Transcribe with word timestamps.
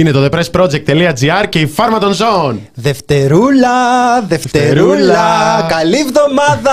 Είναι 0.00 0.10
το 0.10 0.24
thepressproject.gr 0.24 1.44
και 1.48 1.58
η 1.58 1.66
φάρμα 1.66 1.98
των 1.98 2.12
ζώων. 2.12 2.60
Δευτερούλα, 2.74 3.68
δευτερούλα, 4.28 5.66
καλή 5.68 5.98
εβδομάδα, 5.98 6.72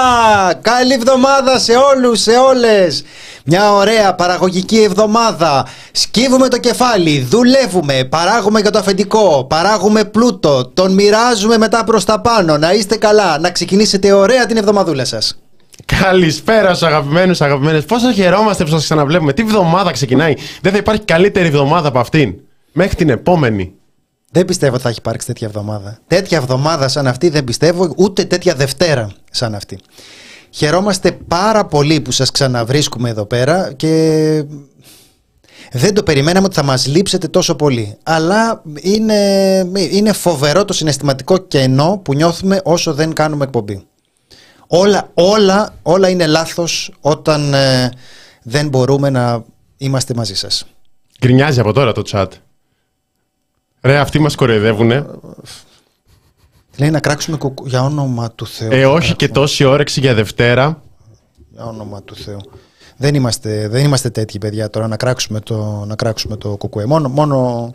καλή 0.61 0.93
εβδομάδα 0.93 1.59
σε 1.59 1.73
όλους, 1.95 2.21
σε 2.21 2.31
όλες. 2.31 3.03
Μια 3.45 3.73
ωραία 3.73 4.15
παραγωγική 4.15 4.81
εβδομάδα. 4.81 5.65
Σκύβουμε 5.91 6.47
το 6.47 6.57
κεφάλι, 6.57 7.19
δουλεύουμε, 7.29 8.03
παράγουμε 8.03 8.59
για 8.59 8.71
το 8.71 8.79
αφεντικό, 8.79 9.45
παράγουμε 9.49 10.03
πλούτο, 10.03 10.65
τον 10.73 10.93
μοιράζουμε 10.93 11.57
μετά 11.57 11.83
προς 11.83 12.05
τα 12.05 12.21
πάνω. 12.21 12.57
Να 12.57 12.73
είστε 12.73 12.97
καλά, 12.97 13.39
να 13.39 13.51
ξεκινήσετε 13.51 14.11
ωραία 14.11 14.45
την 14.45 14.57
εβδομαδούλα 14.57 15.05
σας. 15.05 15.37
Καλησπέρα 15.85 16.73
στους 16.73 16.87
αγαπημένους, 16.87 17.41
αγαπημένες. 17.41 17.85
Πόσο 17.85 18.11
χαιρόμαστε 18.11 18.63
που 18.63 18.69
σας 18.69 18.83
ξαναβλέπουμε. 18.83 19.33
Τι 19.33 19.41
εβδομάδα 19.41 19.91
ξεκινάει. 19.91 20.33
Δεν 20.61 20.71
θα 20.71 20.77
υπάρχει 20.77 21.01
καλύτερη 21.01 21.47
εβδομάδα 21.47 21.87
από 21.87 21.99
αυτήν. 21.99 22.35
Μέχρι 22.79 22.95
την 22.95 23.09
επόμενη. 23.09 23.73
Δεν 24.31 24.45
πιστεύω 24.45 24.73
ότι 24.73 24.83
θα 24.83 24.89
έχει 24.89 24.97
υπάρξει 24.97 25.27
τέτοια 25.27 25.47
εβδομάδα. 25.47 25.99
Τέτοια 26.07 26.37
εβδομάδα 26.37 26.87
σαν 26.87 27.07
αυτή 27.07 27.29
δεν 27.29 27.43
πιστεύω, 27.43 27.93
ούτε 27.97 28.25
τέτοια 28.25 28.55
Δευτέρα 28.55 29.11
σαν 29.31 29.55
αυτή. 29.55 29.79
Χαιρόμαστε 30.49 31.11
πάρα 31.11 31.65
πολύ 31.65 32.01
που 32.01 32.11
σας 32.11 32.31
ξαναβρίσκουμε 32.31 33.09
εδώ 33.09 33.25
πέρα 33.25 33.73
και 33.73 34.43
δεν 35.71 35.93
το 35.93 36.03
περιμέναμε 36.03 36.45
ότι 36.45 36.55
θα 36.55 36.63
μας 36.63 36.87
λείψετε 36.87 37.27
τόσο 37.27 37.55
πολύ. 37.55 37.97
Αλλά 38.03 38.61
είναι, 38.81 39.15
είναι 39.91 40.13
φοβερό 40.13 40.65
το 40.65 40.73
συναισθηματικό 40.73 41.37
κενό 41.37 42.01
που 42.03 42.13
νιώθουμε 42.13 42.61
όσο 42.63 42.93
δεν 42.93 43.13
κάνουμε 43.13 43.43
εκπομπή. 43.43 43.85
Όλα, 44.67 45.09
όλα, 45.13 45.73
όλα 45.81 46.09
είναι 46.09 46.25
λάθος 46.25 46.91
όταν 47.01 47.53
ε, 47.53 47.91
δεν 48.43 48.67
μπορούμε 48.67 49.09
να 49.09 49.43
είμαστε 49.77 50.13
μαζί 50.13 50.35
σας. 50.35 50.65
Γκρινιάζει 51.19 51.59
από 51.59 51.73
τώρα 51.73 51.91
το 51.91 52.01
chat. 52.11 52.27
Ρε, 53.81 53.97
αυτοί 53.97 54.19
μας 54.19 54.35
κοροϊδεύουνε. 54.35 55.05
Λέει 56.77 56.89
να 56.89 56.99
κράξουμε 56.99 57.37
κουκού 57.37 57.65
για 57.67 57.83
όνομα 57.83 58.31
του 58.31 58.47
Θεού. 58.47 58.69
Ε, 58.71 58.85
όχι 58.85 59.15
και 59.15 59.29
τόση 59.29 59.63
όρεξη 59.63 59.99
για 59.99 60.13
Δευτέρα. 60.13 60.81
Για 61.49 61.65
όνομα 61.65 62.03
του 62.03 62.15
Θεού. 62.15 62.39
Δεν 62.97 63.15
είμαστε, 63.15 63.67
δεν 63.67 63.85
είμαστε 63.85 64.09
τέτοιοι 64.09 64.37
παιδιά 64.37 64.69
τώρα 64.69 64.87
να 64.87 64.95
κράξουμε 64.97 65.39
το, 65.39 65.83
να 65.87 65.95
κράξουμε 65.95 66.35
το 66.37 66.57
κουκουέ. 66.57 66.85
Μόνο, 66.85 67.09
μόνο 67.09 67.73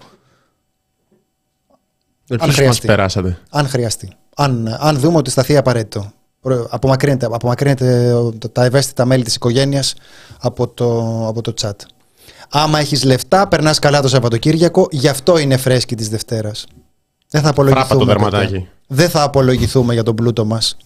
Επίσης 2.28 2.46
μας 2.46 2.54
χρειαστεί. 2.56 2.86
περάσατε. 2.86 3.38
αν 3.50 3.68
χρειαστεί. 3.68 4.12
Αν, 4.36 4.76
αν 4.80 4.98
δούμε 4.98 5.16
ότι 5.16 5.30
σταθεί 5.30 5.56
απαραίτητο. 5.56 6.12
Προ- 6.40 6.66
Απομακρύνετε, 6.70 7.26
απομακρύνετε 7.26 8.14
τα 8.52 8.64
ευαίσθητα 8.64 9.04
μέλη 9.04 9.24
της 9.24 9.34
οικογένειας 9.34 9.94
από 10.40 10.68
το, 10.68 10.98
από 11.28 11.40
το 11.42 11.54
chat. 11.60 11.72
Άμα 12.54 12.78
έχεις 12.78 13.04
λεφτά, 13.04 13.48
περνάς 13.48 13.78
καλά 13.78 14.02
το 14.02 14.08
Σαββατοκύριακο, 14.08 14.86
γι' 14.90 15.08
αυτό 15.08 15.38
είναι 15.38 15.56
φρέσκι 15.56 15.94
της 15.94 16.08
Δευτέρας. 16.08 16.66
Δεν 17.28 17.42
θα 17.42 17.48
απολογηθούμε. 17.48 17.86
Φράπα 17.86 18.04
το 18.04 18.06
παιδιά. 18.06 18.28
δερματάκι. 18.30 18.68
Δεν 18.86 19.08
θα 19.10 19.22
απολογηθούμε 19.22 19.92
για 19.92 20.02
τον 20.02 20.14
πλούτο 20.14 20.44
μας. 20.44 20.76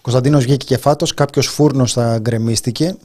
Κωνσταντίνος 0.00 0.44
βγήκε 0.44 0.64
και 0.66 0.76
φάτος, 0.76 1.14
κάποιος 1.14 1.46
φούρνος 1.46 1.92
θα 1.92 2.18
γκρεμίστηκε. 2.20 2.96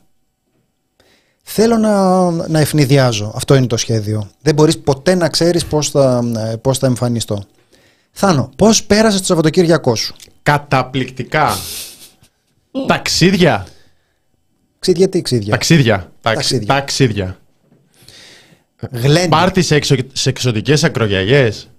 Θέλω 1.44 1.78
να, 1.78 2.30
να 2.32 2.60
ευνηδιάζω. 2.60 3.32
Αυτό 3.36 3.56
είναι 3.56 3.68
το 3.68 3.78
σχέδιο. 3.78 4.30
Δεν 4.42 4.54
μπορείς 4.54 4.78
ποτέ 4.80 5.16
να 5.16 5.30
ξέρεις 5.30 5.66
πώς 5.66 5.90
θα, 5.90 6.22
ε, 6.52 6.56
πώς 6.56 6.78
θα 6.78 6.88
εμφανιστώ. 6.88 7.44
Θάνο, 8.12 8.50
πώς 8.56 8.84
πέρασες 8.84 9.20
το 9.20 9.26
Σαββατοκύριακό 9.26 9.96
σου; 9.96 10.16
Καταπληκτικά. 10.44 11.56
Ταξίδια. 12.88 13.68
Ξίδια 14.80 15.10
τι 15.10 15.22
ξίδια; 15.22 15.52
Ταξίδια. 15.52 15.96
Ταξ- 16.22 16.38
Ταξίδια. 16.38 16.68
Ταξίδια. 16.68 17.39
Γλέντι. 18.92 19.30
Πάρτι 19.30 19.62
σε, 19.62 19.76
εξω... 19.76 19.96
σε 20.14 20.30
εξωτικές 20.30 20.84
ακρογιαγιές. 20.84 21.70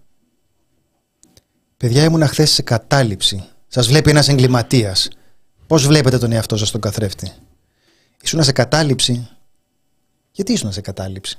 Παιδιά 1.76 2.04
ήμουν 2.04 2.26
χθες 2.26 2.50
σε 2.50 2.62
κατάληψη. 2.62 3.44
Σας 3.68 3.86
βλέπει 3.86 4.10
ένας 4.10 4.28
εγκληματίας. 4.28 5.08
Πώς 5.66 5.86
βλέπετε 5.86 6.18
τον 6.18 6.32
εαυτό 6.32 6.56
σας 6.56 6.68
στον 6.68 6.80
καθρέφτη; 6.80 7.32
Ήσουν 8.22 8.42
σε 8.42 8.52
κατάληψη. 8.52 9.28
Γιατί 10.32 10.52
ήσουν 10.52 10.72
σε 10.72 10.80
κατάληψη; 10.80 11.38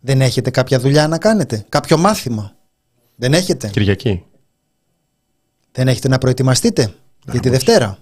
Δεν 0.00 0.20
έχετε 0.20 0.50
κάποια 0.50 0.78
δουλειά 0.78 1.08
να 1.08 1.18
κάνετε; 1.18 1.64
Κάποιο 1.68 1.98
μάθημα; 1.98 2.56
Δεν 3.16 3.34
έχετε; 3.34 3.68
Κυριακή. 3.68 4.24
Δεν 5.72 5.88
έχετε 5.88 6.08
να 6.08 6.18
προετοιμαστείτε; 6.18 6.94
Για 7.30 7.40
τη 7.40 7.48
Δευτέρα. 7.48 7.98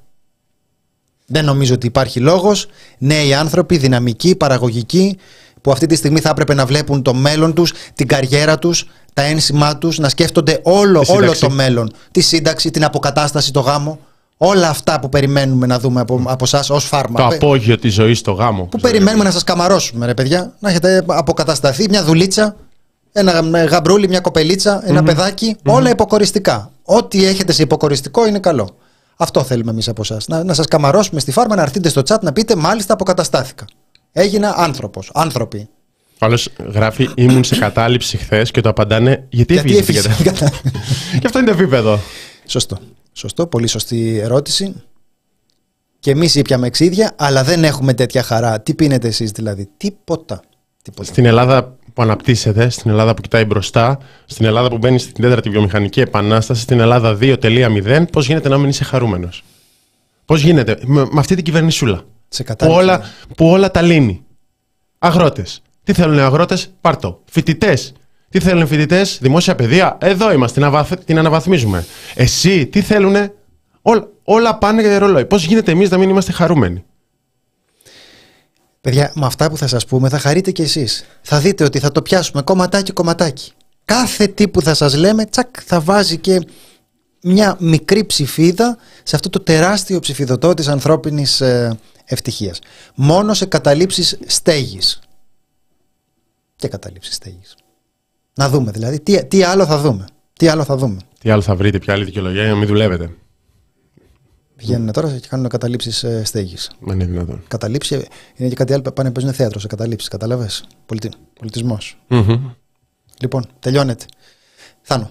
Δεν 1.27 1.45
νομίζω 1.45 1.75
ότι 1.75 1.87
υπάρχει 1.87 2.21
λόγος 2.21 2.67
νέοι 2.99 3.35
άνθρωποι, 3.35 3.77
δυναμικοί, 3.77 4.37
παραγωγικοί, 4.37 5.19
που 5.63 5.71
αυτή 5.73 5.87
τη 5.87 5.95
στιγμή 5.95 6.21
θα 6.21 6.29
έπρεπε 6.29 6.55
να 6.55 6.67
βλέπουν 6.67 7.03
το 7.03 7.15
μέλλον 7.15 7.55
τους, 7.55 7.73
την 7.95 8.07
καριέρα 8.09 8.59
τους, 8.59 8.87
τα 9.15 9.23
ένσημά 9.23 9.77
τους, 9.79 9.99
να 9.99 10.09
σκέφτονται 10.09 10.61
όλο, 10.63 11.01
Τη 11.01 11.11
όλο 11.11 11.21
σύνταξη. 11.21 11.41
το 11.41 11.51
μέλλον. 11.51 11.93
Τη 12.11 12.21
σύνταξη, 12.21 12.71
την 12.71 12.85
αποκατάσταση, 12.85 13.53
το 13.53 13.61
γάμο. 13.61 13.99
Όλα 14.37 14.69
αυτά 14.69 15.01
που 15.01 15.09
περιμένουμε 15.09 15.67
να 15.67 15.79
δούμε 15.79 16.01
από, 16.01 16.23
από 16.27 16.45
εσά 16.45 16.65
ως 16.69 16.85
φάρμα. 16.85 17.21
Το 17.23 17.27
Πε- 17.29 17.43
απόγειο 17.43 17.79
της 17.79 17.95
ζωής 17.95 18.19
στο 18.19 18.33
γάμο. 18.33 18.65
που 18.65 18.79
περιμένουμε 18.79 19.25
να 19.25 19.31
σας 19.31 19.45
καμαρώσουμε 19.45 20.07
ρε 20.07 20.15
παιδιά. 20.15 20.53
Να 20.59 20.69
έχετε 20.71 21.05
αποκατασταθεί 21.07 21.87
μια 21.89 22.05
δουλίτσα, 22.05 22.57
ένα 23.13 23.65
γαμπρούλι, 23.65 24.09
μια 24.09 24.21
κοπελίτσα, 24.21 24.83
ένα 24.85 25.03
παιδάκι. 25.03 25.57
Όλα 25.67 25.91
υποκοριστικά. 25.91 26.71
Ό,τι 26.85 27.25
έχετε 27.27 27.53
σε 27.53 27.63
υποκοριστικό 27.63 28.27
είναι 28.27 28.39
καλό. 28.39 28.69
Αυτό 29.17 29.43
θέλουμε 29.45 29.71
εμείς 29.71 29.89
από 29.89 30.01
εσά. 30.05 30.17
Να, 30.27 30.45
να 30.45 30.55
σας 30.55 30.67
καμαρώσουμε 30.67 31.21
στη 31.21 31.33
φάρμα, 31.33 31.55
να 31.57 31.63
έρθετε 31.63 31.89
στο 31.89 32.03
chat 32.09 32.21
να 32.21 32.33
πείτε 32.33 32.57
μάλιστα 32.57 32.93
αποκαταστάθηκα. 32.93 33.65
Έγινα 34.13 34.55
άνθρωπος, 34.57 35.11
άνθρωποι. 35.15 35.69
Άλλος 36.19 36.49
γράφει 36.73 37.09
ήμουν 37.15 37.45
σε 37.45 37.57
κατάληψη 37.59 38.17
χθες 38.17 38.51
και 38.51 38.61
το 38.61 38.69
απαντάνε 38.69 39.27
γιατί, 39.31 39.53
Γιατί 39.53 39.77
έφυγες 39.77 40.05
έφυγες. 40.05 40.15
στην 40.15 40.25
κατα- 40.25 40.61
Και 41.21 41.27
αυτό 41.27 41.39
είναι 41.39 41.51
το 41.51 41.57
επίπεδο. 41.61 41.99
Σωστό. 42.47 42.79
Σωστό, 43.13 43.47
πολύ 43.47 43.67
σωστή 43.67 44.19
ερώτηση. 44.19 44.75
Και 45.99 46.11
εμείς 46.11 46.35
ήπιαμε 46.35 46.67
εξίδια, 46.67 47.13
αλλά 47.17 47.45
δεν 47.45 47.65
έχουμε 47.65 47.95
τέτοια 47.95 48.23
χαρά. 48.23 48.61
Τι 48.61 48.75
πίνετε 48.75 49.09
εσείς 49.09 49.31
δηλαδή, 49.31 49.69
τίποτα. 49.77 50.41
τίποτα. 50.83 51.05
Στην 51.09 51.25
Ελλάδα 51.25 51.77
που 51.95 52.03
αναπτύσσεται, 52.03 52.69
στην 52.69 52.91
Ελλάδα 52.91 53.15
που 53.15 53.21
κοιτάει 53.23 53.45
μπροστά, 53.45 53.99
στην 54.25 54.47
Ελλάδα 54.47 54.69
που 54.69 54.79
μπαίνει 54.79 54.99
στην 54.99 55.23
τέταρτη 55.23 55.51
βιομηχανική 55.51 56.01
επανάσταση, 56.01 56.61
στην 56.61 56.81
Ελλάδα 56.81 57.15
2.0, 57.21 58.07
πώς 58.13 58.27
γίνεται 58.27 58.49
να 58.49 58.59
μην 58.59 58.69
είσαι 58.69 58.85
χαρούμενος; 58.85 59.45
Πώς 60.25 60.43
γίνεται, 60.43 60.79
με, 60.85 61.01
με 61.01 61.19
αυτή 61.21 61.35
την 61.35 61.45
κυβερνησούλα; 61.45 62.03
Σε 62.33 62.43
Που 62.43 62.49
κατάληψη. 62.49 62.81
όλα, 62.83 63.01
που 63.37 63.47
όλα 63.51 63.71
τα 63.71 63.83
λύνει. 63.83 64.25
Αγρότες. 64.99 65.63
Τι 65.85 65.93
θέλουν 65.93 66.17
οι 66.17 66.21
αγρότες, 66.21 66.71
πάρτο. 66.81 67.23
Φοιτητές. 67.31 67.93
Τι 68.29 68.41
θέλουν 68.41 68.63
οι 68.63 68.67
φοιτητές, 68.67 69.19
δημόσια 69.21 69.55
παιδεία. 69.55 69.99
Εδώ 70.01 70.33
είμαστε, 70.33 70.55
την, 70.61 70.65
αναβαθ- 70.69 71.05
την 71.05 71.19
αναβαθμίζουμε. 71.19 71.87
Εσύ, 72.15 72.67
τι 72.67 72.81
θέλουν, 72.81 73.15
όλα, 73.83 74.09
όλα 74.25 74.59
πάνε 74.59 74.81
για 74.83 74.99
ρολόι. 74.99 75.25
Πώς 75.27 75.45
γίνεται 75.45 75.71
εμείς 75.71 75.91
να 75.91 75.99
μην 75.99 76.09
είμαστε 76.09 76.33
χαρούμενοι; 76.33 76.85
Παιδιά, 78.81 79.13
με 79.15 79.27
αυτά 79.27 79.51
που 79.51 79.57
θα 79.57 79.67
σας 79.67 79.87
πούμε 79.87 80.09
θα 80.09 80.19
χαρείτε 80.19 80.51
κι 80.51 80.63
εσείς. 80.63 81.05
Θα 81.23 81.39
δείτε 81.39 81.65
ότι 81.65 81.79
θα 81.79 81.93
το 81.93 82.03
πιάσουμε 82.03 82.43
κομματάκι 82.43 82.93
κομματάκι. 82.93 83.53
Κάθε 83.85 84.27
τι 84.27 84.49
που 84.49 84.63
θα 84.63 84.75
σας 84.75 84.95
λέμε, 84.95 85.25
τσακ, 85.25 85.49
θα 85.65 85.81
βάζει 85.81 86.17
και 86.19 86.41
μια 87.23 87.57
μικρή 87.61 88.05
ψηφίδα 88.05 88.77
σε 89.03 89.17
αυτό 89.17 89.29
το 89.31 89.41
τεράστιο 89.41 90.01
ψηφιδωτό 90.01 90.55
της 90.55 90.69
ανθρώπινης 90.69 91.41
ε, 91.41 91.79
ευτυχίας. 92.11 92.59
Μόνο 92.95 93.35
σε 93.35 93.47
καταλήψεις 93.47 94.19
στέγης. 94.27 95.01
Και 96.57 96.69
καταλήψεις 96.69 97.15
στέγης. 97.15 97.57
Να 98.35 98.49
δούμε 98.49 98.71
δηλαδή, 98.71 99.01
τι, 99.01 99.25
τι 99.27 99.43
άλλο 99.43 99.67
θα 99.67 99.79
δούμε. 99.79 100.05
Τι 100.33 100.49
άλλο 100.49 100.65
θα 100.65 100.77
δούμε. 100.77 101.01
Τι 101.21 101.31
άλλο 101.31 101.43
θα 101.43 101.57
βρείτε, 101.57 101.79
ποια 101.79 101.95
άλλη 101.95 102.05
δικαιολογία 102.05 102.43
για 102.43 102.51
να 102.53 102.57
μην 102.59 102.67
δουλεύετε. 102.69 103.15
Βγαίνουν 104.57 104.93
τώρα 104.93 105.19
και 105.19 105.29
κάνουν 105.29 105.49
καταλήψεις 105.49 106.03
ε, 106.05 106.25
στέγης. 106.25 106.71
Δεν 106.81 107.01
είναι 107.01 107.11
δυνατόν. 107.11 107.43
Καταλήψη 107.49 108.07
είναι 108.37 108.49
και 108.49 108.55
κάτι 108.55 108.73
άλλο 108.73 108.83
που 108.83 108.93
πάνε 108.93 109.11
παίζουν 109.13 109.33
θέατρο 109.33 109.61
σε 109.61 109.67
καταλήψεις. 109.67 110.09
Καταλαβες. 110.09 110.65
Πολιτι... 110.87 111.11
Πολιτισμός. 111.39 111.99
Μμμ. 112.09 112.51
Λοιπόν, 113.21 113.47
τελειώνεται. 113.59 114.05
Θάνο. 114.83 115.11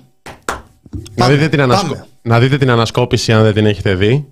Να 0.91 1.01
Πάμε, 1.15 1.33
δείτε, 1.35 1.49
την 1.49 1.61
ανασκο- 1.61 1.87
πάμε. 1.93 2.07
να 2.21 2.39
δείτε 2.39 2.57
την 2.57 2.69
ανασκόπηση 2.69 3.33
αν 3.33 3.43
δεν 3.43 3.53
την 3.53 3.65
έχετε 3.65 3.95
δει. 3.95 4.27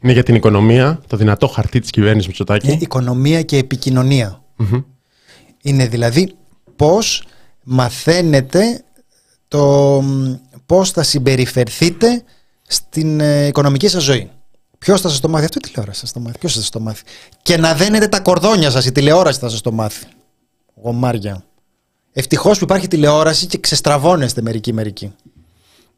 Είναι 0.00 0.12
για 0.12 0.22
την 0.22 0.34
οικονομία, 0.34 1.00
το 1.06 1.16
δυνατό 1.16 1.46
χαρτί 1.46 1.80
της 1.80 1.90
κυβέρνησης 1.90 2.26
Μητσοτάκη. 2.26 2.66
Είναι 2.66 2.78
οικονομία 2.80 3.42
και 3.42 3.56
επικοινωνία. 3.56 4.42
Μμμ. 4.56 4.82
Είναι 5.62 5.86
δηλαδή 5.86 6.34
πώς 6.76 7.24
μαθαίνετε 7.62 8.84
το 9.48 9.64
μ, 10.02 10.34
πώς 10.66 10.90
θα 10.90 11.02
συμπεριφερθείτε 11.02 12.24
στην 12.66 13.20
ε, 13.20 13.46
οικονομική 13.46 13.88
σας 13.88 14.02
ζωή. 14.02 14.30
Ποιος 14.78 15.00
θα 15.00 15.08
σας 15.08 15.20
το 15.20 15.28
μάθει, 15.28 15.44
αυτό 15.44 15.58
η 15.64 15.68
τηλεόραση 15.68 16.00
θα 16.00 16.06
σας 16.06 16.12
το 16.14 16.20
μάθει. 16.20 16.38
Ποιος 16.38 16.52
θα 16.52 16.60
σας 16.60 16.70
το 16.70 16.80
μάθει. 16.80 17.02
Και 17.42 17.56
να 17.56 17.74
δένετε 17.74 18.08
τα 18.08 18.20
κορδόνια 18.20 18.70
σας, 18.70 18.86
η 18.86 18.92
τηλεόραση 18.92 19.38
θα 19.38 19.48
σας 19.48 19.60
το 19.60 19.72
μάθει. 19.72 20.06
Γομάρια. 20.82 21.44
Ευτυχώς 22.12 22.58
που 22.58 22.64
υπάρχει 22.64 22.88
τηλεόραση 22.88 23.46
και 23.46 23.58
ξεστραβώνεστε 23.58 24.42
μερικοί 24.42 24.72
μερικοί. 24.72 25.14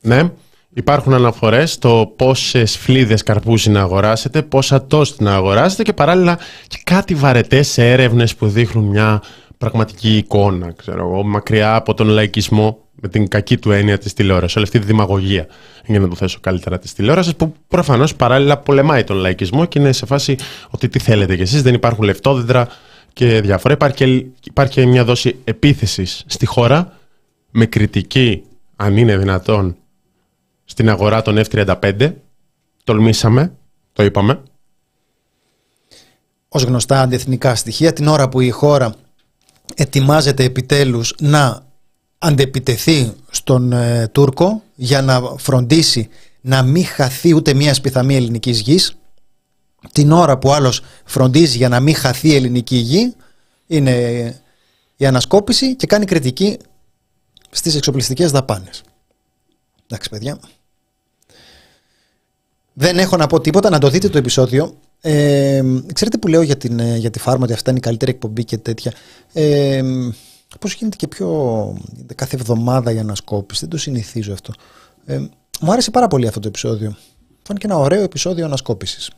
Ναι, 0.00 0.30
υπάρχουν 0.74 1.14
αναφορές 1.14 1.72
στο 1.72 2.12
πόσες 2.16 2.76
φλίδες 2.76 3.22
καρπούζι 3.22 3.70
να 3.70 3.80
αγοράσετε, 3.80 4.42
πόσα 4.42 4.86
τόστ 4.86 5.20
να 5.20 5.34
αγοράσετε 5.34 5.82
και 5.82 5.92
παράλληλα 5.92 6.38
και 6.66 6.78
κάτι 6.84 7.14
βαρετές 7.14 7.78
έρευνες 7.78 8.34
που 8.34 8.48
δείχνουν 8.48 8.84
μια 8.84 9.22
πραγματική 9.58 10.16
εικόνα, 10.16 10.72
ξέρω 10.76 11.08
εγώ, 11.08 11.22
μακριά 11.22 11.74
από 11.74 11.94
τον 11.94 12.08
λαϊκισμό 12.08 12.78
με 13.00 13.08
την 13.08 13.28
κακή 13.28 13.58
του 13.58 13.70
έννοια 13.70 13.98
της 13.98 14.12
τηλεόρασης. 14.12 14.56
Όλη 14.56 14.64
αυτή 14.64 14.78
τη 14.78 14.86
δημαγωγία, 14.86 15.46
για 15.86 16.00
να 16.00 16.08
το 16.08 16.14
θέσω 16.14 16.38
καλύτερα, 16.40 16.78
της 16.78 16.92
τηλεόρασης, 16.92 17.36
που 17.36 17.54
προφανώς 17.68 18.14
παράλληλα 18.14 18.58
πολεμάει 18.58 19.04
τον 19.04 19.16
λαϊκισμό 19.16 19.64
και 19.64 19.78
είναι 19.78 19.92
σε 19.92 20.06
φάση 20.06 20.36
ότι 20.70 20.88
τι 20.88 20.98
θέλετε 20.98 21.36
κι 21.36 21.42
εσείς, 21.42 21.62
δεν 21.62 21.74
υπάρχουν 21.74 22.04
λεφτόδεντρα 22.04 22.68
και 23.12 23.40
διάφορα. 23.40 23.74
Υπάρχει 23.74 23.96
και, 23.96 24.26
υπάρχει 24.44 24.72
και 24.72 24.86
μια 24.86 25.04
δόση 25.04 25.36
επίθεσης 25.44 26.24
στη 26.26 26.46
χώρα 26.46 26.92
με 27.50 27.66
κριτική, 27.66 28.42
αν 28.76 28.96
είναι 28.96 29.16
δυνατόν, 29.16 29.76
στην 30.70 30.90
αγορά 30.90 31.22
των 31.22 31.40
F-35. 31.50 32.12
Τολμήσαμε, 32.84 33.52
το 33.92 34.02
είπαμε. 34.02 34.42
Ως 36.48 36.62
γνωστά 36.62 37.00
αντιεθνικά 37.00 37.54
στοιχεία, 37.54 37.92
την 37.92 38.08
ώρα 38.08 38.28
που 38.28 38.40
η 38.40 38.50
χώρα 38.50 38.94
ετοιμάζεται 39.74 40.44
επιτέλους 40.44 41.14
να 41.20 41.66
αντεπιτεθεί 42.18 43.12
στον 43.30 43.72
ε, 43.72 44.08
Τούρκο 44.12 44.62
για 44.74 45.02
να 45.02 45.20
φροντίσει 45.20 46.08
να 46.40 46.62
μην 46.62 46.84
χαθεί 46.84 47.34
ούτε 47.34 47.54
μία 47.54 47.74
σπιθαμή 47.74 48.14
ελληνικής 48.14 48.60
γης 48.60 48.96
την 49.92 50.12
ώρα 50.12 50.38
που 50.38 50.52
άλλος 50.52 50.80
φροντίζει 51.04 51.56
για 51.56 51.68
να 51.68 51.80
μην 51.80 51.94
χαθεί 51.94 52.34
ελληνική 52.34 52.76
γη 52.76 53.14
είναι 53.66 53.92
η 54.96 55.06
ανασκόπηση 55.06 55.76
και 55.76 55.86
κάνει 55.86 56.04
κριτική 56.04 56.58
στις 57.50 57.74
εξοπλιστικές 57.74 58.30
δαπάνες. 58.30 58.82
Εντάξει 59.86 60.08
παιδιά. 60.10 60.38
Δεν 62.80 62.98
έχω 62.98 63.16
να 63.16 63.26
πω 63.26 63.40
τίποτα, 63.40 63.70
να 63.70 63.78
το 63.78 63.88
δείτε 63.88 64.08
το 64.08 64.18
επεισόδιο. 64.18 64.74
Ε, 65.00 65.62
ξέρετε 65.92 66.18
που 66.18 66.28
λέω 66.28 66.42
για, 66.42 66.56
την, 66.56 66.78
ε, 66.80 66.96
για 66.96 67.10
τη 67.10 67.18
φάρμα 67.18 67.44
ότι 67.44 67.52
αυτά 67.52 67.70
είναι 67.70 67.78
η 67.78 67.82
καλύτερη 67.82 68.10
εκπομπή 68.10 68.44
και 68.44 68.58
τέτοια. 68.58 68.92
Ε, 69.32 69.82
Πώς 70.60 70.74
γίνεται 70.74 70.96
και 70.96 71.08
πιο 71.08 71.28
κάθε 72.14 72.36
εβδομάδα 72.36 72.92
η 72.92 72.98
ανασκόπηση, 72.98 73.60
δεν 73.60 73.68
το 73.68 73.78
συνηθίζω 73.78 74.32
αυτό. 74.32 74.52
Ε, 75.04 75.18
μου 75.60 75.72
άρεσε 75.72 75.90
πάρα 75.90 76.08
πολύ 76.08 76.26
αυτό 76.26 76.40
το 76.40 76.48
επεισόδιο. 76.48 76.96
Φάνηκε 77.42 77.66
ένα 77.66 77.76
ωραίο 77.76 78.02
επεισόδιο 78.02 78.44
ανασκόπησης. 78.44 79.10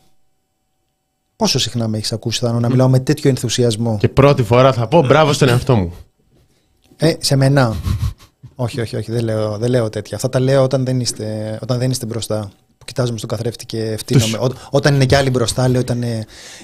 Πόσο 1.36 1.58
συχνά 1.58 1.88
με 1.88 1.96
έχεις 1.96 2.12
ακούσει, 2.12 2.38
Θάνο, 2.38 2.60
να 2.60 2.68
μιλάω 2.68 2.88
με 2.88 3.00
τέτοιο 3.00 3.30
ενθουσιασμό; 3.30 3.96
Και 3.98 4.08
πρώτη 4.08 4.42
φορά 4.42 4.72
θα 4.72 4.86
πω 4.88 5.06
μπράβο 5.06 5.32
στον 5.32 5.48
εαυτό 5.48 5.76
μου. 5.76 5.92
Ε, 6.96 7.14
σε 7.18 7.36
μένα. 7.36 7.76
όχι, 8.54 8.80
όχι, 8.80 8.96
όχι, 8.96 9.12
δεν 9.12 9.24
λέω, 9.24 9.58
δεν 9.58 9.70
λέω 9.70 9.88
τέτοια. 9.88 10.16
Αυτά 10.16 10.28
τα 10.28 10.40
λέω 10.40 10.62
όταν 10.62 10.84
δεν 10.84 11.00
είστε, 11.00 11.58
όταν 11.62 11.78
δεν 11.78 11.90
είστε 11.90 12.06
μπροστά. 12.06 12.50
Που 12.90 12.96
κοιτάζομαι 12.96 13.18
στον 13.18 13.30
καθρέφτη 13.30 13.66
και 13.66 13.82
ευτύνομαι. 13.82 14.38
όταν 14.70 14.94
είναι 14.94 15.06
κι 15.06 15.14
άλλοι 15.14 15.30
μπροστά, 15.30 15.68
λέω 15.68 15.80
ήταν, 15.80 16.04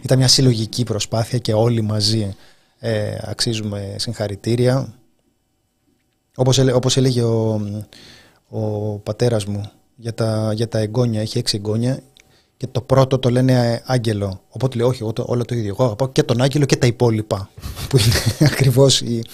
ήταν 0.03 0.19
μια 0.19 0.29
συλλογική 0.29 0.85
προσπάθεια 0.85 1.39
και 1.39 1.53
όλοι 1.53 1.81
μαζί 1.81 2.35
ε, 2.79 3.19
αξίζουμε 3.23 3.95
συγχαρητήρια. 3.99 4.95
Όπως, 6.37 6.59
όπως 6.59 6.97
έλεγε 6.97 7.23
ο, 7.23 7.61
ο 8.49 8.61
πατέρας 8.99 9.45
μου 9.45 9.71
για 9.97 10.15
τα, 10.15 10.53
για 10.55 10.69
τα 10.69 10.79
εγγόνια, 10.79 11.21
έχει 11.21 11.39
έξι 11.39 11.57
εγγόνια 11.57 12.01
και 12.57 12.67
το 12.67 12.81
πρώτο 12.81 13.19
το 13.19 13.31
λένε 13.31 13.83
Άγγελο. 13.85 14.41
Οπότε 14.49 14.77
λέει 14.77 14.87
όχι, 14.87 15.03
εγώ 15.03 15.13
το, 15.13 15.25
όλο 15.29 15.45
το 15.45 15.55
ίδιο. 15.55 15.69
Εγώ 15.69 15.85
αγαπάω 15.85 16.09
και 16.09 16.23
τον 16.23 16.43
Άγγελο 16.43 16.65
και 16.65 16.77
τα 16.77 16.87
υπόλοιπα. 16.87 17.51
που 17.89 17.97
είναι 17.99 18.49
ακριβώς 18.51 19.01
η, 19.01 19.25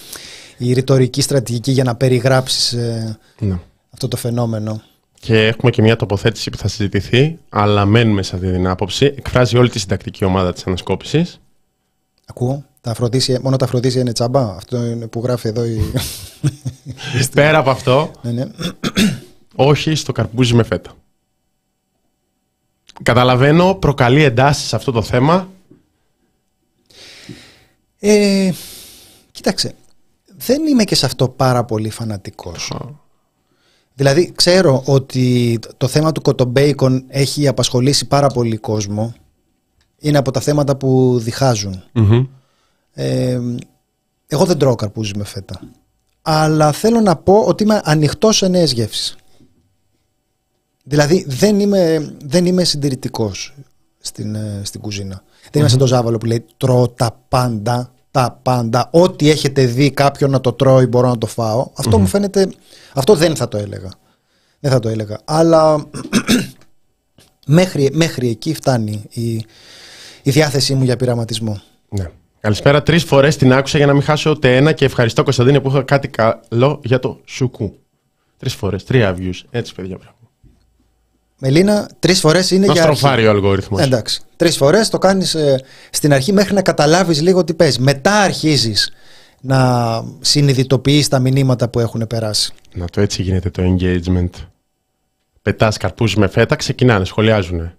η 0.57 0.73
ρητορική 0.73 1.21
στρατηγική 1.21 1.71
για 1.71 1.83
να 1.83 1.95
περιγράψεις 1.95 2.73
ε, 2.73 3.17
ναι. 3.39 3.59
αυτό 3.89 4.07
το 4.07 4.17
φαινόμενο. 4.17 4.81
Και 5.23 5.47
έχουμε 5.47 5.71
και 5.71 5.81
μια 5.81 5.95
τοποθέτηση 5.95 6.49
που 6.49 6.57
θα 6.57 6.67
συζητηθεί, 6.67 7.39
αλλά 7.49 7.85
μένουμε 7.85 8.23
σε 8.23 8.35
αυτή 8.35 8.51
την 8.51 8.67
άποψη. 8.67 9.05
Εκφράζει 9.05 9.57
όλη 9.57 9.69
τη 9.69 9.79
συντακτική 9.79 10.25
ομάδα 10.25 10.53
της 10.53 10.63
ανασκόπησης. 10.67 11.41
Ακούω. 12.25 12.65
Τα 12.81 12.91
αφροδίσια, 12.91 13.39
μόνο 13.41 13.55
τα 13.55 13.65
αφροδίσια 13.65 14.01
είναι 14.01 14.11
τσάμπα. 14.11 14.55
Αυτό 14.55 14.85
είναι 14.85 15.07
που 15.07 15.21
γράφει 15.23 15.47
εδώ 15.47 15.65
η. 15.65 15.91
Πέρα 17.33 17.57
από 17.57 17.69
αυτό. 17.69 18.11
ναι, 18.21 18.31
ναι. 18.31 18.45
όχι 19.55 19.95
στο 19.95 20.11
καρπούζι 20.11 20.53
με 20.53 20.63
φέτα. 20.63 20.91
Καταλαβαίνω, 23.03 23.75
προκαλεί 23.75 24.23
εντάσεις 24.23 24.67
σε 24.67 24.75
αυτό 24.75 24.91
το 24.91 25.01
θέμα. 25.01 25.49
Ε, 27.99 28.51
κοίταξε, 29.31 29.75
δεν 30.37 30.67
είμαι 30.67 30.83
και 30.83 30.95
σε 30.95 31.05
αυτό 31.05 31.29
πάρα 31.29 31.63
πολύ 31.63 31.89
φανατικός. 31.89 32.71
Δηλαδή, 33.95 34.31
ξέρω 34.35 34.83
ότι 34.85 35.59
το 35.77 35.87
θέμα 35.87 36.11
του 36.11 36.21
κοτομπέικον 36.21 37.03
έχει 37.07 37.47
απασχολήσει 37.47 38.07
πάρα 38.07 38.27
πολύ 38.27 38.57
κόσμο. 38.57 39.13
Είναι 39.99 40.17
από 40.17 40.31
τα 40.31 40.39
θέματα 40.39 40.75
που 40.75 41.19
διχαζουν 41.19 41.83
ε, 42.93 43.39
εγώ 44.27 44.45
δεν 44.45 44.57
τρώω 44.57 44.75
καρπούζι 44.75 45.11
με 45.15 45.23
φέτα. 45.23 45.59
Αλλά 46.21 46.71
θέλω 46.71 46.99
να 46.99 47.15
πω 47.15 47.39
ότι 47.39 47.63
είμαι 47.63 47.81
ανοιχτός 47.83 48.37
σε 48.37 48.47
νέες 48.47 48.71
γεύσεις. 48.71 49.15
Δηλαδή 50.83 51.25
δεν 51.27 51.59
είμαι, 51.59 52.13
δεν 52.23 52.45
είμαι 52.45 52.63
συντηρητικός 52.63 53.53
στην, 53.99 54.35
ε, 54.35 54.61
στην 54.63 54.81
κουζίνα. 54.81 55.23
Δεν 55.51 55.61
είμαι 55.61 55.69
σαν 55.69 55.79
το 55.79 55.87
Ζάβαλο 55.87 56.17
που 56.17 56.25
λέει 56.25 56.45
τρώω 56.57 56.89
τα 56.89 57.19
πάντα, 57.27 57.92
τα 58.13 58.39
πάντα. 58.41 58.89
Ό,τι 58.91 59.29
έχετε 59.29 59.65
δει 59.65 59.91
κάποιον 59.91 60.29
να 60.29 60.41
το 60.41 60.53
τρώει 60.53 60.85
μπορώ 60.85 61.07
να 61.07 61.17
το 61.17 61.27
φάω. 61.27 61.69
Αυτό 61.75 61.99
μου 61.99 62.07
φαίνεται, 62.07 62.49
αυτό 62.93 63.15
δεν 63.15 63.35
θα 63.35 63.47
το 63.47 63.57
έλεγα. 63.57 63.89
Δεν 64.59 64.71
θα 64.71 64.79
το 64.79 64.89
έλεγα. 64.89 65.19
Αλλά 65.25 65.85
μέχρι, 67.45 67.89
μέχρι 67.93 68.29
εκεί 68.29 68.53
φτάνει 68.53 69.03
η, 69.09 69.33
η 70.23 70.31
διάθεσή 70.31 70.73
μου 70.73 70.83
για 70.83 70.95
πειραματισμό. 70.95 71.61
Ναι. 71.89 72.09
Καλησπέρα. 72.39 72.83
Τρεις 72.83 73.03
φορές 73.03 73.37
την 73.37 73.53
άκουσα 73.53 73.77
για 73.77 73.87
να 73.87 73.93
μην 73.93 74.01
χάσω 74.01 74.29
ούτε 74.29 74.55
ένα 74.55 74.71
και 74.71 74.85
ευχαριστώ 74.85 75.23
Κωνσταντίνε 75.23 75.59
που 75.59 75.69
είχα 75.69 75.81
κάτι 75.81 76.07
καλό 76.07 76.79
για 76.83 76.99
το 76.99 77.19
σουκού. 77.25 77.77
Τρεις 78.37 78.53
φορές, 78.53 78.83
τρία 78.83 79.15
views. 79.17 79.41
Έτσι, 79.51 79.75
παιδιά. 79.75 79.97
Μελίνα, 81.45 81.89
τρεις 81.99 82.19
φορές 82.19 82.51
είναι 82.51 82.65
να 82.65 82.73
για. 82.73 82.81
στροφάρει 82.81 83.27
ο 83.27 83.29
αλγόριθμος. 83.29 83.81
Εντάξει. 83.81 84.21
Τρεις 84.35 84.57
φορές 84.57 84.89
το 84.89 84.97
κάνεις 84.97 85.35
ε, 85.35 85.63
στην 85.89 86.13
αρχή 86.13 86.33
μέχρι 86.33 86.53
να 86.53 86.61
καταλάβεις 86.61 87.21
λίγο 87.21 87.43
τι 87.43 87.53
παίζει. 87.53 87.81
Μετά 87.81 88.13
αρχίζεις 88.21 88.91
να 89.41 90.03
συνειδητοποιείς 90.19 91.07
τα 91.07 91.19
μηνύματα 91.19 91.69
που 91.69 91.79
έχουν 91.79 92.07
περάσει. 92.07 92.53
Να 92.73 92.85
το 92.87 93.01
έτσι 93.01 93.21
γίνεται 93.21 93.49
το 93.49 93.63
engagement. 93.63 94.29
Πετάς 95.41 95.77
καρπούζι 95.77 96.19
με 96.19 96.27
φέτα, 96.27 96.55
ξεκινάνε, 96.55 97.05
σχολιάζουν. 97.05 97.71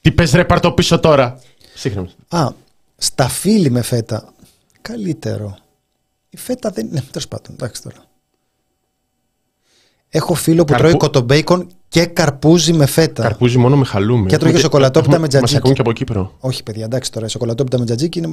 Τι 0.00 0.12
πες, 0.12 0.32
ρε, 0.32 0.44
πάρ 0.44 0.60
το 0.60 0.72
πίσω 0.72 1.00
τώρα. 1.00 1.38
Σύγχρονα. 1.74 2.08
Α, 2.28 2.48
σταφύλι 2.96 3.70
με 3.70 3.82
φέτα. 3.82 4.32
Καλύτερο. 4.82 5.56
Η 6.30 6.36
φέτα 6.36 6.70
δεν 6.70 6.86
είναι. 6.86 7.04
Τέλος 7.10 7.28
πάντων, 7.28 7.54
εντάξει 7.54 7.82
τώρα. 7.82 7.96
Έχω 10.14 10.34
φίλο 10.34 10.64
που 10.64 10.72
Καρπού... 10.72 10.96
τρώει 10.96 11.22
μπέικον 11.22 11.66
και 11.88 12.06
καρπούζι 12.06 12.72
με 12.72 12.86
φέτα. 12.86 13.22
Καρπούζι 13.22 13.58
μόνο 13.58 13.76
με 13.76 13.84
χαλούμι. 13.84 14.28
Και 14.28 14.36
τρώει 14.36 14.56
σοκολατόπιτα 14.56 15.18
με 15.18 15.28
τζατζίκι. 15.28 15.52
Μα 15.52 15.58
ακούν 15.58 15.74
και 15.74 15.80
από 15.80 15.92
Κύπρο. 15.92 16.36
Όχι, 16.38 16.62
παιδιά, 16.62 16.84
εντάξει 16.84 17.12
τώρα. 17.12 17.28
Σοκολατόπιτα 17.28 17.78
με 17.78 17.84
τζατζίκι 17.84 18.18
είναι 18.18 18.28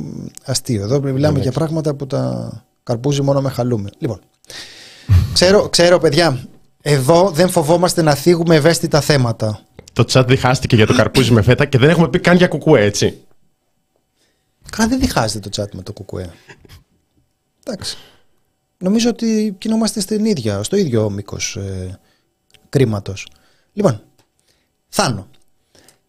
αστείο. 0.45 0.83
Εδώ 0.83 1.01
μιλάμε 1.01 1.39
για 1.39 1.51
πράγματα 1.51 1.93
που 1.93 2.07
τα 2.07 2.51
καρπούζι 2.83 3.21
μόνο 3.21 3.41
με 3.41 3.49
χαλούμι. 3.49 3.89
Λοιπόν. 3.97 4.19
ξέρω, 5.33 5.69
ξέρω, 5.69 5.99
παιδιά, 5.99 6.47
εδώ 6.81 7.31
δεν 7.33 7.49
φοβόμαστε 7.49 8.01
να 8.01 8.15
θίγουμε 8.15 8.55
ευαίσθητα 8.55 9.01
θέματα. 9.01 9.59
Το 9.93 10.03
τσάτ 10.03 10.27
διχάστηκε 10.27 10.75
για 10.75 10.87
το 10.87 10.93
καρπούζι 10.93 11.31
με 11.31 11.41
φέτα 11.41 11.65
και 11.65 11.77
δεν 11.77 11.89
έχουμε 11.89 12.09
πει 12.09 12.19
καν 12.19 12.37
για 12.37 12.47
κουκουέ, 12.47 12.83
έτσι. 12.83 13.17
Καλά 14.69 14.87
δεν 14.87 14.99
διχάζεται 14.99 15.49
το 15.49 15.61
chat 15.61 15.69
με 15.73 15.81
το 15.81 15.93
κουκουέ. 15.93 16.29
Εντάξει. 17.63 17.97
Νομίζω 18.83 19.09
ότι 19.09 19.55
κινούμαστε 19.57 19.99
στην 19.99 20.25
ίδια, 20.25 20.63
στο 20.63 20.75
ίδιο 20.75 21.09
μήκος 21.09 21.55
ε, 21.55 21.99
κρίματος. 22.69 23.27
Λοιπόν, 23.73 24.01
Θάνο, 24.89 25.27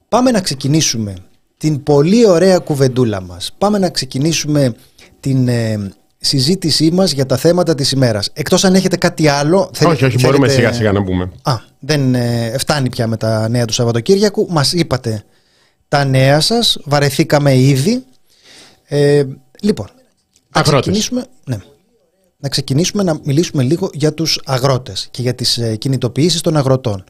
πάμε 0.08 0.30
να 0.30 0.40
ξεκινήσουμε 0.40 1.14
την 1.56 1.82
πολύ 1.82 2.26
ωραία 2.26 2.58
κουβεντούλα 2.58 3.20
μας. 3.20 3.52
Πάμε 3.58 3.78
να 3.78 3.90
ξεκινήσουμε 3.90 4.74
την 5.20 5.48
ε, 5.48 5.90
συζήτησή 6.18 6.90
μας 6.90 7.12
για 7.12 7.26
τα 7.26 7.36
θέματα 7.36 7.74
της 7.74 7.92
ημέρας. 7.92 8.30
Εκτός 8.32 8.64
αν 8.64 8.74
έχετε 8.74 8.96
κάτι 8.96 9.28
άλλο... 9.28 9.70
όχι, 9.84 10.04
όχι, 10.04 10.18
μπορούμε 10.20 10.48
σιγά 10.48 10.72
σιγά 10.72 10.92
να 10.92 11.02
πούμε. 11.04 11.32
Α, 11.42 11.54
δεν 11.78 12.14
ε, 12.14 12.54
φτάνει 12.58 12.88
πια 12.88 13.06
με 13.06 13.16
τα 13.16 13.48
νέα 13.48 13.64
του 13.64 13.72
Σαββατοκύριακου. 13.72 14.46
Μας 14.50 14.72
είπατε 14.72 15.24
τα 15.88 16.04
νέα 16.04 16.40
σας, 16.40 16.78
βαρεθήκαμε 16.84 17.56
ήδη. 17.56 18.04
Ε, 18.84 19.24
λοιπόν, 19.60 19.86
να 20.54 20.62
ξεκινήσουμε, 20.62 21.24
ναι, 21.44 21.56
να 22.40 22.48
ξεκινήσουμε 22.48 23.02
να 23.02 23.18
μιλήσουμε 23.24 23.62
λίγο 23.62 23.90
για 23.92 24.14
τους 24.14 24.40
αγρότες 24.44 25.08
και 25.10 25.22
για 25.22 25.34
τις 25.34 25.58
ε, 25.58 25.76
κινητοποιήσεις 25.76 26.40
των 26.40 26.56
αγροτών. 26.56 27.04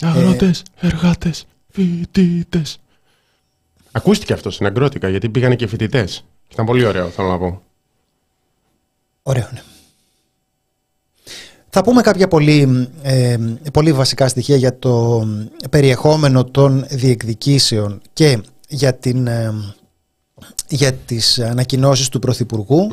Αγρότες, 0.00 0.62
ε, 0.80 0.86
εργάτες, 0.86 1.46
φοιτητές. 1.70 2.78
Ακούστηκε 3.92 4.32
αυτός 4.32 4.54
στην 4.54 4.66
αγρότικα 4.66 5.08
γιατί 5.08 5.28
πήγανε 5.28 5.54
και 5.54 5.66
φοιτητές. 5.66 6.24
Ήταν 6.52 6.66
πολύ 6.66 6.84
ωραίο, 6.84 7.08
θέλω 7.08 7.28
να 7.28 7.38
πω. 7.38 7.62
Ωραίο, 9.22 9.48
ναι. 9.52 9.62
Θα 11.68 11.82
πούμε 11.82 12.02
κάποια 12.02 12.28
πολύ, 12.28 12.88
ε, 13.02 13.36
πολύ 13.72 13.92
βασικά 13.92 14.28
στοιχεία 14.28 14.56
για 14.56 14.78
το 14.78 15.26
περιεχόμενο 15.70 16.44
των 16.44 16.86
διεκδικήσεων 16.90 18.00
και 18.12 18.40
για 18.68 18.94
την 18.94 19.26
ε, 19.26 19.52
για 20.68 20.92
τις 20.92 21.38
ανακοινώσεις 21.38 22.08
του 22.08 22.18
πρωθυπουργου 22.18 22.88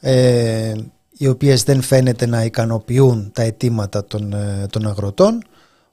ε, 0.00 0.74
οι 1.16 1.28
οποίες 1.28 1.62
δεν 1.62 1.82
φαίνεται 1.82 2.26
να 2.26 2.44
ικανοποιούν 2.44 3.30
τα 3.34 3.42
αιτήματα 3.42 4.04
των, 4.04 4.32
ε, 4.32 4.66
των 4.70 4.86
αγροτών 4.86 5.42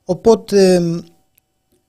οπότε 0.04 0.82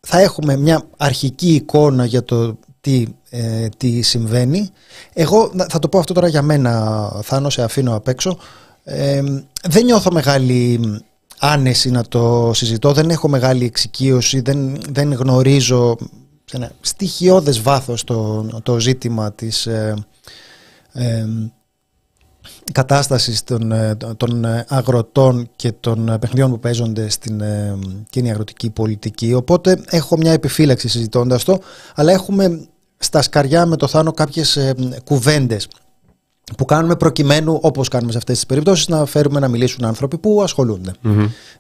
θα 0.01 0.19
έχουμε 0.21 0.57
μια 0.57 0.83
αρχική 0.97 1.55
εικόνα 1.55 2.05
για 2.05 2.25
το 2.25 2.59
τι, 2.81 3.07
ε, 3.31 3.69
τι 3.77 4.03
συμβαίνει. 4.03 4.71
Εγώ 5.13 5.53
θα 5.69 5.79
το 5.79 5.89
πω 5.89 5.99
αυτό 5.99 6.15
τώρα 6.15 6.29
για 6.29 6.43
μένα, 6.43 7.11
Θάνο, 7.23 7.51
σε 7.51 7.63
αφήνω 7.63 7.95
απ' 7.95 8.09
έξω. 8.09 8.39
Ε, 8.85 9.23
δεν 9.69 9.85
νιώθω 9.85 10.13
μεγάλη 10.13 10.81
άνεση 11.39 11.91
να 11.91 12.05
το 12.05 12.51
συζητώ, 12.55 12.93
δεν 12.93 13.11
έχω 13.11 13.29
μεγάλη 13.29 13.65
εξοικείωση, 13.65 14.41
δεν, 14.41 14.79
δεν 14.91 15.13
γνωρίζω 15.13 15.97
σε 16.45 16.57
ένα 16.57 16.71
στοιχειώδες 16.81 17.61
βάθος 17.61 18.05
το, 18.05 18.47
το 18.63 18.79
ζήτημα 18.79 19.33
της 19.33 19.67
ε, 19.67 19.95
ε, 20.93 21.27
κατάστασης 22.73 23.45
των, 23.45 23.73
ε, 23.73 23.97
των 24.17 24.45
αγροτών 24.69 25.49
και 25.57 25.73
των 25.73 26.17
παιχνιδιών 26.21 26.51
που 26.51 26.59
παίζονται 26.59 27.09
στην 27.09 27.41
ε, 27.41 27.79
κοινή 28.11 28.31
αγροτική 28.31 28.71
πολιτική. 28.71 29.35
Οπότε 29.35 29.81
έχω 29.91 30.17
μια 30.17 30.33
επιφύλαξη 30.33 30.89
συζητώντας 30.89 31.45
το, 31.45 31.59
αλλά 31.95 32.13
έχουμε 32.13 32.67
στα 32.99 33.23
σκαριά 33.23 33.67
με 33.67 33.77
το 33.77 33.87
Θάνο 33.87 34.13
κάποιες 34.13 34.57
ε, 34.57 34.75
κουβέντες 35.05 35.69
που 36.57 36.65
κάνουμε 36.65 36.97
προκειμένου, 36.97 37.59
όπως 37.63 37.89
κάνουμε 37.89 38.13
σε 38.13 38.19
αυτές 38.19 38.35
τις 38.35 38.47
περιπτώσεις, 38.47 38.89
να 38.89 39.07
φέρουμε 39.07 39.41
να 39.41 39.49
μιλήσουν 39.49 39.85
άνθρωποι 39.85 40.19
που 40.19 40.43
ασχολουνται 40.43 40.93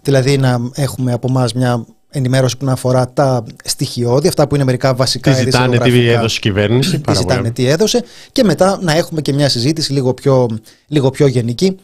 Δηλαδή 0.02 0.38
να 0.38 0.70
έχουμε 0.74 1.12
από 1.12 1.26
εμάς 1.30 1.52
μια 1.52 1.86
ενημέρωση 2.10 2.56
που 2.56 2.64
να 2.64 2.72
αφορά 2.72 3.12
τα 3.12 3.44
στοιχειώδη, 3.64 4.28
αυτά 4.28 4.48
που 4.48 4.54
είναι 4.54 4.64
μερικά 4.64 4.94
βασικά 4.94 5.34
Τι 5.34 5.42
ζητάνε, 5.42 5.78
τι 5.78 6.08
έδωσε 6.08 6.36
η 6.36 6.40
κυβέρνηση. 6.40 7.00
Τι 7.00 7.14
ζητάνε, 7.14 7.50
τι 7.50 7.66
έδωσε 7.66 8.04
και 8.32 8.44
μετά 8.44 8.78
να 8.82 8.92
έχουμε 8.92 9.20
και 9.20 9.32
μια 9.32 9.48
συζήτηση 9.48 9.92
λίγο 9.92 10.14
πιο, 10.14 10.48
λίγο 10.86 11.10
πιο 11.10 11.26
γενική 11.26 11.76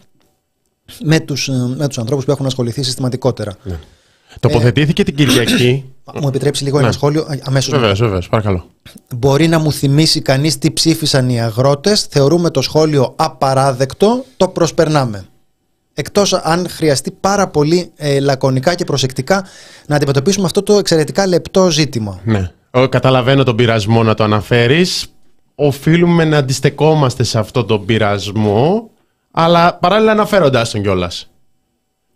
με 1.02 1.20
τους, 1.20 1.48
με 1.76 1.88
τους 1.88 1.98
ανθρώπους 1.98 2.24
που 2.24 2.30
έχουν 2.30 2.46
ασχοληθεί 2.46 2.82
συστηματικότερα. 2.82 3.56
Ναι. 3.62 3.78
Τοποθετήθηκε 4.40 5.02
την 5.02 5.14
Κυριακή. 5.14 5.91
Μου 6.20 6.28
επιτρέψει 6.28 6.64
λίγο 6.64 6.78
ένα 6.78 6.86
ναι. 6.86 6.92
σχόλιο 6.92 7.26
αμέσως. 7.42 7.72
Βεβαίως, 7.72 7.98
βεβαίως, 7.98 8.28
παρακαλώ. 8.28 8.66
Μπορεί 9.16 9.48
να 9.48 9.58
μου 9.58 9.72
θυμίσει 9.72 10.20
κανείς 10.20 10.58
τι 10.58 10.70
ψήφισαν 10.70 11.28
οι 11.28 11.42
αγρότες. 11.42 12.02
Θεωρούμε 12.10 12.50
το 12.50 12.62
σχόλιο 12.62 13.12
απαράδεκτο. 13.16 14.24
Το 14.36 14.48
προσπερνάμε. 14.48 15.26
Εκτός 15.94 16.32
αν 16.32 16.68
χρειαστεί 16.68 17.10
πάρα 17.10 17.48
πολύ 17.48 17.90
ε, 17.96 18.20
λακωνικά 18.20 18.74
και 18.74 18.84
προσεκτικά 18.84 19.46
να 19.86 19.96
αντιμετωπίσουμε 19.96 20.46
αυτό 20.46 20.62
το 20.62 20.72
εξαιρετικά 20.74 21.26
λεπτό 21.26 21.70
ζήτημα. 21.70 22.20
Ναι. 22.24 22.50
Καταλαβαίνω 22.88 23.42
τον 23.42 23.56
πειρασμό 23.56 24.02
να 24.02 24.14
το 24.14 24.24
αναφέρεις. 24.24 25.06
Οφείλουμε 25.54 26.24
να 26.24 26.38
αντιστεκόμαστε 26.38 27.22
σε 27.22 27.38
αυτό 27.38 27.64
τον 27.64 27.84
πειρασμό, 27.84 28.90
αλλά 29.30 29.74
παράλληλα 29.74 30.10
αναφέροντάς 30.12 30.70
τον 30.70 30.82
κιόλας. 30.82 31.30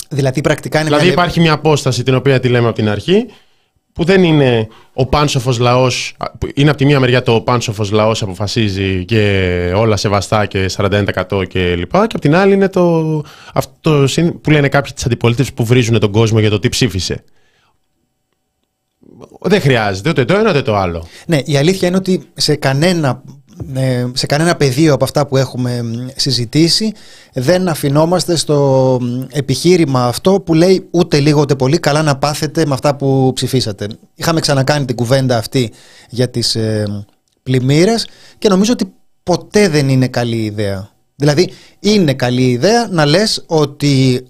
Δηλαδή, 0.08 0.40
πρακτικά 0.40 0.80
είναι 0.80 0.88
δηλαδή 0.88 1.08
υπάρχει 1.08 1.40
μια 1.40 1.52
απόσταση 1.52 2.02
την 2.02 2.14
οποία 2.14 2.40
τη 2.40 2.48
λέμε 2.48 2.66
από 2.66 2.76
την 2.76 2.88
αρχή, 2.88 3.26
που 3.96 4.04
δεν 4.04 4.22
είναι 4.22 4.68
ο 4.92 5.06
πάνσοφος 5.06 5.58
λαός. 5.58 6.16
Είναι 6.54 6.68
από 6.68 6.78
τη 6.78 6.84
μία 6.84 7.00
μεριά 7.00 7.22
το 7.22 7.40
πάνσοφος 7.40 7.90
λαός 7.90 8.22
αποφασίζει 8.22 9.04
και 9.04 9.72
όλα 9.76 9.96
σεβαστά 9.96 10.46
και 10.46 10.70
41% 10.76 11.46
και 11.48 11.74
λοιπά. 11.76 11.98
Και 11.98 12.16
από 12.16 12.20
την 12.20 12.34
άλλη 12.34 12.52
είναι 12.52 12.68
το, 12.68 13.24
αυτό 13.54 14.04
που 14.40 14.50
λένε 14.50 14.68
κάποιοι 14.68 14.92
τη 14.92 15.02
αντιπολίτευση 15.06 15.54
που 15.54 15.64
βρίζουν 15.64 15.98
τον 15.98 16.12
κόσμο 16.12 16.38
για 16.38 16.50
το 16.50 16.58
τι 16.58 16.68
ψήφισε. 16.68 17.24
Δεν 19.40 19.60
χρειάζεται 19.60 20.08
ούτε 20.08 20.24
το 20.24 20.34
ένα 20.34 20.50
ούτε 20.50 20.62
το 20.62 20.76
άλλο. 20.76 21.06
Ναι, 21.26 21.40
η 21.44 21.56
αλήθεια 21.56 21.88
είναι 21.88 21.96
ότι 21.96 22.28
σε 22.34 22.56
κανένα 22.56 23.08
ε, 23.08 23.45
σε 24.12 24.26
κανένα 24.26 24.56
πεδίο 24.56 24.94
από 24.94 25.04
αυτά 25.04 25.26
που 25.26 25.36
έχουμε 25.36 25.84
συζητήσει 26.16 26.92
δεν 27.32 27.68
αφινόμαστε 27.68 28.36
στο 28.36 29.00
επιχείρημα 29.32 30.06
αυτό 30.06 30.40
που 30.40 30.54
λέει 30.54 30.86
ούτε 30.90 31.20
λίγο 31.20 31.40
ούτε 31.40 31.54
πολύ 31.54 31.78
καλά 31.78 32.02
να 32.02 32.16
πάθετε 32.16 32.66
με 32.66 32.74
αυτά 32.74 32.96
που 32.96 33.32
ψηφίσατε. 33.34 33.88
Είχαμε 34.14 34.40
ξανακάνει 34.40 34.84
την 34.84 34.96
κουβέντα 34.96 35.36
αυτή 35.36 35.72
για 36.10 36.30
τις 36.30 36.54
ε, 36.54 37.04
πλημμύρες 37.42 38.06
και 38.38 38.48
νομίζω 38.48 38.72
ότι 38.72 38.92
ποτέ 39.22 39.68
δεν 39.68 39.88
είναι 39.88 40.08
καλή 40.08 40.44
ιδέα. 40.44 40.90
Δηλαδή 41.16 41.50
είναι 41.80 42.14
καλή 42.14 42.50
ιδέα 42.50 42.88
να 42.90 43.06
λες 43.06 43.44
ότι 43.46 44.26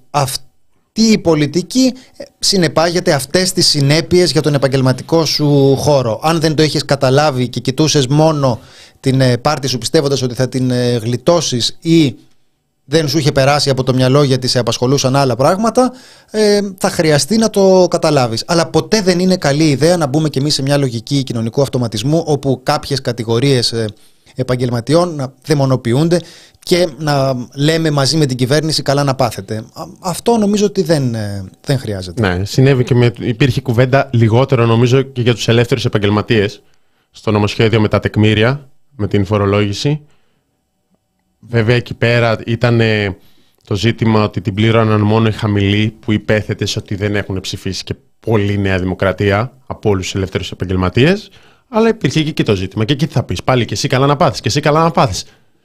αυτή 0.98 1.12
η 1.12 1.18
πολιτική 1.18 1.92
συνεπάγεται 2.38 3.12
αυτές 3.12 3.52
τις 3.52 3.66
συνέπειες 3.66 4.32
για 4.32 4.40
τον 4.40 4.54
επαγγελματικό 4.54 5.24
σου 5.24 5.76
χώρο. 5.76 6.20
Αν 6.22 6.40
δεν 6.40 6.54
το 6.54 6.62
έχεις 6.62 6.84
καταλάβει 6.84 7.48
και 7.48 7.60
κοιτούσες 7.60 8.06
μόνο 8.06 8.60
την 9.00 9.20
ε, 9.20 9.36
πάρτη 9.36 9.66
σου 9.66 9.78
πιστεύοντας 9.78 10.22
ότι 10.22 10.34
θα 10.34 10.48
την 10.48 10.70
ε, 10.70 10.96
γλιτώσεις 10.96 11.76
ή 11.80 12.16
δεν 12.84 13.08
σου 13.08 13.18
είχε 13.18 13.32
περάσει 13.32 13.70
από 13.70 13.82
το 13.82 13.94
μυαλό 13.94 14.22
γιατί 14.22 14.48
σε 14.48 14.58
απασχολούσαν 14.58 15.16
άλλα 15.16 15.36
πράγματα, 15.36 15.92
ε, 16.30 16.60
θα 16.78 16.90
χρειαστεί 16.90 17.36
να 17.36 17.50
το 17.50 17.86
καταλάβεις. 17.90 18.44
Αλλά 18.46 18.66
ποτέ 18.66 19.00
δεν 19.00 19.18
είναι 19.18 19.36
καλή 19.36 19.68
ιδέα 19.68 19.96
να 19.96 20.06
μπούμε 20.06 20.28
κι 20.28 20.38
εμείς 20.38 20.54
σε 20.54 20.62
μια 20.62 20.76
λογική 20.76 21.22
κοινωνικού 21.22 21.62
αυτοματισμού 21.62 22.22
όπου 22.26 22.60
κάποιες 22.62 23.00
κατηγορίες 23.00 23.72
ε, 23.72 23.86
επαγγελματιών 24.36 25.14
να 25.14 25.32
δαιμονοποιούνται 25.44 26.20
και 26.58 26.88
να 26.98 27.46
λέμε 27.54 27.90
μαζί 27.90 28.16
με 28.16 28.26
την 28.26 28.36
κυβέρνηση 28.36 28.82
καλά 28.82 29.04
να 29.04 29.14
πάθετε. 29.14 29.64
Αυτό 30.00 30.36
νομίζω 30.36 30.66
ότι 30.66 30.82
δεν, 30.82 31.16
δεν 31.64 31.78
χρειάζεται. 31.78 32.28
Ναι, 32.28 32.44
συνέβη 32.44 32.84
και 32.84 32.94
με, 32.94 33.12
υπήρχε 33.18 33.60
κουβέντα 33.60 34.10
λιγότερο 34.12 34.66
νομίζω 34.66 35.02
και 35.02 35.20
για 35.20 35.34
τους 35.34 35.48
ελεύθερους 35.48 35.84
επαγγελματίες 35.84 36.62
στο 37.10 37.30
νομοσχέδιο 37.30 37.80
με 37.80 37.88
τα 37.88 38.00
τεκμήρια 38.00 38.68
με 38.96 39.08
την 39.08 39.24
φορολόγηση. 39.24 40.00
Βέβαια 41.40 41.76
εκεί 41.76 41.94
πέρα 41.94 42.38
ήταν 42.46 42.80
το 43.66 43.74
ζήτημα 43.74 44.24
ότι 44.24 44.40
την 44.40 44.54
πλήρωναν 44.54 45.00
μόνο 45.00 45.28
οι 45.28 45.32
χαμηλοί 45.32 45.96
που 46.00 46.12
υπέθετες 46.12 46.76
ότι 46.76 46.94
δεν 46.94 47.16
έχουν 47.16 47.40
ψηφίσει 47.40 47.84
και 47.84 47.94
πολύ 48.20 48.58
Νέα 48.58 48.78
Δημοκρατία 48.78 49.52
από 49.66 49.90
όλους 49.90 50.04
τους 50.04 50.14
ελεύθερους 50.14 50.50
επαγγελματίες. 50.50 51.30
Αλλά 51.68 51.88
υπήρχε 51.88 52.22
και 52.22 52.28
εκεί 52.28 52.42
το 52.42 52.54
ζήτημα. 52.54 52.84
Και 52.84 52.92
εκεί 52.92 53.06
θα 53.06 53.22
πεις 53.22 53.42
πάλι 53.42 53.64
και 53.64 53.74
εσύ 53.74 53.88
καλά 53.88 54.06
να 54.06 54.16
πάθεις. 54.16 54.40
Και 54.40 54.48
εσύ 54.48 54.60
καλά 54.60 54.82
να 54.82 54.90
πάθεις. 54.90 55.24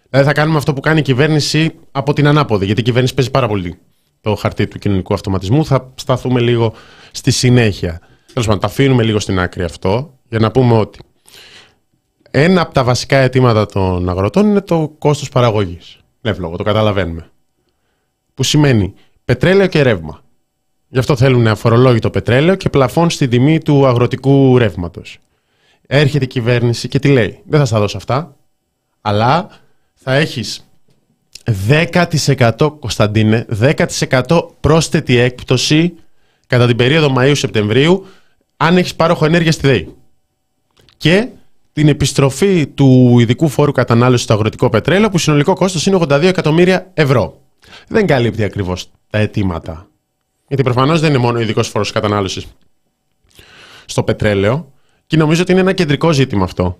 Δηλαδή 0.09 0.27
θα 0.27 0.33
κάνουμε 0.33 0.57
αυτό 0.57 0.73
που 0.73 0.81
κάνει 0.81 0.99
η 0.99 1.01
κυβέρνηση 1.01 1.71
από 1.91 2.13
την 2.13 2.27
ανάποδη. 2.27 2.65
Γιατί 2.65 2.81
η 2.81 2.83
κυβέρνηση 2.83 3.13
παίζει 3.13 3.31
πάρα 3.31 3.47
πολύ 3.47 3.77
το 4.21 4.35
χαρτί 4.35 4.67
του 4.67 4.79
κοινωνικού 4.79 5.13
αυτοματισμού. 5.13 5.65
Θα 5.65 5.91
σταθούμε 5.95 6.39
λίγο 6.39 6.73
στη 7.11 7.31
συνέχεια. 7.31 7.99
Τέλος 8.27 8.45
πάντων, 8.45 8.61
τα 8.61 8.67
αφήνουμε 8.67 9.03
λίγο 9.03 9.19
στην 9.19 9.39
άκρη 9.39 9.63
αυτό 9.63 10.13
για 10.29 10.39
να 10.39 10.51
πούμε 10.51 10.77
ότι 10.77 10.99
ένα 12.31 12.61
από 12.61 12.73
τα 12.73 12.83
βασικά 12.83 13.17
αιτήματα 13.17 13.65
των 13.65 14.09
αγροτών 14.09 14.47
είναι 14.47 14.61
το 14.61 14.95
κόστος 14.97 15.29
παραγωγής. 15.29 15.99
Εύλογο, 16.21 16.55
το 16.55 16.63
καταλαβαίνουμε. 16.63 17.29
Που 18.33 18.43
σημαίνει 18.43 18.93
πετρέλαιο 19.25 19.67
και 19.67 19.81
ρεύμα. 19.81 20.21
Γι' 20.87 20.99
αυτό 20.99 21.15
θέλουν 21.15 21.47
αφορολόγητο 21.47 22.09
πετρέλαιο 22.09 22.55
και 22.55 22.69
πλαφόν 22.69 23.09
στην 23.09 23.29
τιμή 23.29 23.59
του 23.59 23.85
αγροτικού 23.85 24.57
ρεύματος. 24.57 25.17
Έρχεται 25.93 26.23
η 26.23 26.27
κυβέρνηση 26.27 26.87
και 26.87 26.99
τι 26.99 27.07
λέει. 27.07 27.39
Δεν 27.45 27.59
θα 27.59 27.65
στα 27.65 27.79
δώσω 27.79 27.97
αυτά, 27.97 28.35
αλλά 29.01 29.49
θα 29.93 30.13
έχεις 30.13 30.69
10% 31.67 32.51
Κωνσταντίνε, 32.79 33.45
10% 33.61 34.47
πρόσθετη 34.59 35.17
έκπτωση 35.17 35.93
κατά 36.47 36.67
την 36.67 36.75
περίοδο 36.75 37.13
Μαΐου-Σεπτεμβρίου 37.17 38.05
αν 38.57 38.77
έχεις 38.77 38.95
πάροχο 38.95 39.25
ενέργειας 39.25 39.53
στη 39.53 39.67
ΔΕΗ. 39.67 39.95
Και 40.97 41.27
την 41.73 41.87
επιστροφή 41.87 42.67
του 42.67 43.19
ειδικού 43.19 43.47
φόρου 43.47 43.71
κατανάλωσης 43.71 44.23
στο 44.23 44.33
αγροτικό 44.33 44.69
πετρέλαιο, 44.69 45.09
που 45.09 45.17
συνολικό 45.17 45.53
κόστος 45.53 45.85
είναι 45.85 45.95
82 45.95 46.23
εκατομμύρια 46.23 46.91
ευρώ. 46.93 47.41
Δεν 47.87 48.07
καλύπτει 48.07 48.43
ακριβώς 48.43 48.89
τα 49.09 49.17
αιτήματα. 49.17 49.87
Γιατί 50.47 50.63
προφανώς 50.63 50.99
δεν 50.99 51.09
είναι 51.09 51.19
μόνο 51.19 51.37
ο 51.37 51.41
ειδικός 51.41 51.67
φόρος 51.67 51.91
κατανάλωσης 51.91 52.45
στο 53.85 54.03
πετρέλαιο, 54.03 54.71
και 55.11 55.17
νομίζω 55.17 55.41
ότι 55.41 55.51
είναι 55.51 55.61
ένα 55.61 55.73
κεντρικό 55.73 56.11
ζήτημα 56.11 56.43
αυτό. 56.43 56.77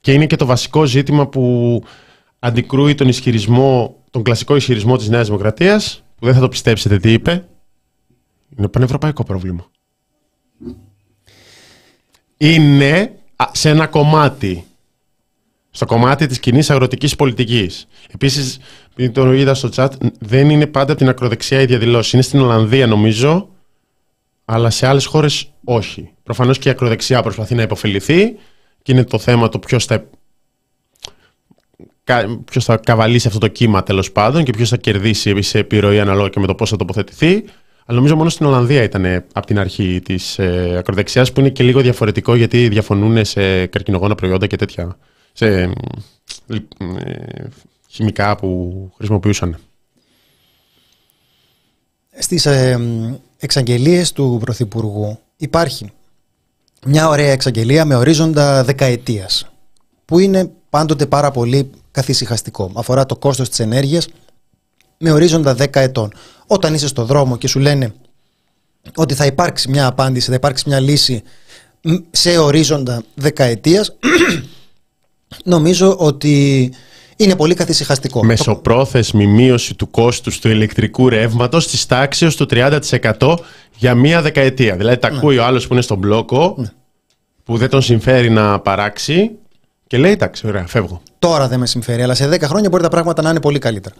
Και 0.00 0.12
είναι 0.12 0.26
και 0.26 0.36
το 0.36 0.46
βασικό 0.46 0.84
ζήτημα 0.84 1.26
που 1.26 1.82
αντικρούει 2.38 2.94
τον 2.94 3.08
ισχυρισμό, 3.08 4.02
τον 4.10 4.22
κλασικό 4.22 4.56
ισχυρισμό 4.56 4.96
της 4.96 5.08
Νέας 5.08 5.26
Δημοκρατίας, 5.26 6.04
που 6.16 6.24
δεν 6.24 6.34
θα 6.34 6.40
το 6.40 6.48
πιστέψετε 6.48 6.98
τι 6.98 7.12
είπε, 7.12 7.48
είναι 8.56 8.68
πανευρωπαϊκό 8.68 9.24
πρόβλημα. 9.24 9.66
Είναι 12.36 13.18
σε 13.52 13.68
ένα 13.68 13.86
κομμάτι. 13.86 14.64
Στο 15.70 15.86
κομμάτι 15.86 16.26
της 16.26 16.38
κοινή 16.38 16.62
αγροτικής 16.68 17.16
πολιτικής. 17.16 17.86
Επίσης, 18.14 18.58
το 19.12 19.32
είδα 19.32 19.54
στο 19.54 19.68
chat, 19.74 19.88
δεν 20.18 20.50
είναι 20.50 20.66
πάντα 20.66 20.92
από 20.92 21.00
την 21.00 21.08
ακροδεξιά 21.08 21.60
η 21.60 21.66
διαδηλώση. 21.66 22.16
Είναι 22.16 22.24
στην 22.24 22.40
Ολλανδία 22.40 22.86
νομίζω, 22.86 23.48
αλλά 24.48 24.70
σε 24.70 24.86
άλλες 24.86 25.06
χώρες 25.06 25.52
όχι. 25.64 26.10
Προφανώς 26.22 26.58
και 26.58 26.68
η 26.68 26.70
ακροδεξιά 26.70 27.22
προσπαθεί 27.22 27.54
να 27.54 27.62
υποφεληθεί 27.62 28.36
και 28.82 28.92
είναι 28.92 29.04
το 29.04 29.18
θέμα 29.18 29.48
το 29.48 29.58
ποιος 29.58 29.84
θα, 29.84 30.08
ποιος 32.44 32.64
θα 32.64 32.76
καβαλήσει 32.76 33.26
αυτό 33.26 33.38
το 33.38 33.48
κύμα 33.48 33.82
τέλος 33.82 34.12
πάντων 34.12 34.44
και 34.44 34.52
ποιος 34.52 34.68
θα 34.68 34.76
κερδίσει 34.76 35.42
σε 35.42 35.58
επιρροή 35.58 36.00
αναλόγω 36.00 36.28
και 36.28 36.40
με 36.40 36.46
το 36.46 36.54
πώς 36.54 36.70
θα 36.70 36.76
τοποθετηθεί. 36.76 37.44
Αλλά 37.88 37.96
νομίζω 37.96 38.16
μόνο 38.16 38.28
στην 38.28 38.46
Ολλανδία 38.46 38.82
ήταν 38.82 39.24
από 39.32 39.46
την 39.46 39.58
αρχή 39.58 40.00
της 40.04 40.38
ε, 40.38 40.76
ακροδεξιάς, 40.78 41.32
που 41.32 41.40
είναι 41.40 41.48
και 41.48 41.62
λίγο 41.62 41.80
διαφορετικό 41.80 42.34
γιατί 42.34 42.68
διαφωνούν 42.68 43.24
σε 43.24 43.66
καρκινογόνα 43.66 44.14
προϊόντα 44.14 44.46
και 44.46 44.56
τέτοια. 44.56 44.98
Σε 45.32 45.46
ε, 45.46 45.68
χημικά 47.88 48.36
που 48.36 48.90
χρησιμοποιούσαν. 48.96 49.58
Στις 52.18 52.46
ε, 52.46 52.78
εξαγγελίες 53.38 54.12
του 54.12 54.38
Πρωθυπουργού 54.40 55.18
υπάρχει 55.36 55.90
μια 56.86 57.08
ωραία 57.08 57.30
εξαγγελία 57.30 57.84
με 57.84 57.94
ορίζοντα 57.94 58.64
δεκαετίας 58.64 59.46
που 60.04 60.18
είναι 60.18 60.50
πάντοτε 60.70 61.06
πάρα 61.06 61.30
πολύ 61.30 61.70
καθησυχαστικό. 61.90 62.70
Αφορά 62.74 63.06
το 63.06 63.16
κόστος 63.16 63.48
της 63.48 63.58
ενέργειας 63.58 64.08
με 64.98 65.10
ορίζοντα 65.10 65.56
10 65.58 65.66
ετών. 65.72 66.12
Όταν 66.46 66.74
είσαι 66.74 66.86
στο 66.86 67.04
δρόμο 67.04 67.36
και 67.36 67.48
σου 67.48 67.58
λένε 67.58 67.94
ότι 68.94 69.14
θα 69.14 69.26
υπάρξει 69.26 69.68
μια 69.68 69.86
απάντηση, 69.86 70.28
θα 70.28 70.34
υπάρξει 70.34 70.64
μια 70.68 70.80
λύση 70.80 71.22
σε 72.10 72.38
ορίζοντα 72.38 73.02
δεκαετίας, 73.14 73.96
νομίζω 75.44 75.96
ότι 75.98 76.72
είναι 77.16 77.36
πολύ 77.36 77.54
καθησυχαστικό. 77.54 78.24
Μεσοπρόθεσμη 78.24 79.26
μείωση 79.26 79.74
του 79.74 79.90
κόστους 79.90 80.38
του 80.38 80.48
ηλεκτρικού 80.48 81.08
ρεύματος 81.08 81.68
της 81.68 81.86
τάξης 81.86 82.34
του 82.34 82.46
30% 82.50 83.36
για 83.76 83.94
μία 83.94 84.22
δεκαετία. 84.22 84.76
Δηλαδή, 84.76 84.98
τα 84.98 85.10
ναι. 85.10 85.16
ακούει 85.16 85.38
ο 85.38 85.44
άλλος 85.44 85.66
που 85.66 85.72
είναι 85.72 85.82
στον 85.82 85.98
μπλόκο, 85.98 86.54
ναι. 86.58 86.66
που 87.44 87.56
δεν 87.56 87.68
τον 87.68 87.82
συμφέρει 87.82 88.30
να 88.30 88.60
παράξει 88.60 89.30
και 89.86 89.98
λέει: 89.98 90.12
Εντάξει, 90.12 90.46
ωραία, 90.46 90.66
φεύγω. 90.66 91.02
Τώρα 91.18 91.48
δεν 91.48 91.58
με 91.58 91.66
συμφέρει, 91.66 92.02
αλλά 92.02 92.14
σε 92.14 92.28
10 92.28 92.40
χρόνια 92.42 92.68
μπορεί 92.68 92.82
τα 92.82 92.88
πράγματα 92.88 93.22
να 93.22 93.30
είναι 93.30 93.40
πολύ 93.40 93.58
καλύτερα. 93.58 93.94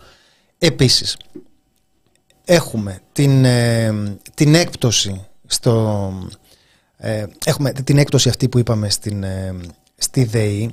Επίσης, 0.58 1.16
έχουμε 2.44 2.98
την, 3.12 3.44
ε, 3.44 3.94
την 4.34 4.54
έκπτωση 4.54 5.26
στο. 5.46 6.12
Ε, 6.96 7.24
έχουμε 7.44 7.72
την 7.72 7.98
έκπτωση 7.98 8.28
αυτή 8.28 8.48
που 8.48 8.58
είπαμε 8.58 8.90
στην, 8.90 9.22
ε, 9.22 9.54
στη 9.96 10.24
ΔΕΗ 10.24 10.70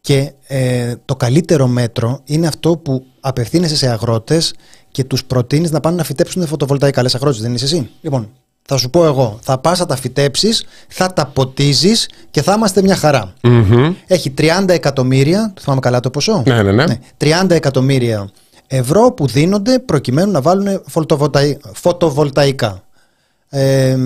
και 0.00 0.32
ε, 0.46 0.94
το 1.04 1.16
καλύτερο 1.16 1.66
μέτρο 1.66 2.20
είναι 2.24 2.46
αυτό 2.46 2.76
που 2.76 3.04
απευθύνεσαι 3.20 3.76
σε 3.76 3.88
αγρότες 3.88 4.54
και 4.90 5.04
τους 5.04 5.24
προτείνεις 5.24 5.70
να 5.70 5.80
πάνε 5.80 5.96
να 5.96 6.04
φυτέψουν 6.04 6.46
φωτοβολταϊκά. 6.46 7.02
Λες 7.02 7.14
αγρότες 7.14 7.40
δεν 7.40 7.54
είσαι 7.54 7.64
εσύ; 7.64 7.90
Λοιπόν, 8.00 8.28
θα 8.62 8.76
σου 8.76 8.90
πω 8.90 9.04
εγώ, 9.04 9.38
θα 9.42 9.58
πας 9.58 9.78
να 9.78 9.86
τα 9.86 9.96
φυτέψεις, 9.96 10.64
θα 10.88 11.12
τα 11.12 11.26
ποτίζεις 11.26 12.08
και 12.30 12.42
θα 12.42 12.54
είμαστε 12.56 12.82
μια 12.82 12.96
χαρα 12.96 13.32
Έχει 14.06 14.34
30 14.38 14.64
εκατομμύρια, 14.68 15.52
το 15.54 15.60
θυμάμαι 15.60 15.80
καλά 15.80 16.00
το 16.00 16.10
ποσό; 16.10 16.42
Ναι, 16.46 16.62
ναι, 16.62 16.72
ναι. 16.72 16.98
30 17.18 17.46
ναι, 17.46 17.54
εκατομμύρια 17.54 18.30
ευρώ 18.72 19.12
που 19.12 19.26
δίνονται 19.26 19.78
προκειμένου 19.78 20.30
να 20.30 20.40
βάλουν 20.40 20.82
φωτοβολταϊκά. 21.72 22.82
Ε, 23.48 23.96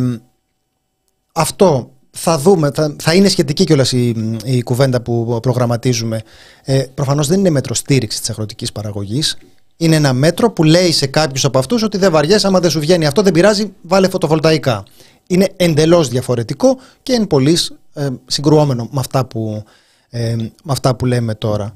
αυτό 1.32 1.90
θα 2.16 2.38
δούμε, 2.38 2.70
θα, 2.74 2.96
θα 3.02 3.14
είναι 3.14 3.28
σχετική 3.28 3.64
κιόλας 3.64 3.92
η, 3.92 4.36
η 4.44 4.62
κουβέντα 4.62 5.00
που 5.00 5.38
προγραμματίζουμε. 5.42 6.22
Ε, 6.64 6.82
προφανώς 6.94 7.26
δεν 7.26 7.38
είναι 7.38 7.50
μέτρο 7.50 7.74
στήριξης 7.74 8.20
της 8.20 8.30
αγροτικής 8.30 8.72
παραγωγής. 8.72 9.38
Είναι 9.76 9.96
ένα 9.96 10.12
μέτρο 10.12 10.50
που 10.50 10.64
λέει 10.64 10.92
σε 10.92 11.06
κάποιους 11.06 11.44
από 11.44 11.58
αυτούς 11.58 11.82
ότι 11.82 11.98
δεν 11.98 12.10
βαριέσαι, 12.10 12.46
άμα 12.46 12.60
δεν 12.60 12.70
σου 12.70 12.80
βγαίνει 12.80 13.06
αυτό, 13.06 13.22
δεν 13.22 13.32
πειράζει, 13.32 13.72
βάλε 13.82 14.08
φωτοβολταϊκά. 14.08 14.82
Είναι 15.26 15.52
εντελώς 15.56 16.08
διαφορετικό 16.08 16.78
και 17.02 17.12
είναι 17.12 17.26
πολύ 17.26 17.58
ε, 17.94 18.08
συγκρουόμενο 18.26 18.88
με 18.92 19.00
αυτά 19.00 19.24
που, 19.24 19.64
ε, 20.10 20.34
με 20.36 20.52
αυτά 20.66 20.94
που 20.94 21.06
λέμε 21.06 21.34
τώρα. 21.34 21.74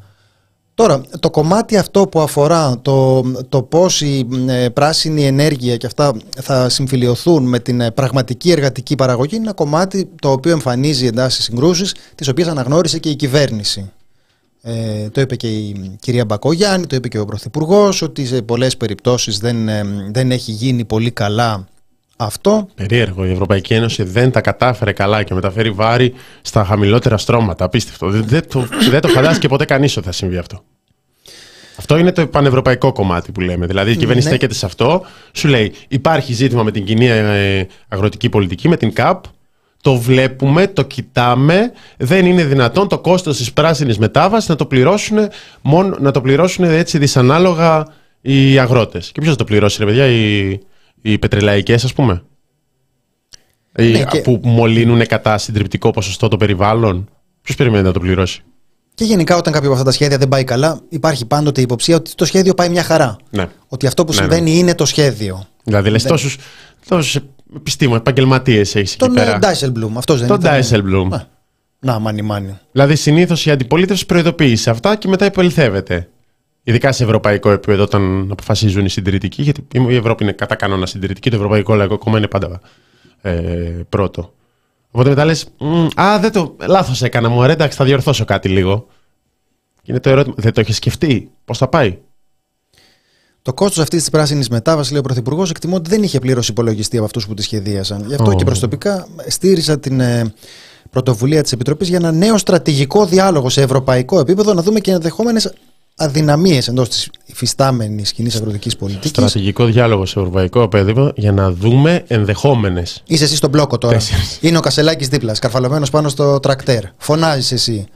Τώρα, 0.79 1.01
το 1.21 1.31
κομμάτι 1.31 1.77
αυτό 1.77 2.07
που 2.09 2.21
αφορά 2.21 2.79
το, 2.83 3.23
το 3.49 3.63
πώς 3.63 4.01
η 4.01 4.27
ε, 4.49 4.69
πράσινη 4.69 5.27
ενέργεια 5.27 5.77
και 5.77 5.87
αυτά 5.87 6.15
θα 6.41 6.69
συμφιλειωθούν 6.69 7.45
με 7.45 7.59
την 7.59 7.81
ε, 7.81 7.91
πραγματική 7.91 8.51
εργατική 8.51 8.95
παραγωγή 8.95 9.37
είναι 9.37 9.45
ένα 9.45 9.55
κομμάτι 9.55 10.09
το 10.21 10.31
οποίο 10.31 10.53
εμφανίζει 10.53 11.07
εντάσεις 11.07 11.45
συγκρούσεις 11.45 11.95
τις 12.15 12.29
οποίες 12.29 12.49
αναγνώρισε 12.49 12.99
και 12.99 13.09
η 13.09 13.17
κυβέρνηση. 13.17 13.91
Ε, 14.63 15.09
το 15.09 15.21
είπε 15.21 15.37
και 15.37 15.49
η 15.49 15.97
κυρία 16.01 16.25
Μπακογιάννη, 16.25 16.87
το 16.87 16.97
είπε 16.97 17.09
και 17.09 17.19
ο 17.19 17.25
Πρωθυπουργός 17.25 18.03
ότι 18.03 18.27
σε 18.27 18.43
πολλές 18.43 18.77
περιπτώσεις 18.77 19.39
δεν, 19.39 19.69
ε, 19.69 19.85
δεν 20.11 20.31
έχει 20.31 20.53
γίνει 20.53 20.85
πολύ 20.85 21.11
καλά 21.11 21.67
αυτό. 22.21 22.69
Περίεργο. 22.75 23.27
Η 23.27 23.31
Ευρωπαϊκή 23.31 23.75
Ένωση 23.75 24.03
δεν 24.03 24.31
τα 24.31 24.41
κατάφερε 24.41 24.93
καλά 24.93 25.23
και 25.23 25.35
μεταφέρει 25.35 25.71
βάρη 25.71 26.15
στα 26.43 26.65
χαμηλότερα 26.65 27.17
στρώματα. 27.17 27.65
Απίστευτο. 27.65 28.09
Δεν, 28.11 28.49
το, 28.49 28.67
δεν 28.91 29.01
το 29.01 29.09
φαντάστηκε 29.09 29.49
ποτέ 29.49 29.65
κανείς 29.65 29.97
ότι 29.97 30.07
θα 30.07 30.13
συμβεί 30.13 30.37
αυτό. 30.37 30.63
Αυτό 31.79 31.99
είναι 31.99 32.13
το 32.13 32.27
πανευρωπαϊκό 32.27 32.93
κομμάτι 32.93 33.33
που 33.33 33.41
λέμε. 33.41 33.67
Δηλαδή 33.67 33.91
η 33.91 33.97
κυβέρνηση 33.97 34.29
ναι. 34.29 34.35
στέκεται 34.35 34.55
σε 34.55 34.67
αυτό, 34.67 35.05
σου 35.33 35.49
λέει 35.49 35.73
υπάρχει 35.89 36.33
ζήτημα 36.33 36.63
με 36.63 36.71
την 36.71 36.85
κοινή 36.85 37.07
ε, 37.07 37.67
αγροτική 37.89 38.29
πολιτική, 38.29 38.69
με 38.69 38.77
την 38.77 38.93
ΚΑΠ. 38.93 39.25
Το 39.83 39.97
βλέπουμε, 39.97 40.67
το 40.67 40.83
κοιτάμε. 40.83 41.73
Δεν 41.97 42.27
είναι 42.27 42.45
δυνατόν 42.45 42.89
το 42.89 42.99
κόστος 42.99 43.37
της 43.37 43.53
πράσινης 43.53 43.99
μετάβασης 43.99 44.49
να 44.49 44.57
το 44.57 44.67
πληρώσουν, 44.67 45.19
μόνο, 45.63 45.97
να 46.01 46.11
το 46.11 46.21
πληρώσουν 46.21 46.65
έτσι 46.65 46.99
δυσανάλογα 46.99 47.87
οι 48.21 48.59
αγρότες. 48.59 49.13
Και 49.13 49.21
ποιος 49.21 49.33
θα 49.33 49.39
το 49.39 49.45
πληρώσει, 49.45 49.77
ρε 49.79 49.85
παιδιά, 49.85 50.07
οι, 50.07 50.59
οι 51.03 51.19
πετρελαϊκές 51.19 51.85
ας 51.85 51.93
πούμε. 51.93 52.23
Ναι, 53.79 54.05
που 54.23 54.41
μολύνουν 54.43 55.07
κατά 55.07 55.39
συντριπτικό 55.39 55.91
ποσοστό 55.91 56.29
το 56.29 56.37
περιβάλλον. 56.37 57.09
Ποιος 57.43 57.57
περιμένει 57.57 57.83
να 57.83 57.93
το 57.93 58.01
πληρώσει; 58.01 58.43
Και 58.95 59.05
γενικά, 59.05 59.37
όταν 59.37 59.53
κάποιο 59.53 59.69
από 59.69 59.79
αυτά 59.79 59.91
τα 59.91 59.95
σχέδια 59.95 60.19
δεν 60.19 60.29
πάει 60.29 60.45
καλά, 60.45 60.81
υπάρχει 60.89 61.27
πάντοτε 61.27 61.61
η 61.61 61.63
υποψία 61.63 61.97
ότι 61.97 62.15
το 62.15 62.25
σχέδιο 62.25 62.55
πάει 62.55 62.69
μια 62.69 62.83
χαρά. 62.83 63.17
Ναι. 63.31 63.49
Ότι 63.69 63.87
αυτό 63.87 64.05
που 64.05 64.13
ναι, 64.13 64.19
συμβαίνει 64.19 64.51
ναι. 64.51 64.57
είναι 64.57 64.75
το 64.75 64.85
σχέδιο. 64.85 65.47
Δηλαδή, 65.65 65.91
λες 65.91 66.03
τόσου 66.89 67.21
επιστήμονες, 67.57 68.01
επαγγελματίες 68.01 68.75
έχεις 68.75 68.93
εκεί 68.93 69.05
τον, 69.05 69.15
πέρα. 69.15 69.39
Τον 69.39 69.51
Dijsselbloem, 69.51 69.97
αυτός 69.97 70.21
δεν 70.21 70.29
είναι. 70.29 70.39
Τον 70.39 70.51
Dijsselbloem. 70.53 71.21
Να, 71.81 71.99
μάνι, 71.99 72.23
μάνι. 72.23 72.59
Δηλαδή, 72.73 72.97
συνήθως 72.97 73.47
η 73.47 73.51
αντιπολίτευση 73.51 74.07
προειδοποιεί 74.07 74.59
αυτά 74.67 74.97
και 74.97 75.09
μετά 75.09 75.25
υποληθεύεται. 75.25 76.09
Ειδικά 76.69 76.93
σε 76.93 77.05
ευρωπαϊκό 77.05 77.51
επίπεδο, 77.51 77.83
όταν 77.83 78.29
αποφασίζουν 78.31 78.85
οι 78.85 78.89
συντηρητικοί, 78.89 79.43
γιατί 79.43 79.67
η 79.89 79.97
Ευρώπη 79.97 80.23
είναι 80.23 80.33
κατά 80.33 80.55
κανόνα 80.55 80.87
συντηρητική, 80.87 81.31
το 81.31 81.37
Ευρωπαϊκό 81.37 81.75
Λαϊκό 81.75 81.99
Κόμμα 81.99 82.19
είναι 82.19 82.27
πάντα 82.27 82.61
ε, 83.21 83.33
πρώτο. 83.89 84.35
Οπότε 84.91 85.09
μετά 85.09 85.25
λες, 85.25 85.47
Α, 86.01 86.19
δεν 86.21 86.33
το. 86.33 86.57
Λάθος 86.67 87.03
έκανα 87.03 87.29
μου, 87.29 87.43
εντάξει, 87.43 87.77
θα 87.77 87.85
διορθώσω 87.85 88.25
κάτι 88.25 88.49
λίγο. 88.49 88.87
Είναι 89.85 90.01
το 90.01 90.11
ερώτημα, 90.11 90.35
δεν 90.39 90.53
το 90.53 90.61
έχεις 90.61 90.77
σκεφτεί, 90.77 91.31
πώς 91.45 91.59
θα 91.59 91.69
πάει; 91.69 91.99
Το 93.43 93.55
κόστος 93.55 93.79
αυτής 93.83 94.01
της 94.01 94.11
πράσινης 94.11 94.49
μετάβασης, 94.49 94.91
λέει 94.91 95.01
ο 95.01 95.03
Πρωθυπουργός, 95.03 95.51
εκτιμώ 95.51 95.77
ότι 95.77 95.91
δεν 95.91 96.03
είχε 96.03 96.19
πλήρως 96.19 96.49
υπολογιστεί 96.49 96.97
από 96.97 97.07
αυτούς 97.07 97.27
που 97.27 97.35
τη 97.35 97.43
σχεδίασαν. 97.43 98.05
Γι' 98.07 98.15
αυτό 98.15 98.33
και 98.33 98.45
προσωπικά 98.45 99.07
στήριζα 99.27 99.79
την 99.79 100.01
ε, 100.01 100.33
πρωτοβουλία 100.91 101.43
της 101.43 101.53
Επιτροπής 101.53 101.89
για 101.89 101.97
ένα 101.97 102.13
νέο 102.13 102.39
στρατηγικό 102.39 103.07
διάλογο 103.07 103.49
σε 103.49 103.63
ευρωπαϊκό 103.63 104.19
επίπεδο, 104.19 104.55
να 104.55 104.63
δούμε 104.63 104.81
και 104.81 104.91
ενδεχόμενες 104.91 105.53
αδυναμίες 105.99 106.69
εντός 106.69 106.89
της 106.89 107.11
υφιστάμενης 107.25 108.13
κοινής 108.13 108.37
αγροτικής 108.37 108.77
πολιτικής. 108.77 109.11
Στρατηγικό 109.11 109.65
διάλογο 109.65 110.07
σε 110.07 110.19
ευρωπαϊκό 110.19 110.63
επίπεδο 110.63 111.13
για 111.17 111.33
να 111.33 111.53
δούμε 111.53 112.05
ενδεχόμενες. 112.07 113.03
Είσαι 113.07 113.25
εσύ 113.25 113.37
στον 113.37 113.51
μπλόκο 113.51 113.79
τώρα. 113.79 113.99
Είναι 114.41 114.59
ο 114.59 114.61
Κασελάκης 114.61 115.09
δίπλα, 115.09 115.35
σκαρφαλωμένος 115.35 115.91
πάνω 115.91 116.09
στο 116.09 116.41
τρακτέρ. 116.41 116.83
Φωνάζεις 116.97 117.53
εσύ. 117.53 117.87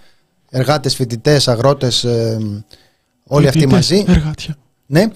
Εργάτες, 0.51 0.95
φοιτητές, 0.95 1.49
αγρότες, 1.49 2.05
ε, 2.05 2.38
όλοι 3.27 3.49
αυτοί 3.49 3.67
μαζί. 3.67 4.05
Εργάτια. 4.09 4.57
Ναι. 4.87 5.07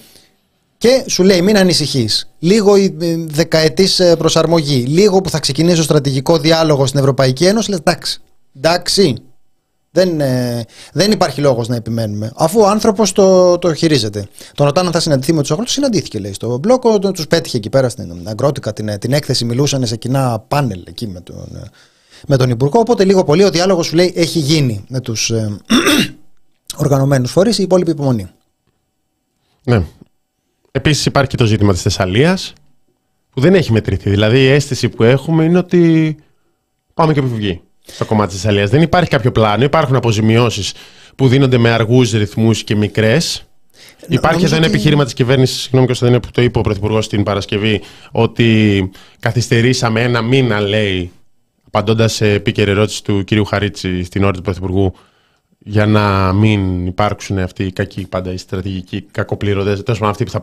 Και 0.79 1.05
σου 1.07 1.23
λέει 1.23 1.43
μην 1.43 1.57
ανησυχείς. 1.59 2.31
Λίγο 2.39 2.77
η 2.77 2.97
ε, 3.01 3.17
δεκαετής 3.27 4.01
ε, 4.01 4.17
προσαρμογή. 4.17 4.85
Λίγο 4.87 5.21
που 5.21 5.31
θα 5.31 5.39
ξεκινήσει 5.39 5.81
ο 5.81 5.83
στρατηγικό 5.83 6.39
διάλογος 6.39 6.89
στην 6.89 7.01
Ευρωπαϊκή 7.01 7.45
Ένωση. 7.45 7.71
Λες 7.71 7.79
εντάξει. 7.79 8.21
Εντάξει. 8.57 9.15
Δεν, 9.97 10.21
ε, 10.21 10.65
δεν 10.93 11.11
υπάρχει 11.11 11.41
λόγος 11.41 11.69
να 11.69 11.77
επιμένουμε. 11.77 12.33
Αφού 12.37 12.61
ο 12.61 12.67
άνθρωπος 12.67 13.13
το, 13.13 13.59
το 13.59 13.75
χειρίζεται. 13.75 14.29
Τον 14.55 14.67
ρωτάνε 14.67 14.87
αν 14.87 14.93
θα 14.93 15.01
συναντηθεί 15.01 15.33
με 15.33 15.41
τους 15.41 15.51
αγρότες. 15.51 15.73
Συναντήθηκε, 15.73 16.19
λέει, 16.19 16.33
στο 16.33 16.59
μπλόκο. 16.59 16.99
Τους 16.99 17.27
πέτυχε 17.27 17.57
εκεί 17.57 17.69
πέρα 17.69 17.89
στην 17.89 18.29
αγρότικα 18.29 18.73
την, 18.73 18.99
την 18.99 19.13
έκθεση. 19.13 19.45
Μιλούσαν 19.45 19.87
σε 19.87 19.97
κοινά 19.97 20.39
πάνελ 20.49 20.83
εκεί 20.87 21.07
με 21.07 21.21
τον, 21.21 21.71
με 22.27 22.37
τον 22.37 22.51
Υπουργό. 22.51 22.79
Οπότε 22.79 23.05
λίγο 23.05 23.25
πολύ 23.25 23.45
ο 23.45 23.51
διάλογος 23.51 23.87
σου 23.87 23.95
λέει 23.95 24.13
έχει 24.17 24.39
γίνει 24.39 24.85
με 24.89 25.01
τους 25.01 25.31
ε, 25.31 25.57
οργανωμένους 26.85 27.31
φορείς. 27.31 27.59
Η 27.59 27.63
υπόλοιπη 27.63 27.91
υπομονή. 27.91 28.27
Ναι. 29.65 29.83
Επίσης 30.71 31.07
υπάρχει 31.07 31.31
και 31.31 31.37
το 31.37 31.45
ζήτημα 31.45 31.73
της 31.73 31.83
Θεσσαλίας 31.83 32.53
που 33.31 33.41
δεν 33.41 33.55
έχει 33.55 33.73
μετρηθεί. 33.73 34.11
Δηλαδή 34.11 34.43
η 34.43 34.49
αίσθηση 34.49 34.89
που 34.89 35.03
έχουμε 35.03 35.45
είναι 35.45 35.59
ότι 35.59 36.17
πάμε 36.95 37.13
και 37.13 37.21
βγει 37.21 37.61
στο 37.87 38.05
κομμάτι 38.05 38.33
της 38.33 38.41
Θεσσαλία. 38.41 38.67
Δεν 38.67 38.83
υπάρχει 38.83 39.11
κάποιο 39.11 39.33
πλάνο. 39.33 39.65
Υπάρχουν 39.65 39.97
αποζημιώσεις 39.97 40.73
που 41.17 41.29
δίνονται 41.29 41.59
με 41.59 41.71
αργούς 41.71 42.13
ρυθμούς 42.13 42.65
και 42.65 42.77
μικρές. 42.77 43.47
Υπάρχει 44.09 44.45
εδώ 44.45 44.57
ένα 44.57 44.67
ότι... 44.67 44.75
επιχείρημα 44.75 45.05
της 45.05 45.13
κυβέρνησης, 45.13 45.61
συγγνώμη 45.61 45.87
και 45.87 46.21
που 46.21 46.31
το 46.31 46.43
είπε 46.43 46.59
ο 46.59 46.61
Πρωθυπουργός 46.61 47.09
την 47.09 47.23
Παρασκευή, 47.23 47.81
ότι 48.11 48.91
καθυστερήσαμε 49.21 50.03
ένα 50.03 50.23
μήνα, 50.23 50.61
λέει, 50.61 51.11
απαντώντας 51.67 52.13
σε 52.13 52.31
επίκαιρη 52.31 52.71
ερώτηση 52.71 53.05
του 53.05 53.25
κ. 53.25 53.49
Χαρίτση 53.49 54.05
στην 54.05 54.25
ώρα 54.25 54.33
του 54.33 54.43
Πρωθυπουργού, 54.43 54.95
για 55.59 55.87
να 55.87 56.33
μην 56.33 56.87
υπάρξουν 56.87 57.39
αυτοί 57.39 57.65
οι 57.65 57.73
κακοί 57.73 58.07
πάντα 58.07 58.33
οι 58.33 58.37
στρατηγικοί 58.37 59.03
κακοπληρωτές, 59.11 59.83
τόσο 59.83 60.05
αυτοί 60.05 60.25
που 60.25 60.31
θα 60.31 60.41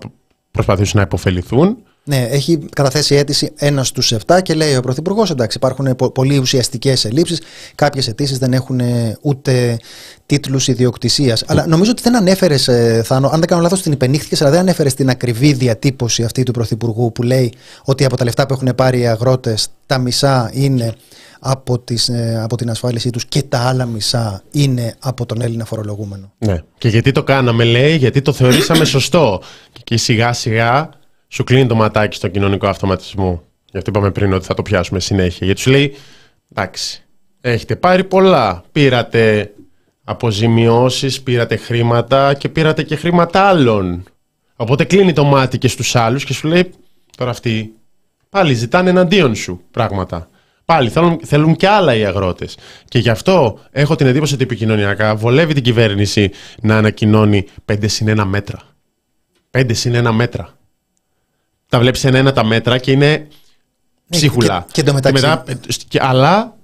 προσπαθήσουν 0.51 0.97
να 0.99 1.05
υποφεληθούν. 1.05 1.77
Ναι, 2.05 2.27
έχει 2.29 2.57
καταθέσει 2.73 3.15
αίτηση 3.15 3.51
ένας 3.55 3.87
στους 3.87 4.13
7 4.27 4.39
και 4.41 4.53
λέει 4.53 4.75
ο 4.75 4.81
Πρωθυπουργός: 4.81 5.29
Εντάξει, 5.29 5.57
υπάρχουν 5.57 5.95
πο- 5.95 6.11
πολύ 6.11 6.37
ουσιαστικές 6.37 7.05
ελλείψεις. 7.05 7.41
Κάποιες 7.75 8.07
αιτήσεις 8.07 8.37
δεν 8.37 8.53
έχουν 8.53 8.79
ε, 8.79 9.17
ούτε 9.21 9.77
τίτλους 10.25 10.67
ιδιοκτησίας. 10.67 11.43
Αλλά 11.47 11.67
νομίζω 11.67 11.91
ότι 11.91 12.01
δεν 12.01 12.15
ανέφερες, 12.15 12.69
Θάνο, 13.03 13.27
αν 13.27 13.39
δεν 13.39 13.47
κάνω 13.47 13.61
λάθος, 13.61 13.81
την 13.81 13.91
υπενήχθηκε, 13.91 14.35
αλλά 14.39 14.49
δεν 14.51 14.59
ανέφερες 14.59 14.93
την 14.93 15.09
ακριβή 15.09 15.53
διατύπωση 15.53 16.23
αυτή 16.23 16.43
του 16.43 16.51
Πρωθυπουργού 16.51 17.11
που 17.11 17.23
λέει 17.23 17.53
ότι 17.83 18.05
από 18.05 18.17
τα 18.17 18.23
λεφτά 18.23 18.45
που 18.45 18.53
έχουν 18.53 18.69
πάρει 18.75 18.99
οι 18.99 19.07
αγρότες, 19.07 19.67
τα 19.85 19.97
μισά 19.97 20.49
είναι 20.53 20.93
από, 21.39 21.79
τις, 21.79 22.09
ε, 22.09 22.39
από 22.43 22.55
την 22.57 22.69
ασφάλισή 22.69 23.09
τους 23.09 23.25
και 23.25 23.41
τα 23.41 23.59
άλλα 23.59 23.85
μισά 23.85 24.41
είναι 24.51 24.95
από 24.99 25.25
τον 25.25 25.41
Έλληνα 25.41 25.65
φορολογούμενο. 25.65 26.31
Ναι. 26.37 26.57
Και 26.77 26.87
γιατί 26.87 27.11
το 27.11 27.23
κάναμε, 27.23 27.63
λέει, 27.63 27.95
γιατί 27.95 28.21
το 28.21 28.33
θεωρήσαμε 28.33 28.85
σωστό. 28.95 29.41
Και 29.83 29.97
σιγά 29.97 30.33
σιγά 30.33 30.89
σου 31.33 31.43
κλείνει 31.43 31.67
το 31.67 31.75
ματάκι 31.75 32.15
στον 32.15 32.31
κοινωνικό 32.31 32.67
αυτοματισμό. 32.67 33.43
Γι' 33.71 33.77
αυτό 33.77 33.89
είπαμε 33.89 34.11
πριν 34.11 34.33
ότι 34.33 34.45
θα 34.45 34.53
το 34.53 34.61
πιάσουμε 34.61 34.99
συνέχεια. 34.99 35.45
Γιατί 35.45 35.61
σου 35.61 35.71
λέει, 35.71 35.95
εντάξει, 36.51 37.03
έχετε 37.41 37.75
πάρει 37.75 38.03
πολλά. 38.03 38.63
Πήρατε 38.71 39.53
αποζημιώσεις, 40.03 41.21
πήρατε 41.21 41.55
χρήματα 41.55 42.33
και 42.33 42.49
πήρατε 42.49 42.83
και 42.83 42.95
χρήματα 42.95 43.41
άλλων. 43.41 44.03
Οπότε 44.55 44.83
κλείνει 44.83 45.13
το 45.13 45.23
μάτι 45.23 45.57
και 45.57 45.67
στους 45.67 45.95
άλλους 45.95 46.23
και 46.23 46.33
σου 46.33 46.47
λέει, 46.47 46.69
τώρα 47.17 47.31
αυτοί 47.31 47.73
πάλι 48.29 48.53
ζητάνε 48.53 48.89
εναντίον 48.89 49.35
σου 49.35 49.61
πράγματα. 49.71 50.29
Πάλι 50.65 50.89
θέλουν, 50.89 51.19
θέλουν 51.23 51.55
και 51.55 51.67
άλλα 51.67 51.95
οι 51.95 52.05
αγρότες. 52.05 52.57
Και 52.87 52.99
γι' 52.99 53.09
αυτό 53.09 53.59
έχω 53.71 53.95
την 53.95 54.07
εντύπωση 54.07 54.33
ότι 54.33 54.43
επικοινωνιακά 54.43 55.15
βολεύει 55.15 55.53
την 55.53 55.63
κυβέρνηση 55.63 56.31
να 56.61 56.77
ανακοινώνει 56.77 57.45
5 57.65 57.75
συν 57.85 58.19
1 58.19 58.23
μέτρα. 58.25 58.59
5 59.51 59.73
συν 59.73 60.07
1 60.07 60.11
μέτρα. 60.11 60.57
Τα 61.73 61.79
βλέπεις 61.79 62.03
ένα-ένα 62.03 62.33
τα 62.33 62.45
μέτρα 62.45 62.77
και 62.77 62.91
είναι 62.91 63.27
ψίχουλα. 64.09 64.63
και- 64.65 64.71
και 64.71 64.81
εντωμεταξύ- 64.81 65.25
μετά, 65.27 65.45
και- 65.87 65.99
αλλά 66.01 66.55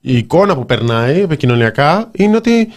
η 0.00 0.16
εικόνα 0.16 0.54
που 0.54 0.66
περνάει 0.66 1.20
επικοινωνιακά 1.20 2.10
είναι 2.12 2.36
ότι 2.36 2.72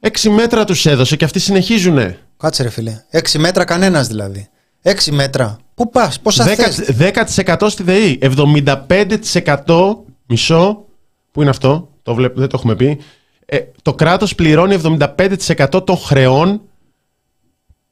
6 0.00 0.30
μέτρα 0.30 0.64
τους 0.64 0.86
έδωσε 0.86 1.16
και 1.16 1.24
αυτοί 1.24 1.38
συνεχίζουν. 1.38 2.14
Κάτσε 2.36 2.62
ρε 2.62 2.68
φίλε. 2.68 3.02
6 3.10 3.38
μέτρα 3.38 3.64
κανένας 3.64 4.06
δηλαδή. 4.06 4.48
6 4.82 5.10
μέτρα. 5.12 5.56
Πού 5.74 5.90
πας, 5.90 6.20
πόσα 6.20 6.44
θες; 6.44 6.76
10%, 6.76 6.92
10% 6.92 7.68
στη 7.70 7.82
ΔΕΗ. 7.82 8.18
75% 8.20 10.04
μισό. 10.26 10.84
Πού 11.32 11.40
είναι 11.40 11.50
αυτό, 11.50 11.88
το 12.02 12.14
βλέπω, 12.14 12.40
δεν 12.40 12.48
το 12.48 12.56
έχουμε 12.58 12.76
πει. 12.76 12.98
Ε, 13.46 13.58
το 13.82 13.94
κράτος 13.94 14.34
πληρώνει 14.34 14.74
75% 14.74 15.84
των 15.84 15.96
χρεών 15.96 16.60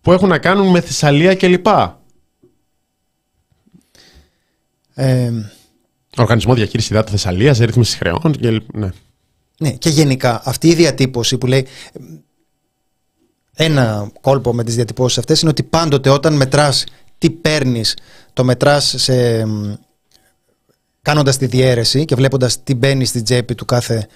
που 0.00 0.12
έχουν 0.12 0.28
να 0.28 0.38
κάνουν 0.38 0.66
με 0.66 0.80
Θεσσαλία 0.80 1.34
κλπ. 1.34 1.66
Ε, 4.94 5.31
Οργανισμό 6.16 6.55
Διαχείρισης 6.55 6.90
Υδάτων 6.90 7.11
Θεσσαλίας, 7.11 7.59
ρύθμισης 7.59 7.94
χρεών. 7.94 8.33
Και, 8.40 8.50
λοιπ- 8.50 8.76
ναι. 8.76 8.90
ναι, 9.59 9.70
και 9.70 9.88
γενικά 9.88 10.42
αυτή 10.44 10.68
η 10.68 10.74
διατύπωση 10.74 11.38
που 11.38 11.46
λέει. 11.46 11.66
Ένα 13.55 14.11
κόλπο 14.20 14.52
με 14.52 14.64
τις 14.64 14.74
διατυπώσεις 14.74 15.18
αυτές 15.18 15.40
είναι 15.40 15.50
ότι 15.50 15.62
πάντοτε 15.62 16.11
όταν 16.11 16.35
μετράς 16.35 16.85
τι 17.18 17.31
παίρνεις, 17.31 17.96
το 18.33 18.44
μετράς 18.44 18.94
σε, 18.98 19.46
μ, 19.46 19.74
κάνοντας 21.02 21.37
τη 21.37 21.46
διαίρεση 21.46 22.05
και 22.05 22.14
βλέποντας 22.14 22.62
τι 22.62 22.74
μπαίνει 22.74 23.05
στην 23.05 23.24
τσέπη 23.24 23.55
του 23.55 23.64
κάθε 23.64 23.94
ε, 23.94 24.07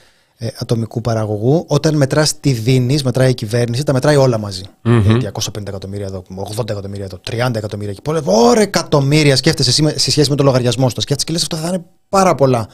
ατομικού 0.58 1.00
παραγωγού, 1.00 1.64
όταν 1.68 1.96
μετράς 1.96 2.40
τι 2.40 2.52
δίνεις, 2.52 3.02
μετράει 3.02 3.30
η 3.30 3.34
κυβέρνηση, 3.34 3.82
τα 3.82 3.92
μετράει 3.92 4.16
όλα 4.16 4.38
μαζί. 4.38 4.62
Μμμ. 4.82 5.10
Ε, 5.10 5.30
250 5.34 5.68
εκατομμύρια 5.68 6.06
εδώ, 6.06 6.22
80 6.56 6.70
εκατομμύρια 6.70 7.04
εδώ, 7.04 7.20
30 7.30 7.50
εκατομμύρια 7.56 7.90
εκεί. 7.92 8.02
Πολλά, 8.02 8.20
ωραία 8.24 8.62
εκατομμύρια 8.62 9.36
σκέφτεσαι 9.36 9.70
εσύ 9.70 9.82
με- 9.82 9.94
σε 9.98 10.10
σχέση 10.10 10.30
με 10.30 10.36
το 10.36 10.42
λογαριασμό 10.44 10.88
σου. 10.88 11.00
Σκέφτεσαι 11.00 11.24
και 11.26 11.32
λες 11.32 11.42
αυτά 11.42 11.56
θα 11.56 11.68
είναι 11.68 11.84
πάρα 12.08 12.34
πολλά, 12.34 12.68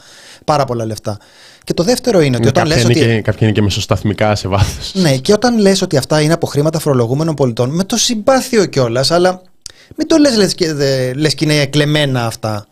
πάρα 0.45 0.65
πολλά 0.65 0.85
λεφτά. 0.85 1.17
Και 1.63 1.73
το 1.73 1.83
δεύτερο 1.83 2.21
είναι 2.21 2.35
ότι 2.35 2.47
όταν 2.47 2.63
κάποια, 2.63 2.75
λες 2.75 2.83
είναι 2.97 3.05
ότι... 3.05 3.15
και, 3.15 3.21
κάποια 3.21 3.47
είναι 3.47 3.55
και 3.55 3.61
μεσοσταθμικά 3.61 4.35
σε 4.35 4.47
βάθος. 4.47 4.91
Ναι, 4.93 5.17
και 5.17 5.33
όταν 5.33 5.57
λες 5.59 5.81
ότι 5.81 5.97
αυτά 5.97 6.21
είναι 6.21 6.33
από 6.33 6.47
χρήματα 6.47 6.79
φορολογούμενων 6.79 7.35
πολιτών, 7.35 7.69
με 7.69 7.83
το 7.83 7.97
συμπάθειο 7.97 8.65
κιόλας, 8.65 9.11
αλλά 9.11 9.41
μην 9.95 10.07
το 10.07 10.17
λες, 10.17 10.35
λες, 10.37 10.53
και, 10.53 10.73
δε- 10.73 11.13
λες 11.13 11.33
και 11.35 11.45
είναι 11.45 11.65
κλεμμένα 11.65 12.25
αυτά. 12.25 12.65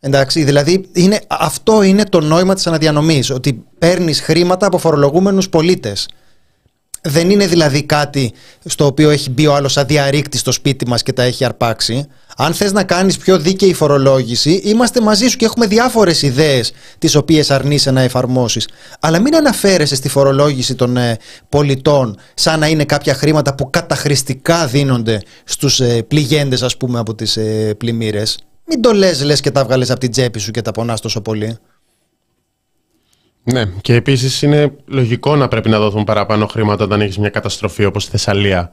Εντάξει, 0.00 0.44
δηλαδή 0.44 0.88
είναι, 0.92 1.20
αυτό 1.26 1.82
είναι 1.82 2.04
το 2.04 2.20
νόημα 2.20 2.54
της 2.54 2.66
αναδιανομής, 2.66 3.30
ότι 3.30 3.64
παίρνεις 3.78 4.20
χρήματα 4.20 4.66
από 4.66 4.78
φορολογούμενους 4.78 5.48
πολίτες. 5.48 6.08
Δεν 7.02 7.30
είναι 7.30 7.46
δηλαδή 7.46 7.82
κάτι 7.82 8.32
στο 8.64 8.86
οποίο 8.86 9.10
έχει 9.10 9.30
μπει 9.30 9.46
ο 9.46 9.54
άλλος 9.54 9.76
αδιαρρήκτης 9.76 10.40
στο 10.40 10.52
σπίτι 10.52 10.88
μας 10.88 11.02
και 11.02 11.12
τα 11.12 11.22
έχει 11.22 11.44
αρπάξει. 11.44 12.06
Αν 12.36 12.54
θες 12.54 12.72
να 12.72 12.84
κάνεις 12.84 13.16
πιο 13.16 13.38
δίκαιη 13.38 13.74
φορολόγηση, 13.74 14.60
είμαστε 14.64 15.00
μαζί 15.00 15.26
σου 15.26 15.36
και 15.36 15.44
έχουμε 15.44 15.66
διάφορες 15.66 16.22
ιδέες 16.22 16.72
τις 16.98 17.14
οποίες 17.14 17.50
αρνείσαι 17.50 17.90
να 17.90 18.00
εφαρμόσεις. 18.00 18.68
Αλλά 19.00 19.20
μην 19.20 19.36
αναφέρεσαι 19.36 19.94
στη 19.94 20.08
φορολόγηση 20.08 20.74
των 20.74 20.96
ε, 20.96 21.16
πολιτών 21.48 22.18
σαν 22.34 22.58
να 22.58 22.66
είναι 22.66 22.84
κάποια 22.84 23.14
χρήματα 23.14 23.54
που 23.54 23.70
καταχρηστικά 23.70 24.66
δίνονται 24.66 25.22
στους 25.44 25.80
ε, 25.80 26.02
πληγέντες 26.02 26.62
ας 26.62 26.76
πούμε 26.76 26.98
από 26.98 27.14
τις 27.14 27.36
ε, 27.36 27.74
πλημμύρες. 27.78 28.38
Μην 28.68 28.82
το 28.82 28.92
λες, 28.92 29.24
λες 29.24 29.40
και 29.40 29.50
τα 29.50 29.64
βγάλες 29.64 29.90
από 29.90 30.00
την 30.00 30.10
τσέπη 30.10 30.38
σου 30.38 30.50
και 30.50 30.62
τα 30.62 30.72
πονάς 30.72 31.00
τόσο 31.00 31.20
πολύ. 31.20 31.58
Ναι, 33.42 33.64
και 33.64 33.94
επίσης 33.94 34.42
είναι 34.42 34.76
λογικό 34.86 35.36
να 35.36 35.48
πρέπει 35.48 35.68
να 35.68 35.78
δοθούν 35.78 36.04
παραπάνω 36.04 36.46
χρήματα 36.46 36.84
όταν 36.84 37.00
έχεις 37.00 37.18
μια 37.18 37.30
καταστροφή 37.30 37.84
όπως 37.84 38.06
η 38.06 38.10
Θεσσαλία. 38.10 38.72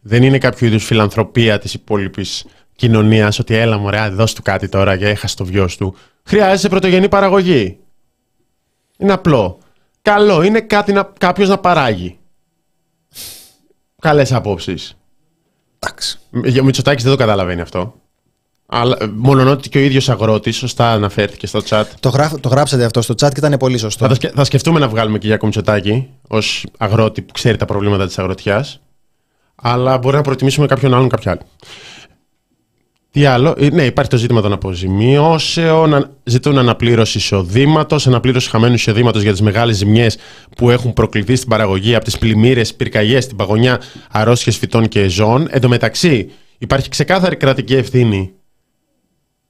Δεν 0.00 0.22
είναι 0.22 0.38
κάποιο 0.38 0.66
είδους 0.66 0.84
φιλανθρωπία 0.84 1.58
της 1.58 1.74
υπόλοιπης 1.74 2.46
κοινωνίας 2.76 3.38
ότι 3.38 3.54
έλα 3.54 3.78
μου 3.78 3.90
ρε, 3.90 4.08
δώσ' 4.08 4.32
του 4.32 4.42
κάτι 4.42 4.68
τώρα 4.68 4.94
για 4.94 5.08
έχασε 5.08 5.36
το 5.36 5.44
βιός 5.44 5.76
του. 5.76 5.96
Χρειάζεσαι 6.22 6.68
πρωτογενή 6.68 7.08
παραγωγή. 7.08 7.78
Είναι 8.98 9.12
απλό. 9.12 9.58
Καλό 10.02 10.42
είναι 10.42 10.60
κάτι 10.60 10.92
να, 10.92 11.12
κάποιος 11.18 11.48
να 11.48 11.58
παράγει. 11.58 12.18
Καλές 14.00 14.32
απόψεις. 14.32 14.96
Εντάξει. 15.78 16.18
Ο 16.60 16.64
Μητσοτάκης 16.64 17.02
δεν 17.02 17.12
το 17.12 17.18
καταλαβαίνει 17.18 17.60
αυτό. 17.60 18.00
Αλλά 18.66 18.96
μόνο 19.14 19.50
ότι 19.50 19.68
και 19.68 19.78
ο 19.78 19.80
ίδιος 19.80 20.08
αγρότης, 20.08 20.56
σωστά 20.56 20.92
αναφέρθηκε 20.92 21.46
στο 21.46 21.60
chat, 21.68 21.84
Το, 22.00 22.08
γράφ, 22.08 22.32
το 22.40 22.48
γράψατε 22.48 22.84
αυτό 22.84 23.02
στο 23.02 23.14
chat 23.14 23.28
και 23.32 23.38
ήταν 23.46 23.56
πολύ 23.58 23.78
σωστό. 23.78 24.02
θα, 24.04 24.08
τα 24.08 24.14
σκε- 24.14 24.32
θα 24.34 24.44
σκεφτούμε 24.44 24.78
να 24.78 24.88
βγάλουμε 24.88 25.18
και 25.18 25.26
Γιάκο 25.26 25.44
Μητσοτάκη 25.46 26.08
ως 26.28 26.64
αγρότη 26.78 27.22
που 27.22 27.32
ξέρει 27.32 27.56
τα 27.56 27.64
προβλήματα 27.64 28.06
της 28.06 28.18
αγροτιάς. 28.18 28.80
Αλλά 29.54 29.98
μπορεί 29.98 30.16
να 30.16 30.22
προτιμήσουμε 30.22 30.66
κάποιον 30.66 30.94
άλλον 30.94 31.08
κάποια 31.08 31.30
άλλη. 31.30 31.40
Τι 33.10 33.24
άλλο, 33.24 33.54
Ε, 33.58 33.68
ναι, 33.70 33.84
υπάρχει 33.84 34.10
το 34.10 34.16
ζήτημα 34.16 34.40
των 34.40 34.52
αποζημιώσεων. 34.52 35.94
αν- 35.94 36.10
Ζητούν 36.24 36.58
αναπλήρωση 36.58 37.18
εισοδήματος, 37.18 38.06
αναπλήρωση 38.06 38.50
χαμένου 38.50 38.74
εισοδήματος 38.74 39.22
για 39.22 39.30
τις 39.32 39.40
μεγάλες 39.40 39.76
ζημιές 39.76 40.16
που 40.56 40.70
έχουν 40.70 40.92
προκληθεί 40.92 41.36
στην 41.36 41.48
παραγωγή 41.48 41.94
από 41.94 42.04
τις 42.04 42.18
πλημμύρες, 42.18 42.74
πυρκαγιές, 42.74 43.26
την 43.26 43.36
παγωνιά, 43.36 43.80
αρρώστιες 44.10 44.56
φυτών 44.56 44.88
και 44.88 45.08
ζώων. 45.08 45.46
Εν 45.50 45.60
τω 45.60 45.68
μεταξύ, 45.68 46.30
υπάρχει 46.58 46.88
ξεκάθαρη 46.88 47.36
κρατική 47.36 47.74
ευθύνη 47.74 48.32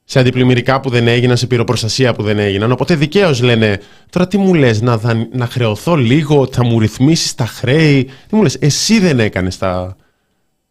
σε 0.09 0.19
αντιπλημμυρικά 0.19 0.81
που 0.81 0.91
δεν 0.91 1.07
έγιναν, 1.09 1.37
σε 1.37 1.47
πυροπροστασία 1.47 2.15
που 2.15 2.23
δεν 2.23 2.39
έγιναν. 2.39 2.73
Οπότε 2.73 2.95
δικαίως 2.95 3.43
λένε, 3.43 3.81
τώρα 4.11 4.27
τι 4.27 4.39
μου 4.39 4.55
λες, 4.55 4.81
να, 4.81 4.99
δαν- 4.99 5.29
να 5.33 5.47
χρεωθώ 5.47 5.95
λίγο, 5.97 6.41
ότι 6.41 6.55
θα 6.57 6.65
μου 6.65 6.79
ρυθμίσεις 6.79 7.35
τα 7.35 7.47
χρέη. 7.47 8.05
Τι 8.05 8.35
μου 8.37 8.43
λες, 8.43 8.55
εσύ 8.55 8.99
δεν 8.99 9.21
έκανες 9.21 9.59
τα, 9.59 9.97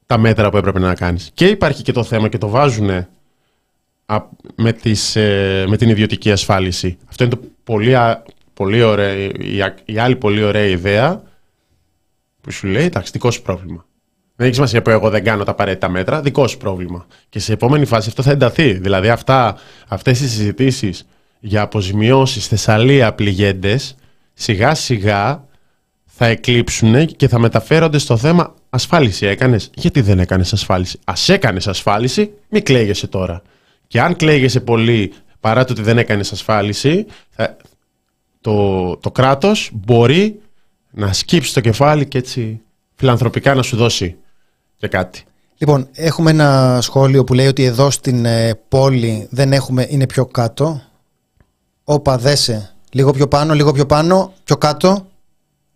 τα 0.05 0.17
μέτρα 0.17 0.49
που 0.49 0.57
έπρεπε 0.57 0.79
να 0.79 0.93
κάνεις. 0.95 1.29
Και 1.33 1.47
υπάρχει 1.47 1.81
και 1.83 1.91
το 1.91 2.03
θέμα 2.03 2.27
και 2.27 2.37
το 2.37 2.47
βάζουν 2.47 3.05
με, 4.55 4.73
τις, 4.73 5.15
ε, 5.15 5.65
με 5.67 5.77
την 5.77 5.89
ιδιωτική 5.89 6.31
ασφάλιση. 6.31 6.97
Αυτό 7.09 7.23
είναι 7.23 7.35
το 7.35 7.41
πολύ, 7.63 7.95
α- 7.95 8.23
πολύ 8.53 8.81
ωραία, 8.83 9.13
η, 9.39 9.61
α- 9.61 9.75
η 9.85 9.97
άλλη 9.97 10.15
πολύ 10.15 10.43
ωραία 10.43 10.65
ιδέα 10.65 11.23
που 12.41 12.51
σου 12.51 12.67
λέει, 12.67 12.85
εντάξει, 12.85 13.11
δικό 13.11 13.31
σου 13.31 13.41
πρόβλημα. 13.41 13.85
Δεν 14.35 14.45
έχει 14.45 14.55
σημασία 14.55 14.81
που 14.81 14.89
εγώ 14.89 15.09
δεν 15.09 15.23
κάνω 15.23 15.43
τα 15.43 15.51
απαραίτητα 15.51 15.89
μέτρα, 15.89 16.21
δικό 16.21 16.47
σου 16.47 16.57
πρόβλημα. 16.57 17.05
Και 17.29 17.39
σε 17.39 17.53
επόμενη 17.53 17.85
φάση 17.85 18.09
αυτό 18.09 18.21
θα 18.21 18.31
ενταθεί. 18.31 18.73
Δηλαδή 18.73 19.09
αυτά, 19.09 19.57
αυτές 19.87 20.19
οι 20.19 20.27
συζητήσεις 20.27 21.07
για 21.39 21.61
αποζημιώσεις, 21.61 22.47
Θεσσαλία, 22.47 23.13
πληγέντες, 23.13 23.95
σιγά 24.33 24.75
σιγά 24.75 25.45
θα 26.05 26.25
εκλείψουν 26.25 27.05
και 27.05 27.27
θα 27.27 27.39
μεταφέρονται 27.39 27.97
στο 27.97 28.17
θέμα 28.17 28.53
ασφάλιση 28.69 29.25
έκανες. 29.25 29.69
Γιατί 29.73 30.01
δεν 30.01 30.19
έκανες 30.19 30.53
ασφάλιση; 30.53 30.99
Ας 31.03 31.29
έκανες 31.29 31.67
ασφάλιση, 31.67 32.31
μη 32.49 32.61
κλαίγεσαι 32.61 33.07
τώρα. 33.07 33.41
Και 33.87 34.01
αν 34.01 34.15
κλαίγεσαι 34.15 34.59
πολύ 34.59 35.13
παρά 35.39 35.65
το 35.65 35.73
ότι 35.73 35.81
δεν 35.81 35.97
έκανες 35.97 36.31
ασφάλιση, 36.31 37.05
θα, 37.29 37.57
το, 38.41 38.97
το 38.97 39.11
κράτος 39.11 39.69
μπορεί 39.73 40.39
να 40.91 41.13
σκύψει 41.13 41.53
το 41.53 41.59
κεφάλι 41.59 42.05
και 42.05 42.17
έτσι 42.17 42.61
φιλανθρωπικά 42.95 43.53
να 43.53 43.61
σου 43.61 43.75
δώσει 43.75 44.15
και 44.77 44.87
κάτι. 44.87 45.23
Λοιπόν, 45.57 45.87
έχουμε 45.93 46.31
ένα 46.31 46.79
σχόλιο 46.81 47.23
που 47.23 47.33
λέει 47.33 47.47
ότι 47.47 47.63
εδώ 47.63 47.89
στην 47.89 48.25
ε, 48.25 48.59
πόλη 48.67 49.27
δεν 49.31 49.53
έχουμε, 49.53 49.87
είναι 49.89 50.05
πιο 50.05 50.25
κάτω. 50.25 50.81
Όπα, 51.83 52.17
δέσε. 52.17 52.69
Λίγο 52.91 53.11
πιο 53.11 53.27
πάνω, 53.27 53.53
λίγο 53.53 53.71
πιο 53.71 53.85
πάνω, 53.85 54.33
πιο 54.43 54.57
κάτω. 54.57 55.05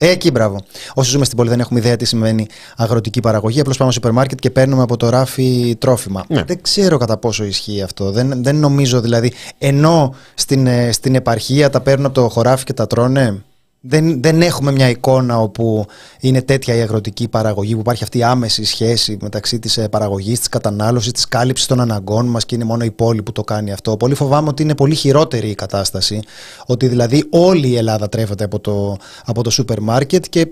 Εκεί, 0.02 0.32
μπράβο. 0.32 0.64
Όσοι 0.94 1.10
ζούμε 1.10 1.26
στην 1.26 1.38
πόλη 1.38 1.50
δεν 1.50 1.60
έχουμε 1.60 1.80
ιδέα 1.80 1.96
τι 1.96 2.06
σημαίνει 2.06 2.48
αγροτική 2.76 3.20
παραγωγή. 3.20 3.60
Απλώς 3.60 3.78
πάμε 3.78 3.92
στο 3.92 4.00
σούπερ 4.02 4.18
μάρκετ 4.18 4.40
και 4.40 4.50
παίρνουμε 4.50 4.82
από 4.82 4.98
το 4.98 5.10
ράφι 5.10 5.76
τρόφιμα. 5.80 6.26
Ναι. 6.28 6.44
Δεν 6.44 6.62
ξέρω 6.62 6.98
κατά 6.98 7.18
πόσο 7.18 7.44
ισχύει 7.44 7.82
αυτό. 7.82 8.12
Δεν, 8.12 8.44
δεν 8.44 8.56
νομίζω 8.56 9.02
δηλαδή. 9.02 9.34
Ενώ 9.58 10.16
στην, 10.34 10.68
ε, 10.68 10.92
στην 10.92 11.16
επαρχία 11.16 11.70
τα 11.70 11.82
παίρνουν 11.82 12.06
από 12.06 12.14
το 12.14 12.30
χωράφι 12.30 12.64
και 12.64 12.74
τα 12.74 12.88
τρώνε. 12.88 13.44
Δεν, 13.82 14.22
δεν 14.22 14.42
έχουμε 14.42 14.72
μια 14.72 14.90
εικόνα 14.90 15.40
όπου 15.40 15.86
είναι 16.20 16.42
τέτοια 16.42 16.76
η 16.76 16.82
αγροτική 16.82 17.28
παραγωγή, 17.28 17.74
που 17.74 17.80
υπάρχει 17.80 18.04
αυτή 18.04 18.18
η 18.18 18.24
άμεση 18.24 18.64
σχέση 18.64 19.18
μεταξύ 19.22 19.60
της 19.60 19.80
παραγωγής, 19.92 20.40
της 20.40 20.50
κατανάλωσης, 20.50 21.12
της 21.12 21.28
κάλυψης 21.28 21.68
των 21.68 21.80
αναγκών 21.80 22.26
μας 22.26 22.46
και 22.46 22.56
είναι 22.56 22.64
μόνο 22.64 22.84
η 22.84 22.92
πόλη 22.92 23.24
που 23.24 23.32
το 23.32 23.44
κάνει 23.44 23.72
αυτό. 23.72 23.98
Πολύ 23.98 24.16
φοβάμαι 24.16 24.50
ότι 24.50 24.64
είναι 24.64 24.76
πολύ 24.76 24.96
χειρότερη 24.96 25.50
η 25.50 25.56
κατάσταση. 25.56 26.20
Ότι 26.66 26.88
δηλαδή 26.88 27.26
όλη 27.30 27.68
η 27.68 27.76
Ελλάδα 27.78 28.10
τρέφεται 28.10 28.44
από 28.44 28.60
το, 28.60 28.98
από 29.26 29.44
το 29.44 29.50
σούπερ 29.50 29.80
μάρκετ 29.80 30.26
και 30.30 30.48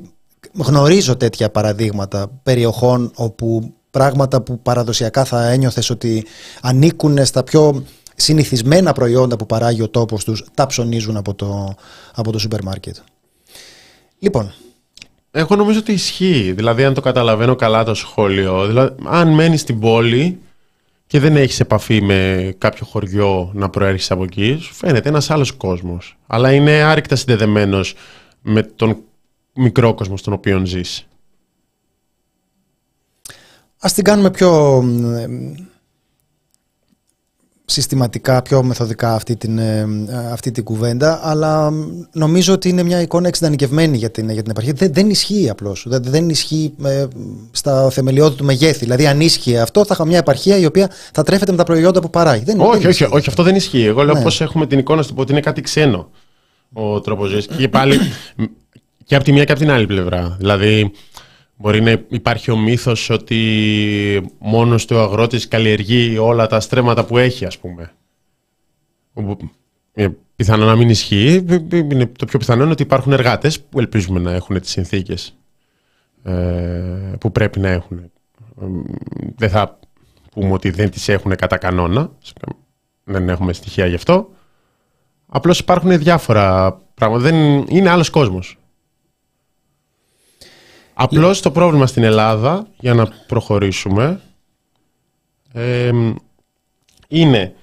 γνωρίζω 0.53 1.15
τέτοια 1.15 1.49
παραδείγματα 1.49 2.27
περιοχών 2.43 3.11
όπου 3.15 3.73
πράγματα 3.91 4.41
που 4.41 4.59
παραδοσιακά 4.61 5.23
θα 5.25 5.47
ένιωθες 5.47 5.89
ότι 5.89 6.25
ανήκουν 6.61 7.25
στα 7.25 7.43
πιο 7.43 7.83
συνηθισμένα 8.15 8.93
προϊόντα 8.93 9.35
που 9.35 9.45
παράγει 9.45 9.81
ο 9.81 9.89
τόπος 9.89 10.23
τους 10.23 10.45
τα 10.53 10.65
ψωνίζουν 10.65 11.17
από 11.17 11.33
το, 11.33 11.73
από 12.15 12.31
το 12.31 12.39
σούπερ 12.39 12.63
μάρκετ. 12.63 12.95
Λοιπόν. 14.19 14.53
Εγώ 15.31 15.55
νομίζω 15.55 15.79
ότι 15.79 15.91
ισχύει. 15.91 16.51
Δηλαδή, 16.51 16.83
αν 16.83 16.93
το 16.93 17.01
καταλαβαίνω 17.01 17.55
καλά 17.55 17.83
το 17.83 17.93
σχόλιο, 17.93 18.67
δηλαδή, 18.67 18.95
αν 19.05 19.33
μένεις 19.33 19.61
στην 19.61 19.79
πόλη 19.79 20.39
και 21.07 21.19
δεν 21.19 21.35
έχεις 21.35 21.59
επαφή 21.59 22.01
με 22.01 22.53
κάποιο 22.57 22.85
χωριό 22.85 23.51
να 23.53 23.69
προέρχεσαι 23.69 24.13
από 24.13 24.23
εκεί, 24.23 24.57
σου 24.61 24.73
φαίνεται 24.73 25.09
ένας 25.09 25.29
άλλος 25.29 25.51
κόσμος. 25.51 26.17
Αλλά 26.27 26.53
είναι 26.53 26.71
άρρηκτα 26.71 27.15
συνδεδεμένος 27.15 27.95
με 28.41 28.63
τον 28.63 28.97
μικρό 29.53 29.93
κόσμος 29.93 30.19
στον 30.19 30.33
οποίο 30.33 30.65
ζεις. 30.65 31.07
Ας 33.79 33.93
την 33.93 34.03
κάνουμε 34.03 34.31
πιο 34.31 34.83
συστηματικά, 37.69 38.41
πιο 38.41 38.63
μεθοδικά 38.63 39.13
αυτή 39.13 39.35
την, 39.35 39.57
ε, 39.57 39.85
αυτή 40.31 40.51
την 40.51 40.63
κουβέντα, 40.63 41.19
αλλά 41.23 41.71
νομίζω 42.11 42.53
ότι 42.53 42.69
είναι 42.69 42.83
μια 42.83 43.01
εικόνα 43.01 43.27
εξειδανικευμένη 43.27 43.97
για 43.97 44.11
την, 44.11 44.29
για 44.29 44.41
την 44.41 44.51
επαρχία. 44.51 44.73
Δεν, 44.75 44.93
δεν 44.93 45.09
ισχύει 45.09 45.49
απλώς. 45.49 45.85
Δεν, 45.87 46.03
δεν 46.03 46.29
ισχύει 46.29 46.73
ε, 46.83 47.05
στα 47.51 47.89
θεμελιώδη 47.89 48.35
του 48.35 48.45
μεγέθη. 48.45 48.79
Δηλαδή, 48.79 49.07
αν 49.07 49.21
ίσχυε 49.21 49.59
αυτό, 49.59 49.85
θα 49.85 49.93
είχαμε 49.93 50.09
μια 50.09 50.19
επαρχία 50.19 50.57
η 50.57 50.65
οποία 50.65 50.91
θα 51.13 51.23
τρέφεται 51.23 51.51
με 51.51 51.57
τα 51.57 51.63
προϊόντα 51.63 52.01
που 52.01 52.09
παράγει. 52.09 52.43
Δεν, 52.43 52.59
όχι, 52.59 52.79
δεν 52.79 52.89
όχι, 52.89 53.03
όχι, 53.03 53.29
αυτό 53.29 53.43
δεν 53.43 53.55
ισχύει. 53.55 53.85
Εγώ 53.85 54.03
λέω 54.03 54.13
ναι. 54.13 54.21
πώς 54.21 54.41
έχουμε 54.41 54.67
την 54.67 54.79
εικόνα 54.79 55.01
στο 55.01 55.13
ότι 55.17 55.31
είναι 55.31 55.41
κάτι 55.41 55.61
ξένο 55.61 56.09
ο 56.73 57.01
τρόπος 57.01 57.29
ζωής. 57.29 57.47
και 57.57 57.67
πάλι 57.67 57.99
και 59.05 59.15
από 59.15 59.23
τη 59.23 59.31
μία 59.31 59.43
και 59.43 59.51
από 59.51 59.61
την 59.61 59.71
άλλη 59.71 59.85
πλευρά. 59.85 60.35
Δηλαδή, 60.39 60.91
Μπορεί 61.57 61.81
να 61.81 61.91
υπάρχει 62.07 62.51
ο 62.51 62.57
μύθος 62.57 63.09
ότι 63.09 64.31
μόνος 64.39 64.85
του 64.85 64.99
αγρότης 64.99 65.47
καλλιεργεί 65.47 66.17
όλα 66.17 66.47
τα 66.47 66.59
στρέμματα 66.59 67.05
που 67.05 67.17
έχει, 67.17 67.45
ας 67.45 67.57
πούμε. 67.57 67.93
Ε, 69.93 70.07
πιθανό 70.35 70.65
να 70.65 70.75
μην 70.75 70.89
ισχύει. 70.89 71.43
το 72.17 72.25
πιο 72.25 72.39
πιθανό 72.39 72.63
είναι 72.63 72.71
ότι 72.71 72.83
υπάρχουν 72.83 73.11
εργάτες 73.11 73.61
που 73.61 73.79
ελπίζουμε 73.79 74.19
να 74.19 74.31
έχουν 74.31 74.61
τις 74.61 74.69
συνθήκες 74.69 75.37
ε, 76.23 76.33
που 77.19 77.31
πρέπει 77.31 77.59
να 77.59 77.69
έχουν. 77.69 77.97
Ε, 77.97 78.65
δεν 79.35 79.49
θα 79.49 79.79
πούμε 80.31 80.53
ότι 80.53 80.69
δεν 80.69 80.89
τις 80.91 81.07
έχουν 81.07 81.35
κατά 81.35 81.57
κανόνα. 81.57 82.11
Δεν 83.03 83.29
έχουμε 83.29 83.53
στοιχεία 83.53 83.85
γι' 83.85 83.95
αυτό. 83.95 84.29
Απλώς 85.27 85.59
υπάρχουν 85.59 85.97
διάφορα 85.97 86.73
πράγματα. 86.93 87.23
Δεν, 87.23 87.35
είναι 87.67 87.89
άλλος 87.89 88.09
κόσμος. 88.09 88.57
Απλώς 90.99 91.41
το 91.41 91.51
πρόβλημα 91.51 91.87
στην 91.87 92.03
Ελλάδα, 92.03 92.67
για 92.79 92.93
να 92.93 93.07
προχωρήσουμε, 93.27 94.21
είναι, 97.07 97.53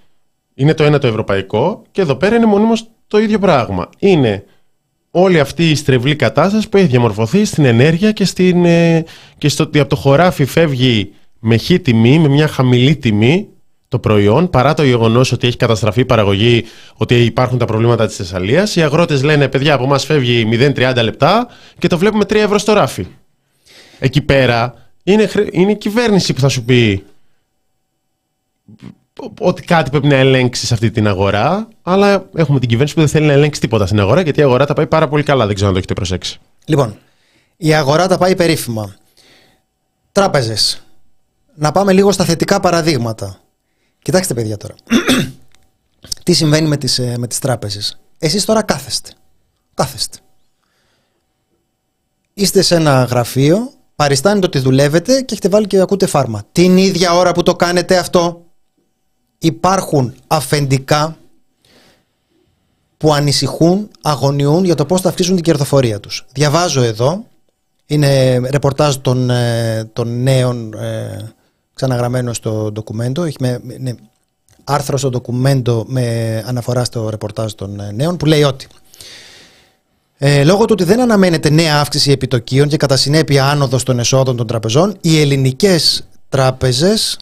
είναι 0.55 0.75
το 0.75 0.85
ένα 0.85 0.99
το 0.99 1.07
ευρωπαϊκό 1.07 1.83
και 1.90 2.01
εδώ 2.01 2.14
πέρα 2.14 2.37
είναι 2.37 2.47
μονίμως 2.47 2.87
το 3.07 3.18
ίδιο 3.18 3.38
πράγμα. 3.38 3.88
Είναι 3.99 4.44
όλη 5.11 5.40
αυτή 5.40 5.70
η 5.70 5.75
στρεβλή 5.75 6.16
κατάσταση 6.16 6.68
που 6.68 6.77
έχει 6.77 6.87
διαμορφωθεί 6.87 7.44
στην 7.44 7.64
ενέργεια 7.64 8.12
και, 8.12 8.25
στην, 8.25 8.64
ε, 8.64 9.05
και 9.38 9.49
στο 9.49 9.62
ότι 9.62 9.79
από 9.79 9.88
το 9.88 9.97
χωράφι 9.97 10.44
φεύγει 10.44 11.12
με 11.38 11.57
χή 11.57 11.81
τιμή, 11.81 12.18
με 12.18 12.29
μια 12.29 12.49
χαμηλή 12.49 12.97
τιμή 12.97 13.49
το 13.88 13.99
προϊόν, 13.99 14.51
παρά 14.51 14.75
το 14.75 14.85
γεγονός 14.85 15.33
ότι 15.33 15.47
έχει 15.47 15.57
καταστραφεί 15.57 16.01
η 16.01 16.05
παραγωγή, 16.05 16.64
ότι 16.97 17.25
υπάρχουν 17.25 17.59
τα 17.59 17.64
προβλήματα 17.64 18.07
της 18.07 18.16
Θεσσαλίας. 18.16 18.77
Οι 18.77 18.83
αγρότες 18.83 19.23
λένε: 19.23 19.49
Παιδιά, 19.49 19.75
από 19.75 19.85
εμάς 19.85 20.05
φεύγει 20.05 20.49
0,30 20.53 21.03
λεπτά 21.03 21.49
και 21.79 21.87
το 21.87 21.99
βλέπουμε 21.99 22.25
3 22.25 22.35
ευρώ 22.35 22.59
στο 22.59 22.73
ράφι 22.73 23.07
εκεί 23.98 24.20
πέρα 24.20 24.74
είναι, 25.02 25.30
είναι 25.50 25.70
η 25.70 25.76
κυβέρνηση 25.76 26.33
που 26.33 26.40
θα 26.40 26.48
σου 26.48 26.64
πει 26.64 27.04
ότι 29.38 29.62
κάτι 29.62 29.90
πρέπει 29.90 30.07
να 30.07 30.16
ελέγξεις 30.16 30.68
σε 30.68 30.74
αυτή 30.74 30.90
την 30.90 31.07
αγορά. 31.07 31.68
Αλλά 31.83 32.28
έχουμε 32.35 32.59
την 32.59 32.68
κυβέρνηση 32.68 32.94
που 32.94 33.00
δεν 33.00 33.09
θέλει 33.09 33.26
να 33.26 33.33
ελέγξει 33.33 33.61
τίποτα 33.61 33.87
στην 33.87 34.00
αγορά, 34.00 34.20
γιατί 34.20 34.40
η 34.40 34.42
αγορά 34.42 34.66
τα 34.66 34.74
πάει 34.74 34.87
πάρα 34.87 35.09
πολύ 35.09 35.22
καλά. 35.22 35.46
Δεν 35.46 35.54
ξέρω 35.54 35.68
αν 35.68 35.74
το 35.74 35.78
έχετε 35.78 35.94
προσέξει. 35.94 36.40
Λοιπόν, 36.64 36.98
η 37.57 37.74
αγορά 37.74 38.07
τα 38.07 38.18
πάει 38.18 38.37
περίφημα. 38.37 38.94
Τράπεζες. 40.12 40.83
Να 41.54 41.72
πάμε 41.72 41.92
λίγο 41.92 42.12
στα 42.12 42.24
θετικά 42.24 42.61
παραδείγματα. 42.61 43.40
Κοιτάξτε, 44.02 44.35
παιδιά 44.35 44.57
τώρα. 44.57 44.74
Τι 46.24 46.33
συμβαίνει 46.33 46.68
με 46.68 46.76
τις, 46.76 46.98
ε, 46.98 47.14
με 47.18 47.26
τις 47.26 47.38
τράπεζες. 47.38 47.98
Εσείς 48.18 48.44
τώρα 48.44 48.62
κάθεστε. 48.62 49.11
Κάθεστε. 49.74 50.18
Είστε 52.35 52.62
σε 52.62 52.74
ένα 52.74 53.04
γραφείο 53.04 53.72
παριστάνετε 53.96 54.46
ότι 54.46 54.59
δουλεύετε 54.59 55.20
και 55.20 55.33
έχετε 55.33 55.48
βάλει 55.48 55.66
και 55.66 55.80
ακούτε 55.80 56.07
φάρμα. 56.07 56.42
Την 56.52 56.76
ίδια 56.76 57.14
ώρα 57.14 57.33
που 57.33 57.42
το 57.42 57.54
κάνετε 57.54 57.96
αυτό 57.96 58.44
υπάρχουν 59.38 60.14
αφεντικά 60.26 61.16
που 62.96 63.14
ανησυχούν, 63.14 63.90
αγωνιούν 64.02 64.64
για 64.64 64.74
το 64.74 64.85
πώς 64.85 65.00
θα 65.00 65.09
αυξήσουν 65.09 65.35
την 65.35 65.44
κερδοφορία 65.44 66.00
τους. 66.00 66.26
Διαβάζω 66.33 66.83
εδώ, 66.83 67.24
είναι 67.87 68.38
ρεπορτάζ 68.38 68.96
των, 68.96 69.30
ε, 69.30 69.90
των 69.92 70.22
νέων 70.22 70.74
ε, 70.74 71.33
ξαναγραμμένο 71.74 72.33
στο 72.33 72.70
ντοκουμέντο, 72.72 73.22
έχει 73.24 73.37
με, 73.40 73.61
ναι, 73.78 73.92
άρθρο 74.64 74.96
στο 74.96 75.11
ντοκουμέντο 75.11 75.85
με 75.87 76.42
αναφορά 76.46 76.85
στο 76.85 77.09
ρεπορτάζ 77.09 77.52
των 77.52 77.80
ε, 77.80 77.92
νέων 77.92 78.16
που 78.16 78.26
λέει 78.26 78.42
ότι 78.42 78.66
ε, 80.26 80.44
λόγω 80.44 80.64
του 80.64 80.70
ότι 80.72 80.84
δεν 80.84 81.00
αναμένεται 81.00 81.50
νέα 81.50 81.80
αύξηση 81.80 82.10
επιτοκίων 82.10 82.68
και 82.68 82.76
κατά 82.76 82.96
συνέπεια 82.96 83.46
άνοδος 83.46 83.82
των 83.82 83.98
εσόδων 83.98 84.37
των 84.37 84.46
τραπεζών, 84.46 84.96
οι 85.00 85.20
ελληνικές 85.20 86.08
τράπεζες 86.28 87.18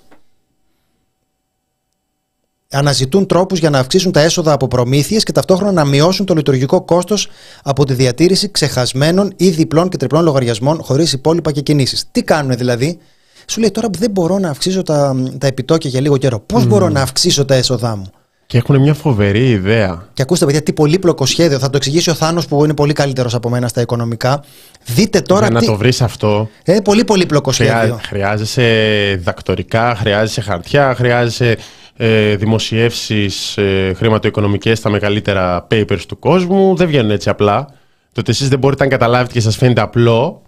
αναζητούν 2.71 3.27
τρόπους 3.27 3.59
για 3.59 3.71
να 3.71 3.79
αυξήσουν 3.79 4.13
τα 4.13 4.21
έσοδα 4.21 4.53
από 4.53 4.69
προμήθειες 4.69 5.23
και 5.23 5.33
ταυτόχρονα 5.33 5.73
να 5.73 5.85
μειώσουν 5.85 6.27
το 6.27 6.35
λειτουργικό 6.35 6.83
κόστος 6.83 7.29
από 7.63 7.85
τη 7.85 7.95
διατήρηση 7.95 8.51
ξεχασμένων 8.51 9.33
ή 9.37 9.49
διπλών 9.49 9.89
και 9.89 9.97
τριπλών 9.97 10.25
λογαριασμών 10.25 10.83
χωρίς 10.83 11.13
υπόλοιπα 11.13 11.53
και 11.53 11.61
κινήσεις. 11.61 12.05
Τι 12.13 12.23
κάνουν 12.23 12.57
δηλαδή, 12.57 12.99
σου 13.47 13.61
λέει 13.61 13.71
τώρα 13.71 13.91
που 13.91 13.99
δεν 13.99 14.11
μπορώ 14.11 14.39
να 14.39 14.51
αυξήσω 14.51 14.83
τα, 14.83 15.17
τα 15.39 15.47
επιτόκια 15.47 15.91
για 15.91 16.01
λίγο 16.01 16.17
καιρό, 16.17 16.41
πώς 16.41 16.67
μπορώ 16.67 16.89
να 16.89 17.03
αυξήσω 17.03 17.45
τα 17.45 17.55
έσοδά 17.55 17.97
μου; 17.97 18.11
Και 18.53 18.59
έχουν 18.59 18.81
μια 18.81 18.95
φοβερή 18.95 19.51
ιδέα. 19.51 20.09
Και 20.13 20.23
ακούστε, 20.23 20.45
παιδιά, 20.45 20.63
τι 20.63 20.73
πολύπλοκο 20.73 21.27
σχέδιο. 21.27 21.59
Θα 21.59 21.71
το 21.71 21.77
εξηγήσει 21.77 22.11
ο 22.11 22.15
Θάνος 22.15 22.47
που 22.47 22.65
είναι 22.65 22.75
πολύ 22.75 22.93
καλύτερος 22.93 23.35
από 23.35 23.49
μένα 23.49 23.69
στα 23.69 23.81
οικονομικά. 23.81 24.45
Δείτε 24.85 25.21
τώρα. 25.21 25.47
Για 25.47 25.61
να 25.61 25.63
το 25.63 25.77
βρεις 25.77 26.03
αυτό. 26.03 26.49
Ε, 26.65 26.81
πολύ 26.81 27.05
πολύπλοκο 27.05 27.53
σχέδιο. 27.53 28.01
Χρειάζεσαι 28.07 29.21
δακτορικά, 29.23 29.95
χρειάζεσαι 29.95 30.41
χαρτιά, 30.41 30.95
χρειάζεσαι 30.95 31.57
ε, 31.97 32.37
δημοσιεύσεις 32.37 33.57
ε, 33.57 33.93
χρηματοοικονομικές 33.97 34.79
στα 34.79 34.91
μεγαλύτερα 34.91 35.67
papers 35.71 36.03
του 36.09 36.19
κόσμου. 36.19 36.77
Δεν 36.77 36.87
βγαίνουν 36.87 37.11
έτσι 37.11 37.29
απλά. 37.29 37.67
Το 38.13 38.21
ότι 38.21 38.31
εσείς 38.31 38.49
δεν 38.49 38.59
μπορείτε 38.59 38.85
να 38.85 38.91
καταλάβετε 38.91 39.33
και 39.33 39.41
σας 39.41 39.57
φαίνεται 39.57 39.81
απλό, 39.81 40.43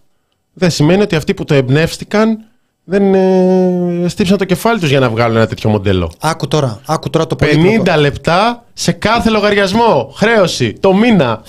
δεν 0.52 0.70
σημαίνει 0.70 1.02
ότι 1.02 1.16
αυτοί 1.16 1.34
που 1.34 1.44
το 1.44 1.54
εμπνεύστηκαν 1.54 2.38
δεν 2.84 3.14
ε, 3.14 4.08
στύψαν 4.08 4.38
το 4.38 4.44
κεφάλι 4.44 4.80
τους 4.80 4.88
για 4.88 5.00
να 5.00 5.08
βγάλουν 5.08 5.36
ένα 5.36 5.46
τέτοιο 5.46 5.70
μοντέλο. 5.70 6.12
Άκου 6.20 6.48
τώρα, 6.48 6.80
άκου 6.86 7.10
τώρα 7.10 7.26
το 7.26 7.36
50 7.40 7.94
λεπτά 7.98 8.64
σε 8.72 8.92
κάθε 8.92 9.30
λογαριασμό. 9.30 10.12
Χρέωση, 10.16 10.72
το 10.72 10.94
μήνα. 10.94 11.42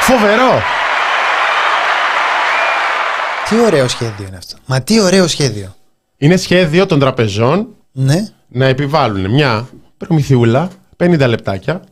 Φοβερό. 0.00 0.62
Τι 3.48 3.60
ωραίο 3.60 3.88
σχέδιο 3.88 4.26
είναι 4.26 4.36
αυτό. 4.36 4.56
Μα 4.66 4.80
τι 4.80 5.00
ωραίο 5.00 5.26
σχέδιο. 5.26 5.74
Είναι 6.16 6.36
σχέδιο 6.36 6.86
των 6.86 6.98
τραπεζών 6.98 7.68
ναι. 7.92 8.28
να 8.48 8.66
επιβάλλουν 8.66 9.30
μια 9.30 9.68
προμηθειούλα, 9.96 10.68
50 10.96 11.18
λεπτάκια, 11.28 11.82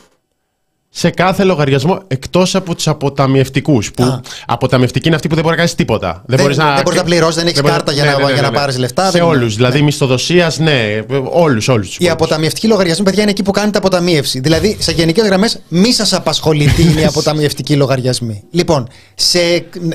σε 0.90 1.11
κάθε 1.11 1.44
λογαριασμό 1.44 2.03
εκτός 2.07 2.55
από 2.55 2.74
τους 2.74 2.88
αποταμιευτικούς. 2.88 3.90
Που 3.92 4.20
αποταμιευτικοί 4.46 5.07
είναι 5.07 5.16
αυτοί 5.16 5.29
που 5.29 5.35
δεν 5.35 5.42
μπορεί 5.44 5.57
να 5.57 5.62
κάνεις 5.62 5.77
τίποτα. 5.77 6.12
Δεν, 6.12 6.22
Δεν, 6.27 6.40
μπορείς 6.40 6.57
να, 6.57 6.74
δεν 6.74 6.83
μπορείς 6.83 6.98
να 6.98 7.05
πληρώσεις, 7.05 7.35
δεν 7.35 7.46
έχεις 7.46 7.61
μπορεί- 7.61 7.72
κάρτα 7.72 7.92
για 7.92 8.05
ναι, 8.05 8.11
να, 8.11 8.18
ναι, 8.18 8.24
ναι, 8.24 8.33
για 8.33 8.42
να 8.42 8.51
ναι. 8.51 8.57
πάρεις 8.57 8.79
λεφτά. 8.79 9.05
Σε 9.05 9.11
δεν- 9.11 9.22
όλους. 9.22 9.55
Δηλαδή 9.57 9.83
μισθοδοσίας, 9.83 10.59
ναι. 10.59 11.03
Όλους, 11.33 11.68
όλους. 11.68 11.96
Οι 11.98 12.09
αποταμιευτικοί 12.09 12.66
λογαριασμοί, 12.66 13.05
παιδιά, 13.05 13.22
είναι 13.22 13.31
εκεί 13.31 13.42
που 13.42 13.51
κάνετε 13.51 13.79
αποταμίευση. 13.79 14.40
Δηλαδή, 14.40 14.77
σε 14.81 14.92
γενικές 14.92 15.27
γραμμές, 15.27 15.61
μη 15.68 15.92
σας 15.92 16.12
απασχολεί 16.12 16.66
τι 16.66 16.83
είναι 16.83 17.01
οι 17.01 17.05
αποταμιευτικοί 17.14 17.77
λογαριασμοί. 17.77 18.42
Λοιπόν, 18.51 18.88
σε, 19.14 19.38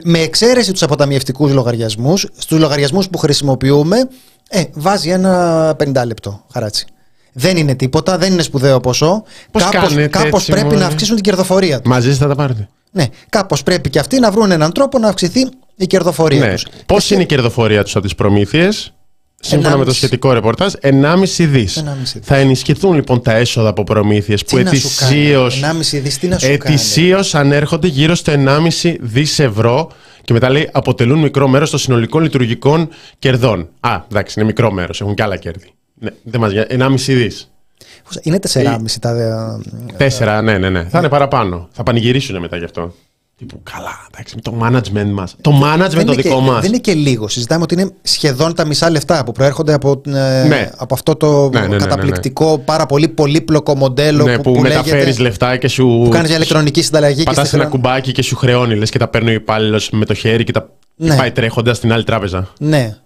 με 0.03 0.19
εξαίρεση 0.19 0.71
τους 0.71 0.84
αποταμιευτικούς 0.84 1.51
λογαριασμούς, 1.53 2.27
στους 2.38 2.60
λογαριασμούς 2.60 3.10
που 3.10 3.17
χρησιμοποιούμε, 3.17 3.97
ε, 4.49 4.63
βάζει 4.73 5.10
ένα 5.10 5.75
50 5.75 6.06
λεπτό 6.06 6.45
χαράτσι. 6.53 6.86
Δεν 7.34 7.58
είναι 7.58 7.76
τίποτα, 7.76 8.17
δεν 8.17 8.32
είναι 8.34 8.41
σπουδαίο 8.41 8.80
ποσό. 8.80 9.24
Πώς 9.52 9.63
Κάπως, 9.63 9.89
κάνετε 9.89 10.08
κάπως 10.08 10.39
έτσι, 10.39 10.52
πρέπει 10.52 10.65
μωρέ; 10.65 10.80
να 10.80 10.86
αυξήσουν 10.86 11.15
την 11.15 11.24
κερδοφορία 11.24 11.82
τους. 11.82 11.89
Μαζί 11.91 12.13
θα 12.13 12.28
τα 12.28 12.36
πάρετε. 12.36 12.69
Ναι, 12.91 13.06
κάπως 13.30 13.63
πρέπει 13.63 13.89
και 13.89 14.00
αυτοί 14.00 14.19
να 14.19 14.32
βρουν 14.32 14.52
έναν 14.52 14.72
τρόπο 14.72 15.00
να 15.00 15.08
αυξηθεί 15.08 15.48
η 15.76 15.86
κερδοφορία 15.88 16.39
Ναι. 16.46 16.54
τους. 16.54 16.65
Πώς 16.86 17.10
είναι 17.12 17.22
η 17.22 17.26
κερδοφορία 17.26 17.84
τους 17.84 17.96
από 17.96 18.06
τις 18.06 18.15
προμήθειες, 18.15 18.93
σύμφωνα 19.39 19.78
με 19.78 19.86
το 19.86 19.91
1,5. 19.91 19.93
σχετικό 19.96 20.34
ρεπορτάζ, 20.34 20.74
1,5 20.82 21.46
δις. 21.46 21.78
1,5 21.78 22.13
δις. 22.13 22.26
Θα 22.26 22.36
ενισχυθούν 22.36 22.93
λοιπόν 22.93 23.22
τα 23.22 23.32
έσοδα 23.34 23.69
από 23.69 23.84
προμήθειες 23.84 24.46
που 24.46 24.56
Τι 24.58 24.63
να 24.63 24.74
σου 24.74 24.89
κάνει, 24.98 25.19
ετησίω 25.19 25.46
1,5 25.46 26.00
δις, 26.02 26.17
τι 26.17 26.28
να 26.28 26.38
σου 26.38 26.46
κάνει; 26.46 26.54
ετησίως 26.54 27.36
ανέρχονται 27.36 27.88
γύρω 27.88 28.15
στο 28.15 28.32
1,5 28.32 28.98
δις 29.02 29.39
ευρώ 29.39 29.91
και 30.24 30.34
μετά 30.34 30.50
λέει 30.50 30.69
αποτελούν 30.72 31.19
μικρό 31.19 31.48
μέρος 31.48 31.69
των 31.69 31.80
συνολικών 31.80 32.24
λειτουργικών 32.24 32.89
κερδών. 33.19 33.69
Α, 33.80 34.02
εντάξει, 34.12 34.34
είναι 34.38 34.48
μικρό 34.48 34.72
μέρος, 34.72 35.02
έχουν 35.02 35.13
και 35.13 35.24
άλλα 35.24 35.38
κέρδη. 35.38 35.74
Ναι, 36.04 36.10
δεν 36.24 36.39
μας... 36.39 36.52
1,5 36.70 37.13
δις. 37.13 37.52
Είναι 38.22 38.39
4,5 38.54 38.76
τα. 39.02 39.10
ε, 39.10 39.94
Τέσσερα, 39.98 40.42
ναι, 40.42 40.58
ναι, 40.58 40.70
ναι. 40.70 40.84
Θα 40.89 41.00
είναι 41.00 41.10
παραπάνω. 41.10 41.68
Θα 41.72 41.84
πανηγυρίσουν 41.84 42.39
μετά 42.39 42.58
γι' 42.58 42.63
αυτό. 42.63 42.94
Τύπου, 43.38 43.60
καλά, 43.63 44.08
εντάξει, 44.13 44.36
με 44.36 44.42
το 44.42 44.58
management 44.63 45.12
μας. 45.13 45.36
Το 45.42 45.52
management 45.63 45.78
δεν 45.89 46.06
το 46.06 46.12
είναι 46.12 46.22
δικό 46.22 46.36
και, 46.36 46.42
μας. 46.50 46.60
Δεν 46.62 46.70
είναι 46.70 46.78
και 46.78 46.94
λίγο. 46.94 47.28
Συζητάμε 47.28 47.63
ότι 47.63 47.74
είναι 47.74 47.92
σχεδόν 48.02 48.56
τα 48.56 48.66
μισά 48.66 48.89
λεφτά 48.89 49.24
που 49.24 49.32
προέρχονται 49.32 49.74
από, 49.74 50.02
ε, 50.08 50.44
Ναι. 50.48 50.70
από 50.78 50.94
αυτό 50.94 51.16
το 51.16 51.50
Ναι, 51.50 51.60
ναι, 51.60 51.60
ναι, 51.60 51.68
ναι, 51.68 51.76
ναι. 51.76 51.84
καταπληκτικό, 51.84 52.58
πάρα 52.66 52.86
πολύ 52.86 53.08
πολύπλοκο 53.08 53.76
μοντέλο 53.76 54.24
Ναι, 54.24 54.36
που, 54.36 54.42
που, 54.42 54.52
που 54.52 54.60
μεταφέρει 54.60 55.04
λέγεται, 55.06 55.22
λεφτά 55.22 55.58
και 55.58 55.68
σου. 55.68 56.02
που 56.04 56.10
κάνεις 56.12 56.28
μια 56.28 56.36
ηλεκτρονική 56.38 56.82
συνταλλαγή 56.82 57.18
και 57.18 57.24
Πατάς 57.24 57.48
στη 57.48 57.56
ένα 57.56 57.66
χρεω- 57.66 57.82
κουμπάκι 57.82 58.12
και 58.12 58.22
σου 58.22 58.36
χρεώνει, 58.36 58.76
λες 58.76 58.89
και 58.89 58.98
τα 59.00 59.08
παίρνει 59.08 59.30
ο 59.30 59.34
υπάλληλος 59.34 59.89
με 59.89 60.06
το 60.06 60.13
χέρι 60.13 60.44
και 60.44 60.52
τα 60.52 60.70
Ναι. 60.96 61.16
πάει 61.16 61.32
τρέχοντας 61.32 61.78
στην 61.78 61.92
άλλη 61.94 62.04
τράπεζα. 62.04 62.48
Ναι. 62.60 62.98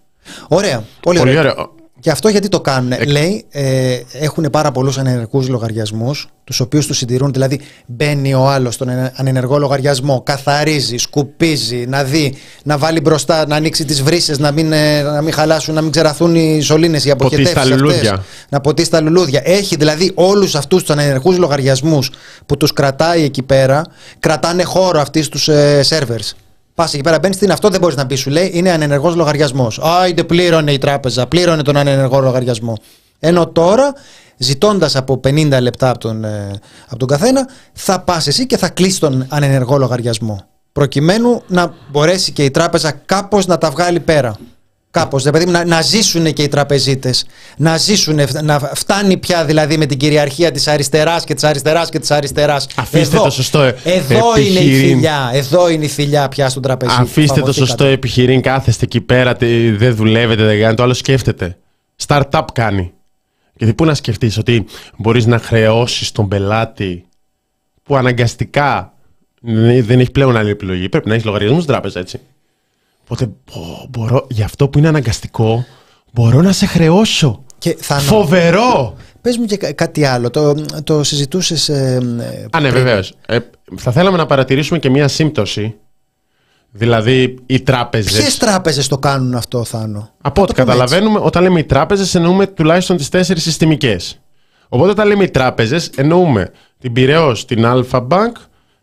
Ωραία. 0.48 0.84
Πολύ, 1.02 1.18
Πολύ 1.20 1.38
ωραία. 1.38 1.42
ωραίο. 1.52 1.76
Και 2.00 2.12
αυτό 2.12 2.28
γιατί 2.30 2.48
το 2.48 2.62
κάνουν. 2.62 2.92
Λέει, 3.08 3.46
ε, 3.52 4.00
έχουν 4.12 4.48
πάρα 4.52 4.72
πολλούς 4.72 4.98
ανενεργούς 4.98 5.48
λογαριασμούς, 5.48 6.28
τους 6.44 6.60
οποίους 6.60 6.88
τους 6.88 6.98
συντηρούν. 6.98 7.32
Δηλαδή, 7.34 7.60
μπαίνει 7.86 8.34
ο 8.34 8.48
άλλος 8.50 8.74
στον 8.74 8.90
ανε- 8.90 9.12
ανενεργό 9.16 9.58
λογαριασμό, 9.58 10.22
καθαρίζει, 10.26 10.98
σκουπίζει, 10.98 11.86
να 11.88 12.04
δει, 12.04 12.36
να 12.64 12.78
βάλει 12.78 13.00
μπροστά, 13.00 13.48
να 13.48 13.56
ανοίξει 13.56 13.86
τις 13.86 14.02
βρύσες, 14.04 14.40
να, 14.40 14.52
μην, 14.52 14.72
ε, 14.72 15.02
να 15.02 15.22
μην 15.22 15.34
χαλάσουν, 15.34 15.74
να 15.74 15.82
μην 15.82 15.92
ξεραθούν 15.92 16.36
οι 16.36 16.62
σωλήνες, 16.62 17.06
οι 17.06 17.16
Ποτίσει 17.16 17.44
τα 17.44 17.50
αποχετεύσει. 17.52 17.82
λουλούδια. 17.82 18.24
Να 18.50 18.60
ποτίσει 18.62 18.90
τα 18.90 19.02
λουλούδια. 19.02 19.42
Έχει 19.44 19.76
δηλαδή 19.76 20.12
όλους 20.16 20.56
αυτούς 20.56 20.80
τους 20.84 20.90
ανενεργούς 20.90 21.38
λογαριασμούς 21.38 22.10
που 22.46 22.58
τους 22.58 22.74
κρατάει 22.74 23.24
εκεί 23.24 23.42
πέρα, 23.42 23.82
κρατάνε 24.20 24.64
χώρο 24.64 25.00
αυτοί 25.00 25.22
στους 25.22 25.48
ε, 25.48 25.82
servers. 25.90 26.32
Πας 26.78 26.94
εκεί 26.94 27.04
πέρα, 27.04 27.20
μπαίνεις 27.20 27.38
τι 27.38 27.44
είναι 27.44 27.54
αυτό, 27.54 27.70
δεν 27.70 27.80
μπορείς 27.80 27.96
να 27.96 28.06
πει, 28.06 28.16
σου 28.16 28.30
λέει, 28.30 28.52
είναι 28.54 28.72
ανενεργός 28.72 29.16
λογαριασμός. 29.16 29.80
Άιντε, 29.80 30.24
πλήρωνε 30.24 30.72
η 30.72 30.78
τράπεζα, 30.78 31.28
πλήρωνε 31.28 31.62
τον 31.62 31.78
ανενεργό 31.78 32.20
λογαριασμό. 32.20 32.78
Ενώ 33.20 33.48
τώρα, 33.48 33.94
ζητώντας 34.38 34.96
από 34.96 35.20
50 35.24 35.62
λεπτά 35.62 35.90
από 35.90 36.00
τον, 36.00 36.24
ε, 36.24 36.60
από 36.86 36.98
τον 36.98 37.08
καθένα, 37.08 37.48
θα 37.74 38.00
πας 38.00 38.28
εσύ 38.28 38.46
και 38.46 38.58
θα 38.58 38.70
κλείσεις 38.70 39.00
τον 39.00 39.26
ανενεργό 39.30 39.78
λογαριασμό. 39.78 40.42
Προκειμένου 40.72 41.42
να 41.48 41.74
μπορέσει 41.92 42.32
και 42.32 42.44
η 42.44 42.52
τράπεζα 42.52 42.92
κάπως 42.92 43.46
να 43.46 43.58
τα 43.58 43.70
βγάλει 43.70 44.00
πέρα. 44.00 44.36
Κάπως, 45.00 45.24
δηλαδή 45.24 45.46
να, 45.46 45.66
να 45.66 45.82
ζήσουν 45.82 46.34
και 46.34 46.44
οι 46.44 46.48
τραπεζίτες, 46.48 47.26
να 47.58 47.78
ζήσουν, 47.78 48.20
να 48.44 48.60
φτάνει 48.60 49.18
πια 49.18 49.46
δηλαδή 49.46 49.78
με 49.78 49.86
την 49.86 49.98
κυριαρχία 49.98 50.52
της 50.52 50.68
αριστεράς 50.68 51.24
και 51.24 51.34
της 51.34 51.44
αριστεράς 51.44 51.90
και 51.90 52.00
της 52.00 52.12
αριστεράς. 52.12 52.68
Αφήστε 52.76 53.16
Εδώ- 53.16 53.24
το 53.24 53.30
σωστό 53.30 53.60
Εδώ 53.62 54.38
είναι 54.38 54.48
η 54.48 54.56
επιχειρήν. 54.58 54.88
θηλιά, 54.90 55.30
εδώ 55.34 55.70
είναι 55.70 55.86
η 55.86 55.88
θηλιά 55.88 56.28
πια 56.28 56.50
στον 56.50 56.62
τραπεζίτη. 56.62 57.02
Αφήστε 57.02 57.22
το 57.22 57.34
Φαγωθήκατε. 57.34 57.66
σωστό 57.68 57.84
επιχειρήν, 57.86 58.42
κάθεστε 58.42 58.86
εκεί 58.86 59.02
πέρα, 59.02 59.36
τε- 59.36 59.78
δεν 59.78 59.96
δουλεύετε, 59.96 60.44
δεν 60.44 60.56
κάνετε, 60.58 60.74
το 60.76 60.84
άλλο 60.84 60.94
σκέφτεται. 60.94 61.58
Startup 62.08 62.42
κάνει. 62.54 62.92
Γιατί 63.54 63.74
πού 63.74 63.86
να 63.86 63.94
σκεφτείς 63.94 64.38
ότι 64.38 64.66
μπορείς 64.98 65.26
να 65.26 65.40
χρεώσεις 65.40 66.12
τον 66.12 66.28
πελάτη 66.28 67.06
που 67.84 67.96
αναγκαστικά 67.98 68.94
δεν 69.42 69.86
δεν 69.86 70.00
έχει 70.00 70.12
πλέον 70.12 70.38
άλλη 70.38 70.50
επιλογή. 70.50 70.90
Πρέπει 70.90 71.08
να 71.08 71.14
έχεις 71.14 71.26
λογαριασμό 71.26 71.58
στην 71.60 71.72
τράπεζα, 71.72 72.00
έτσι. 72.00 72.20
Οπότε 73.08 73.30
πω, 73.52 73.88
μπορώ, 73.90 74.26
για 74.30 74.46
αυτό 74.46 74.70
που 74.70 74.78
είναι 74.78 74.88
αναγκαστικό, 74.88 75.66
μπορώ 76.14 76.42
να 76.42 76.52
σε 76.52 76.66
χρεώσω. 76.66 77.44
Και 77.58 77.78
θα 77.80 78.00
Φοβερό! 78.00 78.96
Πες 79.22 79.38
μου 79.38 79.46
και 79.46 79.58
κα- 79.58 79.74
κάτι 79.74 80.06
άλλο, 80.06 80.30
το, 80.30 80.56
το 80.84 81.04
συζητούσες... 81.04 81.70
Ε, 81.70 82.00
ε, 82.20 82.46
Α, 82.52 82.60
ναι, 82.60 82.70
πριν; 82.70 82.84
βεβαίως. 82.84 83.14
Ε, 83.28 83.38
θα 83.78 83.92
θέλαμε 83.92 84.18
να 84.18 84.26
παρατηρήσουμε 84.26 84.80
και 84.80 84.90
μία 84.90 85.08
σύμπτωση. 85.08 85.76
Δηλαδή, 86.72 87.36
οι 87.46 87.62
τράπεζε. 87.62 88.20
Ποιες 88.20 88.38
τράπεζες 88.38 88.88
το 88.88 88.98
κάνουν 88.98 89.36
αυτό, 89.36 89.64
Θάνο; 89.64 90.10
Από 90.22 90.42
ό,τι 90.42 90.54
το 90.54 90.62
πούμε 90.62 90.76
καταλαβαίνουμε, 90.76 91.20
όταν 91.24 91.44
λέμε 91.44 91.60
οι 91.60 91.64
τράπεζες, 91.64 92.16
εννοούμε 92.16 92.48
τουλάχιστον 92.48 92.98
τις 92.98 93.10
τέσσερις 93.10 93.44
συστημικές. 93.44 94.20
Οπότε, 94.70 94.90
όταν 94.90 95.08
λέμε 95.08 95.24
οι 95.24 95.30
τράπεζες, 95.30 95.90
εννοούμε 95.96 96.52
την 96.80 96.94
Πυραιό, 96.94 97.32
την 97.32 97.64
Alpha 97.66 98.08
Bank, 98.08 98.32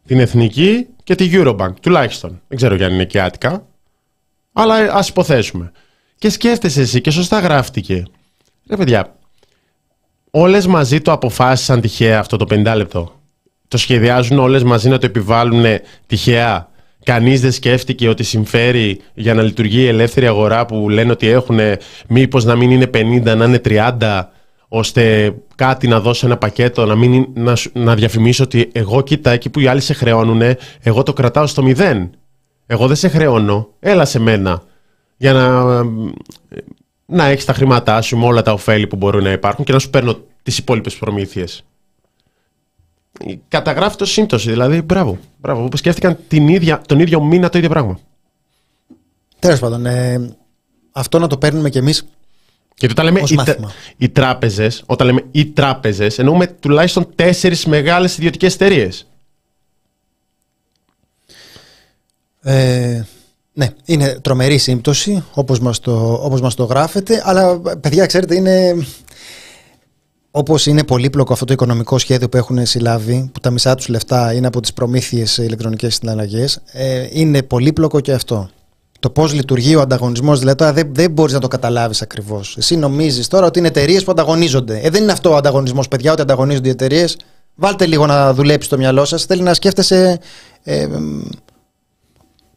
την 0.07 0.21
Εθνική 0.21 0.87
και 1.05 1.15
την 1.15 1.31
Eurobank. 1.33 1.73
Τουλάχιστον. 1.81 2.41
Δεν 2.49 2.57
ξέρω 2.57 2.85
αν 2.85 2.93
είναι 2.93 3.05
και 3.05 3.21
άτικα. 3.21 3.67
Αλλά 4.57 4.75
ας 4.93 5.09
υποθέσουμε. 5.09 5.73
Και 6.19 6.29
σκέφτεσαι 6.31 6.81
εσύ, 6.81 7.01
και 7.01 7.11
σωστά 7.11 7.39
γράφτηκε. 7.39 8.03
Ρε 8.71 8.77
παιδιά, 8.77 9.17
όλες 10.31 10.67
μαζί 10.67 11.01
το 11.01 11.13
αποφάσισαν 11.13 11.81
τυχαία 11.81 12.19
αυτό 12.19 12.37
το 12.37 12.47
50 12.51 12.73
λεπτό. 12.77 13.21
Το 13.69 13.77
σχεδιάζουν 13.77 14.39
όλες 14.39 14.63
μαζί 14.63 14.89
να 14.89 14.99
το 14.99 15.07
επιβάλλουν 15.07 15.65
τυχαία; 16.07 16.69
Κανείς 17.05 17.41
δεν 17.41 17.53
σκέφτηκε 17.53 18.09
ότι 18.09 18.23
συμφέρει 18.23 19.01
για 19.15 19.35
να 19.35 19.43
λειτουργεί 19.43 19.81
η 19.81 19.87
ελεύθερη 19.87 20.27
αγορά 20.27 20.67
που 20.67 20.89
λένε 20.89 21.11
ότι 21.11 21.29
έχουν 21.29 21.59
μήπως 22.09 22.45
να 22.45 22.57
μην 22.57 22.71
είναι 22.71 22.91
50, 22.95 23.23
να 23.37 23.45
είναι 23.45 23.61
30 23.65 24.23
ώστε 24.69 25.35
κάτι 25.55 25.89
να 25.89 26.01
δώσω 26.01 26.27
ένα 26.27 26.37
πακέτο, 26.37 26.87
να, 26.87 26.95
μην, 26.95 27.13
είναι- 27.13 27.27
να, 27.35 27.57
σου- 27.57 27.71
να 27.75 27.95
διαφημίσω 27.95 28.45
ότι 28.45 28.69
εγώ 28.73 29.03
κοίτα 29.03 29.31
εκεί 29.31 29.51
που 29.51 29.61
οι 29.61 29.67
άλλοι 29.67 29.81
σε 29.81 29.93
χρεώνουν, 29.95 30.43
εγώ 30.83 31.03
το 31.03 31.13
κρατάω 31.13 31.47
στο 31.47 31.63
μηδέν; 31.63 32.11
Εγώ 32.67 32.87
δεν 32.87 32.97
σε 32.97 33.09
χρεώνω, 33.09 33.69
έλα 33.81 34.05
σε 34.05 34.19
μένα 34.19 34.63
για 35.17 35.33
να, 35.33 35.63
να 37.07 37.25
έχεις 37.27 37.45
τα 37.45 37.53
χρήματά 37.53 38.01
σου 38.03 38.17
με 38.19 38.25
όλα 38.27 38.43
τα 38.43 38.53
ωφέλη 38.53 38.87
που 38.87 38.97
μπορούν 38.97 39.23
να 39.23 39.33
υπάρχουν 39.33 39.65
και 39.65 39.73
να 39.73 39.79
σου 39.79 39.91
παίρνω 39.91 40.17
τις 40.43 40.59
υπόλοιπες 40.59 40.95
προμήθειες. 40.97 41.65
Καταγράφει 43.49 43.97
το 43.97 44.05
σύμπτωση, 44.05 44.51
δηλαδή 44.51 44.83
μπράβο. 44.83 45.19
μπράβο 45.41 45.69
που 45.69 45.77
σκέφτηκαν 45.77 46.19
την 46.29 46.49
ίδια, 46.49 46.83
τον 46.89 47.01
ίδιο 47.01 47.23
μήνα 47.23 47.49
το 47.49 47.59
ίδιο 47.59 47.71
πράγμα. 47.71 47.99
Τέλος 49.39 49.59
πάντων, 49.59 49.87
ε, 49.87 50.37
αυτό 50.93 51.19
να 51.19 51.27
το 51.27 51.39
παίρνουμε 51.39 51.71
κι 51.71 51.79
εμείς 51.79 52.05
Και 52.75 52.87
όταν 52.91 53.05
λέμε 53.05 53.21
Ως 53.21 53.31
οι, 53.31 53.35
τρα- 53.35 53.45
μάθημα. 53.47 53.71
οι 53.97 54.09
τράπεζες, 54.09 54.83
όταν 54.87 55.07
λέμε 55.07 55.25
οι 55.31 55.47
τράπεζες, 55.47 56.19
εννοούμε 56.19 56.47
τουλάχιστον 56.47 57.07
τέσσερις 57.15 57.67
μεγάλες 57.67 58.17
ιδιωτικές 58.17 58.55
εταιρείες. 58.55 59.07
Ε, 62.47 63.03
ναι, 63.53 63.69
είναι 63.85 64.19
τρομερή 64.23 64.59
σύμπτωση 64.59 65.25
όπως 65.35 65.59
μας, 65.59 65.81
το, 65.81 66.13
όπως 66.23 66.41
μας 66.41 66.55
το 66.55 66.65
γράφετε 66.65 67.23
αλλά 67.25 67.59
παιδιά 67.81 68.07
ξέρετε 68.07 68.35
είναι 68.35 68.87
όπως 70.31 70.67
είναι 70.67 70.85
πολύπλοκο 70.85 71.33
αυτό 71.33 71.45
το 71.45 71.53
οικονομικό 71.53 71.99
σχέδιο 71.99 72.29
που 72.29 72.37
έχουν 72.37 72.67
συλλάβει 72.67 73.31
που 73.33 73.41
τα 73.41 73.51
μισά 73.51 73.75
τους 73.75 73.89
λεφτά 73.89 74.33
είναι 74.33 74.47
από 74.47 74.61
τις 74.61 74.73
προμήθειες 74.73 75.31
σε 75.31 75.45
ηλεκτρονικές 75.45 75.95
συναλλαγές 75.95 76.61
ε, 76.73 77.07
είναι 77.11 77.43
πολύπλοκο 77.43 78.01
και 78.01 78.13
αυτό. 78.13 78.49
Το 79.01 79.11
πώς 79.11 79.33
λειτουργεί 79.33 79.77
ο 79.77 79.81
ανταγωνισμός 79.81 80.39
δηλαδή 80.39 80.59
τώρα 80.59 80.73
δεν, 80.73 80.89
δεν 80.93 81.11
μπορείς 81.11 81.33
να 81.33 81.41
το 81.41 81.49
καταλάβεις 81.49 82.03
ακριβώς. 82.03 82.57
Εσύ 82.57 82.77
νομίζεις 82.77 83.29
τώρα 83.29 83.47
ότι 83.47 83.59
είναι 83.59 83.69
εταιρείες 83.69 84.05
που 84.05 84.11
ανταγωνίζονται. 84.11 84.81
Ε, 84.83 84.91
δεν 84.91 85.03
είναι 85.03 85.13
αυτό 85.13 85.31
ο 85.31 85.37
ανταγωνισμός 85.37 85.89
παιδιά 85.89 86.13
ότι 86.13 86.21
ανταγωνίζονται 86.21 86.69
οι 86.69 86.71
εταιρείες. 86.71 87.17
Βάλτε 87.55 87.87
λίγο 87.87 88.07
να 88.07 88.35
δουλέψει 88.35 88.69
το 88.69 88.77
μυαλό 88.77 89.05
σας. 89.05 89.25
Θέλει 89.25 89.43
να 89.43 89.55
σκέφτεσαι 89.55 90.19
ε, 90.63 90.87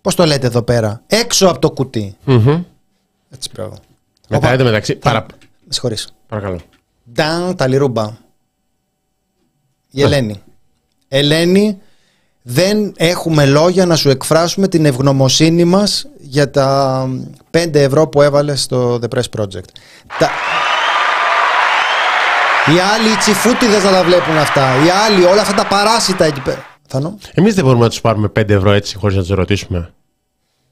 Πώς 0.08 0.16
το 0.16 0.26
λέτε 0.26 0.48
εδώ 0.48 0.62
πέρα, 0.62 1.02
έξω 1.08 1.48
από 1.48 1.60
το 1.60 1.72
κουτί. 1.72 2.16
Μμμ. 2.24 2.64
Έτσι, 3.30 3.50
μπράβο. 3.54 3.74
Μετά 4.30 4.48
Οπα. 4.48 4.54
εντωμεταξύ. 4.54 4.96
Παρα... 4.96 5.26
Με 5.40 5.74
συγχωρείς. 5.74 6.08
Παρακαλώ. 6.28 6.60
Νταν 7.14 7.56
τα 7.56 7.68
λιρούμπα. 7.68 8.04
Ναι. 8.04 8.12
Η 9.92 10.02
Ελένη. 10.02 10.42
Ελένη, 11.08 11.78
δεν 12.42 12.94
έχουμε 12.98 13.46
λόγια 13.46 13.86
να 13.86 13.96
σου 13.96 14.10
εκφράσουμε 14.10 14.68
την 14.68 14.86
ευγνωμοσύνη 14.86 15.64
μας 15.64 16.08
για 16.18 16.52
τα 16.52 17.08
5 17.52 17.74
ευρώ 17.74 18.08
που 18.08 18.22
έβαλες 18.22 18.62
στο 18.62 19.00
The 19.02 19.16
Press 19.16 19.40
Project. 19.40 19.70
Τα... 20.20 20.30
Οι 22.74 22.80
άλλοι, 22.80 23.10
οι 23.14 23.18
τσιφούτιδες 23.18 23.84
να 23.84 23.92
τα 23.92 24.04
βλέπουν 24.04 24.38
αυτά. 24.38 24.86
Οι 24.86 24.90
άλλοι, 24.90 25.24
όλα 25.24 25.42
αυτά 25.42 25.54
τα 25.54 25.68
παράσιτα 25.68 26.26
εκεί 26.26 26.42
πέρα. 26.42 26.66
Θανό. 26.88 27.18
Εμείς 27.34 27.56
δεν 27.56 27.64
μπορούμε 27.64 27.84
να 27.84 27.90
τους 27.90 28.02
πάρουμε 28.02 28.32
5 28.40 28.50
ευρώ 28.50 28.72
έτσι 28.72 28.98
χωρίς 28.98 29.16
να 29.16 29.22
τους 29.22 29.32
ρωτήσουμε. 29.32 29.92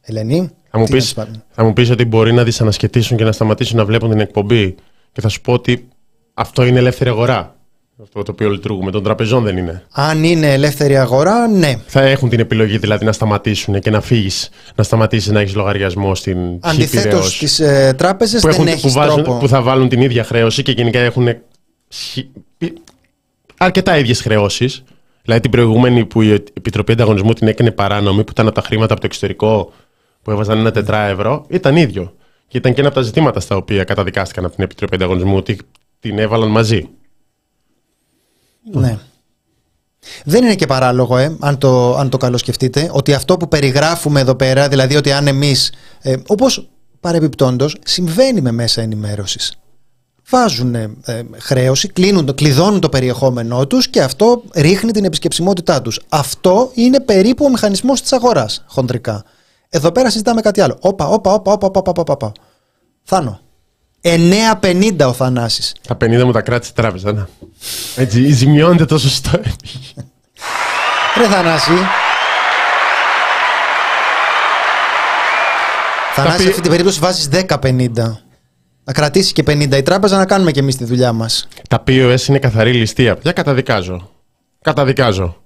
Ελένη. 0.06 0.50
Θα 0.70 0.78
μου, 0.80 0.86
τι 0.86 0.92
να 0.92 0.98
πεις, 0.98 1.06
τους 1.06 1.14
πάρουμε; 1.14 1.44
θα 1.50 1.64
μου 1.64 1.74
πεις 1.74 1.90
ότι 1.90 2.06
μπορεί 2.06 2.34
να 2.34 2.44
δυσανασχετήσουν 2.44 3.18
και 3.18 3.24
να 3.24 3.32
σταματήσουν 3.32 3.78
να 3.78 3.86
βλέπουν 3.86 4.10
την 4.10 4.20
εκπομπή 4.20 4.76
και 5.12 5.22
θα 5.22 5.30
σου 5.30 5.42
πω 5.42 5.54
ότι 5.54 5.88
αυτό 6.34 6.66
είναι 6.66 6.80
ελεύθερη 6.80 7.10
αγορά. 7.10 7.56
Αυτό 8.02 8.24
το 8.24 8.32
οποίο 8.32 8.50
λειτουργούμε 8.50 8.92
των 8.92 9.04
τραπεζών 9.04 9.44
δεν 9.44 9.58
είναι. 9.58 9.84
Αν 9.92 10.24
είναι 10.24 10.54
ελεύθερη 10.54 10.98
αγορά, 10.98 11.48
ναι. 11.48 11.76
Θα 11.86 12.02
έχουν 12.02 12.30
την 12.30 12.40
επιλογή 12.40 12.78
δηλαδή 12.78 13.06
να 13.06 13.12
σταματήσουν 13.12 13.80
και 13.80 13.90
να 13.90 14.02
φύγεις, 14.02 14.50
να 14.76 14.84
σταματήσεις 14.84 15.32
να 15.32 15.40
έχεις 15.40 15.56
λογαριασμό 15.56 16.16
στην 16.16 16.38
Αντιθέτως 16.60 17.02
Χ-Πειραιώς, 17.02 17.36
στις 17.36 17.60
ε, 17.60 17.94
τράπεζες 17.98 18.42
που, 18.42 18.48
δεν 18.48 18.56
έχουν, 18.56 18.68
έχεις 18.68 18.82
που, 18.82 18.92
βάζουν, 18.92 19.24
τρόπο. 19.24 19.40
που 19.40 19.48
θα 19.48 19.62
βάλουν 19.62 19.90
την 19.90 20.02
ίδια 20.02 20.24
χρέωση 20.24 20.64
και 20.64 20.72
γενικά 20.72 21.00
έχουν 21.00 21.28
σχη- 21.88 22.30
πι- 22.58 22.78
αρκετά 23.58 23.98
ίδιες 23.98 24.22
χρεώσεις. 24.22 24.84
Δηλαδή 25.22 25.42
την 25.42 25.52
προηγούμενη 25.52 26.06
που 26.06 26.22
η 26.22 26.32
Επιτροπή 26.32 26.92
Ανταγωνισμού 26.92 27.34
την 27.34 27.48
έκανε 27.48 27.72
παράνομη, 27.72 28.24
που 28.24 28.32
ήταν 28.32 28.46
από 28.48 28.56
τα 28.56 28.62
χρήματα 28.62 28.92
από 28.92 29.02
το 29.02 29.08
εξωτερικό 29.08 29.72
που 30.26 30.32
έβαζαν 30.32 30.58
ένα 30.58 30.72
τετρά 30.72 31.02
ευρώ, 31.06 31.46
ήταν 31.50 31.76
ίδιο. 31.76 32.14
Και 32.48 32.58
ήταν 32.58 32.74
και 32.74 32.80
ένα 32.80 32.88
από 32.90 32.98
τα 32.98 33.04
ζητήματα 33.04 33.40
στα 33.40 33.56
οποία 33.56 33.84
καταδικάστηκαν 33.84 34.46
από 34.46 34.56
την 34.56 34.64
Επιτροπή 34.64 34.96
Ανταγωνισμού 34.96 35.36
ότι 35.36 35.58
την 36.00 36.20
έβαλαν 36.20 36.50
μαζί. 36.50 36.90
Ναι. 38.72 38.98
Δεν 40.24 40.44
είναι 40.44 40.56
και 40.56 40.66
παράλογο, 40.66 41.18
ε, 41.18 41.38
αν, 41.40 41.58
το, 41.58 41.96
αν 41.96 42.10
το 42.10 42.18
καλώ 42.18 42.38
σκεφτείτε, 42.38 42.90
ότι 42.94 43.14
αυτό 43.14 43.38
που 43.38 43.48
περιγράφουμε 43.48 44.20
εδώ 44.20 44.36
πέρα, 44.36 44.68
δηλαδή 44.68 44.96
ότι 44.96 45.12
αν 45.12 45.28
εμείς, 45.28 45.72
ε, 46.02 46.16
όπως 46.28 46.70
παρεμπιπτόντως, 47.00 47.78
συμβαίνει 47.86 48.42
με 48.42 48.52
μέσα 48.52 48.82
ενημέρωσης. 48.82 49.54
Βάζουν 50.30 50.76
ε, 50.76 50.96
ε, 51.06 51.24
χρέωση, 51.38 51.88
κλείνουν, 51.88 52.26
το- 52.26 52.34
κλειδώνουν 52.34 52.80
το 52.80 52.90
περιεχόμενό 52.90 53.68
τους 53.68 53.88
και 53.88 54.02
αυτό 54.02 54.44
ρίχνει 54.54 54.92
την 54.92 55.06
επισκεψιμότητά 55.06 55.82
τους. 55.82 56.00
Αυτό 56.10 56.72
είναι 56.74 57.00
περίπου 57.00 57.46
ο 57.46 57.50
μηχανισμός 57.50 58.02
της 58.02 58.14
αγοράς, 58.14 58.64
χοντρικά. 58.68 59.24
Εδώ 59.76 59.92
πέρα 59.92 60.10
συζητάμε 60.10 60.42
κάτι 60.42 60.62
άλλο. 60.62 60.78
Όπα, 60.82 61.08
όπα, 61.08 61.32
όπα, 61.34 61.52
όπα, 61.52 61.68
όπα, 61.68 61.80
όπα, 61.90 62.02
όπα, 62.02 62.14
όπα. 62.14 62.32
Θάνο. 63.04 63.40
9,50 64.02 64.96
ο 65.08 65.14
Θανάσης. 65.14 65.76
Τα 65.88 65.98
50 66.02 66.24
μου 66.24 66.32
τα 66.32 66.42
κράτησε 66.42 66.72
η 66.72 66.82
τράπεζα. 66.82 67.14
Να. 67.14 67.28
Έτσι, 67.96 68.32
ζημιώνεται 68.32 68.86
το 68.86 68.98
σωστό. 68.98 69.32
Ρε 71.18 71.28
Θανάση. 71.28 71.72
Θανάση, 76.14 76.36
πει- 76.38 76.44
σε 76.44 76.50
αυτή 76.50 76.62
την 76.62 76.72
περίπτωση 76.72 77.00
βάζεις 77.00 77.30
10-50. 77.32 77.90
Να 78.84 78.94
κρατήσει 78.94 79.34
και 79.34 79.44
50 79.48 79.72
η 79.78 79.84
τράπεζα 79.84 80.18
να 80.18 80.26
κάνουμε 80.26 80.52
και 80.52 80.60
εμείς 80.60 80.76
τη 80.76 80.84
δουλειά 80.86 81.14
μας. 81.14 81.48
Τα 81.70 81.84
POS 81.88 82.22
είναι 82.28 82.40
καθαρή 82.40 82.74
ληστεία. 82.74 83.18
Για 83.22 83.32
καταδικάζω. 83.32 84.10
Καταδικάζω. 84.62 85.38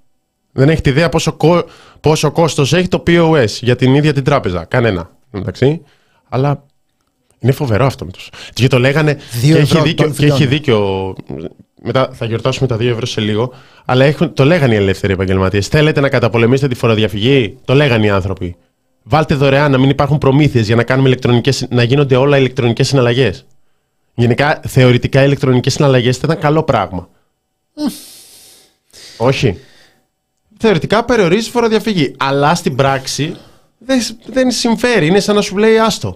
Δεν 0.60 0.70
έχετε 0.70 0.90
ιδέα 0.90 1.10
πόσο, 1.10 1.32
κο... 1.34 1.66
πόσο 2.00 2.32
κόστος 2.32 2.74
έχει 2.74 2.88
το 2.88 3.04
POS 3.08 3.46
για 3.62 3.76
την 3.76 3.94
ίδια 3.94 4.14
την 4.14 4.24
τράπεζα. 4.24 4.66
Κανένα. 4.66 5.10
Εντάξει. 5.32 5.82
Αλλά 6.30 6.64
είναι 7.40 7.52
φοβερό 7.52 7.86
αυτό 7.86 8.06
με 8.06 8.12
τους. 8.12 8.30
Και 8.54 8.68
το 8.68 8.80
λέγανε. 8.80 9.18
Δύο 9.42 9.56
και, 9.56 9.62
ευρώ 9.62 9.80
έχει 9.80 9.88
δίκιο, 9.88 10.06
τον 10.06 10.16
και 10.16 10.26
έχει 10.26 10.34
φιλιώνει. 10.34 10.56
δίκιο. 10.56 11.16
Μετά 11.82 12.10
θα 12.14 12.26
γιορτάσουμε 12.26 12.68
τα 12.68 12.76
2 12.76 12.86
ευρώ 12.86 13.06
σε 13.06 13.22
λίγο. 13.22 13.54
Αλλά 13.86 14.06
έχουν, 14.06 14.34
το 14.34 14.46
λέγανε 14.46 14.74
οι 14.74 14.78
ελεύθεροι 14.78 15.14
επαγγελματίες. 15.14 15.68
Θέλετε 15.68 16.00
να 16.00 16.10
καταπολεμήσετε 16.10 16.68
τη 16.68 16.76
φοροδιαφυγή; 16.76 17.58
Το 17.66 17.74
λέγανε 17.74 18.06
οι 18.06 18.10
άνθρωποι. 18.10 18.56
Βάλτε 19.04 19.36
δωρεάν 19.36 19.72
να 19.72 19.78
μην 19.78 19.90
υπάρχουν 19.90 20.18
προμήθειες 20.18 20.66
για 20.66 20.76
να, 20.76 20.84
κάνουμε 20.84 21.08
ηλεκτρονικές, 21.08 21.68
να 21.70 21.84
γίνονται 21.84 22.16
όλα 22.16 22.38
ηλεκτρονικές 22.38 22.88
συναλλαγές. 22.88 23.46
Γενικά, 24.14 24.62
θεωρητικά, 24.68 25.22
οι 25.22 25.24
ηλεκτρονικές 25.26 25.74
συναλλαγές 25.74 26.18
θα 26.18 26.22
ήταν 26.26 26.40
καλό 26.40 26.64
πράγμα. 26.64 27.10
Όχι. 29.18 29.60
Θεωρητικά 30.62 31.04
περιορίζει 31.06 31.50
φοροδιαφυγή. 31.50 32.14
Αλλά 32.18 32.56
στην 32.56 32.76
πράξη 32.76 33.36
δεν, 33.78 34.00
δεν 34.32 34.52
συμφέρει. 34.52 35.06
Είναι 35.08 35.20
σαν 35.20 35.36
να 35.36 35.42
σου 35.42 35.58
λέει 35.58 35.78
άστο. 35.78 36.16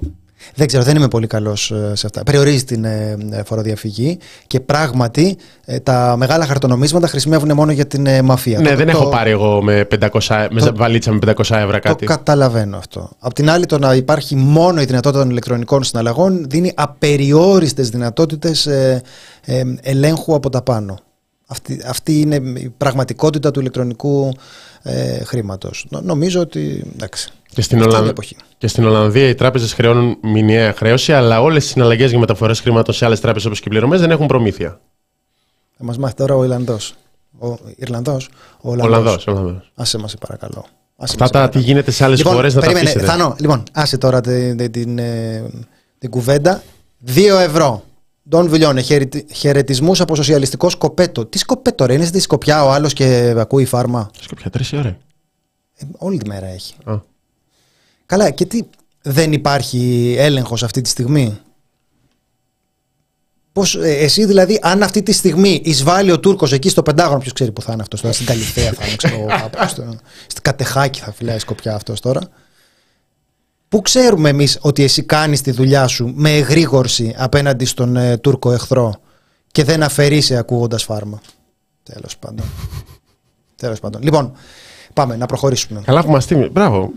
Δεν 0.55 0.67
ξέρω, 0.67 0.83
δεν 0.83 0.95
είμαι 0.95 1.07
πολύ 1.07 1.27
καλός 1.27 1.71
ε, 1.71 1.91
σε 1.95 2.05
αυτά. 2.05 2.23
Περιορίζει 2.23 2.63
την 2.63 2.85
ε, 2.85 3.17
ε, 3.31 3.43
φοροδιαφυγή 3.43 4.17
και 4.47 4.59
πράγματι 4.59 5.37
ε, 5.65 5.79
τα 5.79 6.15
μεγάλα 6.17 6.45
χαρτονομίσματα 6.45 7.07
χρησιμεύουν 7.07 7.53
μόνο 7.53 7.71
για 7.71 7.87
την 7.87 8.05
ε, 8.05 8.21
μαφία. 8.21 8.59
ναι, 8.59 8.69
Το- 8.69 8.75
δεν 8.75 8.85
το- 8.85 8.91
έχω 8.97 9.09
πάρει 9.09 9.29
εγώ 9.31 9.61
με, 9.61 9.87
500, 9.99 10.47
με 10.51 10.71
βαλίτσα 10.75 11.11
με 11.11 11.19
500 11.25 11.31
ευρώ 11.55 11.71
Το 11.71 11.79
κάτι. 11.79 12.05
καταλαβαίνω 12.05 12.77
αυτό. 12.77 13.09
Απ' 13.19 13.33
την 13.33 13.49
άλλη, 13.49 13.65
το 13.65 13.79
να 13.79 13.93
υπάρχει 13.95 14.35
μόνο 14.35 14.81
η 14.81 14.85
δυνατότητα 14.85 15.21
των 15.21 15.29
ηλεκτρονικών 15.29 15.83
συναλλαγών 15.83 16.45
δίνει 16.49 16.71
απεριόριστες 16.75 17.89
δυνατότητες 17.89 18.65
ε, 18.65 19.01
ε, 19.45 19.61
ελέγχου 19.81 20.33
από 20.35 20.49
τα 20.49 20.61
πάνω. 20.61 20.97
Αυτή, 21.47 21.81
αυτή 21.87 22.19
είναι 22.21 22.35
η 22.35 22.73
πραγματικότητα 22.77 23.51
του 23.51 23.59
ηλεκτρονικού 23.59 24.33
ε, 24.81 25.23
χρήματος. 25.23 25.85
Νο- 25.89 26.01
νομίζω 26.01 26.39
ότι, 26.39 26.83
εντάξει, 26.93 27.29
Και 27.53 27.61
στην, 27.61 27.77
αυτή 27.77 27.85
είναι 27.87 27.95
η 27.95 27.97
Ολλαν... 27.97 28.09
εποχή. 28.09 28.35
και 28.57 28.67
στην 28.67 28.85
Ολλανδία 28.85 29.27
οι 29.29 29.35
τράπεζες 29.35 29.73
χρεώνουν 29.73 30.17
μηνιαία 30.21 30.73
χρέωση, 30.73 31.13
αλλά 31.13 31.41
όλες 31.41 31.65
οι 31.65 31.67
συναλλαγές 31.67 32.09
για 32.09 32.19
μεταφορές 32.19 32.59
χρήματος 32.59 32.97
σε 32.97 33.05
άλλες 33.05 33.19
τράπεζες 33.19 33.45
όπως 33.47 33.59
και 33.59 33.65
οι 33.67 33.71
πληρωμές 33.71 33.99
δεν 33.99 34.11
έχουν 34.11 34.27
προμήθεια. 34.27 34.79
Θα 35.77 35.83
μας 35.83 35.97
μάθει 35.97 36.13
τώρα 36.15 36.35
ο 36.35 36.43
Ιρλανδός. 36.43 36.93
Ο 37.39 37.55
Ιρλανδός. 37.75 38.29
Ο 38.61 38.69
Ολλανδός. 38.71 38.87
Ολλανδός, 38.97 39.27
Ολλανδός. 39.27 39.71
Άσε 39.75 39.97
μας, 39.97 40.11
σε 40.11 40.17
παρακαλώ. 40.17 40.65
Άσε 40.97 41.13
Αυτά 41.13 41.17
μας, 41.17 41.17
σε 41.17 41.17
τα 41.17 41.27
τι 41.27 41.31
παρακαλώ. 41.33 41.63
γίνεται 41.63 41.91
σε 41.91 42.03
άλλες 42.03 42.17
Λοιπόν, 42.17 42.33
χώρες 42.33 42.53
να 42.53 42.59
τα 42.61 42.65
περίμενε, 42.67 42.89
αφήσετε. 42.89 43.11
Θανό, 43.11 43.35
λοιπόν, 43.39 43.63
άσε 43.71 43.97
τώρα 43.97 44.21
την, 44.21 44.57
την, 44.57 44.71
την, 44.71 44.99
ε, 44.99 45.43
την 45.99 46.09
κουβέντα. 46.09 46.63
Δύο 46.99 47.37
ευρώ. 47.37 47.83
Ντόν 48.29 48.49
Βιλιώνε, 48.49 48.83
χαιρετισμούς 49.33 50.01
από 50.01 50.15
σοσιαλιστικό 50.15 50.69
σκοπέτο. 50.69 51.25
Τι 51.25 51.37
σκοπέτο, 51.37 51.85
ρε, 51.85 51.93
είναι 51.93 52.05
στη 52.05 52.19
Σκοπιά 52.19 52.65
ο 52.65 52.71
άλλος 52.71 52.93
και 52.93 53.35
ακούει 53.37 53.65
φάρμα; 53.65 54.11
Σκοπιά, 54.19 54.49
τρεις 54.49 54.73
ώρα. 54.73 54.97
Ε, 55.75 55.85
όλη 55.97 56.17
τη 56.17 56.27
μέρα 56.27 56.45
έχει. 56.45 56.73
Α. 56.83 56.95
Καλά, 58.05 58.29
και 58.29 58.45
τι 58.45 58.61
δεν 59.01 59.33
υπάρχει 59.33 60.15
έλεγχος 60.17 60.63
αυτή 60.63 60.81
τη 60.81 60.89
στιγμή; 60.89 61.39
Πώς, 63.53 63.75
ε, 63.75 63.93
εσύ 63.93 64.25
δηλαδή, 64.25 64.59
αν 64.61 64.83
αυτή 64.83 65.03
τη 65.03 65.11
στιγμή 65.11 65.61
εισβάλλει 65.63 66.11
ο 66.11 66.19
Τούρκος 66.19 66.51
εκεί 66.51 66.69
στο 66.69 66.83
Πεντάγωνο, 66.83 67.19
ποιος 67.19 67.33
ξέρει 67.33 67.51
που 67.51 67.61
θα 67.61 67.73
είναι 67.73 67.81
αυτός 67.81 68.01
τώρα, 68.01 68.13
στην 68.13 68.25
Καλυθέα 68.25 68.71
θα 68.71 68.85
είναι, 68.85 68.95
ξέρω, 68.95 69.15
εγώ, 69.15 69.25
κάπου 69.25 69.67
στο, 69.67 69.83
στην 70.33 70.43
Κατεχάκη 70.43 70.99
θα 70.99 71.11
φυλάει 71.11 71.39
σκοπιά 71.39 71.75
αυτός 71.75 71.99
τώρα. 71.99 72.21
Πού 73.73 73.81
ξέρουμε 73.81 74.29
εμείς 74.29 74.57
ότι 74.61 74.83
εσύ 74.83 75.03
κάνεις 75.03 75.41
τη 75.41 75.51
δουλειά 75.51 75.87
σου 75.87 76.11
με 76.15 76.35
εγρήγορση 76.35 77.15
απέναντι 77.17 77.65
στον 77.65 77.95
ε, 77.95 78.17
Τούρκο 78.17 78.51
εχθρό 78.51 78.93
και 79.51 79.63
δεν 79.63 79.83
αφαιρείσαι 79.83 80.37
ακούγοντας 80.37 80.83
φάρμα; 80.83 81.21
Τέλος 81.83 82.17
πάντων. 82.17 82.45
Τέλος 83.61 83.79
πάντων. 83.79 84.01
Λοιπόν, 84.01 84.31
πάμε 84.93 85.15
να 85.15 85.25
προχωρήσουμε. 85.25 85.81
Καλά 85.85 86.03
που 86.03 86.11
μας 86.11 86.25
τίμη. 86.25 86.49
Μπράβο. 86.49 86.91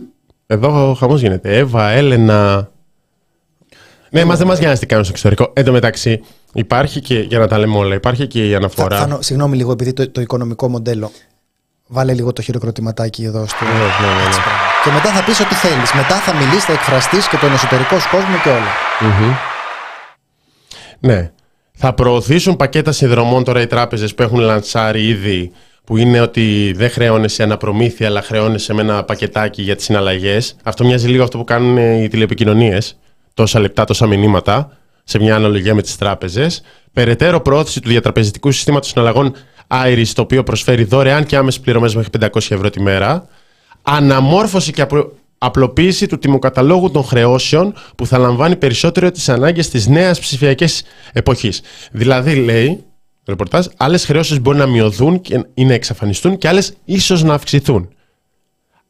Εδώ 0.46 0.94
χαμός 0.98 1.20
γίνεται. 1.20 1.56
Εύα, 1.56 1.88
Έλενα. 1.88 2.70
Ναι, 4.10 4.24
μας 4.24 4.38
δεν 4.38 4.46
μας 4.46 4.58
νοιάζει 4.58 4.80
τι 4.80 4.86
κάνουν 4.86 5.04
στο 5.04 5.12
εξωτερικό. 5.12 5.52
Εν 5.52 5.64
τω 5.64 5.72
μεταξύ, 5.72 6.20
υπάρχει 6.52 7.00
και, 7.00 7.18
για 7.18 7.38
να 7.38 7.48
τα 7.48 7.58
λέμε 7.58 7.76
όλα, 7.76 7.94
υπάρχει 7.94 8.26
και 8.26 8.46
η 8.46 8.50
Θα, 8.50 8.56
αναφορά. 8.56 8.98
Θάνο, 8.98 9.18
συγγνώμη 9.20 9.56
λίγο, 9.56 9.72
επειδή 9.72 9.92
το, 9.92 10.10
το 10.10 10.20
οικονομικό 10.20 10.68
μοντέλο. 10.68 11.10
Βάλε 11.86 12.14
λίγο 12.14 12.32
το 12.32 12.42
χειροκροτηματάκι 12.42 13.24
εδώ 13.24 13.46
στο. 13.46 13.64
Ναι, 13.64 13.70
ναι, 13.70 13.76
ναι, 13.76 14.14
ναι. 14.14 14.26
Έτσι, 14.26 14.40
μπράβο. 14.40 14.75
Και 14.86 14.92
μετά 14.92 15.12
θα 15.12 15.24
πεις 15.24 15.40
ό,τι 15.40 15.54
θέλεις. 15.54 15.92
Μετά 15.92 16.14
θα 16.14 16.34
μιλήσεις, 16.34 16.64
θα 16.64 16.72
εκφραστείς 16.72 17.28
και 17.28 17.36
τον 17.36 17.52
εσωτερικό 17.52 17.98
σου 17.98 18.08
κόσμο 18.10 18.36
και 18.42 18.48
όλα. 18.48 18.72
Μμμ. 19.00 19.32
Ναι. 21.00 21.30
Θα 21.72 21.92
προωθήσουν 21.92 22.56
πακέτα 22.56 22.92
συνδρομών 22.92 23.44
τώρα 23.44 23.60
οι 23.60 23.66
τράπεζες 23.66 24.14
που 24.14 24.22
έχουν 24.22 24.38
λαντσάρει 24.38 25.06
ήδη, 25.06 25.52
που 25.84 25.96
είναι 25.96 26.20
ότι 26.20 26.72
δεν 26.76 26.90
χρεώνεσαι 26.90 27.42
αναπρομήθεια, 27.42 28.06
αλλά 28.06 28.22
χρεώνεσαι 28.22 28.74
με 28.74 28.82
ένα 28.82 29.04
πακετάκι 29.04 29.62
για 29.62 29.76
τις 29.76 29.84
συναλλαγές. 29.84 30.56
Αυτό 30.64 30.84
μοιάζει 30.84 31.08
λίγο 31.08 31.22
αυτό 31.22 31.38
που 31.38 31.44
κάνουν 31.44 31.76
οι 31.76 32.08
τηλεπικοινωνίες. 32.08 32.98
Τόσα 33.34 33.60
λεπτά, 33.60 33.84
τόσα 33.84 34.06
μηνύματα, 34.06 34.76
σε 35.04 35.18
μια 35.18 35.34
αναλογία 35.34 35.74
με 35.74 35.82
τις 35.82 35.96
τράπεζες. 35.96 36.62
Περαιτέρω 36.92 37.40
προώθηση 37.40 37.80
του 37.80 37.88
διατραπεζικού 37.88 38.50
συστήματος 38.50 38.88
συναλλαγών 38.88 39.34
Iris, 39.68 40.08
το 40.14 40.22
οποίο 40.22 40.42
προσφέρει 40.42 40.84
δωρεάν 40.84 41.26
και 41.26 41.36
άμεσες 41.36 41.60
πληρωμές 41.60 41.94
μέχρι 41.94 42.10
500 42.10 42.54
ευρώ 42.54 42.70
τη 42.70 42.80
μέρα. 42.80 43.28
Αναμόρφωση 43.88 44.72
και 44.72 44.82
απο- 44.82 45.12
απλοποίηση 45.38 46.06
του 46.06 46.18
τιμοκαταλόγου 46.18 46.90
των 46.90 47.04
χρεώσεων 47.04 47.74
που 47.96 48.06
θα 48.06 48.18
λαμβάνει 48.18 48.56
περισσότερο 48.56 49.10
τις 49.10 49.28
ανάγκες 49.28 49.68
της 49.68 49.86
νέας 49.86 50.20
ψηφιακής 50.20 50.82
εποχής. 51.12 51.62
Δηλαδή, 51.92 52.34
λέει 52.34 52.84
το 53.22 53.32
ρεπορτάζ, 53.32 53.66
άλλες 53.76 54.04
χρεώσεις 54.04 54.40
μπορεί 54.40 54.58
να 54.58 54.66
μειωθούν 54.66 55.20
και, 55.20 55.46
ή 55.54 55.64
να 55.64 55.74
εξαφανιστούν 55.74 56.38
και 56.38 56.48
άλλες 56.48 56.76
ίσως 56.84 57.22
να 57.22 57.34
αυξηθούν. 57.34 57.88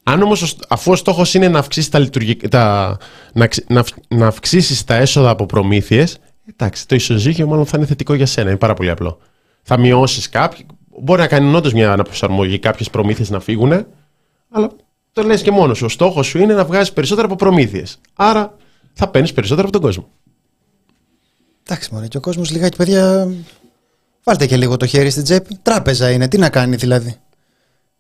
Αν 0.03 0.23
όμως, 0.23 0.57
αφού 0.69 0.93
ο 0.93 0.97
στόχος 0.97 1.35
είναι 1.35 1.49
να 1.49 1.59
αυξήσει 1.59 1.91
τα, 1.91 1.99
λειτουργικά, 1.99 2.49
τα 2.49 2.97
να, 3.33 3.45
αυξ- 3.45 3.71
να, 3.71 3.81
αυ- 3.81 3.99
να 4.09 4.27
αυξήσεις 4.27 4.85
τα 4.85 4.95
έσοδα 4.95 5.31
από 5.31 5.47
προμήθειες, 5.47 6.19
εντάξει, 6.51 6.89
το 6.89 6.95
ισοζύγιο 6.95 7.47
μάλλον 7.47 7.67
θα 7.67 7.77
είναι 7.77 7.87
θετικό 7.87 8.15
για 8.15 8.27
σένα. 8.27 8.49
Είναι 8.49 8.59
πάρα 8.59 8.75
πολύ 8.75 8.91
απλό. 8.91 9.19
Θα 9.63 9.79
μειώσεις 9.79 10.29
κάποιοι. 10.29 10.67
Μπορεί 11.01 11.21
να 11.21 11.27
κάνει 11.27 11.55
όντως 11.55 11.73
μια 11.73 11.93
αναπροσαρμογή, 11.93 12.59
κάποιες 12.59 12.91
προμήθειες 12.91 13.31
να 13.31 13.41
φύγουν, 13.41 13.87
αλλά 14.51 14.71
το 15.17 15.23
λες 15.23 15.43
και 15.43 15.51
μόνος 15.51 15.79
σου. 15.79 15.85
Ο 15.85 15.89
στόχος 15.89 16.27
σου 16.27 16.39
είναι 16.39 16.55
να 16.55 16.65
βγάζεις 16.65 16.93
περισσότερα 16.93 17.27
από 17.27 17.37
προμήθειες. 17.37 17.99
Άρα 18.15 18.57
θα 18.93 19.09
παίρνεις 19.09 19.33
περισσότερα 19.33 19.69
από 19.69 19.73
τον 19.73 19.87
κόσμο. 19.87 20.09
Εντάξει, 21.63 21.89
μωρέ, 21.93 22.07
και 22.07 22.17
ο 22.17 22.21
κόσμος 22.21 22.51
λιγάκι, 22.51 22.77
παιδιά, 22.77 23.29
Βάλτε 24.25 24.47
και 24.47 24.57
λίγο 24.57 24.77
το 24.77 24.87
χέρι 24.87 25.11
στην 25.11 25.23
τσέπη. 25.23 25.59
Τράπεζα 25.63 26.11
είναι. 26.11 26.29
Τι 26.29 26.39
να 26.39 26.51
κάνει 26.51 26.77
δηλαδή. 26.77 27.17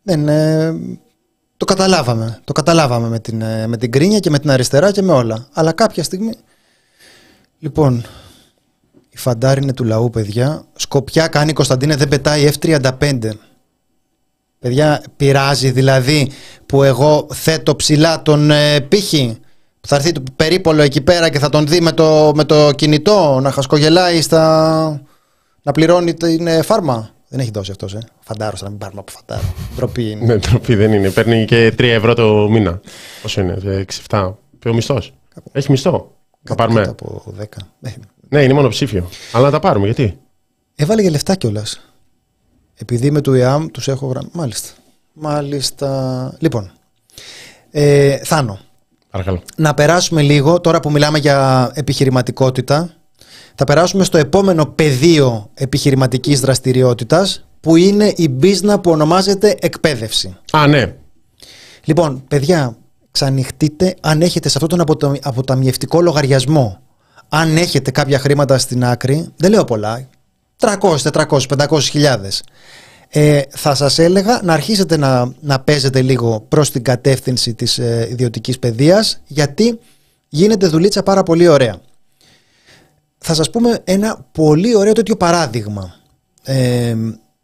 Δεν, 0.03 0.29
ε, 0.29 0.75
το 1.57 1.64
καταλάβαμε. 1.64 2.41
Το 2.45 2.53
καταλάβαμε 2.53 3.09
με 3.09 3.19
την, 3.19 3.43
ε, 3.43 3.67
με 3.67 3.77
την 3.77 3.93
κρίνια 3.93 4.19
και 4.19 4.31
με 4.31 4.39
την 4.39 4.51
αριστερά 4.51 4.91
και 4.91 5.03
με 5.03 5.12
όλα. 5.12 5.49
Αλλά 5.53 5.73
κάποια 5.73 6.03
στιγμή. 6.03 6.35
Λοιπόν, 7.59 8.05
η 9.09 9.17
φαντάρη 9.17 9.62
είναι 9.62 9.73
του 9.73 9.85
λαού, 9.85 10.11
παιδιά. 10.11 10.64
Σκοπιά 10.77 11.29
κάνει 11.29 11.53
Κωνσταντίνε, 11.53 11.97
δεν 11.97 12.09
πετάει 12.09 12.49
F35. 12.61 13.31
Παιδιά, 14.59 15.03
πειράζει 15.17 15.71
δηλαδή 15.71 16.31
που 16.67 16.83
εγώ 16.83 17.27
θέτω 17.33 17.77
ψηλά 17.77 18.23
τον 18.23 18.51
ε, 18.51 18.81
πύχη; 18.81 19.39
Που 19.81 19.89
θα 19.89 19.97
έρθει 19.97 20.13
το 20.13 20.23
περίπολο 20.37 20.83
εκεί 20.83 21.01
πέρα 21.01 21.29
και 21.29 21.39
θα 21.39 21.49
τον 21.49 21.67
δει 21.67 21.81
με 21.81 21.93
το, 21.93 22.33
με 22.35 22.45
το 22.45 22.71
κινητό 22.73 23.39
να 23.43 23.51
χασκογελάει 23.51 24.21
στα... 24.21 25.03
να 25.63 25.73
πληρώνει 25.73 26.15
την 26.15 26.47
ε, 26.47 26.63
φάρμα. 26.63 27.11
Δεν 27.29 27.41
έχει 27.41 27.51
δώσει 27.51 27.71
αυτός, 27.71 27.95
ε. 27.95 27.99
Φαντάρος, 28.21 28.63
να 28.63 28.69
μην 28.69 28.79
πάρουμε 28.79 29.01
από 29.01 29.13
φαντάρο. 29.13 29.55
Ντροπή 29.77 30.11
είναι. 30.11 30.25
Ναι, 30.25 30.39
τροπή 30.39 30.75
δεν 30.75 30.93
είναι. 30.93 31.11
Παίρνει 31.11 31.45
και 31.45 31.69
3 31.79 31.83
ευρώ 31.83 32.15
το 32.15 32.49
μήνα. 32.51 32.81
Πόσο 33.23 33.41
είναι, 33.41 33.85
6-7. 34.09 34.33
Ποιο 34.59 34.75
μισθός. 34.75 35.13
Έχει 35.53 35.71
μισθό. 35.71 36.15
Θα 36.45 36.55
πάρουμε. 36.55 36.81
Κάτω 36.81 37.05
από 37.05 37.35
10. 37.41 37.43
Ε, 37.83 37.91
Ναι, 38.29 38.43
είναι 38.43 38.53
μονοψήφιο. 38.53 39.09
Αλλά 39.33 39.45
να 39.45 39.51
τα 39.51 39.59
πάρουμε, 39.59 39.85
γιατί; 39.87 40.19
Έβαλε 40.77 41.01
για 41.03 41.11
λεφτά 41.11 41.35
κιόλας. 41.35 41.81
Επειδή 42.79 43.11
με 43.11 43.20
του 43.20 43.33
ΕΑΜ 43.35 43.66
τους 43.66 43.89
έχω 43.89 44.07
γραμμή. 44.07 44.29
Μάλιστα. 44.33 44.68
Μάλιστα. 45.12 46.33
Λοιπόν. 46.39 46.70
Ε, 47.70 48.16
Θάνο, 48.16 48.59
Παρακαλώ. 49.11 49.43
να 49.57 49.74
περάσουμε 49.74 50.22
λίγο, 50.22 50.61
τώρα 50.61 50.81
που 50.81 50.91
μιλάμε 50.91 51.18
για 51.18 51.70
επιχειρηματικότητα, 51.74 52.91
θα 53.55 53.64
περάσουμε 53.64 54.05
στο 54.05 54.18
επόμενο 54.18 54.66
πεδίο 54.66 55.51
επιχειρηματικής 55.55 56.41
δραστηριότητας, 56.41 57.47
που 57.61 57.77
είναι 57.77 58.12
η 58.16 58.29
μπίζνα 58.29 58.81
που 58.81 58.91
ονομάζεται 58.91 59.57
εκπαίδευση. 59.61 60.37
Α, 60.53 60.66
ναι. 60.66 60.95
Λοιπόν, 61.85 62.24
παιδιά, 62.29 62.77
ξανοιχτείτε 63.11 63.95
αν 64.01 64.22
έχετε 64.22 64.49
σε 64.49 64.55
αυτόν 64.55 64.68
τον 64.68 64.81
αποτο- 64.81 65.16
αποταμιευτικό 65.22 66.01
λογαριασμό. 66.01 66.81
Αν 67.29 67.57
έχετε 67.57 67.91
κάποια 67.91 68.18
χρήματα 68.18 68.59
στην 68.59 68.85
άκρη, 68.85 69.29
δεν 69.37 69.51
λέω 69.51 69.64
πολλά, 69.64 70.09
300, 70.59 70.97
400, 71.13 71.41
500 71.69 71.81
χιλιάδες. 71.81 72.43
Ε, 73.09 73.43
θα 73.49 73.75
σας 73.75 73.99
έλεγα 73.99 74.41
να 74.43 74.53
αρχίσετε 74.53 74.97
να, 74.97 75.33
να 75.41 75.61
παίζετε 75.61 76.03
λίγο 76.03 76.45
προς 76.49 76.71
την 76.71 76.83
κατεύθυνση 76.83 77.55
της 77.55 77.79
ε, 77.79 78.09
ιδιωτικής 78.11 78.59
παιδείας 78.59 79.21
γιατί 79.27 79.79
γίνεται 80.29 80.67
δουλίτσα 80.67 81.03
πάρα 81.03 81.23
πολύ 81.23 81.49
ωραία. 81.49 81.81
Θα 83.19 83.35
σας 83.35 83.51
πούμε 83.51 83.81
ένα 83.85 84.27
πολύ 84.33 84.77
ωραίο 84.77 84.93
τέτοιο 84.93 85.17
παράδειγμα. 85.17 85.95
Ε, 86.43 86.95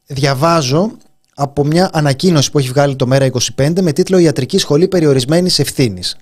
διαβάζω 0.06 0.96
από 1.34 1.64
μια 1.64 1.90
ανακοίνωση 1.92 2.50
που 2.50 2.58
έχει 2.58 2.68
βγάλει 2.68 2.96
το 2.96 3.08
ΜΕΡΑ25 3.10 3.80
με 3.80 3.92
τίτλο 3.92 4.18
«Ιατρική 4.18 4.58
Σχολή 4.58 4.88
Περιορισμένης 4.88 5.58
Ευθύνης». 5.58 6.16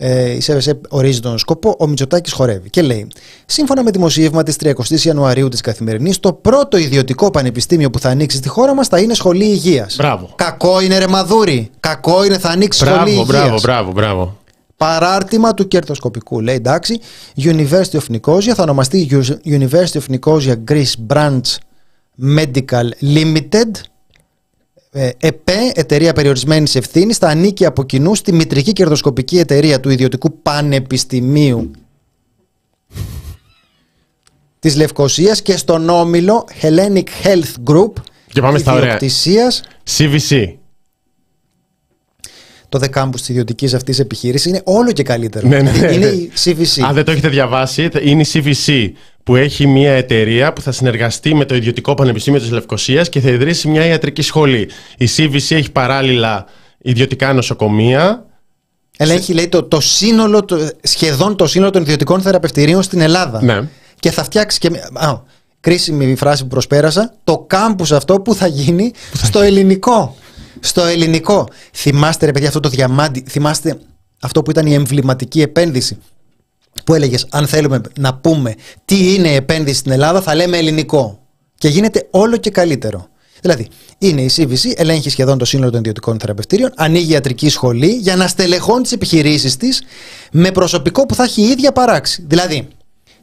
Ε, 0.00 0.30
η 0.30 0.40
ΣΕΒΕΣΕ 0.40 0.80
ορίζει 0.88 1.20
τον 1.20 1.38
σκοπό, 1.38 1.76
ο 1.78 1.86
Μητσοτάκης 1.86 2.32
χορεύει 2.32 2.70
και 2.70 2.82
λέει: 2.82 3.06
Σύμφωνα 3.46 3.82
με 3.82 3.90
δημοσίευμα 3.90 4.42
της 4.42 4.56
30η 4.64 4.98
Ιανουαρίου 5.02 5.48
της 5.48 5.60
Καθημερινής, 5.60 6.20
το 6.20 6.32
πρώτο 6.32 6.76
ιδιωτικό 6.76 7.30
πανεπιστήμιο 7.30 7.90
που 7.90 7.98
θα 7.98 8.08
ανοίξει 8.08 8.36
στη 8.36 8.48
χώρα 8.48 8.74
μας 8.74 8.88
θα 8.88 8.98
είναι 8.98 9.14
σχολή 9.14 9.44
υγείας. 9.44 9.96
Μπράβο. 9.96 10.30
Κακό 10.34 10.80
είναι 10.80 10.98
ρε 10.98 11.06
Μαδούρη. 11.06 11.70
Κακό 11.80 12.24
είναι 12.24 12.38
θα 12.38 12.48
ανοίξει 12.48 12.78
σχολή 12.78 12.94
Μπράβο, 12.94 13.10
υγείας. 13.10 13.26
μπράβο, 13.26 13.58
μπράβο, 13.60 13.90
μπράβο. 13.92 14.36
Παράρτημα 14.76 15.54
του 15.54 15.68
κερδοσκοπικού. 15.68 16.40
Λέει 16.40 16.54
εντάξει, 16.54 17.00
University 17.42 17.98
of 17.98 18.16
Nicosia 18.16 18.52
θα 18.54 18.62
ονομαστεί 18.62 19.08
University 19.44 19.98
of 20.00 20.14
Nicosia 20.18 20.54
Greece 20.70 20.94
Branch 21.14 21.40
Medical 22.36 22.88
Limited. 23.14 23.70
Ε, 24.90 25.10
ΕΠΕ, 25.18 25.72
εταιρεία 25.74 26.12
περιορισμένης 26.12 26.74
ευθύνης, 26.74 27.16
θα 27.16 27.28
ανήκει 27.28 27.64
από 27.64 27.84
κοινού 27.84 28.14
στη 28.14 28.32
μητρική 28.32 28.72
κερδοσκοπική 28.72 29.38
εταιρεία 29.38 29.80
του 29.80 29.90
ιδιωτικού 29.90 30.38
πανεπιστημίου 30.42 31.70
της 34.58 34.76
Λευκοσίας 34.76 35.42
και 35.42 35.56
στον 35.56 35.88
όμιλο 35.88 36.46
Hellenic 36.62 37.04
Health 37.24 37.70
Group 37.72 37.92
Και 38.32 38.40
πάμε 38.40 38.58
στα 38.58 38.72
ωραία. 38.72 38.84
ιδιοκτησίας 38.84 39.62
CVC. 39.96 40.57
Το 42.68 42.78
δεκάμπους 42.78 43.20
της 43.20 43.28
ιδιωτικής 43.28 43.74
αυτής 43.74 43.98
επιχείρησης 43.98 44.46
είναι 44.46 44.60
όλο 44.64 44.92
και 44.92 45.02
καλύτερο. 45.02 45.48
Ναι, 45.48 45.60
ναι, 45.60 45.70
ναι. 45.70 45.92
Είναι 45.92 46.06
η 46.06 46.32
CVC. 46.44 46.82
Αν 46.86 46.94
δεν 46.94 47.04
το 47.04 47.10
έχετε 47.10 47.28
διαβάσει, 47.28 47.88
είναι 48.02 48.22
η 48.22 48.26
CVC 48.32 48.90
που 49.22 49.36
έχει 49.36 49.66
μια 49.66 49.92
εταιρεία 49.92 50.52
που 50.52 50.60
θα 50.60 50.72
συνεργαστεί 50.72 51.34
με 51.34 51.44
το 51.44 51.54
Ιδιωτικό 51.54 51.94
Πανεπιστήμιο 51.94 52.40
της 52.40 52.50
Λευκοσίας 52.50 53.08
και 53.08 53.20
θα 53.20 53.30
ιδρύσει 53.30 53.68
μια 53.68 53.86
ιατρική 53.86 54.22
σχολή. 54.22 54.70
Η 54.98 55.08
CVC 55.16 55.56
έχει 55.56 55.72
παράλληλα 55.72 56.46
ιδιωτικά 56.78 57.32
νοσοκομεία. 57.32 58.26
Ελέγχει, 58.96 59.32
λέει, 59.32 59.48
το, 59.48 59.62
το 59.62 59.80
σύνολο, 59.80 60.44
το, 60.44 60.70
σχεδόν 60.82 61.36
το 61.36 61.46
σύνολο 61.46 61.70
των 61.70 61.82
ιδιωτικών 61.82 62.20
θεραπευτηρίων 62.20 62.82
στην 62.82 63.00
Ελλάδα. 63.00 63.42
Ναι. 63.42 63.68
Και 64.00 64.10
θα 64.10 64.24
φτιάξει 64.24 64.58
και. 64.58 64.68
Α, 64.92 65.20
κρίσιμη 65.60 66.16
φράση 66.16 66.42
που 66.42 66.48
προσπέρασα. 66.48 67.14
Το 67.24 67.44
κάμπους 67.46 67.92
αυτό 67.92 68.20
που 68.20 68.34
θα 68.34 68.46
γίνει 68.46 68.92
στο 69.22 69.40
ελληνικό. 69.40 70.16
Στο 70.60 70.82
ελληνικό. 70.82 71.48
Θυμάστε, 71.72 72.26
ρε 72.26 72.32
παιδιά, 72.32 72.48
αυτό 72.48 72.60
το 72.60 72.68
διαμάντι. 72.68 73.24
Θυμάστε 73.28 73.78
αυτό 74.20 74.42
που 74.42 74.50
ήταν 74.50 74.66
η 74.66 74.74
εμβληματική 74.74 75.40
επένδυση. 75.40 75.98
Που 76.84 76.94
έλεγες, 76.94 77.26
αν 77.30 77.46
θέλουμε 77.46 77.80
να 77.98 78.14
πούμε 78.14 78.54
τι 78.84 79.14
είναι 79.14 79.28
η 79.28 79.34
επένδυση 79.34 79.78
στην 79.78 79.92
Ελλάδα, 79.92 80.20
θα 80.20 80.34
λέμε 80.34 80.56
ελληνικό. 80.56 81.18
Και 81.54 81.68
γίνεται 81.68 82.06
όλο 82.10 82.36
και 82.36 82.50
καλύτερο. 82.50 83.08
Δηλαδή, 83.40 83.68
είναι 83.98 84.22
η 84.22 84.30
CVC, 84.36 84.72
ελέγχει 84.76 85.10
σχεδόν 85.10 85.38
το 85.38 85.44
σύνολο 85.44 85.70
των 85.70 85.80
ιδιωτικών 85.80 86.18
θεραπευτήριων, 86.18 86.72
ανοίγει 86.76 87.12
ιατρική 87.12 87.48
σχολή 87.48 87.90
για 87.90 88.16
να 88.16 88.28
στελεχώνει 88.28 88.82
τις 88.82 88.92
επιχειρήσεις 88.92 89.56
της 89.56 89.82
με 90.32 90.50
προσωπικό 90.50 91.06
που 91.06 91.14
θα 91.14 91.22
έχει 91.22 91.42
η 91.42 91.44
ίδια 91.44 91.72
παράξει. 91.72 92.24
Δηλαδή, 92.28 92.68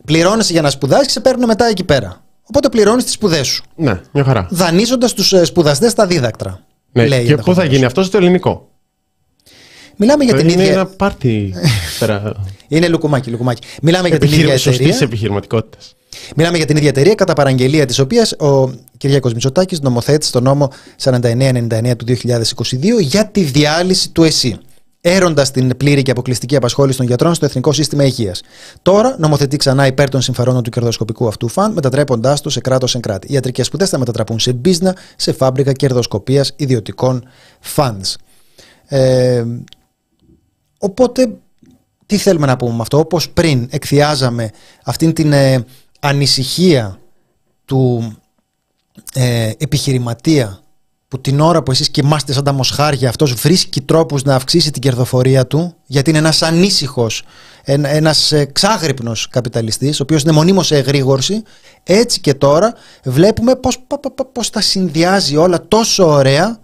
πληρώνεσαι 0.06 0.52
για 0.52 0.62
να 0.62 0.70
σπουδάσεις 0.70 1.06
και 1.06 1.12
σε 1.12 1.20
παίρνουν 1.20 1.46
μετά 1.46 1.66
εκεί 1.66 1.84
πέρα. 1.84 2.24
Οπότε 2.44 2.70
πληρώνεις 2.70 3.04
τις 3.04 3.14
σπουδές 3.14 3.48
σου. 3.48 3.64
Ναι, 3.76 4.02
μια 4.12 4.24
χαρά. 4.24 4.48
Δανείζοντας 4.52 5.14
τους 5.14 5.34
σπουδαστές 5.44 5.94
τα 5.94 6.08
δίδακτρα. 6.08 6.65
Ναι. 7.02 7.08
λέει 7.08 7.20
και 7.20 7.24
πού 7.26 7.28
θα 7.28 7.40
ενδεχομένως. 7.40 7.74
γίνει 7.74 7.86
αυτό 7.86 8.04
στο 8.04 8.18
ελληνικό; 8.18 8.70
Μιλάμε 9.98 10.24
για 10.24 10.34
την 10.36 10.50
είναι 10.50 10.62
ίδια. 10.62 10.74
ένα 10.74 10.86
πάρτι. 10.86 11.54
πέρα. 12.00 12.34
Είναι 12.68 12.88
λουκουμάκι, 12.88 13.30
λουκουμάκι. 13.30 13.62
Μιλάμε 13.82 14.08
για 14.08 14.18
την 14.18 14.28
ίδια 14.28 14.38
Επιχείρημα 14.40 14.58
σωστής 14.64 14.86
εταιρεία. 14.88 15.06
επιχειρηματικότητας. 15.08 15.96
Μιλάμε 16.36 16.58
για 16.58 16.66
την 16.66 16.78
ίδια 16.78 16.90
εταιρεία, 16.90 17.16
κατά 17.16 17.34
παραγγελία 17.34 17.86
της 17.86 18.00
οποίας 18.00 18.32
ο 18.32 18.70
Κυριάκος 18.98 19.34
Μητσοτάκης 19.34 19.80
νομοθέτησε 19.80 20.32
το 20.32 20.40
νόμο 20.42 20.72
4999 21.04 21.96
του 21.98 22.06
2022 22.06 23.00
για 23.00 23.28
τη 23.28 23.42
διάλυση 23.42 24.10
του 24.12 24.24
ΕΣΥ. 24.24 24.58
Έροντας 25.08 25.52
την 25.52 25.78
πλήρη 25.78 26.02
και 26.02 26.12
αποκλειστική 26.12 26.56
απασχόληση 26.56 26.98
των 26.98 27.08
γιατρών 27.08 27.34
στο 27.34 27.46
Εθνικό 27.46 27.72
Σύστημα 27.72 28.04
Υγείας. 28.04 28.42
Τώρα 28.82 29.16
νομοθετεί 29.20 29.58
ξανά 29.58 29.88
υπέρ 29.88 30.10
των 30.10 30.22
συμφερόντων 30.22 30.64
του 30.64 30.70
κερδοσκοπικού 30.70 31.28
αυτού 31.28 31.48
φαν, 31.48 31.74
μετατρέποντάς 31.74 32.42
το 32.42 32.50
σε 32.50 32.60
κράτος 32.60 32.96
εν 32.96 33.02
κράτη. 33.02 33.28
Οι 33.32 33.34
ιατρικές 33.34 33.66
σπουδές 33.66 33.90
θα 33.90 33.98
μετατραπούν 33.98 34.40
σε 34.40 34.54
μπίζνα, 34.54 34.96
σε 35.16 35.34
φάμπρικα 35.34 35.72
κερδοσκοπίας 35.72 36.54
ιδιωτικών 36.56 37.28
funds. 37.76 38.14
Ε, 38.86 39.46
οπότε 40.78 41.38
τι 42.06 42.18
θέλουμε 42.18 42.46
να 42.46 42.58
πούμε 42.58 42.76
με 42.76 42.82
αυτό; 42.82 42.98
Όπως 42.98 43.30
πριν 43.30 43.68
εκθιάζαμε 43.72 44.50
αυτήν 44.84 45.14
την 45.14 45.34
ε, 45.34 45.66
ανησυχία 46.00 47.00
του 47.66 48.14
ε, 49.14 49.52
επιχειρηματία 49.58 50.60
που 51.16 51.22
την 51.22 51.40
ώρα 51.40 51.64
που 51.64 51.72
εσείς 51.72 51.90
κοιμάστε 51.90 52.34
σαν 52.34 52.44
τα 52.44 52.52
μοσχάρια 52.52 53.10
αυτός 53.10 53.34
βρίσκει 53.34 53.82
τρόπους 53.82 54.24
να 54.24 54.36
αυξήσει 54.36 54.72
την 54.72 54.82
κερδοφορία 54.82 55.48
του 55.48 55.76
γιατί 55.86 56.10
είναι 56.10 56.20
ένας 56.20 56.42
ανήσυχος, 56.42 57.24
ένα, 57.64 57.90
ένας 57.90 58.32
ε, 58.32 58.46
ξάγρυπνος 58.46 59.28
καπιταλιστής 59.28 60.00
ο 60.00 60.04
οποίος 60.04 60.22
είναι 60.22 60.32
μονίμως 60.32 60.68
σε 60.68 60.78
εγρήγορση 60.78 61.44
έτσι 61.84 62.20
και 62.20 62.34
τώρα 62.34 62.74
βλέπουμε 63.04 63.56
πως, 63.56 63.80
πα- 63.88 64.00
πα- 64.00 64.12
πα- 64.12 64.26
πως 64.26 64.50
τα 64.50 64.62
συνδυάζει 64.62 65.36
όλα 65.36 65.68
τόσο 65.68 66.08
ωραία 66.10 66.60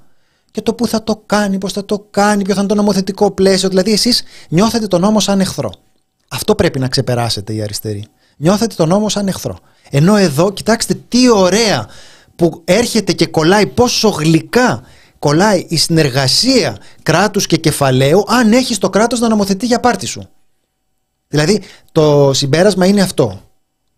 και 0.51 0.61
το 0.61 0.73
πού 0.73 0.87
θα 0.87 1.03
το 1.03 1.23
κάνει, 1.25 1.57
πώς 1.57 1.73
θα 1.73 1.85
το 1.85 2.07
κάνει, 2.11 2.43
ποιο 2.43 2.53
θα 2.53 2.59
είναι 2.59 2.69
το 2.69 2.75
νομοθετικό 2.75 3.31
πλαίσιο. 3.31 3.69
Δηλαδή, 3.69 3.91
εσείς 3.91 4.23
νιώθετε 4.49 4.87
τον 4.87 5.01
νόμο 5.01 5.19
σαν 5.19 5.39
εχθρό. 5.39 5.71
Αυτό 6.27 6.55
πρέπει 6.55 6.79
να 6.79 6.87
ξεπεράσετε 6.87 7.53
οι 7.53 7.61
αριστεροί. 7.61 8.05
Νιώθετε 8.37 8.75
τον 8.75 8.87
νόμο 8.87 9.09
σαν 9.09 9.27
εχθρό. 9.27 9.57
Ενώ 9.89 10.15
εδώ, 10.15 10.51
κοιτάξτε 10.51 10.93
τι 11.07 11.29
ωραία 11.29 11.87
που 12.41 12.61
έρχεται 12.65 13.13
και 13.13 13.25
κολλάει, 13.25 13.65
πόσο 13.65 14.09
γλυκά 14.09 14.83
κολλάει 15.19 15.65
η 15.69 15.77
συνεργασία 15.77 16.77
κράτους 17.03 17.45
και 17.45 17.57
κεφαλαίου, 17.57 18.23
αν 18.27 18.51
έχεις 18.51 18.77
το 18.77 18.89
κράτος 18.89 19.19
να 19.19 19.29
νομοθετεί 19.29 19.65
για 19.65 19.79
πάρτι 19.79 20.05
σου. 20.05 20.29
Δηλαδή, 21.27 21.61
το 21.91 22.31
συμπέρασμα 22.33 22.85
είναι 22.85 23.01
αυτό. 23.01 23.41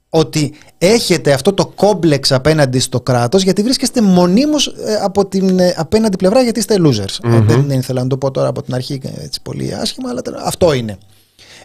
Ότι 0.10 0.54
έχετε 0.78 1.34
αυτό 1.34 1.54
το 1.54 1.66
κόμπλεξ 1.66 2.32
απέναντι 2.32 2.80
στο 2.80 3.02
κράτος 3.02 3.44
γιατί 3.44 3.62
βρίσκεστε 3.64 4.02
μονίμως 4.02 4.68
ε, 4.68 4.94
από 5.02 5.26
την 5.26 5.60
ε, 5.60 5.74
απέναντι 5.78 6.18
πλευρά 6.18 6.42
γιατί 6.42 6.60
είστε 6.60 6.76
losers. 6.80 7.32
Ε, 7.32 7.40
δεν, 7.40 7.66
δεν 7.68 7.80
ήθελα 7.80 8.02
να 8.02 8.08
το 8.08 8.18
πω 8.18 8.32
τώρα 8.32 8.48
από 8.48 8.62
την 8.62 8.74
αρχή 8.74 9.00
ε, 9.04 9.24
έτσι 9.24 9.42
πολύ 9.42 9.76
άσχημα, 9.76 10.10
αλλά 10.10 10.22
τέλος, 10.22 10.42
αυτό 10.44 10.74
είναι. 10.74 10.98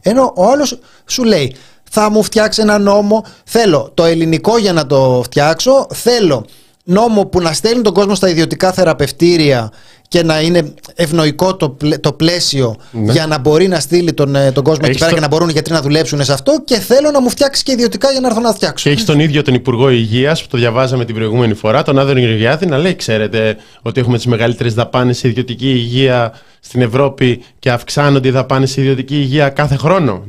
Ενώ 0.03 0.33
ο 0.37 0.51
άλλος 0.51 0.79
σου 1.07 1.25
λέει 1.25 1.55
Θα 1.91 2.11
μου 2.11 2.23
φτιάξεις 2.23 2.65
ένα 2.65 2.79
νόμο. 2.79 3.25
Θέλω 3.45 3.91
το 3.95 4.05
ελληνικό 4.05 4.59
για 4.59 4.73
να 4.73 4.87
το 4.87 5.21
φτιάξω. 5.25 5.87
Θέλω 5.93 6.47
νόμο 6.89 7.27
που 7.27 7.41
να 7.41 7.53
στέλνει 7.53 7.83
τον 7.83 7.93
κόσμο 7.93 8.15
στα 8.15 8.29
ιδιωτικά 8.29 8.73
θεραπευτήρια 8.73 9.73
και 10.09 10.23
να 10.23 10.41
είναι 10.41 10.75
ευνοϊκό 10.95 11.57
το, 11.57 11.77
το 12.01 12.13
πλαίσιο 12.13 12.77
ναι. 12.91 13.13
για 13.13 13.27
να 13.27 13.39
μπορεί 13.39 13.69
να 13.69 13.81
στείλει 13.81 14.13
τον, 14.13 14.35
ε, 14.35 14.53
τον 14.53 14.65
κόσμο 14.65 14.85
εκεί 14.89 14.99
πέρα 14.99 15.13
και 15.13 15.21
να 15.21 15.29
μπορούν 15.29 15.49
οι 15.49 15.53
γιατροί 15.53 15.73
να 15.73 15.83
δουλέψουν 15.83 16.25
σε 16.25 16.33
αυτό. 16.33 16.63
Και 16.65 16.77
θέλω 16.77 17.11
να 17.11 17.21
μου 17.21 17.31
φτιάξεις 17.31 17.63
και 17.63 17.73
ιδιωτικά 17.73 18.11
για 18.11 18.21
να 18.21 18.27
έρθω 18.27 18.41
να 18.41 18.53
φτιάξω. 18.53 18.85
Και 18.85 18.91
έχεις 18.91 19.05
τον 19.05 19.21
ίδιο 19.21 19.43
τον 19.43 19.55
Υπουργό 19.55 19.91
Υγείας 19.91 20.43
που 20.43 20.49
το 20.49 20.59
διαβάζαμε 20.59 21.05
την 21.05 21.15
προηγούμενη 21.15 21.55
φορά, 21.55 21.83
τον 21.83 21.99
Άδωνο 21.99 22.19
Γεωργιάδη, 22.19 22.67
να 22.67 22.79
λέει: 22.79 22.97
Ξέρετε 22.97 23.57
ότι 23.83 24.01
έχουμε 24.01 24.17
τις 24.17 24.27
μεγαλύτερες 24.27 24.75
δαπάνες 24.75 25.19
σε 25.19 25.29
ιδιωτική 25.29 25.71
υγεία 25.71 26.33
στην 26.61 26.81
Ευρώπη 26.81 27.43
και 27.59 27.71
αυξάνονται 27.71 28.29
οι 28.29 28.31
δαπάνες 28.31 28.71
σε 28.71 28.81
ιδιωτική 28.81 29.17
υγεία 29.17 29.49
κάθε 29.49 29.77
χρόνο. 29.77 30.25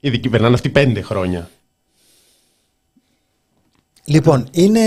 Ήδη 0.00 0.18
κυβερνάνε 0.18 0.54
αυτοί 0.54 0.68
πέντε 0.68 1.00
χρόνια. 1.00 1.50
Λοιπόν, 4.04 4.48
είναι 4.50 4.80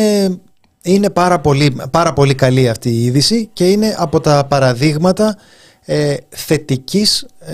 είναι 0.83 1.09
πάρα 1.09 1.39
πολύ, 1.39 1.75
πάρα 1.91 2.13
πολύ 2.13 2.35
καλή 2.35 2.69
αυτή 2.69 2.89
η 2.89 3.03
είδηση 3.03 3.49
και 3.53 3.71
είναι 3.71 3.95
από 3.97 4.19
τα 4.19 4.45
παραδείγματα 4.45 5.37
ε, 5.85 6.15
θετικής 6.29 7.25
ε, 7.39 7.53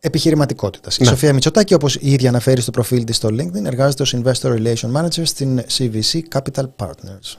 επιχειρηματικότητας. 0.00 0.96
Η 0.96 1.02
ναι. 1.02 1.08
Σοφία 1.08 1.32
Μητσοτάκη, 1.32 1.74
όπως 1.74 1.94
η 1.94 2.12
ίδια 2.12 2.28
αναφέρει 2.28 2.60
στο 2.60 2.70
προφίλ 2.70 3.04
της 3.04 3.16
στο 3.16 3.28
LinkedIn, 3.28 3.64
εργάζεται 3.64 4.02
ως 4.02 4.14
Investor 4.16 4.56
Relation 4.56 4.92
Manager 4.96 5.22
στην 5.22 5.60
CVC 5.78 6.20
Capital 6.34 6.64
Partners. 6.76 7.36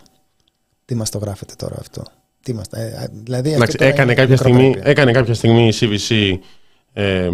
Τι 0.85 0.95
μας 0.95 1.09
το 1.09 1.17
γράφετε 1.17 1.53
τώρα 1.57 1.75
αυτό; 1.79 2.03
Τι 2.43 2.53
μας, 2.53 2.65
ε, 2.71 3.09
δηλαδή 3.23 3.55
έκανε, 3.77 4.13
κάποια 4.13 4.37
στιγμή, 4.37 4.75
έκανε 4.83 5.11
κάποια 5.11 5.33
στιγμή 5.33 5.67
η 5.67 5.73
CVC, 5.79 6.37
ε, 6.93 7.29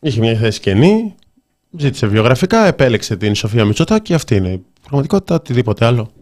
είχε 0.00 0.20
μια 0.20 0.34
θέση 0.36 0.60
κενή, 0.60 1.14
ζήτησε 1.78 2.06
βιογραφικά, 2.06 2.66
επέλεξε 2.66 3.16
την 3.16 3.34
Σοφία 3.34 3.64
Μητσοτάκη, 3.64 4.14
αυτή 4.14 4.36
είναι 4.36 4.48
η 4.48 4.64
πραγματικότητα, 4.80 5.34
οτιδήποτε 5.34 5.84
άλλο. 5.84 6.12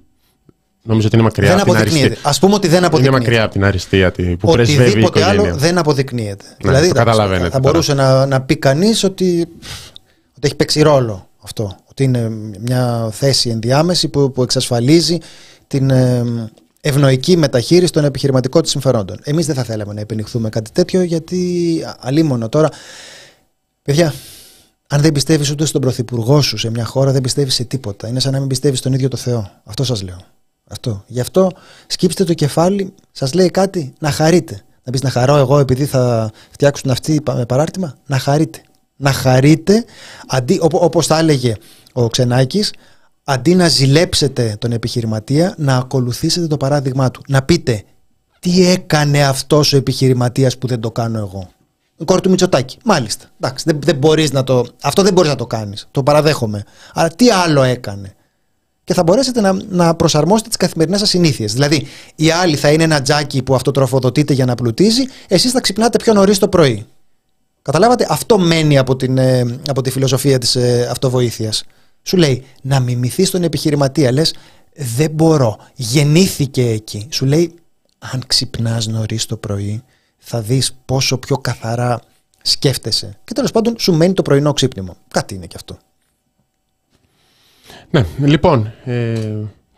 Νομίζω 0.83 1.07
ότι 1.07 1.16
είναι 1.16 1.24
μακριά 1.24 1.49
δεν 1.49 1.61
από 1.61 1.70
την 1.70 1.81
αριστεία. 1.81 2.16
Α 2.22 2.33
πούμε 2.41 2.55
ότι 2.55 2.68
δεν 2.68 2.85
αποδεικνύεται. 2.85 3.16
Είναι 3.16 3.24
μακριά 3.24 3.43
από 3.43 3.53
την 3.53 3.64
αριστεία 3.64 4.12
που 4.39 4.53
πρεσβεύει 4.53 4.99
η 4.99 5.01
οικογένεια. 5.01 5.28
άλλο 5.28 5.57
δεν 5.57 5.78
αποδεικνύεται. 5.78 6.45
Ναι, 6.64 6.70
δηλαδή, 6.70 6.89
θα, 6.89 7.51
θα 7.51 7.59
μπορούσε 7.59 7.95
να, 7.95 8.26
να 8.26 8.41
πει 8.41 8.57
κανείς 8.57 9.05
ότι, 9.05 9.41
ότι 10.37 10.47
έχει 10.47 10.55
παίξει 10.55 10.83
ρόλο 10.83 11.28
αυτό. 11.43 11.76
Ότι 11.91 12.05
είναι 12.05 12.31
μια 12.61 13.09
θέση 13.12 13.51
ενδιάμεση 13.51 14.09
που, 14.09 14.33
που 14.33 14.43
εξασφαλίζει 14.43 15.18
την 15.66 15.91
ε, 15.91 16.24
ευνοϊκή 16.81 17.37
μεταχείριση 17.37 17.93
των 17.93 18.05
επιχειρηματικών 18.05 18.62
της 18.62 18.70
συμφερόντων. 18.70 19.18
Εμείς 19.22 19.47
δεν 19.47 19.55
θα 19.55 19.62
θέλαμε 19.62 19.93
να 19.93 20.01
επενηχθούμε 20.01 20.49
κάτι 20.49 20.70
τέτοιο 20.70 21.03
γιατί 21.03 21.83
αλίμονο 22.01 22.49
τώρα. 22.49 22.68
Παιδιά, 23.83 24.14
αν 24.89 25.01
δεν 25.01 25.12
πιστεύεις 25.12 25.51
ούτε 25.51 25.64
στον 25.64 25.81
πρωθυπουργό 25.81 26.41
σου 26.41 26.57
σε 26.57 26.70
μια 26.70 26.85
χώρα, 26.85 27.12
δεν 27.12 27.20
πιστεύεις 27.20 27.55
σε 27.55 27.64
τίποτα. 27.64 28.09
Είναι 28.09 28.20
σαν 28.20 28.33
να 28.33 28.39
μην 28.39 28.49
πιστεύεις 28.49 28.78
στον 28.78 28.93
ίδιο 28.93 29.09
το 29.09 29.16
Θεό. 29.16 29.51
Αυτό 29.64 29.85
σας 29.85 30.03
λέω. 30.03 30.18
Αυτό. 30.71 31.05
Γι' 31.07 31.21
αυτό 31.21 31.51
σκύψτε 31.87 32.25
το 32.25 32.35
κεφάλι, 32.35 32.95
σας 33.12 33.35
λέει 33.35 33.51
κάτι, 33.51 33.93
να 33.99 34.11
χαρείτε. 34.11 34.61
Να 34.85 34.93
πεις 34.93 35.03
να 35.03 35.11
χαρώ 35.11 35.37
εγώ 35.37 35.59
επειδή 35.59 35.85
θα 35.85 36.31
φτιάξουν 36.51 36.91
αυτοί 36.91 37.23
με 37.35 37.47
παράρτημα. 37.47 37.97
Να 38.07 38.18
χαρείτε. 38.18 38.62
Να 38.97 39.12
χαρείτε, 39.12 39.85
αντί, 40.27 40.59
όπως 40.61 41.07
θα 41.07 41.18
έλεγε 41.18 41.55
ο 41.93 42.09
Ξενάκης, 42.09 42.73
αντί 43.25 43.55
να 43.55 43.68
ζηλέψετε 43.68 44.57
τον 44.59 44.73
επιχειρηματία, 44.73 45.55
να 45.59 45.77
ακολουθήσετε 45.77 46.47
το 46.47 46.57
παράδειγμά 46.57 47.11
του. 47.11 47.23
Να 47.29 47.43
πείτε, 47.43 47.83
τι 48.41 48.66
έκανε 48.71 49.25
αυτός 49.25 49.73
ο 49.73 49.77
επιχειρηματίας 49.77 50.59
που 50.59 50.66
δεν 50.66 50.81
το 50.81 50.91
κάνω 50.91 51.18
εγώ. 51.18 51.49
Κόρη 52.05 52.21
του 52.21 52.31
Μητσοτάκη. 52.31 52.79
Μάλιστα. 52.85 53.25
Εντάξει, 53.41 53.64
δεν, 53.66 53.81
δεν 53.83 53.97
μπορείς 53.97 54.33
να 54.33 54.45
το, 54.45 54.66
αυτό 54.83 55.03
δεν 55.03 55.12
μπορείς 55.12 55.31
να 55.31 55.37
το 55.37 55.47
κάνεις. 55.47 55.89
Το 55.91 56.03
παραδέχομαι. 56.03 56.64
Αλλά 56.95 57.09
τι 57.09 57.31
άλλο 57.31 57.62
έκανε; 57.62 58.14
Και 58.91 58.97
θα 58.97 59.03
μπορέσετε 59.03 59.41
να, 59.41 59.57
να 59.68 59.95
προσαρμόσετε 59.95 60.49
τις 60.49 60.57
καθημερινές 60.57 61.01
σας 61.01 61.09
συνήθειες. 61.09 61.53
Δηλαδή, 61.53 61.86
η 62.14 62.30
άλλη 62.30 62.57
θα 62.57 62.70
είναι 62.70 62.82
ένα 62.82 63.03
τζάκι 63.03 63.43
που 63.43 63.55
αυτοτροφοδοτείται 63.55 64.32
για 64.32 64.45
να 64.45 64.55
πλουτίζει, 64.55 65.03
εσείς 65.28 65.51
θα 65.51 65.61
ξυπνάτε 65.61 65.97
πιο 65.99 66.12
νωρίς 66.12 66.38
το 66.38 66.49
πρωί. 66.49 66.86
Καταλάβατε, 67.62 68.07
αυτό 68.09 68.38
μένει 68.38 68.78
από, 68.78 68.97
την, 68.97 69.18
ε, 69.18 69.59
από 69.68 69.82
τη 69.82 69.91
φιλοσοφία 69.91 70.38
της 70.38 70.57
ε, 70.57 70.88
αυτοβοήθειας. 70.91 71.64
Σου 72.03 72.16
λέει 72.16 72.45
να 72.62 72.80
μιμηθείς 72.80 73.30
τον 73.30 73.43
επιχειρηματία. 73.43 74.12
Λες, 74.12 74.34
δεν 74.74 75.11
μπορώ. 75.11 75.57
Γεννήθηκε 75.74 76.68
εκεί. 76.68 77.07
Σου 77.11 77.26
λέει, 77.26 77.55
αν 77.99 78.22
ξυπνάς 78.26 78.86
νωρίς 78.86 79.26
το 79.26 79.36
πρωί, 79.36 79.82
θα 80.18 80.41
δεις 80.41 80.76
πόσο 80.84 81.18
πιο 81.18 81.38
καθαρά 81.38 82.01
σκέφτεσαι. 82.43 83.18
Και 83.24 83.32
τέλος 83.32 83.51
πάντων, 83.51 83.74
σου 83.78 83.93
μένει 83.93 84.12
το 84.12 84.22
πρωινό 84.22 84.53
ξύπνημα. 84.53 84.95
Κάτι 85.09 85.34
είναι 85.34 85.47
κι 85.47 85.57
αυτό. 85.57 85.78
Ναι, 87.91 88.05
λοιπόν, 88.18 88.72
ε, 88.84 89.14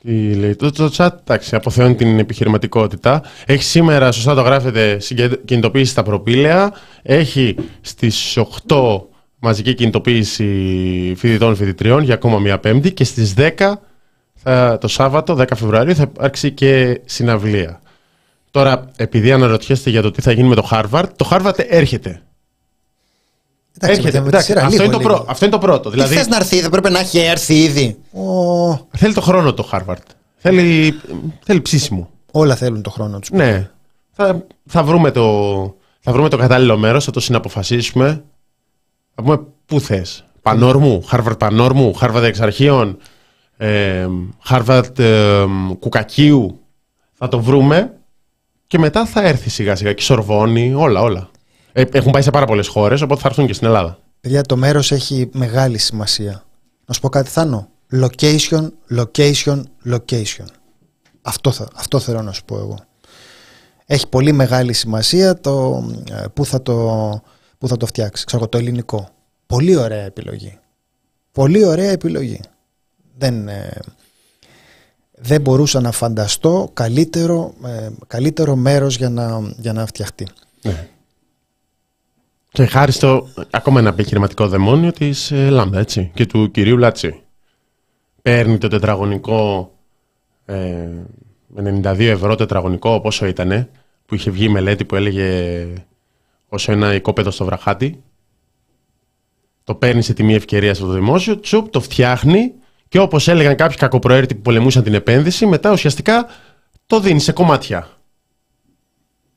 τι 0.03 0.35
λέει, 0.35 0.57
το, 0.57 0.73
το 0.73 0.93
chat 0.97 1.11
εντάξει, 1.21 1.55
αποθεώνει 1.55 1.95
την 1.95 2.19
επιχειρηματικότητα. 2.19 3.23
Έχει 3.47 3.63
σήμερα, 3.63 4.13
σωστά 4.13 4.35
το 4.35 4.41
γράφετε, 4.41 4.99
κινητοποίηση 5.45 5.91
στα 5.91 6.03
προπήλαια. 6.03 6.73
Έχει 7.03 7.57
στις 7.81 8.39
8 8.69 9.01
μαζική 9.39 9.75
κινητοποίηση 9.75 10.45
φοιτητών 11.17 11.57
φοιτητριών 11.57 12.03
για 12.03 12.15
ακόμα 12.15 12.39
μία 12.39 12.59
πέμπτη 12.59 12.93
και 12.93 13.05
στις 13.05 13.35
10 13.37 13.73
θα, 14.35 14.79
το 14.81 14.89
Σάββατο, 14.89 15.37
10 15.39 15.45
Φεβρουαρίου, 15.57 15.95
θα 15.95 16.03
υπάρξει 16.03 16.51
και 16.51 17.01
συναυλία. 17.05 17.81
Τώρα, 18.51 18.91
επειδή 18.97 19.33
αναρωτιέστε 19.33 19.91
για 19.91 20.03
το 20.03 20.11
τι 20.11 20.21
θα 20.21 20.33
γίνει 20.33 20.49
με 20.49 20.55
το 20.55 20.69
Harvard, 20.71 21.09
το 21.17 21.29
Harvard 21.31 21.59
έρχεται. 21.69 22.23
Εντάξει, 23.85 24.01
Έρχεται, 24.01 24.21
με, 24.21 24.29
εντάξει, 24.29 24.47
σειρά, 24.47 24.65
αυτό, 24.65 24.85
είναι 24.85 24.97
το 24.97 25.25
αυτό 25.29 25.45
είναι 25.45 25.55
το 25.55 25.61
πρώτο. 25.61 25.89
Τι 25.89 25.95
δηλαδή... 25.95 26.15
θες 26.15 26.27
να 26.27 26.37
έρθει, 26.37 26.61
δεν 26.61 26.71
πρέπει 26.71 26.91
να 26.91 26.99
έχει 26.99 27.19
έρθει 27.19 27.63
ήδη; 27.63 27.99
Ο... 28.13 28.89
Θέλει 28.91 29.15
το 29.15 29.21
χρόνο 29.21 29.55
το 29.55 29.69
Harvard. 29.73 30.07
Θέλει, 30.37 30.95
θέλει 31.45 31.61
ψήσιμο. 31.61 32.11
Όλα 32.31 32.57
θέλουν 32.57 32.83
το 32.83 32.91
χρόνο 32.91 33.19
τους. 33.19 33.31
Ναι. 33.31 33.71
Θα, 34.13 34.45
θα, 34.67 34.83
βρούμε 34.83 35.11
το, 35.11 35.75
θα 36.01 36.13
βρούμε 36.13 36.29
το 36.29 36.37
κατάλληλο 36.37 36.77
μέρος, 36.77 37.05
θα 37.05 37.11
το 37.11 37.21
συναποφασίσουμε. 37.21 38.25
Θα 39.15 39.23
πούμε 39.23 39.41
πού 39.67 39.81
θες. 39.81 40.25
Πανόρμου, 40.43 41.05
Harvard 41.11 41.39
Πανόρμου, 41.39 41.99
Harvard 42.01 42.23
εξαρχείων, 42.23 42.99
ε, 43.57 44.07
Harvard 44.49 44.99
ε, 44.99 45.45
Κουκακίου. 45.79 46.61
Θα 47.13 47.29
το 47.29 47.41
βρούμε 47.41 47.93
και 48.67 48.79
μετά 48.79 49.07
θα 49.07 49.23
έρθει 49.23 49.51
σιγά 49.51 49.77
σιγά 49.77 49.93
και 49.93 50.03
Σορβόνη, 50.03 50.75
όλα, 50.75 51.01
όλα. 51.01 51.31
Ε, 51.73 51.85
έχουν 51.93 52.13
πάει 52.13 52.23
σε 52.23 52.31
πάρα 52.31 52.47
πολλές 52.47 52.67
χώρες, 52.69 53.01
οπότε 53.01 53.21
θα 53.21 53.29
έρθουν 53.29 53.47
και 53.47 53.53
στην 53.53 53.67
Ελλάδα. 53.67 53.99
Παιδιά, 54.21 54.43
το 54.43 54.57
μέρος 54.57 54.93
έχει 54.93 55.29
μεγάλη 55.33 55.79
σημασία. 55.79 56.45
Να 56.87 56.95
σου 56.95 57.01
πω 57.01 57.09
κάτι, 57.09 57.31
Θάνο. 57.31 57.69
Location, 57.93 58.69
location, 58.97 59.63
location. 59.91 60.47
Αυτό, 61.23 61.51
θα, 61.51 61.69
αυτό 61.75 61.99
θέλω 61.99 62.23
να 62.23 62.33
σου 62.33 62.45
πω 62.45 62.57
εγώ. 62.57 62.79
Έχει 63.87 64.09
πολύ 64.09 64.33
μεγάλη 64.33 64.73
σημασία 64.73 65.41
το 65.41 65.85
ε, 66.11 66.25
πού 66.35 66.45
θα 66.45 66.63
το, 66.63 67.23
πού 67.59 67.69
θα 67.69 67.77
το 67.77 67.87
φτιάξεις. 67.87 68.25
Ξέρω 68.25 68.49
το 68.49 68.59
ελληνικό. 68.59 69.09
Πολύ 69.47 69.77
ωραία 69.77 70.05
επιλογή. 70.05 70.59
Πολύ 71.33 71.65
ωραία 71.65 71.91
επιλογή. 71.91 72.41
Δεν, 73.19 73.49
ε, 73.49 73.79
δεν 75.13 75.41
μπορούσα 75.41 75.81
να 75.81 75.91
φανταστώ 75.91 76.71
καλύτερο, 76.73 77.55
καλύτερο 78.07 78.57
μέρος 78.57 78.97
για 78.97 79.09
να, 79.09 79.55
για 79.59 79.73
να 79.73 79.87
φτιαχτεί. 79.87 80.29
Ναι. 80.63 80.89
Και 82.53 82.67
χάρη 82.67 82.93
στο 82.93 83.29
ακόμα 83.51 83.81
ένα 83.81 83.89
επιχειρηματικό 83.89 84.49
δαιμόνιο 84.49 84.93
της 84.93 85.31
ε, 85.31 85.49
Λάμπda 85.51 85.75
έτσι, 85.75 86.11
και 86.15 86.27
του 86.27 86.51
κυρίου 86.51 86.77
Λάτσι. 86.79 87.23
Παίρνει 88.23 88.59
το 88.59 88.69
τετραγωνικό 88.69 89.73
ε, 90.45 90.89
με 91.47 91.81
92 91.85 91.99
ευρώ 92.01 92.35
τετραγωνικό 92.35 93.01
πόσο 93.01 93.27
ήτανε, 93.27 93.71
που 94.07 94.15
είχε 94.15 94.31
βγει 94.31 94.45
η 94.45 94.49
μελέτη 94.49 94.85
που 94.85 94.97
έλεγε 94.97 95.67
όσο 96.49 96.73
ένα 96.73 96.95
οικόπεδο 96.95 97.31
στο 97.31 97.45
βραχάτι. 97.45 98.03
Το 99.65 99.75
παίρνει 99.75 100.03
σε 100.03 100.15
τιμή 100.15 100.35
ευκαιρίας 100.35 100.77
στο 100.77 100.87
δημόσιο, 100.87 101.41
τσουπ, 101.41 101.69
το 101.69 101.81
φτιάχνει 101.81 102.53
και 102.89 102.99
όπως 102.99 103.29
έλεγαν 103.29 103.57
κάποιοι 103.57 103.77
κακοπροαίρετοι 103.77 104.35
που 104.35 104.43
πολεμούσαν 104.43 104.83
την 104.83 104.95
επένδυση, 104.95 105.47
μετά 105.47 105.73
ουσιαστικά 105.73 106.27
το 106.87 107.01
δίνει 107.01 107.21
σε 107.21 107.33
κομμάτια. 107.33 107.89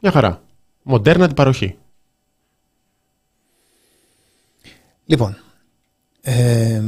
Μια 0.02 0.12
χαρά. 0.12 0.42
Μοντέρνα 0.84 1.26
την 1.26 1.36
παροχή. 1.36 1.78
Λοιπόν. 5.06 5.38
Ε, 6.22 6.82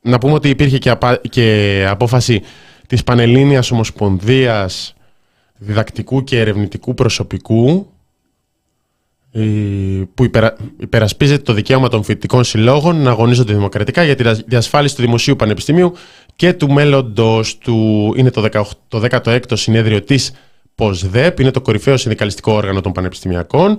να 0.00 0.18
πούμε 0.18 0.32
ότι 0.32 0.48
υπήρχε 0.48 0.78
και, 0.78 0.96
και 1.30 1.86
απόφαση 1.88 2.42
της 2.86 3.04
Πανελλήνιας 3.04 3.70
Ομοσπονδίας 3.70 4.94
Διδακτικού 5.58 6.24
και 6.24 6.40
Ερευνητικού 6.40 6.94
Προσωπικού 6.94 7.92
που 10.14 10.30
υπερασπίζεται 10.80 11.42
το 11.42 11.52
δικαίωμα 11.52 11.88
των 11.88 12.02
φοιτητικών 12.02 12.44
συλλόγων 12.44 12.96
να 12.96 13.10
αγωνίζονται 13.10 13.52
δημοκρατικά 13.52 14.04
για 14.04 14.14
τη 14.14 14.42
διασφάλιση 14.46 14.94
του 14.94 15.02
Δημοσίου 15.02 15.36
Πανεπιστημίου 15.36 15.92
και 16.36 16.52
του 16.52 16.70
μέλλοντος 16.70 17.58
του. 17.58 18.12
Είναι 18.16 18.30
το, 18.30 18.48
18, 18.52 18.62
το 18.88 19.02
16ο 19.10 19.52
συνέδριο 19.52 20.02
της 20.02 20.32
ΠΟΣΔΕΠ, 20.74 21.40
είναι 21.40 21.50
το 21.50 21.60
κορυφαίο 21.60 21.96
συνδικαλιστικό 21.96 22.52
όργανο 22.52 22.80
των 22.80 22.92
πανεπιστημιακών 22.92 23.78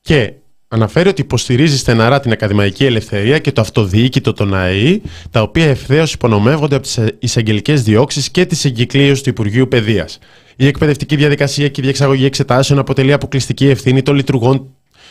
και 0.00 0.32
αναφέρει 0.68 1.08
ότι 1.08 1.20
υποστηρίζει 1.20 1.78
στεναρά 1.78 2.20
την 2.20 2.32
ακαδημαϊκή 2.32 2.84
ελευθερία 2.84 3.38
και 3.38 3.52
το 3.52 3.60
αυτοδιοίκητο 3.60 4.32
των 4.32 4.54
ΑΕΗ, 4.54 5.02
τα 5.30 5.42
οποία 5.42 5.68
ευθέως 5.68 6.12
υπονομεύονται 6.12 6.74
από 6.74 6.84
τις 6.84 7.00
εισαγγελικές 7.18 7.82
διώξεις 7.82 8.30
και 8.30 8.46
τις 8.46 8.64
εγκυκλίε 8.64 9.12
του 9.14 9.28
Υπουργείου 9.28 9.68
Παιδείας. 9.68 10.18
Η 10.56 10.66
εκπαιδευτική 10.66 11.16
διαδικασία 11.16 11.68
και 11.68 11.80
η 11.80 11.84
διεξαγωγή 11.84 12.24
εξετάσεων 12.24 12.78
αποτελεί 12.78 13.12
αποκλειστική 13.12 13.68
ευθύνη 13.68 14.02
των 14.02 14.14
λειτουργών 14.14 14.70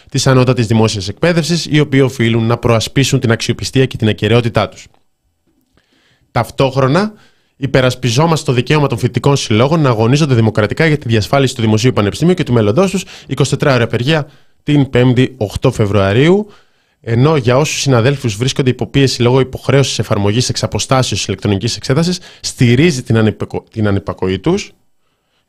της 0.09 0.27
ανώτατης 0.27 0.67
δημόσιας 0.67 1.07
εκπαίδευσης, 1.07 1.67
οι 1.69 1.79
οποίοι 1.79 2.01
οφείλουν 2.03 2.43
να 2.43 2.57
προασπίσουν 2.57 3.19
την 3.19 3.31
αξιοπιστία 3.31 3.85
και 3.85 3.97
την 3.97 4.07
ακαιρεότητά 4.07 4.69
τους. 4.69 4.87
Ταυτόχρονα, 6.31 7.13
υπερασπιζόμαστε 7.57 8.45
το 8.45 8.51
δικαίωμα 8.51 8.87
των 8.87 8.97
φοιτητικών 8.97 9.35
συλλόγων 9.35 9.81
να 9.81 9.89
αγωνίζονται 9.89 10.33
δημοκρατικά 10.33 10.85
για 10.85 10.97
τη 10.97 11.07
διασφάλιση 11.07 11.55
του 11.55 11.61
Δημοσίου 11.61 11.93
Πανεπιστημίου 11.93 12.33
και 12.33 12.43
του 12.43 12.53
μέλλοντός 12.53 12.91
τους 12.91 13.05
24 13.35 13.43
ώρα 13.61 13.83
απεργία 13.83 14.27
την 14.65 14.89
5η 14.93 15.27
8 15.61 15.71
Φεβρουαρίου. 15.73 16.47
Ενώ 17.01 17.35
για 17.35 17.57
όσους 17.57 17.81
συναδέλφους 17.81 18.35
βρίσκονται 18.35 18.69
υποπίεση 18.69 19.21
λόγω 19.21 19.39
υποχρέωσης 19.39 19.99
εφαρμογής 19.99 20.49
εξ 20.49 20.63
αποστάσεως 20.63 21.27
ηλεκτρονικής 21.27 21.75
εξέτασης, 21.75 22.19
στηρίζει 22.39 23.03
την, 23.03 23.17
ανυπακο... 23.17 23.63
την 23.71 23.87
ανυπακοή 23.87 24.39
τους, 24.39 24.71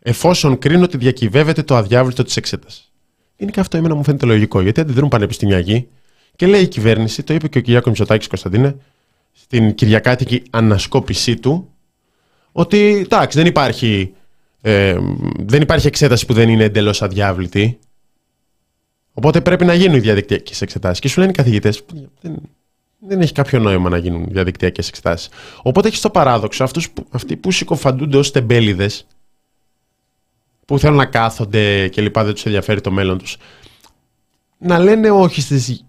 εφόσον 0.02 0.58
κρίνουν 0.58 0.82
ότι 0.82 0.96
διακυβεύεται 0.96 1.62
το 1.62 1.76
αδιάβλητο 1.76 2.22
της 2.22 2.36
εξέτασης. 2.36 2.92
Είναι 3.36 3.50
και 3.50 3.60
αυτό 3.60 3.76
εμένα 3.76 3.94
μου 3.94 4.04
φαίνεται 4.04 4.26
λογικό, 4.26 4.60
γιατί 4.60 4.80
αντιδρούν 4.80 5.08
πανεπιστημιακοί 5.08 5.88
και 6.36 6.46
λέει 6.46 6.62
η 6.62 6.68
κυβέρνηση, 6.68 7.22
το 7.22 7.34
είπε 7.34 7.48
και 7.48 7.58
ο 7.58 7.60
Κυριάκος 7.60 7.88
Μητσοτάκης 7.88 8.26
Κωνσταντίνε, 8.26 8.76
στην 9.32 9.74
Κυριακάτικη 9.74 10.42
ανασκόπησή 10.50 11.36
του, 11.36 11.70
ότι 12.52 12.78
εντάξει, 12.78 13.38
δεν 13.38 13.46
υπάρχει, 13.46 14.12
ε, 14.60 14.96
δεν 15.38 15.62
υπάρχει 15.62 15.86
εξέταση 15.86 16.26
που 16.26 16.32
δεν 16.32 16.48
είναι 16.48 16.64
εντελώς 16.64 17.02
αδιάβλητη. 17.02 17.78
Οπότε 19.18 19.40
πρέπει 19.40 19.64
να 19.64 19.74
γίνουν 19.74 19.96
οι 19.96 20.00
διαδικτυακές 20.00 20.60
εξετάσεις. 20.60 20.98
Και 20.98 21.08
σου 21.08 21.18
λένε 21.20 21.30
οι 21.30 21.34
καθηγητές, 21.34 21.84
δεν, 22.20 22.36
δεν 22.98 23.20
έχει 23.20 23.32
κάποιο 23.32 23.58
νόημα 23.58 23.88
να 23.88 23.96
γίνουν 23.96 24.26
διαδικτυακές 24.28 24.88
εξετάσεις. 24.88 25.28
Οπότε 25.62 25.88
έχεις 25.88 26.00
το 26.00 26.10
παράδοξο 26.10 26.64
αυτούς 26.64 26.90
που, 26.90 27.06
αυτοί 27.10 27.36
που 27.36 27.50
συκοφαντούνται 27.50 28.16
ως 28.16 28.30
τεμπέληδες, 28.30 29.06
που 30.64 30.78
θέλουν 30.78 30.96
να 30.96 31.06
κάθονται 31.06 31.88
και 31.88 32.00
λοιπά, 32.00 32.24
δεν 32.24 32.34
τους 32.34 32.44
ενδιαφέρει 32.44 32.80
το 32.80 32.90
μέλλον 32.90 33.18
τους, 33.18 33.36
να 34.58 34.78
λένε 34.78 35.10
όχι 35.10 35.40
στις 35.40 35.84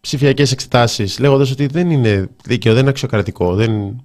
ψηφιακές 0.00 0.52
εξετάσεις, 0.52 1.18
λέγοντας 1.18 1.50
ότι 1.50 1.66
δεν 1.66 1.90
είναι 1.90 2.28
δίκαιο, 2.44 2.72
δεν 2.72 2.80
είναι 2.80 2.90
αξιοκρατικό, 2.90 3.54
δεν, 3.54 4.02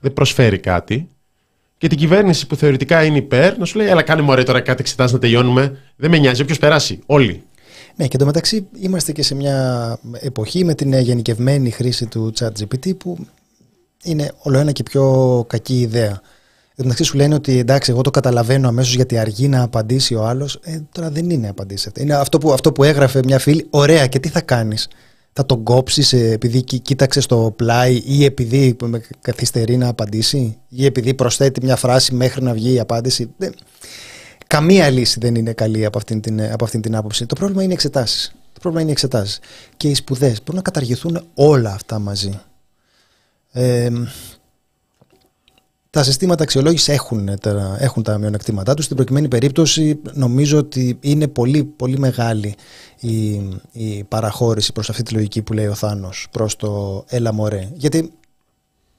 δεν 0.00 0.12
προσφέρει 0.12 0.58
κάτι. 0.58 1.08
Και 1.78 1.88
την 1.88 1.98
κυβέρνηση 1.98 2.46
που 2.46 2.56
θεωρητικά 2.56 3.04
είναι 3.04 3.16
υπέρ, 3.16 3.58
να 3.58 3.64
σου 3.64 3.78
λέει: 3.78 3.88
Αλλά 3.88 4.02
κάνε 4.02 4.22
μου 4.22 4.42
τώρα 4.42 4.60
κάτι 4.60 4.80
εξετάσει 4.80 5.12
να 5.12 5.18
τελειώνουμε. 5.18 5.78
Δεν 5.96 6.10
με 6.10 6.18
νοιάζει, 6.18 6.42
όποιος 6.42 6.58
περάσει. 6.58 6.98
Όλοι. 7.06 7.42
Ναι, 7.96 8.06
και 8.06 8.16
εντωμεταξύ 8.16 8.66
είμαστε 8.80 9.12
και 9.12 9.22
σε 9.22 9.34
μια 9.34 9.98
εποχή 10.20 10.64
με 10.64 10.74
την 10.74 10.92
γενικευμένη 10.92 11.70
χρήση 11.70 12.06
του 12.06 12.32
ChatGPT 12.38 12.96
που 12.98 13.18
είναι 14.02 14.32
όλο 14.42 14.58
ένα 14.58 14.72
και 14.72 14.82
πιο 14.82 15.44
κακή 15.48 15.80
ιδέα. 15.80 16.20
Εντάξει, 16.76 17.04
σου 17.04 17.16
λένε 17.16 17.34
ότι 17.34 17.58
εντάξει, 17.58 17.90
εγώ 17.90 18.00
το 18.00 18.10
καταλαβαίνω 18.10 18.68
αμέσως 18.68 18.94
γιατί 18.94 19.18
αργεί 19.18 19.48
να 19.48 19.62
απαντήσει 19.62 20.14
ο 20.14 20.24
άλλος. 20.24 20.58
Ε, 20.62 20.80
τώρα 20.92 21.10
δεν 21.10 21.30
είναι 21.30 21.48
απαντήσει. 21.48 21.90
Είναι 21.98 22.14
αυτό 22.14 22.38
που, 22.38 22.52
αυτό 22.52 22.72
που 22.72 22.84
έγραφε 22.84 23.20
μια 23.24 23.38
φίλη. 23.38 23.66
Ωραία, 23.70 24.06
και 24.06 24.18
τι 24.18 24.28
θα 24.28 24.40
κάνεις; 24.40 24.88
Θα 25.32 25.46
τον 25.46 25.62
κόψεις 25.62 26.12
επειδή 26.12 26.62
κοίταξε 26.62 27.20
στο 27.20 27.52
πλάι 27.56 28.02
ή 28.06 28.24
επειδή 28.24 28.76
καθυστερεί 29.20 29.76
να 29.76 29.88
απαντήσει 29.88 30.58
ή 30.68 30.84
επειδή 30.84 31.14
προσθέτει 31.14 31.60
μια 31.62 31.76
φράση 31.76 32.14
μέχρι 32.14 32.42
να 32.42 32.52
βγει 32.52 32.72
η 32.72 32.80
απάντηση; 32.80 33.34
Καμία 34.46 34.90
λύση 34.90 35.20
δεν 35.20 35.34
είναι 35.34 35.52
καλή 35.52 35.84
από 35.84 35.98
αυτήν 35.98 36.20
την, 36.20 36.42
από 36.42 36.64
αυτήν 36.64 36.80
την 36.80 36.96
άποψη. 36.96 37.26
Το 37.26 37.34
πρόβλημα 37.34 37.62
είναι 37.62 37.72
οι 37.72 37.74
εξετάσεις. 37.74 38.34
Το 38.52 38.60
πρόβλημα 38.60 38.80
είναι 38.80 38.90
οι 38.90 38.92
εξετάσεις. 38.92 39.38
Και 39.76 39.88
οι 39.88 39.94
σπουδές. 39.94 40.38
Μπορούν 40.38 40.54
να 40.54 40.62
καταργηθούν 40.62 41.26
όλα 41.34 41.70
αυτά 41.70 41.98
μαζί. 41.98 42.40
Ε, 43.52 43.90
τα 45.94 46.02
συστήματα 46.02 46.42
αξιολόγησης 46.42 46.88
έχουν 46.88 47.38
τα, 47.40 47.76
έχουν 47.80 48.02
τα 48.02 48.18
μειονεκτήματά 48.18 48.74
τους. 48.74 48.84
Στην 48.84 48.96
προκειμένη 48.96 49.28
περίπτωση 49.28 50.00
νομίζω 50.12 50.58
ότι 50.58 50.98
είναι 51.00 51.28
πολύ, 51.28 51.64
πολύ 51.64 51.98
μεγάλη 51.98 52.54
η, 53.00 53.32
η 53.72 54.04
παραχώρηση 54.08 54.72
προς 54.72 54.90
αυτή 54.90 55.02
τη 55.02 55.14
λογική 55.14 55.42
που 55.42 55.52
λέει 55.52 55.66
ο 55.66 55.74
Θάνος, 55.74 56.28
προς 56.30 56.56
το 56.56 57.04
έλα 57.08 57.32
μωρέ. 57.32 57.68
Γιατί 57.74 58.12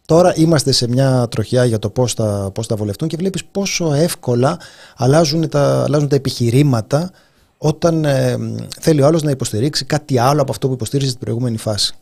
Τώρα 0.05 0.33
είμαστε 0.35 0.71
σε 0.71 0.87
μια 0.87 1.27
τροχιά 1.31 1.65
για 1.65 1.79
το 1.79 1.89
πώς 1.89 2.13
θα, 2.13 2.51
πώς 2.53 2.67
θα 2.67 2.75
βολευτούν 2.75 3.07
και 3.07 3.17
βλέπεις 3.17 3.45
πόσο 3.45 3.93
εύκολα 3.93 4.59
αλλάζουν 4.95 5.49
τα, 5.49 5.83
αλλάζουν 5.83 6.07
τα 6.07 6.15
επιχειρήματα 6.15 7.11
όταν 7.57 8.05
ε, 8.05 8.37
θέλει 8.79 9.01
ο 9.01 9.05
άλλος 9.05 9.23
να 9.23 9.31
υποστηρίξει 9.31 9.85
κάτι 9.85 10.17
άλλο 10.17 10.41
από 10.41 10.51
αυτό 10.51 10.67
που 10.67 10.73
υποστήριζε 10.73 11.09
στην 11.09 11.21
προηγούμενη 11.21 11.57
φάση 11.57 11.95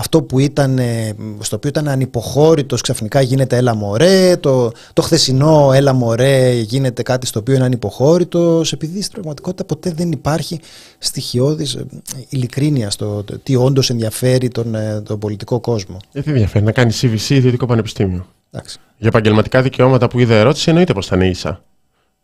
αυτό 0.00 0.22
που 0.22 0.38
ήταν, 0.38 0.78
ε, 0.78 1.14
στο 1.40 1.56
οποίο 1.56 1.68
ήταν 1.68 1.88
ανυποχώρητος 1.88 2.80
ξαφνικά 2.80 3.20
γίνεται 3.20 3.56
έλα 3.56 3.74
μωρέ, 3.74 4.36
το, 4.36 4.72
το 4.92 5.02
χθεσινό 5.02 5.70
έλα 5.74 5.92
μωρέ 5.92 6.52
γίνεται 6.52 7.02
κάτι 7.02 7.26
στο 7.26 7.40
οποίο 7.40 7.54
είναι 7.54 7.64
ανυποχώρητος 7.64 8.72
επειδή 8.72 9.00
στην 9.00 9.12
πραγματικότητα 9.12 9.64
ποτέ 9.64 9.92
δεν 9.92 10.12
υπάρχει 10.12 10.60
στοιχειώδης 10.98 11.74
ε, 11.74 11.86
ειλικρίνεια 12.28 12.90
στο 12.90 13.24
τι 13.42 13.56
όντως 13.56 13.90
ενδιαφέρει 13.90 14.48
τον, 14.48 14.74
ε, 14.74 15.00
τον 15.00 15.18
πολιτικό 15.18 15.60
κόσμο. 15.60 15.96
Δεν 16.12 16.22
ενδιαφέρει 16.26 16.64
να 16.64 16.72
κάνεις 16.72 17.04
CVC 17.04 17.30
ιδιωτικό 17.30 17.66
πανεπιστήμιο. 17.66 18.26
Εντάξει. 18.50 18.78
Για 18.96 19.08
επαγγελματικά 19.08 19.62
δικαιώματα 19.62 20.08
που 20.08 20.18
είδε 20.18 20.38
ερώτηση 20.38 20.68
εννοείται 20.68 20.92
πως 20.92 21.06
θα 21.06 21.16
είναι 21.16 21.28
ίσα. 21.28 21.64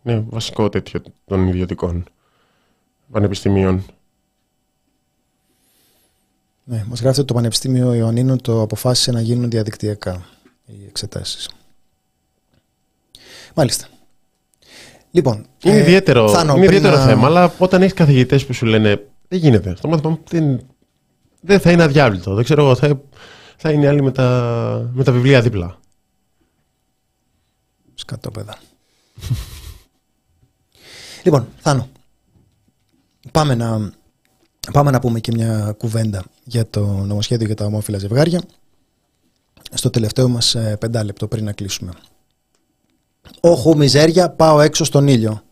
Είναι 0.03 0.24
βασικό 0.29 0.68
τέτοιο 0.68 1.03
των 1.24 1.49
ιδιωτικών 1.49 2.05
πανεπιστημίων. 3.11 3.85
Ναι, 6.69 6.85
μας 6.89 7.01
γράφει 7.01 7.19
ότι 7.19 7.29
το 7.29 7.35
Πανεπιστήμιο 7.35 7.95
Ιωαννίνων 7.95 8.41
το 8.41 8.61
αποφάσισε 8.61 9.11
να 9.11 9.21
γίνουν 9.21 9.51
διαδικτυακά 9.51 10.27
οι 10.67 10.85
εξετάσεις. 10.89 11.51
Μάλιστα. 13.55 13.87
Λοιπόν, 15.11 15.47
είναι 15.62 15.77
ε, 15.77 15.81
ιδιαίτερο, 15.81 16.43
είναι 16.55 16.64
ιδιαίτερο 16.64 16.99
θέμα, 16.99 17.27
αλλά 17.27 17.55
όταν 17.59 17.83
έχεις 17.83 17.95
καθηγητές 17.95 18.47
που 18.47 18.53
σου 18.53 18.67
λένε 18.67 19.09
δεν 19.29 19.39
γίνεται, 19.39 19.77
στο 19.77 19.89
μάθημα 19.89 20.19
δεν, 20.29 20.67
δεν 21.41 21.61
θα 21.61 21.71
είναι 21.71 21.83
αδιάβλητο, 21.83 22.35
δεν 22.35 22.45
ξέρω 22.45 22.62
εγώ, 22.62 22.75
θα, 22.75 23.01
θα 23.57 23.71
είναι 23.71 23.89
άλλοι 23.89 24.03
με 24.03 24.12
τα, 24.12 24.91
με 24.93 25.05
τα 25.05 25.12
βιβλία 25.12 25.41
δίπλα. 25.41 25.79
Σκατόπεδα. 27.95 28.59
λοιπόν, 31.25 31.49
Θάνο, 31.57 31.89
πάμε 33.33 33.55
να 33.55 33.93
Πάμε 34.73 34.91
να 34.91 34.99
πούμε 34.99 35.21
και 35.21 35.33
μια 35.35 35.75
κουβέντα 35.79 36.23
για 36.45 36.67
το 36.71 36.87
νομοσχέδιο 36.87 37.47
για 37.47 37.55
τα 37.55 37.64
ομόφυλα 37.64 37.99
ζευγάρια 37.99 38.41
στο 39.73 39.91
τελευταίο 39.91 40.29
μας 40.29 40.55
ε, 40.55 40.77
πεντάλεπτο 40.81 41.27
πριν 41.27 41.45
να 41.45 41.53
κλείσουμε. 41.53 41.93
Όχου 43.41 43.77
μιζέρια, 43.77 44.31
πάω 44.31 44.61
έξω 44.61 44.85
στον 44.85 45.07
ήλιο. 45.07 45.43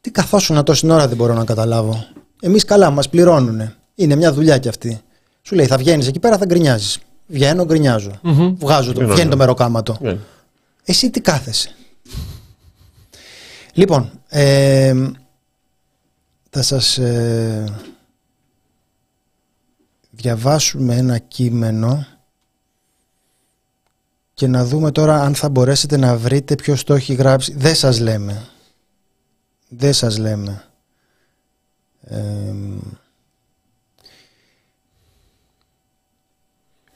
Τι 0.00 0.10
καθόσουν 0.10 0.64
τόση 0.64 0.90
ώρα 0.90 1.08
δεν 1.08 1.16
μπορώ 1.16 1.34
να 1.34 1.44
καταλάβω. 1.44 2.04
Εμείς 2.40 2.64
καλά 2.64 2.90
μας 2.90 3.08
πληρώνουνε. 3.08 3.74
Είναι 3.94 4.16
μια 4.16 4.32
δουλειά 4.32 4.58
κι 4.58 4.68
αυτή. 4.68 5.00
Σου 5.42 5.54
λέει 5.54 5.66
θα 5.66 5.76
βγαίνεις 5.76 6.06
εκεί 6.06 6.18
πέρα 6.18 6.38
θα 6.38 6.44
γκρινιάζεις. 6.44 6.98
Βγαίνω, 7.26 7.64
γκρινιάζω. 7.64 8.20
Mm-hmm. 8.24 8.54
Βγάζω 8.58 8.92
το, 8.92 9.06
βγαίνει 9.06 9.30
το 9.30 9.36
μεροκάματο. 9.36 9.98
Yeah. 10.02 10.16
Εσύ 10.84 11.10
τι 11.10 11.20
κάθεσαι. 11.20 11.74
Λοιπόν, 13.72 14.10
ε, 14.28 14.94
θα 16.50 16.62
σας 16.62 16.98
ε, 16.98 17.64
διαβάσουμε 20.10 20.96
ένα 20.96 21.18
κείμενο 21.18 22.06
και 24.34 24.46
να 24.46 24.64
δούμε 24.64 24.90
τώρα 24.90 25.22
αν 25.22 25.34
θα 25.34 25.48
μπορέσετε 25.48 25.96
να 25.96 26.16
βρείτε 26.16 26.54
ποιος 26.54 26.84
το 26.84 26.94
έχει 26.94 27.14
γράψει. 27.14 27.54
Δεν 27.56 27.74
σας 27.74 28.00
λέμε. 28.00 28.48
Δεν 29.68 29.92
σας 29.92 30.18
λέμε. 30.18 30.64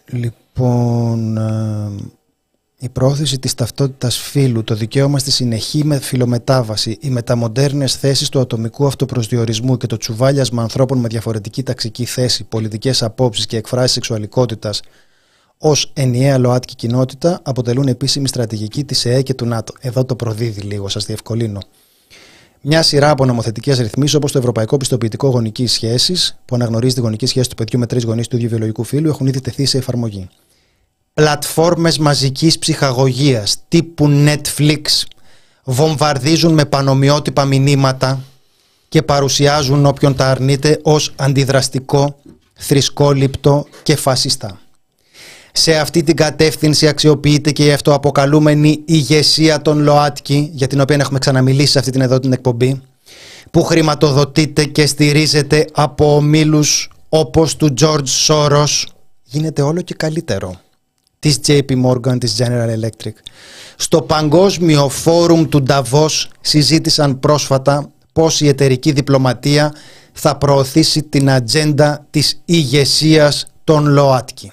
λοιπόν, 0.07 1.39
η 2.79 2.89
πρόθεση 2.89 3.39
της 3.39 3.55
ταυτότητας 3.55 4.17
φύλου, 4.17 4.65
το 4.65 4.75
δικαίωμα 4.75 5.19
στη 5.19 5.31
συνεχή 5.31 5.85
με 5.85 5.99
φιλομετάβαση, 5.99 6.99
οι 7.01 7.11
μεταμοντέρνες 7.11 7.97
θέσεις 7.97 8.29
του 8.29 8.41
ατομικού 8.41 8.87
αυτοπροσδιορισμού 8.87 9.77
και 9.77 9.87
το 9.87 9.97
τσουβάλιασμα 9.97 10.63
ανθρώπων 10.63 10.99
με 10.99 11.09
διαφορετική 11.09 11.63
ταξική 11.63 12.05
θέση, 12.05 12.45
πολιτικές 12.45 13.03
απόψεις 13.03 13.47
και 13.47 13.57
εκφράσεις 13.57 13.93
σεξουαλικότητας 13.93 14.83
ως 15.59 15.91
ενιαία 15.95 16.39
ΛΟΑΤΚΙ 16.39 16.75
κοινότητα 16.75 17.41
αποτελούν 17.43 17.89
επίσημη 17.89 18.29
στρατηγική 18.29 18.85
της 18.85 19.05
ΕΕ 19.05 19.23
και 19.23 19.35
του 19.35 19.47
ΝΑΤΟ. 19.47 19.73
Εδώ 19.81 20.05
το 20.05 20.17
προδίδει 20.17 20.61
λίγο, 20.61 20.89
σας 20.89 21.05
διευκολύνω. 21.05 21.61
Μια 22.61 22.83
σειρά 22.83 23.11
από 23.11 23.25
νομοθετικές 23.25 23.79
ρυθμίσεις, 23.79 24.15
όπως 24.15 24.33
το 24.33 24.39
Ευρωπαϊκό 24.39 24.77
Πιστοποιητικό 24.77 25.29
Γονικής 25.29 25.73
Σχέσης, 25.73 26.39
που 26.45 26.55
αναγνωρίζει 26.55 26.95
τη 26.95 27.01
γονική 27.01 27.27
σχέση 27.27 27.49
του 27.49 27.55
παιδιού 27.55 27.79
με 27.79 27.87
τρεις 27.87 28.05
γονείς 28.05 28.29
του 28.29 28.37
ίδιου 28.37 28.49
βιολογικού 28.49 28.85
φύλου, 28.85 29.09
έχουν 29.09 29.27
ήδη 29.27 29.41
τεθεί 29.41 29.65
σε 29.65 29.79
εφαρμογή 29.79 30.29
πλατφόρμες 31.15 31.99
μαζικής 31.99 32.59
ψυχαγωγίας 32.59 33.57
τύπου 33.69 34.25
Netflix 34.27 34.81
βομβαρδίζουν 35.65 36.53
με 36.53 36.65
πανομοιότυπα 36.65 37.45
μηνύματα 37.45 38.21
και 38.89 39.03
παρουσιάζουν 39.03 39.87
όποιον 39.87 40.17
τα 40.17 40.31
αρνείται 40.31 40.81
ως 40.83 41.13
αντιδραστικό, 41.17 42.17
θρησκόληπτο 42.55 43.67
και 43.83 43.97
φασιστά. 43.97 44.59
Σε 45.53 45.77
αυτή 45.77 46.03
την 46.03 46.17
κατεύθυνση 46.17 46.89
αξιοποιείται 46.89 47.51
και 47.51 47.65
η 47.65 47.73
αυτοαποκαλούμενη 47.73 48.83
ηγεσία 48.85 49.63
των 49.63 49.79
ΛΟΑΤΚΙ, 49.79 50.51
για 50.53 50.67
την 50.67 50.81
οποία 50.81 50.97
έχουμε 50.97 51.19
ξαναμιλήσει 51.19 51.73
σε 51.73 51.79
αυτή 51.79 51.91
την 51.91 52.01
εδώ 52.01 52.19
την 52.19 52.33
εκπομπή, 52.33 52.81
που 53.51 53.63
χρηματοδοτείται 53.63 54.65
και 54.65 54.87
στηρίζεται 54.87 55.67
από 55.73 56.17
ομίλους 56.17 56.91
όπως 57.09 57.57
του 57.57 57.75
George 57.81 58.27
Soros, 58.27 58.85
γίνεται 59.23 59.63
όλο 59.63 59.81
και 59.81 59.95
καλύτερο. 59.95 60.64
Της 61.25 61.39
JP 61.47 61.83
Morgan, 61.85 62.21
της 62.21 62.37
General 62.39 62.69
Electric. 62.81 63.13
Στο 63.77 64.03
Παγκόσμιο 64.03 64.89
Φόρουμ 64.89 65.49
του 65.49 65.63
Davos 65.69 66.25
συζήτησαν 66.41 67.21
πρόσφατα 67.21 67.91
πώς 68.13 68.41
η 68.41 68.49
εταιρική 68.49 68.93
διπλωματία 68.93 69.75
θα 70.13 70.37
προωθήσει 70.37 71.03
την 71.03 71.31
ατζέντα 71.31 72.07
της 72.11 72.41
ηγεσίας 72.45 73.47
των 73.65 73.87
ΛΟΑΤΚΙ. 73.87 74.53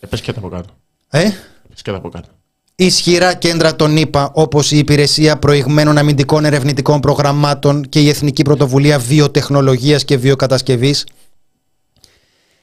Επες 0.00 0.20
και 0.20 0.32
από 0.36 0.48
κάτω. 0.48 0.68
Ε; 1.10 1.20
Επες 1.64 1.82
και 1.82 1.90
από 1.90 2.08
κάτω. 2.08 2.28
Ισχυρά 2.74 3.34
κέντρα 3.34 3.76
των 3.76 3.96
ΗΠΑ 3.96 4.30
όπως 4.34 4.70
η 4.70 4.78
Υπηρεσία 4.78 5.36
Προηγμένων 5.36 5.98
Αμυντικών 5.98 6.44
Ερευνητικών 6.44 7.00
Προγραμμάτων 7.00 7.88
και 7.88 8.00
η 8.00 8.08
Εθνική 8.08 8.42
Πρωτοβουλία 8.42 8.98
Βιοτεχνολογίας 8.98 10.04
και 10.04 10.16
Βιοκατασκευής 10.16 11.04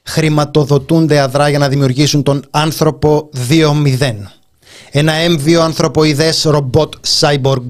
χρηματοδοτούνται 0.08 1.20
αδρά 1.20 1.50
για 1.50 1.60
να 1.60 1.70
δημιουργήσουν 1.70 2.24
τον 2.24 2.44
άνθρωπο 2.52 3.30
2.0. 3.50 4.14
Ένα 4.92 5.14
έμβιο 5.14 5.62
ανθρωποειδές 5.62 6.44
ρομπότ 6.44 6.94
cyborg 7.20 7.66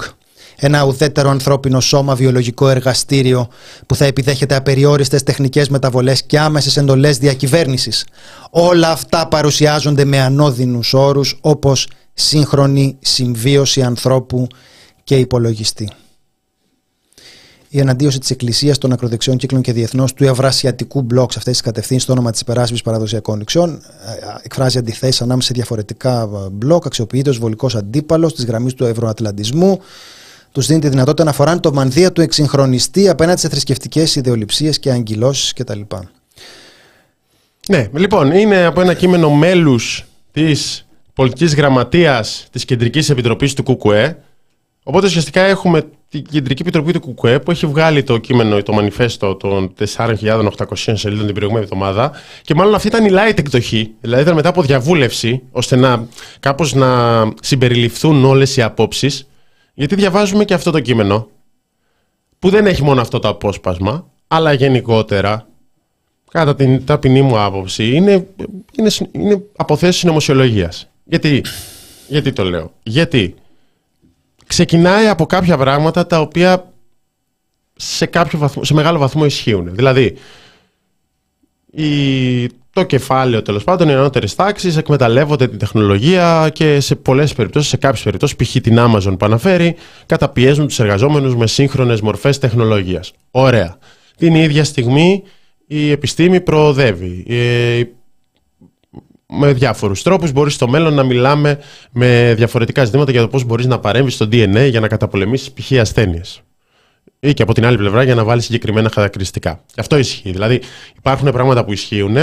ένα 0.59 0.83
ουδέτερο 0.83 1.29
ανθρώπινο 1.29 1.79
σώμα 1.79 2.15
βιολογικό 2.15 2.69
εργαστήριο 2.69 3.47
που 3.85 3.95
θα 3.95 4.05
επιδέχεται 4.05 4.55
απεριόριστες 4.55 5.23
τεχνικές 5.23 5.69
μεταβολές 5.69 6.23
και 6.23 6.39
άμεσες 6.39 6.77
εντολές 6.77 7.17
διακυβέρνησης. 7.17 8.05
Όλα 8.49 8.89
αυτά 8.89 9.27
παρουσιάζονται 9.27 10.05
με 10.05 10.19
ανώδυνους 10.19 10.93
όρους 10.93 11.37
όπως 11.41 11.87
σύγχρονη 12.13 12.97
συμβίωση 13.01 13.81
ανθρώπου 13.81 14.47
και 15.03 15.15
υπολογιστή. 15.15 15.89
Η 17.69 17.79
εναντίωση 17.79 18.19
της 18.19 18.29
Εκκλησίας 18.29 18.77
των 18.77 18.91
ακροδεξιών 18.91 19.37
κύκλων 19.37 19.61
και 19.61 19.73
διεθνώς 19.73 20.13
του 20.13 20.23
ευρασιατικού 20.23 21.01
μπλοκ 21.01 21.31
σε 21.31 21.37
αυτές 21.37 21.53
τις 21.53 21.61
κατευθύνσεις 21.61 22.03
στο 22.03 22.11
όνομα 22.11 22.31
της 22.31 22.39
υπεράσπισης 22.39 22.83
παραδοσιακών 22.83 23.37
νηξιών 23.37 23.69
ε, 23.71 23.79
εκφράζει 24.43 24.77
αντιθέσεις 24.77 25.21
ανάμεσα 25.21 25.47
σε 25.47 25.53
διαφορετικά 25.53 26.29
μπλοκ, 26.51 26.85
αξιοποιείται 26.85 27.29
ως 27.29 27.37
βολικός 27.37 27.75
αντίπαλος 27.75 28.35
της 28.35 28.45
γραμμής 28.45 28.73
του 28.73 28.85
ευρωατλαντισμού, 28.85 29.79
τους 30.51 30.65
δίνει 30.65 30.79
τη 30.79 30.89
δυνατότητα 30.89 31.23
να 31.23 31.31
φοράνε 31.31 31.59
το 31.59 31.73
μανδύα 31.73 32.11
του 32.11 32.21
εξυγχρονιστή 32.21 33.09
απέναντι 33.09 33.39
σε 33.39 33.49
θρησκευτικές 33.49 34.15
ιδεολειψίες 34.15 34.79
και 34.79 34.91
αγκυλώσει 34.91 35.53
κτλ. 35.53 35.81
Ναι, 37.69 37.87
λοιπόν, 37.93 38.31
είναι 38.31 38.65
από 38.65 38.81
ένα 38.81 38.93
κείμενο 38.93 39.29
μέλους 39.29 40.05
της 40.31 40.85
πολιτικής 41.13 41.55
γραμματείας 41.55 42.47
της 42.51 42.65
Κεντρικής 42.65 43.09
Επιτροπής 43.09 43.53
του 43.53 43.63
ΚΚΕ. 43.63 44.17
Οπότε 44.83 45.05
ουσιαστικά 45.05 45.41
έχουμε 45.41 45.81
την 46.09 46.23
Κεντρική 46.23 46.61
Επιτροπή 46.61 46.91
του 46.93 47.15
ΚΚΕ 47.15 47.39
που 47.39 47.51
έχει 47.51 47.65
βγάλει 47.65 48.03
το 48.03 48.17
κείμενο, 48.17 48.63
το 48.63 48.73
μανιφέστο 48.73 49.35
των 49.35 49.73
4.800 49.95 50.49
σελίδων 50.75 51.25
την 51.25 51.35
προηγούμενη 51.35 51.63
εβδομάδα. 51.65 52.11
Και 52.41 52.55
μάλλον 52.55 52.75
αυτή 52.75 52.87
ήταν 52.87 53.05
η 53.05 53.09
light 53.11 53.37
εκδοχή. 53.37 53.91
Δηλαδή 54.01 54.21
ήταν 54.21 54.35
μετά 54.35 54.49
από 54.49 54.61
διαβούλευση, 54.61 55.41
ώστε 55.51 55.75
να 55.75 56.07
κάπως 56.39 56.73
να 56.73 57.23
συμπεριληφθούν 57.41 58.25
όλες 58.25 58.57
οι 58.57 58.61
απόψεις. 58.61 59.27
Γιατί 59.73 59.95
διαβάζουμε 59.95 60.45
και 60.45 60.53
αυτό 60.53 60.71
το 60.71 60.79
κείμενο, 60.79 61.27
που 62.39 62.49
δεν 62.49 62.65
έχει 62.65 62.83
μόνο 62.83 63.01
αυτό 63.01 63.19
το 63.19 63.27
απόσπασμα, 63.27 64.07
αλλά 64.27 64.53
γενικότερα, 64.53 65.47
κατά 66.31 66.55
την 66.55 66.85
ταπεινή 66.85 67.21
μου 67.21 67.39
άποψη, 67.39 67.95
είναι, 67.95 68.27
είναι, 68.77 68.89
είναι 69.11 69.43
αποθέσεις 69.55 70.03
νομοσιολογίας. 70.03 70.89
Γιατί, 71.03 71.43
γιατί 72.07 72.33
το 72.33 72.43
λέω. 72.43 72.71
Γιατί 72.83 73.35
ξεκινάει 74.47 75.07
από 75.07 75.25
κάποια 75.25 75.57
πράγματα 75.57 76.07
τα 76.07 76.19
οποία 76.19 76.71
σε, 77.75 78.05
κάποιο 78.05 78.39
βαθμό, 78.39 78.63
σε 78.63 78.73
μεγάλο 78.73 78.99
βαθμό 78.99 79.25
ισχύουν. 79.25 79.75
Δηλαδή, 79.75 80.17
η, 81.71 82.47
το 82.73 82.83
κεφάλαιο 82.83 83.41
τέλος 83.41 83.63
πάντων, 83.63 83.89
οι 83.89 83.93
ανώτερες 83.93 84.35
τάξεις 84.35 84.77
εκμεταλλεύονται 84.77 85.47
την 85.47 85.57
τεχνολογία 85.57 86.49
και 86.53 86.79
σε 86.79 86.95
πολλές 86.95 87.33
περιπτώσεις, 87.33 87.69
σε 87.69 87.77
κάποιες 87.77 88.03
περιπτώσεις, 88.03 88.35
π.χ. 88.35 88.61
την 88.61 88.75
Amazon 88.79 89.15
που 89.19 89.25
αναφέρει, 89.25 89.75
καταπιέζουν 90.05 90.67
τους 90.67 90.79
εργαζόμενους 90.79 91.35
με 91.35 91.47
σύγχρονες 91.47 92.01
μορφές 92.01 92.37
τεχνολογίας. 92.37 93.13
Ωραία. 93.31 93.77
Την 94.17 94.35
ίδια 94.35 94.63
στιγμή 94.63 95.23
η 95.67 95.91
επιστήμη 95.91 96.41
προοδεύει. 96.41 97.25
Ε, 97.27 97.83
με 99.27 99.53
διάφορους 99.53 100.01
τρόπους 100.01 100.31
μπορείς 100.31 100.53
στο 100.53 100.67
μέλλον 100.67 100.93
να 100.93 101.03
μιλάμε 101.03 101.59
με 101.91 102.33
διαφορετικά 102.37 102.85
ζητήματα 102.85 103.11
για 103.11 103.21
το 103.21 103.27
πώς 103.27 103.43
μπορείς 103.43 103.65
να 103.65 103.79
παρέμβεις 103.79 104.13
στο 104.13 104.25
DNA 104.25 104.67
για 104.69 104.79
να 104.79 104.87
καταπολεμήσεις 104.87 105.51
π.χ. 105.51 105.71
ασθένειες 105.71 106.41
ή 107.19 107.33
και 107.33 107.41
από 107.41 107.53
την 107.53 107.65
άλλη 107.65 107.77
πλευρά 107.77 108.03
για 108.03 108.15
να 108.15 108.23
βάλεις 108.23 108.45
συγκεκριμένα 108.45 108.89
χαρακτηριστικά. 108.93 109.63
Αυτό 109.77 109.97
ισχύει. 109.97 110.31
Δηλαδή 110.31 110.61
υπάρχουν 110.97 111.31
πράγματα 111.31 111.65
που 111.65 111.71
ισχύουν, 111.71 112.17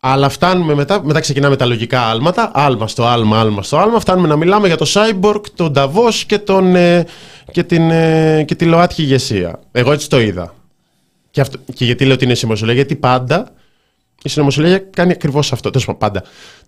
αλλά 0.00 0.28
φτάνουμε 0.28 0.74
μετά, 0.74 1.04
μετά 1.04 1.20
ξεκινάμε 1.20 1.56
τα 1.56 1.66
λογικά 1.66 2.00
άλματα, 2.00 2.50
άλμα 2.54 2.88
στο 2.88 3.04
άλμα, 3.04 3.40
άλμα 3.40 3.62
στο 3.62 3.76
άλμα, 3.76 4.00
φτάνουμε 4.00 4.28
να 4.28 4.36
μιλάμε 4.36 4.66
για 4.66 4.76
το 4.76 4.86
Cyborg, 4.88 5.42
τον 5.54 5.72
Davos 5.76 6.14
και, 6.26 6.38
τον, 6.38 6.76
ε, 6.76 7.06
και, 7.52 7.62
την, 7.62 7.90
ε, 7.90 8.44
και 8.46 8.54
τη 8.54 8.64
ΛΟΑΤΚΙ 8.64 9.02
ηγεσία. 9.02 9.60
Εγώ 9.72 9.92
έτσι 9.92 10.08
το 10.08 10.20
είδα. 10.20 10.54
Και, 11.30 11.40
αυτό, 11.40 11.58
και 11.74 11.84
γιατί 11.84 12.04
λέω 12.04 12.14
ότι 12.14 12.24
είναι 12.24 12.34
συνωμοσιολογία, 12.34 12.82
γιατί 12.82 13.00
πάντα 13.00 13.52
η 14.22 14.28
συνωμοσιολογία 14.28 14.78
κάνει 14.78 15.12
ακριβώς 15.12 15.52
αυτό. 15.52 15.70
Τέλος 15.70 15.88
πάντα. 15.98 16.22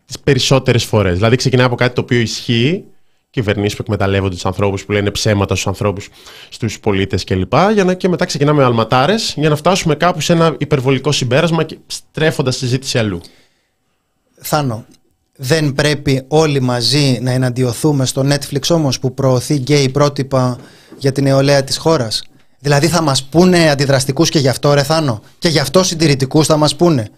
Τις 0.06 0.18
περισσότερες 0.18 0.84
φορές. 0.84 1.14
Δηλαδή 1.14 1.36
ξεκινάει 1.36 1.66
από 1.66 1.74
κάτι 1.74 1.94
το 1.94 2.00
οποίο 2.00 2.18
ισχύει 2.18 2.84
κυβερνήσεις 3.30 3.76
που 3.76 3.82
εκμεταλλεύονται 3.82 4.34
τους 4.34 4.46
ανθρώπους, 4.46 4.84
που 4.84 4.92
λένε 4.92 5.10
ψέματα 5.10 5.54
στους 5.54 5.66
ανθρώπους, 5.66 6.08
στους 6.48 6.80
πολίτες 6.80 7.24
κλπ. 7.24 7.52
Για 7.72 7.84
να, 7.84 7.94
και 7.94 8.08
μετά 8.08 8.24
ξεκινάμε 8.24 8.58
με 8.58 8.64
αλματάρες 8.64 9.34
για 9.36 9.48
να 9.48 9.56
φτάσουμε 9.56 9.94
κάπου 9.94 10.20
σε 10.20 10.32
ένα 10.32 10.54
υπερβολικό 10.58 11.12
συμπέρασμα 11.12 11.64
και 11.64 11.78
στρέφοντας 11.86 12.54
τη 12.54 12.60
συζήτηση 12.64 12.98
αλλού. 12.98 13.20
Θάνο, 14.40 14.84
δεν 15.36 15.72
πρέπει 15.72 16.24
όλοι 16.28 16.60
μαζί 16.60 17.18
να 17.22 17.30
εναντιωθούμε 17.30 18.06
στο 18.06 18.26
Netflix 18.28 18.60
όμως 18.68 18.98
που 18.98 19.14
προωθεί 19.14 19.54
γκέι 19.54 19.88
πρότυπα 19.88 20.58
για 20.98 21.12
την 21.12 21.24
νεολαία 21.24 21.64
της 21.64 21.76
χώρας; 21.76 22.22
Δηλαδή 22.58 22.86
θα 22.86 23.02
μας 23.02 23.22
πούνε 23.24 23.70
αντιδραστικούς 23.70 24.28
και 24.28 24.38
γι' 24.38 24.48
αυτό 24.48 24.74
ρε 24.74 24.82
Θάνο; 24.82 25.22
Και 25.38 25.48
γι' 25.48 25.58
αυτό 25.58 25.82
συντηρητικούς 25.82 26.46
θα 26.46 26.56
μας 26.56 26.76
πούνε; 26.76 27.10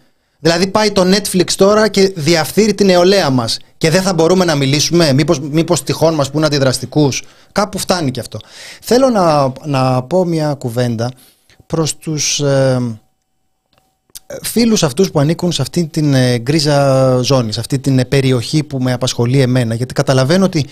Δηλαδή 0.44 0.66
πάει 0.66 0.92
το 0.92 1.02
Netflix 1.14 1.52
τώρα 1.56 1.88
και 1.88 2.12
διαφθείρει 2.16 2.74
την 2.74 2.86
νεολαία 2.86 3.30
μας. 3.30 3.58
Και 3.76 3.90
δεν 3.90 4.02
θα 4.02 4.14
μπορούμε 4.14 4.44
να 4.44 4.54
μιλήσουμε, 4.54 5.12
μήπως, 5.12 5.40
μήπως 5.40 5.82
τυχόν 5.82 6.14
μας 6.14 6.30
πούν 6.30 6.44
αντιδραστικούς. 6.44 7.22
Κάπου 7.52 7.78
φτάνει 7.78 8.10
και 8.10 8.20
αυτό. 8.20 8.38
Θέλω 8.82 9.08
να, 9.08 9.52
να 9.64 10.02
πω 10.02 10.24
μια 10.24 10.54
κουβέντα 10.54 11.10
προς 11.66 11.96
τους 11.96 12.40
ε, 12.40 12.98
φίλους 14.42 14.82
αυτούς 14.82 15.10
που 15.10 15.20
ανήκουν 15.20 15.52
σε 15.52 15.62
αυτή 15.62 15.86
την 15.86 16.14
ε, 16.14 16.38
γκρίζα 16.38 17.16
ζώνη, 17.22 17.52
σε 17.52 17.60
αυτή 17.60 17.78
την 17.78 17.98
ε, 17.98 18.04
περιοχή 18.04 18.62
που 18.62 18.78
με 18.78 18.92
απασχολεί 18.92 19.40
εμένα. 19.40 19.74
Γιατί 19.74 19.94
καταλαβαίνω 19.94 20.44
ότι 20.44 20.66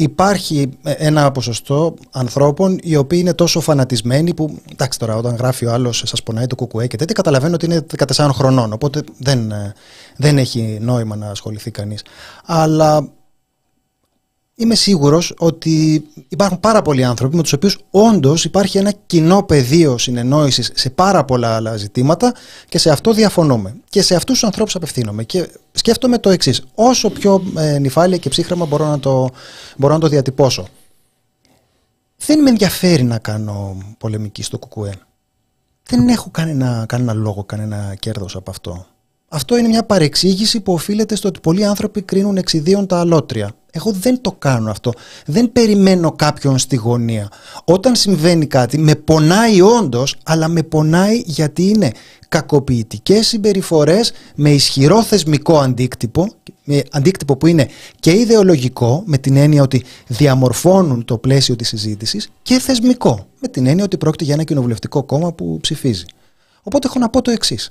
υπάρχει 0.00 0.68
ένα 0.82 1.32
ποσοστό 1.32 1.94
ανθρώπων 2.10 2.78
οι 2.82 2.96
οποίοι 2.96 3.18
είναι 3.22 3.34
τόσο 3.34 3.60
φανατισμένοι 3.60 4.34
που, 4.34 4.58
εντάξει 4.72 4.98
τώρα, 4.98 5.16
όταν 5.16 5.34
γράφει 5.34 5.66
ο 5.66 5.72
άλλος, 5.72 6.02
σας 6.06 6.22
πονάει 6.22 6.46
το 6.46 6.54
κουκουέ 6.54 6.86
και 6.86 6.96
τέτοια, 6.96 7.14
καταλαβαίνω 7.14 7.54
ότι 7.54 7.64
είναι 7.64 7.86
14 8.16 8.28
χρονών. 8.32 8.72
Οπότε 8.72 9.02
δεν, 9.18 9.50
ε, 9.50 9.72
δεν 10.16 10.38
έχει 10.38 10.78
νόημα 10.80 11.16
να 11.16 11.30
ασχοληθεί 11.30 11.70
κανείς. 11.70 12.02
Αλλά 12.44 13.08
είμαι 14.60 14.74
σίγουρος 14.74 15.34
ότι 15.38 16.04
υπάρχουν 16.28 16.60
πάρα 16.60 16.82
πολλοί 16.82 17.04
άνθρωποι 17.04 17.36
με 17.36 17.42
τους 17.42 17.52
οποίους 17.52 17.78
όντως 17.90 18.44
υπάρχει 18.44 18.78
ένα 18.78 18.92
κοινό 19.06 19.42
πεδίο 19.42 19.98
συνεννόησης 19.98 20.70
σε 20.74 20.90
πάρα 20.90 21.24
πολλά 21.24 21.54
άλλα 21.54 21.76
ζητήματα 21.76 22.34
και 22.68 22.78
σε 22.78 22.90
αυτό 22.90 23.12
διαφωνούμε. 23.12 23.76
Και 23.88 24.02
σε 24.02 24.14
αυτούς 24.14 24.34
τους 24.38 24.44
ανθρώπους 24.44 24.74
απευθύνομαι. 24.74 25.24
Και 25.24 25.48
σκέφτομαι 25.72 26.18
το 26.18 26.30
εξής. 26.30 26.62
Όσο 26.74 27.10
πιο 27.10 27.42
ε, 27.56 27.78
νυφάλια 27.78 28.16
και 28.16 28.28
ψύχραμα 28.28 28.66
μπορώ 28.66 28.86
να, 28.86 28.98
το, 28.98 29.28
μπορώ 29.76 29.94
να 29.94 30.00
το 30.00 30.08
διατυπώσω. 30.08 30.68
Δεν 32.16 32.42
με 32.42 32.50
ενδιαφέρει 32.50 33.02
να 33.02 33.18
κάνω 33.18 33.76
πολεμική 33.98 34.42
στο 34.42 34.58
κουκουέ. 34.58 34.94
Δεν 35.82 36.08
έχω 36.08 36.30
κανένα, 36.30 36.84
κανένα 36.88 37.12
λόγο, 37.12 37.44
κανένα 37.44 37.94
κέρδος 37.94 38.36
από 38.36 38.50
αυτό. 38.50 38.86
Αυτό 39.30 39.56
είναι 39.56 39.68
μια 39.68 39.84
παρεξήγηση 39.84 40.60
που 40.60 40.72
οφείλεται 40.72 41.16
στο 41.16 41.28
ότι 41.28 41.40
πολλοί 41.40 41.64
άνθρωποι 41.64 42.02
κρίνουν 42.02 42.36
εξιδίων 42.36 42.86
τα 42.86 43.00
αλότρια. 43.00 43.50
Εγώ 43.70 43.92
δεν 43.92 44.20
το 44.20 44.32
κάνω 44.32 44.70
αυτό. 44.70 44.92
Δεν 45.26 45.52
περιμένω 45.52 46.12
κάποιον 46.12 46.58
στη 46.58 46.76
γωνία. 46.76 47.28
Όταν 47.64 47.96
συμβαίνει 47.96 48.46
κάτι, 48.46 48.78
με 48.78 48.94
πονάει 48.94 49.60
όντως, 49.60 50.16
αλλά 50.24 50.48
με 50.48 50.62
πονάει 50.62 51.22
γιατί 51.26 51.68
είναι 51.68 51.92
κακοποιητικές 52.28 53.26
συμπεριφορές 53.26 54.12
με 54.34 54.50
ισχυρό 54.50 55.02
θεσμικό 55.02 55.58
αντίκτυπο, 55.58 56.28
με 56.64 56.82
αντίκτυπο 56.90 57.36
που 57.36 57.46
είναι 57.46 57.68
και 58.00 58.10
ιδεολογικό, 58.10 59.02
με 59.06 59.18
την 59.18 59.36
έννοια 59.36 59.62
ότι 59.62 59.84
διαμορφώνουν 60.06 61.04
το 61.04 61.18
πλαίσιο 61.18 61.56
της 61.56 61.68
συζήτησης, 61.68 62.30
και 62.42 62.58
θεσμικό, 62.58 63.26
με 63.40 63.48
την 63.48 63.66
έννοια 63.66 63.84
ότι 63.84 63.96
πρόκειται 63.96 64.24
για 64.24 64.34
ένα 64.34 64.44
κοινοβουλευτικό 64.44 65.02
κόμμα 65.02 65.32
που 65.32 65.58
ψηφίζει. 65.60 66.04
Οπότε 66.62 66.86
έχω 66.86 66.98
να 66.98 67.08
πω 67.08 67.22
το 67.22 67.30
εξής. 67.30 67.68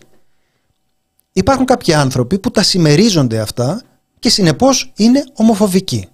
Υπάρχουν 1.38 1.66
κάποιοι 1.66 1.94
άνθρωποι 1.94 2.40
που 2.40 2.52
τα 2.52 2.64
συμμερίζονται 2.64 3.40
αυτά 3.40 3.82
και 4.20 4.30
συνεπώς 4.30 4.92
είναι 4.96 5.24
ομοφοβικοί. 5.34 6.08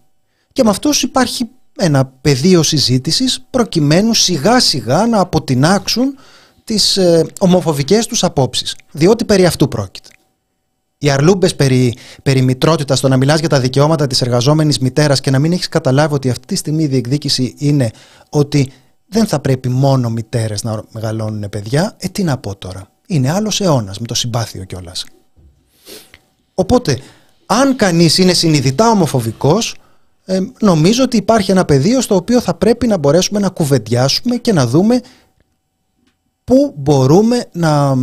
Και 0.51 0.63
με 0.63 0.69
αυτούς 0.69 1.03
υπάρχει 1.03 1.49
ένα 1.77 2.05
πεδίο 2.05 2.63
συζήτησης 2.63 3.45
προκειμένου 3.49 4.13
σιγά 4.13 4.59
σιγά 4.59 5.07
να 5.07 5.19
αποτινάξουν 5.19 6.15
τις 6.63 6.97
ε, 6.97 7.25
ομοφοβικές 7.39 8.05
τους 8.07 8.23
απόψεις. 8.23 8.75
Διότι 8.91 9.25
περί 9.25 9.45
αυτού 9.45 9.67
πρόκειται. 9.67 10.09
Οι 10.97 11.09
αρλούμπες 11.09 11.55
περί, 11.55 11.97
περί 12.23 12.41
μητρότητας, 12.41 12.99
το 12.99 13.07
να 13.07 13.17
μιλάς 13.17 13.39
για 13.39 13.49
τα 13.49 13.59
δικαιώματα 13.59 14.07
της 14.07 14.21
εργαζόμενης 14.21 14.79
μητέρας 14.79 15.19
και 15.19 15.31
να 15.31 15.39
μην 15.39 15.51
έχεις 15.51 15.67
καταλάβει 15.67 16.13
ότι 16.13 16.29
αυτή 16.29 16.45
τη 16.45 16.55
στιγμή 16.55 16.83
η 16.83 16.87
διεκδίκηση 16.87 17.55
είναι 17.57 17.91
ότι 18.29 18.71
δεν 19.07 19.27
θα 19.27 19.39
πρέπει 19.39 19.69
μόνο 19.69 20.09
μητέρες 20.09 20.63
να 20.63 20.83
μεγαλώνουν 20.91 21.49
παιδιά. 21.49 21.95
Ε, 21.97 22.07
τι 22.07 22.23
να 22.23 22.37
πω 22.37 22.55
τώρα. 22.55 22.87
Είναι 23.07 23.31
άλλος 23.31 23.61
αιώνας 23.61 23.99
με 23.99 24.05
το 24.05 24.13
συμπάθειο 24.13 24.63
κιόλας. 24.63 25.05
Οπότε, 26.53 26.99
αν 27.45 27.75
κανείς 27.75 28.17
είναι 28.17 28.33
συνειδητά 28.33 28.89
ομοφοβικός, 28.89 29.75
ε, 30.25 30.39
νομίζω 30.59 31.03
ότι 31.03 31.17
υπάρχει 31.17 31.51
ένα 31.51 31.65
πεδίο 31.65 32.01
στο 32.01 32.15
οποίο 32.15 32.41
θα 32.41 32.53
πρέπει 32.53 32.87
να 32.87 32.97
μπορέσουμε 32.97 33.39
να 33.39 33.49
κουβεντιάσουμε 33.49 34.35
και 34.35 34.53
να 34.53 34.67
δούμε 34.67 35.01
πού 36.43 36.73
μπορούμε 36.77 37.45
να, 37.51 37.95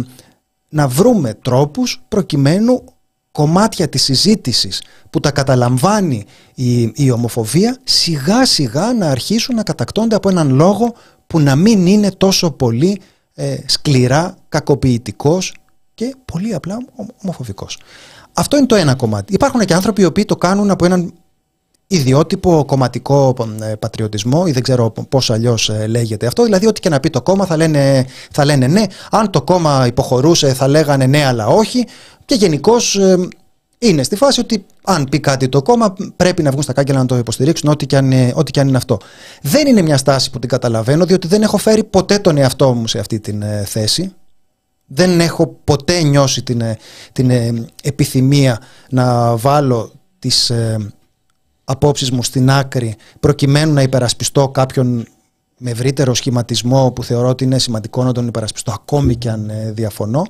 να 0.68 0.88
βρούμε 0.88 1.34
τρόπους 1.34 2.02
προκειμένου 2.08 2.84
κομμάτια 3.32 3.88
της 3.88 4.02
συζήτησης 4.02 4.82
που 5.10 5.20
τα 5.20 5.30
καταλαμβάνει 5.30 6.24
η, 6.54 6.92
η 6.94 7.10
ομοφοβία 7.10 7.78
σιγά 7.84 8.46
σιγά 8.46 8.92
να 8.92 9.10
αρχίσουν 9.10 9.54
να 9.54 9.62
κατακτώνται 9.62 10.14
από 10.14 10.28
έναν 10.28 10.54
λόγο 10.54 10.94
που 11.26 11.40
να 11.40 11.56
μην 11.56 11.86
είναι 11.86 12.10
τόσο 12.10 12.50
πολύ 12.50 13.00
ε, 13.40 13.58
σκληρά 13.66 14.36
κακοποιητικός 14.48 15.54
και 15.94 16.14
πολύ 16.24 16.54
απλά 16.54 16.78
ομοφοβικός. 17.22 17.78
Αυτό 18.32 18.56
είναι 18.56 18.66
το 18.66 18.74
ένα 18.74 18.94
κομμάτι. 18.94 19.34
Υπάρχουν 19.34 19.60
και 19.60 19.74
άνθρωποι 19.74 20.02
οι 20.02 20.04
οποίοι 20.04 20.24
το 20.24 20.36
κάνουν 20.36 20.70
από 20.70 20.84
έναν 20.84 21.12
ιδιότυπο 21.86 22.64
κομματικό 22.66 23.34
ε, 23.62 23.74
πατριωτισμό 23.74 24.44
ή 24.46 24.50
δεν 24.50 24.62
ξέρω 24.62 24.90
πώς 25.08 25.30
αλλιώς 25.30 25.68
ε, 25.68 25.86
λέγεται 25.86 26.26
αυτό. 26.26 26.44
Δηλαδή 26.44 26.66
ό,τι 26.66 26.80
και 26.80 26.88
να 26.88 27.00
πει 27.00 27.10
το 27.10 27.22
κόμμα 27.22 27.46
θα 27.46 27.56
λένε, 27.56 28.06
θα 28.30 28.44
λένε 28.44 28.66
ναι. 28.66 28.82
Αν 29.10 29.30
το 29.30 29.42
κόμμα 29.42 29.86
υποχωρούσε 29.86 30.54
θα 30.54 30.68
λέγανε 30.68 31.06
ναι 31.06 31.24
αλλά 31.24 31.46
όχι. 31.46 31.86
Και 32.24 32.34
γενικώς 32.34 32.96
ε, 32.96 33.28
είναι 33.82 34.02
στη 34.02 34.16
φάση 34.16 34.40
ότι 34.40 34.66
αν 34.84 35.04
πει 35.10 35.20
κάτι 35.20 35.48
το 35.48 35.62
κόμμα 35.62 35.94
πρέπει 36.16 36.42
να 36.42 36.50
βγουν 36.50 36.62
στα 36.62 36.72
κάγκελα 36.72 36.98
να 36.98 37.06
το 37.06 37.16
υποστηρίξουν 37.16 37.68
ό,τι 37.70 37.86
και, 37.86 37.96
αν, 37.96 38.12
ό,τι 38.34 38.50
και 38.50 38.60
αν 38.60 38.68
είναι 38.68 38.76
αυτό. 38.76 38.98
Δεν 39.42 39.66
είναι 39.66 39.82
μια 39.82 39.96
στάση 39.96 40.30
που 40.30 40.38
την 40.38 40.48
καταλαβαίνω 40.48 41.04
διότι 41.04 41.26
δεν 41.26 41.42
έχω 41.42 41.56
φέρει 41.56 41.84
ποτέ 41.84 42.18
τον 42.18 42.36
εαυτό 42.36 42.74
μου 42.74 42.86
σε 42.86 42.98
αυτή 42.98 43.20
την 43.20 43.44
θέση. 43.64 44.14
Δεν 44.86 45.20
έχω 45.20 45.46
ποτέ 45.64 46.02
νιώσει 46.02 46.42
την, 46.42 46.62
την 47.12 47.30
επιθυμία 47.82 48.60
να 48.90 49.36
βάλω 49.36 49.92
τις 50.18 50.52
απόψεις 51.64 52.10
μου 52.10 52.22
στην 52.22 52.50
άκρη 52.50 52.96
προκειμένου 53.20 53.72
να 53.72 53.82
υπερασπιστώ 53.82 54.48
κάποιον 54.48 55.06
με 55.56 55.70
ευρύτερο 55.70 56.14
σχηματισμό 56.14 56.90
που 56.90 57.04
θεωρώ 57.04 57.28
ότι 57.28 57.44
είναι 57.44 57.58
σημαντικό 57.58 58.04
να 58.04 58.12
τον 58.12 58.26
υπερασπιστώ 58.26 58.72
ακόμη 58.72 59.16
και 59.16 59.30
αν 59.30 59.50
ε, 59.50 59.72
διαφωνώ 59.72 60.22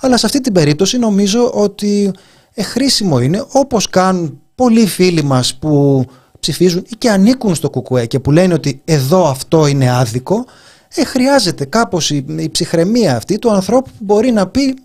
αλλά 0.00 0.16
σε 0.16 0.26
αυτή 0.26 0.40
την 0.40 0.52
περίπτωση 0.52 0.98
νομίζω 0.98 1.50
ότι 1.54 2.12
ε, 2.54 2.62
χρήσιμο 2.62 3.20
είναι 3.20 3.44
όπως 3.52 3.88
κάνουν 3.88 4.40
πολλοί 4.54 4.86
φίλοι 4.86 5.22
μας 5.22 5.54
που 5.54 6.04
ψηφίζουν 6.40 6.84
ή 6.88 6.96
και 6.98 7.10
ανήκουν 7.10 7.54
στο 7.54 7.70
κουκουέ 7.70 8.06
και 8.06 8.18
που 8.18 8.30
λένε 8.30 8.54
ότι 8.54 8.80
εδώ 8.84 9.28
αυτό 9.28 9.66
είναι 9.66 9.90
άδικο 9.96 10.44
ε, 10.94 11.04
χρειάζεται 11.04 11.64
κάπως 11.64 12.10
η, 12.10 12.24
η 12.36 12.50
ψυχραιμία 12.50 13.16
αυτή 13.16 13.38
του 13.38 13.50
ανθρώπου 13.50 13.90
που 13.90 14.04
μπορεί 14.04 14.30
να 14.30 14.46
πει 14.46 14.76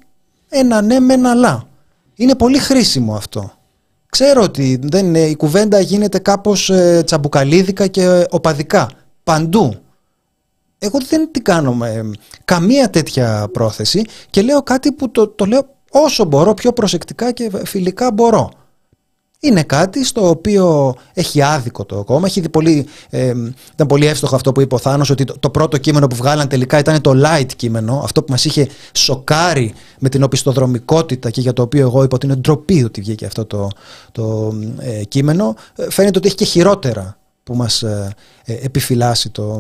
ένα 0.50 0.82
ναι 0.82 1.00
με 1.00 1.14
ένα 1.14 1.34
λά. 1.34 1.68
Είναι 2.16 2.36
πολύ 2.36 2.58
χρήσιμο 2.58 3.16
αυτό. 3.16 3.52
Ξέρω 4.10 4.42
ότι 4.42 4.80
δεν, 4.82 5.16
η 5.16 5.36
κουβέντα 5.36 5.80
γίνεται 5.80 6.20
κάπως 6.20 6.70
ε, 6.70 7.02
τσαμπουκαλίδικα 7.06 7.88
και 7.88 8.26
οπαδικά. 8.30 8.90
Παντού. 9.24 9.76
Εγώ 10.80 10.98
δεν 11.10 11.32
την 11.32 11.44
κάνω 11.44 11.74
με 11.74 12.12
καμία 12.46 12.90
τέτοια 12.90 13.50
πρόθεση 13.52 14.02
και 14.30 14.42
λέω 14.42 14.62
κάτι 14.64 14.92
που 14.92 15.12
το, 15.12 15.28
το 15.28 15.46
λέω 15.46 15.79
όσο 15.92 16.26
μπορώ, 16.26 16.54
πιο 16.54 16.74
προσεκτικά 16.74 17.32
και 17.32 17.52
φιλικά 17.66 18.12
μπορώ 18.12 18.52
είναι 19.40 19.64
κάτι 19.64 20.06
στο 20.06 20.30
οποίο 20.30 20.96
έχει 21.14 21.42
άδικο 21.42 21.86
το 21.86 22.04
κόμμα. 22.04 22.26
Έχει 22.26 22.50
πολύ, 22.50 22.88
ε, 23.10 23.34
ήταν 23.74 23.88
πολύ 23.88 24.06
εύστοχο 24.06 24.36
αυτό 24.36 24.52
που 24.52 24.62
είπε 24.62 24.76
ο 24.76 24.78
Θάνος 24.78 25.10
ότι 25.10 25.26
το, 25.40 25.50
πρώτο 25.50 25.78
κείμενο 25.78 26.08
που 26.08 26.16
βγάλαν 26.16 26.48
τελικά 26.48 26.80
ήταν 26.80 27.02
το 27.02 27.14
light 27.26 27.54
κείμενο. 27.56 28.02
Αυτό 28.04 28.24
που 28.24 28.32
μας 28.32 28.46
είχε 28.46 28.68
σοκάρει 28.94 29.74
με 30.00 30.10
την 30.10 30.24
οπισθοδρομικότητα 30.24 31.30
και 31.30 31.42
για 31.42 31.54
το 31.54 31.62
οποίο 31.62 31.82
εγώ 31.82 32.04
είπα 32.04 32.16
ότι 32.16 32.26
είναι 32.26 32.36
ντροπή 32.36 32.84
ότι 32.84 33.02
βγήκε 33.02 33.26
αυτό 33.26 33.46
το, 33.46 33.70
το 34.12 34.54
ε, 34.80 35.04
κείμενο. 35.04 35.56
Ε, 35.76 35.92
φαίνεται 35.92 36.18
ότι 36.18 36.28
έχει 36.28 36.36
και 36.36 36.46
χειρότερα 36.46 37.18
που 37.44 37.56
μας 37.56 37.84
ε, 37.84 38.16
επιφυλάσσει 38.46 39.30
το 39.30 39.60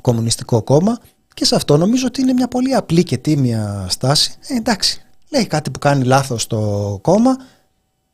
Κομμουνιστικό 0.00 0.62
Κόμμα 0.62 0.98
και 1.34 1.44
σε 1.44 1.54
αυτό 1.54 1.76
νομίζω 1.76 2.06
ότι 2.06 2.20
είναι 2.20 2.32
μια 2.32 2.48
πολύ 2.48 2.74
απλή 2.74 3.02
και 3.02 3.16
τίμια 3.16 3.86
στάση. 3.88 4.34
εντάξει, 4.48 5.02
λέει 5.30 5.46
κάτι 5.46 5.70
που 5.70 5.78
κάνει 5.78 6.04
λάθος 6.04 6.46
το 6.46 6.98
κόμμα 7.02 7.36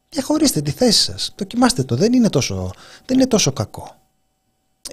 διαχωρίστε 0.09 0.61
τη 0.61 0.71
θέση 0.71 1.03
σας. 1.03 1.35
Δοκιμάστε 1.39 1.83
το. 1.83 1.97
Δεν 1.97 2.12
είναι 2.12 2.29
τόσο, 2.29 2.71
δεν 3.05 3.17
είναι 3.17 3.27
τόσο 3.27 3.53
κακό. 3.53 3.95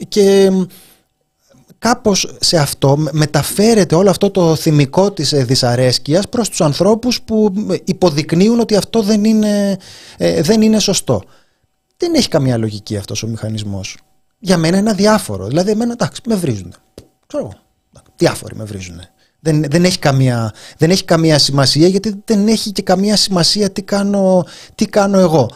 Και 0.08 0.52
κάπως 1.80 2.36
σε 2.40 2.58
αυτό 2.58 2.98
μεταφέρεται 3.12 3.96
όλο 3.96 4.10
αυτό 4.10 4.32
το 4.32 4.56
θυμικό 4.56 5.12
της 5.12 5.34
ε, 5.34 5.44
δυσαρέσκειας 5.44 6.30
προς 6.30 6.50
τους 6.50 6.62
ανθρώπους 6.62 7.22
που 7.22 7.54
υποδεικνύουν 7.84 8.60
ότι 8.60 8.76
αυτό 8.76 9.02
δεν 9.02 9.24
είναι, 9.24 9.78
ε, 10.18 10.42
δεν 10.42 10.62
είναι 10.62 10.80
σωστό. 10.80 11.24
Δεν 11.98 12.14
έχει 12.14 12.28
καμία 12.28 12.58
λογική 12.58 12.98
αυτός 12.98 13.24
ο 13.24 13.28
μηχανισμός. 13.28 13.98
Για 14.40 14.58
μένα 14.58 14.78
είναι 14.78 14.90
αδιάφορο. 14.90 15.48
Δηλαδή, 15.48 15.72
εμένα 15.72 15.92
εντάξει, 15.92 16.22
με 16.26 16.36
βρίζουν. 16.36 16.74
Ξέρω, 17.28 17.54
διάφοροι 18.16 18.56
με 18.56 18.64
βρίζουν. 18.64 19.02
Δεν, 19.46 19.64
δεν, 19.70 19.86
έχει 19.86 20.00
καμία, 20.00 20.54
δεν 20.78 20.89
έχει 20.89 21.06
καμία 21.06 21.39
σημασία 21.39 21.88
γιατί 21.88 22.22
δεν 22.26 22.48
έχει 22.48 22.72
και 22.72 22.82
καμία 22.82 23.16
σημασία 23.16 23.72
τι 23.72 23.82
κάνω, 23.82 24.46
τι 24.76 24.86
κάνω 24.86 25.20
εγώ. 25.20 25.50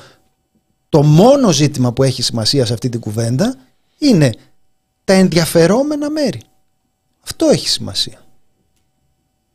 Το 0.90 1.04
μόνο 1.04 1.52
ζήτημα 1.52 1.94
που 1.94 2.04
έχει 2.04 2.22
σημασία 2.22 2.66
σε 2.66 2.74
αυτή 2.74 2.90
την 2.90 3.00
κουβέντα 3.00 3.56
είναι 3.98 4.34
τα 5.04 5.14
ενδιαφερόμενα 5.14 6.10
μέρη. 6.10 6.42
Αυτό 7.24 7.48
έχει 7.50 7.70
σημασία. 7.70 8.26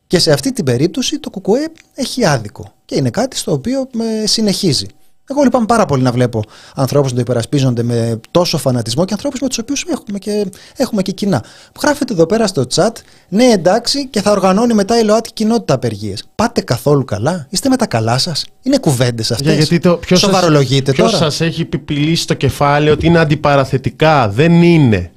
Και 0.07 0.19
σε 0.19 0.31
αυτή 0.31 0.51
την 0.51 0.65
περίπτωση 0.65 1.19
το 1.19 1.29
κουκουέ 1.29 1.71
έχει 1.93 2.25
άδικο 2.25 2.73
και 2.85 2.95
είναι 2.95 3.09
κάτι 3.09 3.37
στο 3.37 3.51
οποίο 3.51 3.87
με 3.93 4.23
συνεχίζει. 4.25 4.87
Εγώ 5.29 5.43
λυπάμαι 5.43 5.65
πάρα 5.65 5.85
πολύ 5.85 6.03
να 6.03 6.11
βλέπω 6.11 6.43
ανθρώπους 6.75 7.09
να 7.09 7.15
το 7.15 7.21
υπερασπίζονται 7.21 7.83
με 7.83 8.19
τόσο 8.31 8.57
φανατισμό 8.57 9.05
και 9.05 9.13
ανθρώπους 9.13 9.39
με 9.39 9.47
τους 9.47 9.57
οποίους 9.57 9.85
έχουμε 9.91 10.19
και, 10.19 10.45
έχουμε 10.75 11.01
και 11.01 11.11
κοινά. 11.11 11.43
Γράφετε 11.81 12.13
εδώ 12.13 12.25
πέρα 12.25 12.47
στο 12.47 12.65
chat, 12.75 12.91
ναι 13.29 13.43
εντάξει, 13.43 14.07
και 14.07 14.21
θα 14.21 14.31
οργανώνει 14.31 14.73
μετά 14.73 14.99
η 14.99 15.03
ΛΟΑΤΚΙ 15.03 15.33
κοινότητα 15.33 15.73
απεργίες. 15.73 16.23
Πάτε 16.35 16.61
καθόλου 16.61 17.05
καλά, 17.05 17.47
είστε 17.49 17.69
με 17.69 17.75
τα 17.75 17.87
καλά 17.87 18.17
σας; 18.17 18.45
Είναι 18.61 18.77
κουβέντες 18.77 19.31
αυτές; 19.31 19.55
γιατί 19.55 19.79
το, 19.79 19.97
ποιος 19.97 20.19
Σοβαρολογείτε 20.19 20.91
τώρα. 20.91 21.09
Ποιο 21.09 21.17
σας 21.17 21.41
έχει 21.41 21.61
επιπηλήσει 21.61 22.27
το 22.27 22.33
κεφάλι 22.33 22.89
ότι 22.89 23.05
είναι 23.05 23.19
αντιπαραθετικά; 23.19 24.29
Δεν 24.29 24.61
είναι. 24.63 25.11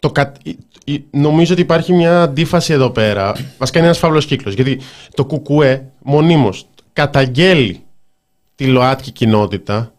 Το 0.00 0.12
Νομίζω 1.10 1.52
ότι 1.52 1.62
υπάρχει 1.62 1.92
μια 1.92 2.22
αντίφαση 2.22 2.72
εδώ 2.72 2.90
πέρα. 2.90 3.32
Βασικά 3.58 3.78
είναι 3.78 3.86
ένας 3.86 3.98
φαύλος 3.98 4.26
κύκλος. 4.26 4.54
Γιατί 4.54 4.80
το 5.14 5.24
κουκουέ 5.24 5.84
μονίμως 6.02 6.66
καταγγέλει 6.92 7.80
τη 8.60 8.66
ΛΟΑΤΚΙ 8.66 9.10
κοινότητα 9.10 9.92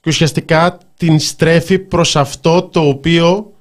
και 0.00 0.08
ουσιαστικά 0.08 0.78
την 0.96 1.18
στρέφει 1.18 1.78
προς 1.78 2.16
αυτό 2.16 2.62
το 2.62 2.80
οποίο 2.80 3.52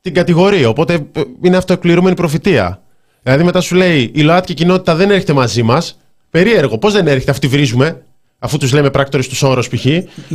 την 0.00 0.14
κατηγορεί. 0.14 0.64
Οπότε 0.64 0.94
ε, 1.12 1.20
είναι 1.42 1.56
αυτοεκληρούμενη 1.56 2.14
προφητεία. 2.14 2.82
Δηλαδή 3.22 3.44
μετά 3.44 3.60
σου 3.60 3.74
λέει 3.74 4.10
η 4.14 4.20
ΛΟΑΤΚΙ 4.22 4.54
κοινότητα 4.54 4.94
δεν 4.94 5.10
έρχεται 5.10 5.32
μαζί 5.32 5.62
μας. 5.62 5.98
Περίεργο. 6.30 6.78
Πώς 6.78 6.92
δεν 6.92 7.06
έρχεται, 7.06 7.30
αυτή 7.30 7.46
βρίζουμε. 7.46 8.02
Αφού 8.38 8.58
τους 8.58 8.72
λέμε 8.72 8.90
πράκτορες 8.90 9.28
τους 9.28 9.42
όρους 9.42 9.68
π.χ. 9.68 9.86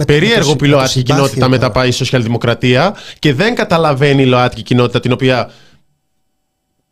Περίεργο 0.05 0.55
που 0.55 0.65
η 0.65 0.67
ΛΟΑΤΚΙ 0.67 1.03
κοινότητα 1.03 1.49
μετά 1.49 1.71
πάει 1.71 1.88
η 1.88 1.91
Σοσιαλδημοκρατία 1.91 2.95
και 3.19 3.34
δεν 3.34 3.55
καταλαβαίνει 3.55 4.21
η 4.21 4.25
ΛΟΑΤΚΙ 4.25 4.61
κοινότητα 4.61 4.99
την 4.99 5.11
οποία 5.11 5.51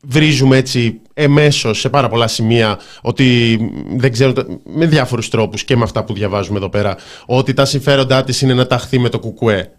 βρίζουμε 0.04 0.58
έτσι 0.58 1.02
εμέσως 1.14 1.80
σε 1.80 1.90
πάρα 1.90 2.10
πολλά 2.10 2.28
σημεία 2.28 2.80
ότι 3.02 3.58
δεν 3.96 4.12
ξέρω 4.12 4.34
με 4.64 4.86
διάφορους 4.86 5.30
τρόπους 5.30 5.64
και 5.64 5.76
με 5.76 5.84
αυτά 5.84 6.04
που 6.04 6.14
διαβάζουμε 6.14 6.58
εδώ 6.58 6.70
πέρα 6.70 6.98
ότι 7.26 7.54
τα 7.54 7.66
συμφέροντά 7.66 8.24
της 8.24 8.42
είναι 8.42 8.54
να 8.54 8.68
ταχθεί 8.68 9.00
με 9.00 9.10
το 9.10 9.20
κουκουέ. 9.20 9.72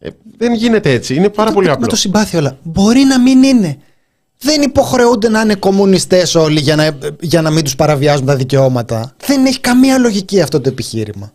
Ε, 0.00 0.08
δεν 0.36 0.54
γίνεται 0.54 0.90
έτσι. 0.90 1.14
Είναι 1.14 1.28
πάρα 1.28 1.52
πολύ 1.52 1.68
απλό. 1.68 1.80
Με 1.80 1.86
το 1.86 1.96
συμπάθειο 1.96 2.38
όλα. 2.38 2.58
Μπορεί 2.62 3.00
να 3.00 3.20
μην 3.20 3.42
είναι. 3.42 3.78
Δεν 4.38 4.62
υποχρεούνται 4.62 5.28
να 5.28 5.40
είναι 5.40 5.54
κομμουνιστές 5.54 6.34
όλοι 6.34 6.60
για 6.60 6.76
να, 6.76 6.98
για 7.20 7.42
να 7.42 7.50
μην 7.50 7.64
τους 7.64 7.76
παραβιάζουν 7.76 8.26
τα 8.26 8.36
δικαιώματα. 8.36 9.14
Δεν 9.26 9.46
έχει 9.46 9.60
καμία 9.60 9.98
λογική 9.98 10.40
αυτό 10.40 10.60
το 10.60 10.68
επιχείρημα. 10.68 11.32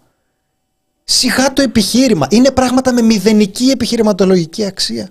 Σιγά 1.03 1.53
το 1.53 1.61
επιχείρημα. 1.61 2.27
Είναι 2.29 2.51
πράγματα 2.51 2.93
με 2.93 3.01
μηδενική 3.01 3.69
επιχειρηματολογική 3.69 4.65
αξία. 4.65 5.09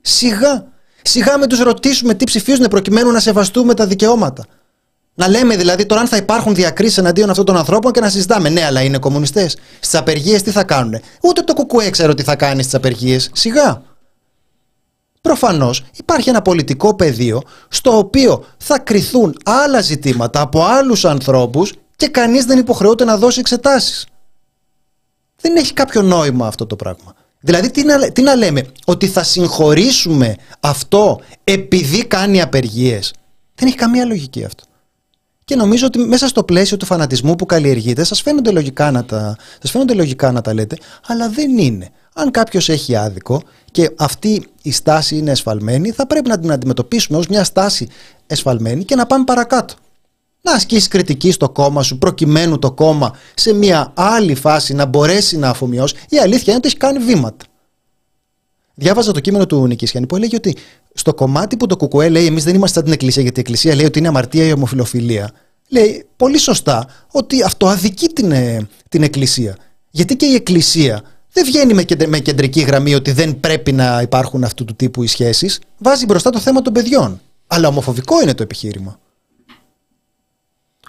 Σιγά. 0.00 0.72
Σιγά 1.06 1.38
με 1.38 1.46
τους 1.46 1.58
ρωτήσουμε 1.58 2.14
τι 2.14 2.24
ψηφίζουν 2.24 2.66
προκειμένου 2.68 3.10
να 3.10 3.20
σεβαστούμε 3.20 3.74
τα 3.74 3.86
δικαιώματα. 3.86 4.44
Να 5.14 5.28
λέμε 5.28 5.56
δηλαδή 5.56 5.86
τώρα 5.86 6.00
αν 6.00 6.06
θα 6.06 6.16
υπάρχουν 6.16 6.54
διακρίσεις 6.54 6.98
εναντίον 6.98 7.30
αυτών 7.30 7.44
των 7.44 7.56
ανθρώπων 7.56 7.92
και 7.92 8.00
να 8.00 8.08
συζητάμε. 8.08 8.48
Ναι, 8.48 8.64
αλλά 8.64 8.82
είναι 8.82 8.98
κομμουνιστές. 8.98 9.56
Στις 9.80 9.94
απεργίες 9.94 10.42
τι 10.42 10.50
θα 10.50 10.64
κάνουν. 10.64 11.00
Ούτε 11.22 11.42
το 11.42 11.54
κουκουέ 11.54 11.90
ξέρω 11.90 12.14
τι 12.14 12.22
θα 12.22 12.36
κάνει 12.36 12.62
στις 12.62 12.74
απεργίες. 12.74 13.30
Σιγά. 13.32 13.82
Προφανώς 15.20 15.84
υπάρχει 15.96 16.28
ένα 16.28 16.42
πολιτικό 16.42 16.94
πεδίο 16.94 17.42
στο 17.68 17.98
οποίο 17.98 18.44
θα 18.56 18.78
κρυθούν 18.78 19.36
άλλα 19.44 19.80
ζητήματα 19.80 20.40
από 20.40 20.64
άλλους 20.64 21.04
ανθρώπους 21.04 21.72
και 21.96 22.08
κανείς 22.08 22.44
δεν 22.44 22.58
υποχρεούται 22.58 23.04
να 23.04 23.16
δώσει 23.16 23.40
εξετάσεις. 23.40 24.06
Δεν 25.40 25.56
έχει 25.56 25.72
κάποιο 25.72 26.02
νόημα 26.02 26.46
αυτό 26.46 26.66
το 26.66 26.76
πράγμα. 26.76 27.14
Δηλαδή, 27.46 27.70
τι 27.70 27.84
να, 27.84 28.12
τι 28.12 28.22
να 28.22 28.34
λέμε, 28.34 28.66
ότι 28.84 29.06
θα 29.06 29.22
συγχωρήσουμε 29.22 30.36
αυτό 30.60 31.20
επειδή 31.44 32.04
κάνει 32.04 32.40
απεργίες. 32.40 33.12
Δεν 33.54 33.68
έχει 33.68 33.76
καμία 33.76 34.04
λογική 34.04 34.44
αυτό. 34.44 34.64
Και 35.44 35.56
νομίζω 35.56 35.86
ότι 35.86 35.98
μέσα 35.98 36.28
στο 36.28 36.44
πλαίσιο 36.44 36.76
του 36.76 36.86
φανατισμού 36.86 37.34
που 37.34 37.46
καλλιεργείται, 37.46 38.04
σας 38.04 38.22
φαίνονται, 38.22 38.50
λογικά 38.50 38.90
να 38.90 39.04
τα, 39.04 39.36
σας 39.62 39.70
φαίνονται 39.70 39.94
λογικά 39.94 40.32
να 40.32 40.40
τα 40.40 40.54
λέτε, 40.54 40.76
αλλά 41.06 41.28
δεν 41.28 41.58
είναι. 41.58 41.90
Αν 42.14 42.30
κάποιος 42.30 42.68
έχει 42.68 42.96
άδικο 42.96 43.42
και 43.70 43.90
αυτή 43.96 44.46
η 44.62 44.72
στάση 44.72 45.16
είναι 45.16 45.30
εσφαλμένη, 45.30 45.90
θα 45.90 46.06
πρέπει 46.06 46.28
να 46.28 46.38
την 46.38 46.52
αντιμετωπίσουμε 46.52 47.18
ως 47.18 47.26
μια 47.26 47.44
στάση 47.44 47.88
εσφαλμένη 48.26 48.84
και 48.84 48.94
να 48.94 49.06
πάμε 49.06 49.24
παρακάτω. 49.24 49.74
Να 50.46 50.52
ασκήσεις 50.52 50.88
κριτική 50.88 51.30
στο 51.30 51.50
κόμμα 51.50 51.82
σου, 51.82 51.98
προκειμένου 51.98 52.58
το 52.58 52.72
κόμμα 52.72 53.16
σε 53.34 53.52
μια 53.52 53.92
άλλη 53.94 54.34
φάση 54.34 54.74
να 54.74 54.84
μπορέσει 54.86 55.36
να 55.36 55.48
αφομοιώσει. 55.48 55.94
Η 56.08 56.18
αλήθεια 56.18 56.44
είναι 56.46 56.56
ότι 56.56 56.66
έχει 56.66 56.76
κάνει 56.76 56.98
βήματα. 56.98 57.44
Διάβαζα 58.74 59.12
το 59.12 59.20
κείμενο 59.20 59.46
του 59.46 59.66
Νικήσιανη 59.66 60.06
που 60.06 60.16
έλεγε 60.16 60.36
ότι 60.36 60.56
στο 60.94 61.14
κομμάτι 61.14 61.56
που 61.56 61.66
το 61.66 61.76
Κουκουέ 61.76 62.08
λέει 62.08 62.26
εμείς 62.26 62.44
δεν 62.44 62.54
είμαστε 62.54 62.82
την 62.82 62.92
Εκκλησία, 62.92 63.22
γιατί 63.22 63.38
η 63.38 63.40
Εκκλησία 63.40 63.74
λέει 63.74 63.84
ότι 63.84 63.98
είναι 63.98 64.08
αμαρτία 64.08 64.44
η 64.44 64.52
ομοφιλοφιλία. 64.52 65.30
Λέει 65.68 66.06
πολύ 66.16 66.38
σωστά 66.38 66.86
ότι 67.10 67.42
αυτό 67.42 67.66
αδικεί 67.66 68.08
την, 68.08 68.32
ε, 68.32 68.68
την 68.88 69.02
Εκκλησία. 69.02 69.56
Γιατί 69.90 70.16
και 70.16 70.26
η 70.26 70.34
Εκκλησία 70.34 71.02
δεν 71.32 71.44
βγαίνει 71.44 71.74
με, 71.74 71.84
με 72.06 72.18
κεντρική 72.18 72.60
γραμμή 72.60 72.94
ότι 72.94 73.12
δεν 73.12 73.40
πρέπει 73.40 73.72
να 73.72 74.00
υπάρχουν 74.00 74.44
αυτού 74.44 74.64
του 74.64 74.76
τύπου 74.76 75.02
οι 75.02 75.06
σχέσεις. 75.06 75.60
Βάζει 75.78 76.04
μπροστά 76.04 76.30
το 76.30 76.38
θέμα 76.38 76.62
των 76.62 76.72
παιδιών. 76.72 77.20
Αλλά 77.46 77.68
ομοφοβικό 77.68 78.22
είναι 78.22 78.34
το 78.34 78.42
επιχείρημα. 78.42 78.98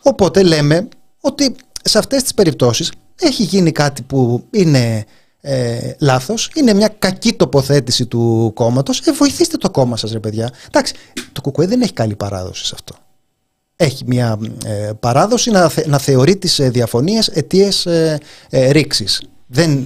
Οπότε 0.08 0.44
λέμε 0.44 0.88
ότι 1.20 1.56
σε 1.84 1.98
αυτές 1.98 2.24
τις 2.24 2.34
περιπτώσεις 2.34 2.92
έχει 3.20 3.44
γίνει 3.44 3.72
κάτι 3.72 4.02
που 4.02 4.44
είναι 4.52 5.06
ε, 5.42 5.92
λάθος, 6.00 6.52
είναι 6.56 6.74
μια 6.74 6.88
κακή 7.00 7.34
τοποθέτηση 7.34 8.06
του 8.06 8.52
κόμματος, 8.56 9.00
ε, 9.00 9.12
βοηθήστε 9.12 9.58
το 9.58 9.70
κόμμα 9.70 9.98
σας 9.98 10.12
ρε 10.12 10.20
παιδιά. 10.20 10.50
Εντάξει, 10.68 10.94
το 11.32 11.42
ΚΚΕ 11.42 11.68
δεν 11.68 11.82
έχει 11.82 11.94
καλή 11.94 12.16
παράδοση 12.16 12.66
σε 12.66 12.72
αυτό. 12.74 12.96
Έχει 13.76 14.04
μια 14.08 14.40
ε, 14.66 14.92
παράδοση 15.00 15.52
να, 15.52 15.72
να 15.86 15.98
θεωρεί 15.98 16.38
τις 16.38 16.60
ε, 16.60 16.70
διαφωνίες 16.70 17.28
αιτίες 17.28 17.86
ε, 17.86 18.20
ε 18.50 18.72
ρήξης. 18.72 19.22
Δεν, 19.48 19.86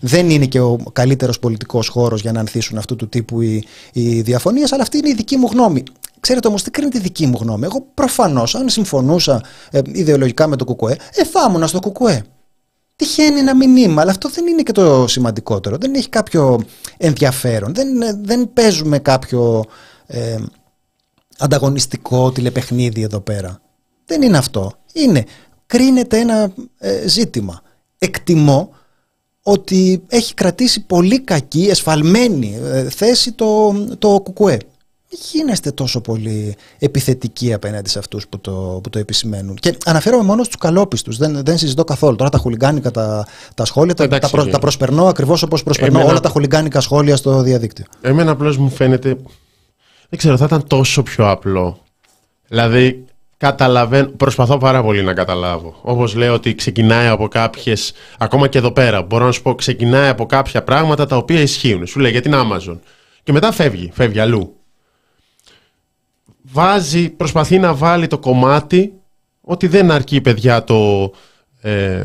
δεν 0.00 0.30
είναι 0.30 0.46
και 0.46 0.60
ο 0.60 0.78
καλύτερος 0.92 1.38
πολιτικός 1.38 1.88
χώρος 1.88 2.20
για 2.20 2.32
να 2.32 2.40
ανθίσουν 2.40 2.78
αυτού 2.78 2.96
του 2.96 3.08
τύπου 3.08 3.40
οι, 3.40 3.64
οι 3.92 4.20
διαφωνίες, 4.20 4.72
αλλά 4.72 4.82
αυτή 4.82 4.98
είναι 4.98 5.08
η 5.08 5.14
δική 5.14 5.36
μου 5.36 5.48
γνώμη. 5.52 5.82
Ξέρετε 6.28 6.48
όμως, 6.48 6.62
τι 6.62 6.70
κρίνει 6.70 6.90
τη 6.90 6.98
δική 6.98 7.26
μου 7.26 7.38
γνώμη. 7.40 7.64
Εγώ 7.64 7.86
προφανώς, 7.94 8.54
αν 8.54 8.68
συμφωνούσα 8.68 9.42
ε, 9.70 9.80
ιδεολογικά 9.92 10.46
με 10.46 10.56
το 10.56 10.64
Κουκουέ, 10.64 10.96
ε, 11.14 11.24
θα 11.24 11.46
ήμουν 11.48 11.68
στο 11.68 11.80
Κουκουέ. 11.80 12.24
Τυχαίνει 12.96 13.42
να 13.42 13.56
μην 13.56 13.76
είμαι, 13.76 14.00
αλλά 14.00 14.10
αυτό 14.10 14.28
δεν 14.28 14.46
είναι 14.46 14.62
και 14.62 14.72
το 14.72 15.06
σημαντικότερο. 15.06 15.76
Δεν 15.76 15.94
έχει 15.94 16.08
κάποιο 16.08 16.60
ενδιαφέρον. 16.96 17.74
Δεν, 17.74 18.02
ε, 18.02 18.20
δεν 18.22 18.52
παίζουμε 18.52 18.98
κάποιο 18.98 19.64
ε, 20.06 20.36
ανταγωνιστικό 21.38 22.32
τηλεπαιχνίδι 22.32 23.02
εδώ 23.02 23.20
πέρα. 23.20 23.60
Δεν 24.04 24.22
είναι 24.22 24.38
αυτό. 24.38 24.72
Είναι, 24.92 25.24
κρίνεται 25.66 26.18
ένα 26.18 26.52
ε, 26.78 27.08
ζήτημα. 27.08 27.62
Εκτιμώ 27.98 28.70
ότι 29.42 30.02
έχει 30.08 30.34
κρατήσει 30.34 30.86
πολύ 30.86 31.20
κακή, 31.20 31.66
εσφαλμένη 31.70 32.58
θέση 32.90 33.32
το, 33.32 33.72
το 33.98 34.20
κουκουέ 34.20 34.58
γίνεστε 35.08 35.70
τόσο 35.70 36.00
πολύ 36.00 36.56
επιθετικοί 36.78 37.52
απέναντι 37.52 37.88
σε 37.88 37.98
αυτούς 37.98 38.28
που 38.28 38.40
το, 38.40 38.80
που 38.82 38.90
το 38.90 38.98
επισημαίνουν. 38.98 39.56
Και 39.56 39.76
αναφέρομαι 39.84 40.24
μόνο 40.24 40.42
στους 40.42 40.56
καλόπιστους, 40.56 41.16
δεν, 41.16 41.44
δεν 41.44 41.58
συζητώ 41.58 41.84
καθόλου. 41.84 42.16
Τώρα 42.16 42.30
τα 42.30 42.38
χουλιγκάνικα 42.38 42.90
τα, 42.90 43.26
τα 43.54 43.64
σχόλια 43.64 43.94
τα, 43.94 44.08
τα, 44.08 44.28
προ, 44.28 44.46
τα 44.46 44.58
προσπερνώ 44.58 45.06
ακριβώς 45.06 45.42
όπως 45.42 45.62
προσπερνώ 45.62 45.94
Εμένα... 45.94 46.10
όλα 46.10 46.20
τα 46.20 46.28
χουλιγκάνικα 46.28 46.80
σχόλια 46.80 47.16
στο 47.16 47.42
διαδίκτυο. 47.42 47.84
Εμένα 48.00 48.30
απλώς 48.30 48.56
μου 48.56 48.70
φαίνεται, 48.70 49.16
δεν 50.08 50.18
ξέρω, 50.18 50.36
θα 50.36 50.44
ήταν 50.44 50.66
τόσο 50.66 51.02
πιο 51.02 51.30
απλό. 51.30 51.78
Δηλαδή, 52.48 53.04
καταλαβαίνω, 53.36 54.08
προσπαθώ 54.08 54.58
πάρα 54.58 54.82
πολύ 54.82 55.02
να 55.02 55.14
καταλάβω. 55.14 55.74
Όπως 55.82 56.14
λέω 56.14 56.34
ότι 56.34 56.54
ξεκινάει 56.54 57.06
από 57.06 57.28
κάποιες, 57.28 57.92
ακόμα 58.18 58.48
και 58.48 58.58
εδώ 58.58 58.70
πέρα, 58.70 59.02
μπορώ 59.02 59.24
να 59.24 59.32
σου 59.32 59.42
πω, 59.42 59.54
ξεκινάει 59.54 60.08
από 60.08 60.26
κάποια 60.26 60.62
πράγματα 60.62 61.06
τα 61.06 61.16
οποία 61.16 61.40
ισχύουν. 61.40 61.86
Σου 61.86 62.00
λέει 62.00 62.10
για 62.10 62.22
την 62.22 62.32
Amazon. 62.34 62.78
Και 63.22 63.32
μετά 63.32 63.52
φεύγει, 63.52 63.90
φεύγει 63.94 64.20
αλλού 64.20 64.57
βάζει, 66.52 67.08
προσπαθεί 67.10 67.58
να 67.58 67.74
βάλει 67.74 68.06
το 68.06 68.18
κομμάτι 68.18 68.92
ότι 69.40 69.66
δεν 69.66 69.90
αρκεί 69.90 70.20
παιδιά 70.20 70.64
το, 70.64 71.10
ε, 71.60 72.02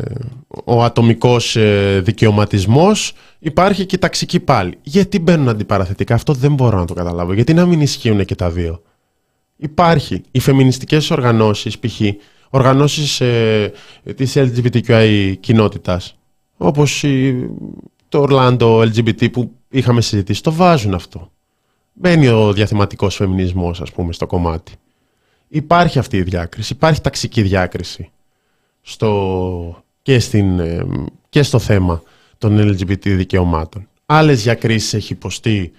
ο 0.66 0.84
ατομικός 0.84 1.56
ε, 1.56 2.02
δικαιωματισμός 2.04 3.14
υπάρχει 3.40 3.86
και 3.86 3.98
ταξική 3.98 4.40
πάλι. 4.40 4.78
Γιατί 4.82 5.20
μπαίνουν 5.20 5.50
αντιπαραθετικά, 5.50 6.16
αυτό 6.16 6.34
δεν 6.34 6.54
μπορώ 6.54 6.78
να 6.78 6.86
το 6.86 6.94
καταλάβω. 6.94 7.34
Γιατί 7.34 7.54
να 7.54 7.66
μην 7.66 7.82
ισχύουν 7.82 8.26
και 8.26 8.36
τα 8.36 8.50
δύο; 8.50 8.82
Υπάρχει 9.56 10.22
οι 10.32 10.40
φεμινιστικές 10.40 11.12
οργανώσεις, 11.12 11.80
π.χ. 11.80 12.02
οργανώσεις 12.50 13.22
ε, 13.22 13.72
της 14.16 14.34
LGBTQI 14.36 15.34
κοινότητας, 15.40 16.18
όπως 16.58 17.06
το 18.10 18.20
Ορλάντο 18.20 18.80
LGBT 18.80 19.32
που 19.32 19.52
είχαμε 19.70 20.02
συζητήσει, 20.02 20.44
το 20.44 20.54
βάζουν 20.54 20.94
αυτό. 20.94 21.32
Μπαίνει 21.94 22.28
ο 22.28 22.54
διαθεματικός 22.54 23.16
φεμινισμός, 23.16 23.82
ας 23.82 23.92
πούμε, 23.92 24.14
στο 24.14 24.28
κομμάτι. 24.28 24.74
Υπάρχει 25.48 26.00
αυτή 26.00 26.18
η 26.18 26.22
διάκριση, 26.24 26.74
υπάρχει 26.74 27.02
ταξική 27.02 27.42
διάκριση 27.42 28.12
στο, 28.82 29.84
και, 30.02 30.20
στην, 30.20 30.62
και 31.30 31.44
στο 31.44 31.60
θέμα 31.60 32.02
των 32.38 32.58
LGBT 32.60 33.16
δικαιωμάτων. 33.16 33.88
Άλλες 34.06 34.44
διακρίσεις 34.44 34.94
έχει 34.94 35.14
υποστεί, 35.14 35.72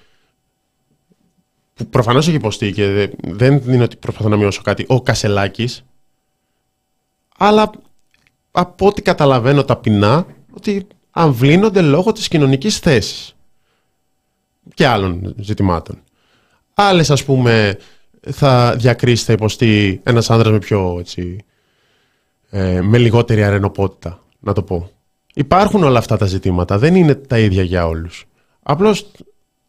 που 1.74 1.86
προφανώς 1.86 2.26
έχει 2.26 2.36
υποστεί 2.36 2.72
και 2.72 3.10
δεν 3.22 3.62
είναι 3.66 3.82
ότι 3.82 3.96
προσπαθώ 3.96 4.28
να 4.28 4.36
μειώσω 4.36 4.62
κάτι, 4.62 4.84
ο 4.88 5.02
Κασελάκης, 5.02 5.84
αλλά 7.38 7.70
από 8.50 8.86
ό,τι 8.86 9.02
καταλαβαίνω 9.02 9.64
ταπεινά, 9.64 10.26
ότι 10.54 10.86
αμβλύνονται 11.10 11.80
λόγω 11.80 12.12
της 12.12 12.28
κοινωνικής 12.28 12.78
θέσης 12.78 13.36
και 14.74 14.86
άλλων 14.86 15.34
ζητημάτων. 15.38 15.98
Άλλες 16.74 17.10
ας 17.10 17.24
πούμε 17.24 17.78
θα 18.30 18.74
διακρίσει, 18.76 19.24
θα 19.24 19.32
υποστεί 19.32 20.00
ένας 20.02 20.30
άνδρας 20.30 20.52
με 20.52 20.58
πιο 20.58 20.96
έτσι, 20.98 21.44
ε, 22.50 22.80
με 22.80 22.98
λιγότερη 22.98 23.44
αρενοπότητα, 23.44 24.22
να 24.40 24.52
το 24.52 24.62
πω. 24.62 24.90
Υπάρχουν 25.34 25.82
όλα 25.82 25.98
αυτά 25.98 26.16
τα 26.16 26.26
ζητήματα, 26.26 26.78
δεν 26.78 26.94
είναι 26.94 27.14
τα 27.14 27.38
ίδια 27.38 27.62
για 27.62 27.86
όλους. 27.86 28.24
Απλώς 28.62 29.10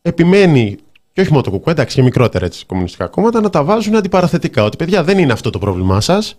επιμένει 0.01 0.77
και 1.13 1.21
όχι 1.21 1.31
μόνο 1.31 1.43
το 1.43 1.49
κουκουέ, 1.49 1.71
εντάξει 1.71 1.95
και 1.95 2.01
μικρότερα 2.01 2.45
έτσι 2.45 2.65
κομμουνιστικά 2.65 3.07
κόμματα, 3.07 3.41
να 3.41 3.49
τα 3.49 3.63
βάζουν 3.63 3.95
αντιπαραθετικά. 3.95 4.63
Ότι 4.63 4.77
παιδιά 4.77 5.03
δεν 5.03 5.17
είναι 5.17 5.33
αυτό 5.33 5.49
το 5.49 5.59
πρόβλημά 5.59 6.01
σας. 6.01 6.35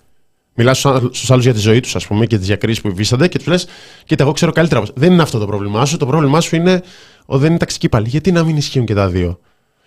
Μιλάς 0.58 0.78
στους 0.78 1.30
άλλου 1.30 1.40
για 1.40 1.52
τη 1.52 1.58
ζωή 1.58 1.80
τους, 1.80 1.96
ας 1.96 2.06
πούμε, 2.06 2.26
και 2.26 2.38
τις 2.38 2.46
διακρίσεις 2.46 2.82
που 2.82 2.88
υφίστανται 2.88 3.28
και 3.28 3.38
τους 3.38 3.46
λες: 3.46 3.66
Κοίτα, 4.04 4.22
εγώ 4.22 4.32
ξέρω 4.32 4.52
καλύτερα. 4.52 4.82
Δεν 4.94 5.12
είναι 5.12 5.22
αυτό 5.22 5.38
το 5.38 5.46
πρόβλημά 5.46 5.84
σου. 5.84 5.96
Το 5.96 6.06
πρόβλημά 6.06 6.40
σου 6.40 6.56
είναι 6.56 6.82
ότι 7.26 7.40
δεν 7.40 7.50
είναι 7.50 7.58
ταξική 7.58 7.88
πάλι. 7.88 8.08
Γιατί 8.08 8.32
να 8.32 8.44
μην 8.44 8.56
ισχύουν 8.56 8.86
και 8.86 8.94
τα 8.94 9.08
δύο; 9.08 9.40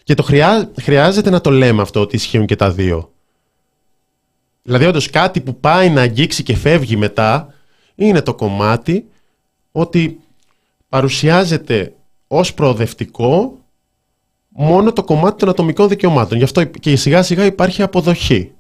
Και 0.04 0.14
το 0.14 0.24
χρειά, 0.24 0.72
χρειάζεται 0.82 1.30
να 1.30 1.42
το 1.42 1.50
λέμε 1.50 1.82
αυτό 1.82 2.00
ότι 2.02 2.16
ισχύουν 2.16 2.46
και 2.46 2.56
τα 2.56 2.72
δύο. 2.72 3.12
Δηλαδή, 4.64 4.86
όντως 4.86 5.10
κάτι 5.10 5.42
που 5.42 5.60
πάει 5.60 5.90
να 5.90 6.02
αγγίξει 6.02 6.44
και 6.44 6.56
φεύγει 6.56 6.96
μετά 6.96 7.54
είναι 7.96 8.22
το 8.22 8.34
κομμάτι 8.34 9.06
ότι 9.72 10.20
παρουσιάζεται 10.90 11.94
ως 12.28 12.54
προοδευτικό 12.54 13.58
μόνο 14.50 14.94
το 14.94 15.04
κομμάτι 15.04 15.38
των 15.38 15.50
ατομικών 15.50 15.88
δικαιωμάτων. 15.88 16.38
Γι' 16.38 16.44
αυτό 16.44 16.64
και 16.64 16.96
σιγά 16.96 17.24
σιγά 17.24 17.46
υπάρχει 17.46 17.82
αποδοχή. 17.82 18.52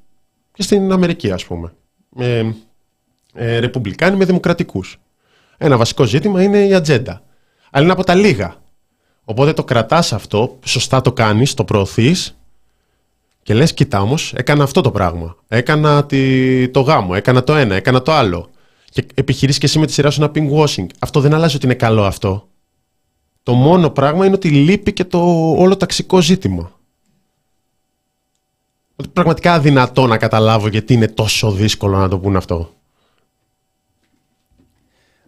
Και 0.53 0.61
στην 0.61 0.91
Αμερική, 0.91 1.31
ας 1.31 1.45
πούμε. 1.45 1.73
Ε, 2.18 2.52
ε, 3.34 3.60
ρεπουμπλικάνοι 3.60 4.18
με 4.18 4.26
δημοκρατικούς. 4.26 4.99
Ένα 5.57 5.77
βασικό 5.77 6.03
ζήτημα 6.03 6.44
είναι 6.44 6.65
η 6.65 6.73
ατζέντα. 6.73 7.22
Αλλά 7.72 7.84
είναι 7.84 7.94
από 7.94 8.03
τα 8.03 8.15
λίγα 8.15 8.57
Οπότε 9.30 9.53
το 9.53 9.64
κρατάς 9.64 10.14
αυτό, 10.14 10.57
σωστά 10.65 11.02
το 11.02 11.14
κάνεις, 11.14 11.53
το 11.53 11.64
προωθείς 11.64 12.38
Και 13.44 13.53
λες, 13.53 13.73
κοίτα 13.73 14.02
όμως, 14.02 14.34
έκανα 14.34 14.64
αυτό 14.64 14.81
το 14.81 14.91
πράγμα. 14.91 15.36
Έκανα 15.48 16.06
τη, 16.06 16.69
το 16.69 16.80
γάμο, 16.80 17.14
έκανα 17.15 17.44
το 17.44 17.56
ένα, 17.56 17.76
έκανα 17.76 18.02
το 18.02 18.11
άλλο. 18.11 18.49
Και 18.90 19.06
επιχειρήσει 19.14 19.60
και 19.60 19.65
εσύ 19.65 19.80
με 19.80 19.86
τη 19.86 19.91
σειρά 19.91 20.10
σου 20.10 20.23
ένα 20.23 20.31
pink 20.36 20.52
washing. 20.52 20.86
Αυτό 20.99 21.19
δεν 21.19 21.34
αλλάζει 21.34 21.56
ότι 21.56 21.65
είναι 21.65 21.76
καλό 21.76 22.06
αυτό. 22.06 22.48
Το 23.44 23.53
μόνο 23.53 23.90
πράγμα 23.90 24.26
είναι 24.26 24.36
ότι 24.36 24.49
λείπει 24.49 24.94
και 24.94 25.03
το 25.03 25.52
όλο 25.57 25.77
ταξικό 25.77 26.22
ζήτημα. 26.22 26.79
Ότι 29.00 29.10
πραγματικά 29.14 29.54
αδυνατό 29.54 30.08
να 30.08 30.18
καταλάβω 30.18 30.68
γιατί 30.68 30.94
είναι 30.94 31.08
τόσο 31.08 31.52
δύσκολο 31.52 31.98
να 31.98 32.08
το 32.08 32.20
πούνε 32.20 32.38
αυτό. 32.38 32.70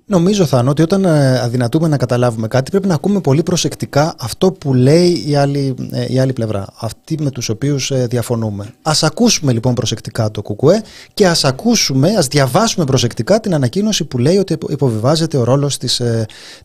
Νομίζω, 0.05 0.45
Θάνο, 0.45 0.69
ότι 0.69 0.81
όταν 0.81 1.05
ε, 1.05 1.39
αδυνατούμε 1.39 1.87
να 1.87 1.97
καταλάβουμε 1.97 2.47
κάτι, 2.47 2.71
πρέπει 2.71 2.87
να 2.87 2.93
ακούμε 2.93 3.21
πολύ 3.21 3.43
προσεκτικά 3.43 4.15
αυτό 4.19 4.51
που 4.51 4.73
λέει 4.73 5.23
η 5.27 5.35
άλλη, 5.35 5.75
ε, 5.91 6.13
η 6.13 6.19
άλλη 6.19 6.33
πλευρά. 6.33 6.67
Αυτοί 6.79 7.17
με 7.21 7.29
τους 7.29 7.49
οποίους 7.49 7.91
ε, 7.91 8.07
διαφωνούμε. 8.07 8.73
Ας 8.81 9.03
ακούσουμε 9.03 9.51
λοιπόν 9.51 9.73
προσεκτικά 9.73 10.31
το 10.31 10.41
κουκουέ 10.41 10.81
και 11.13 11.27
ας 11.27 11.43
ακούσουμε, 11.43 12.15
ας 12.17 12.27
διαβάσουμε 12.27 12.85
προσεκτικά 12.85 13.39
την 13.39 13.53
ανακοίνωση 13.53 14.05
που 14.05 14.17
λέει 14.17 14.37
ότι 14.37 14.57
υποβιβάζεται 14.69 15.37
ο 15.37 15.43
ρόλος 15.43 15.77
της, 15.77 16.01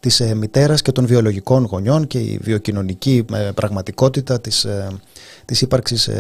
της 0.01 0.21
μητέρας 0.37 0.83
και 0.83 0.93
των 0.93 1.07
βιολογικών 1.07 1.65
γονιών 1.65 2.07
και 2.07 2.19
η 2.19 2.39
βιοκοινωνική 2.43 3.25
πραγματικότητα 3.55 4.41
της, 4.41 4.67
της 5.45 5.61
ύπαρξης 5.61 6.11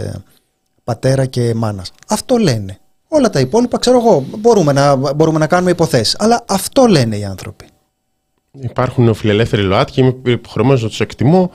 πατέρα 0.87 1.27
και 1.27 1.55
μάνας. 1.55 1.93
Αυτό 2.09 2.37
λένε. 2.37 2.79
Όλα 3.09 3.31
τα 3.31 3.41
υπόλοιπα, 3.41 3.79
ξέρω 3.79 3.99
εγώ, 3.99 4.25
μπορούμε 4.39 4.73
να, 4.73 4.97
μπορούμε 5.15 5.39
να 5.39 5.47
κάνουμε 5.47 5.71
υποθέσεις. 5.71 6.17
Αλλά 6.19 6.45
αυτό 6.49 6.87
λένε 6.87 7.17
οι 7.17 7.25
άνθρωποι. 7.25 7.65
Υπάρχουν 8.51 9.15
φιλελεύθεροι 9.15 9.63
ΛΟΑΤ 9.63 9.91
και 9.91 10.01
είμαι 10.01 10.17
υποχρεωμένος 10.25 10.83
να 10.83 10.89
τους 10.89 11.01
εκτιμώ. 11.01 11.51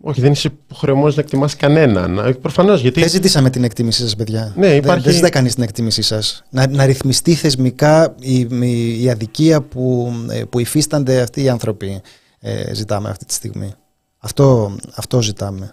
Όχι, 0.00 0.20
δεν 0.20 0.32
είσαι 0.32 0.48
υποχρεωμένος 0.66 1.16
να 1.16 1.22
εκτιμάς 1.22 1.56
κανέναν. 1.56 2.38
Προφανώς 2.40 2.80
γιατί. 2.80 3.00
Δεν 3.00 3.08
ζητήσαμε 3.08 3.50
την 3.50 3.64
εκτίμησή 3.64 4.02
σας, 4.02 4.16
παιδιά. 4.16 4.52
Ναι, 4.56 4.74
υπάρχει... 4.74 5.04
Δεν, 5.04 5.12
ζητάει 5.12 5.30
κανείς 5.30 5.54
την 5.54 5.62
εκτίμησή 5.62 6.02
σας. 6.02 6.44
Να, 6.50 6.66
να 6.68 6.84
ρυθμιστεί 6.84 7.34
θεσμικά 7.34 8.14
η, 8.20 8.38
η, 8.60 9.02
η 9.02 9.10
αδικία 9.10 9.62
που, 9.62 10.12
ε, 10.30 10.44
που 10.44 10.58
υφίστανται 10.58 11.20
αυτοί 11.20 11.42
οι 11.42 11.48
άνθρωποι. 11.48 12.00
Ε, 12.40 12.74
ζητάμε 12.74 13.08
αυτή 13.08 13.24
τη 13.24 13.32
στιγμή. 13.34 13.72
Αυτό, 14.18 14.76
αυτό 14.94 15.22
ζητάμε 15.22 15.72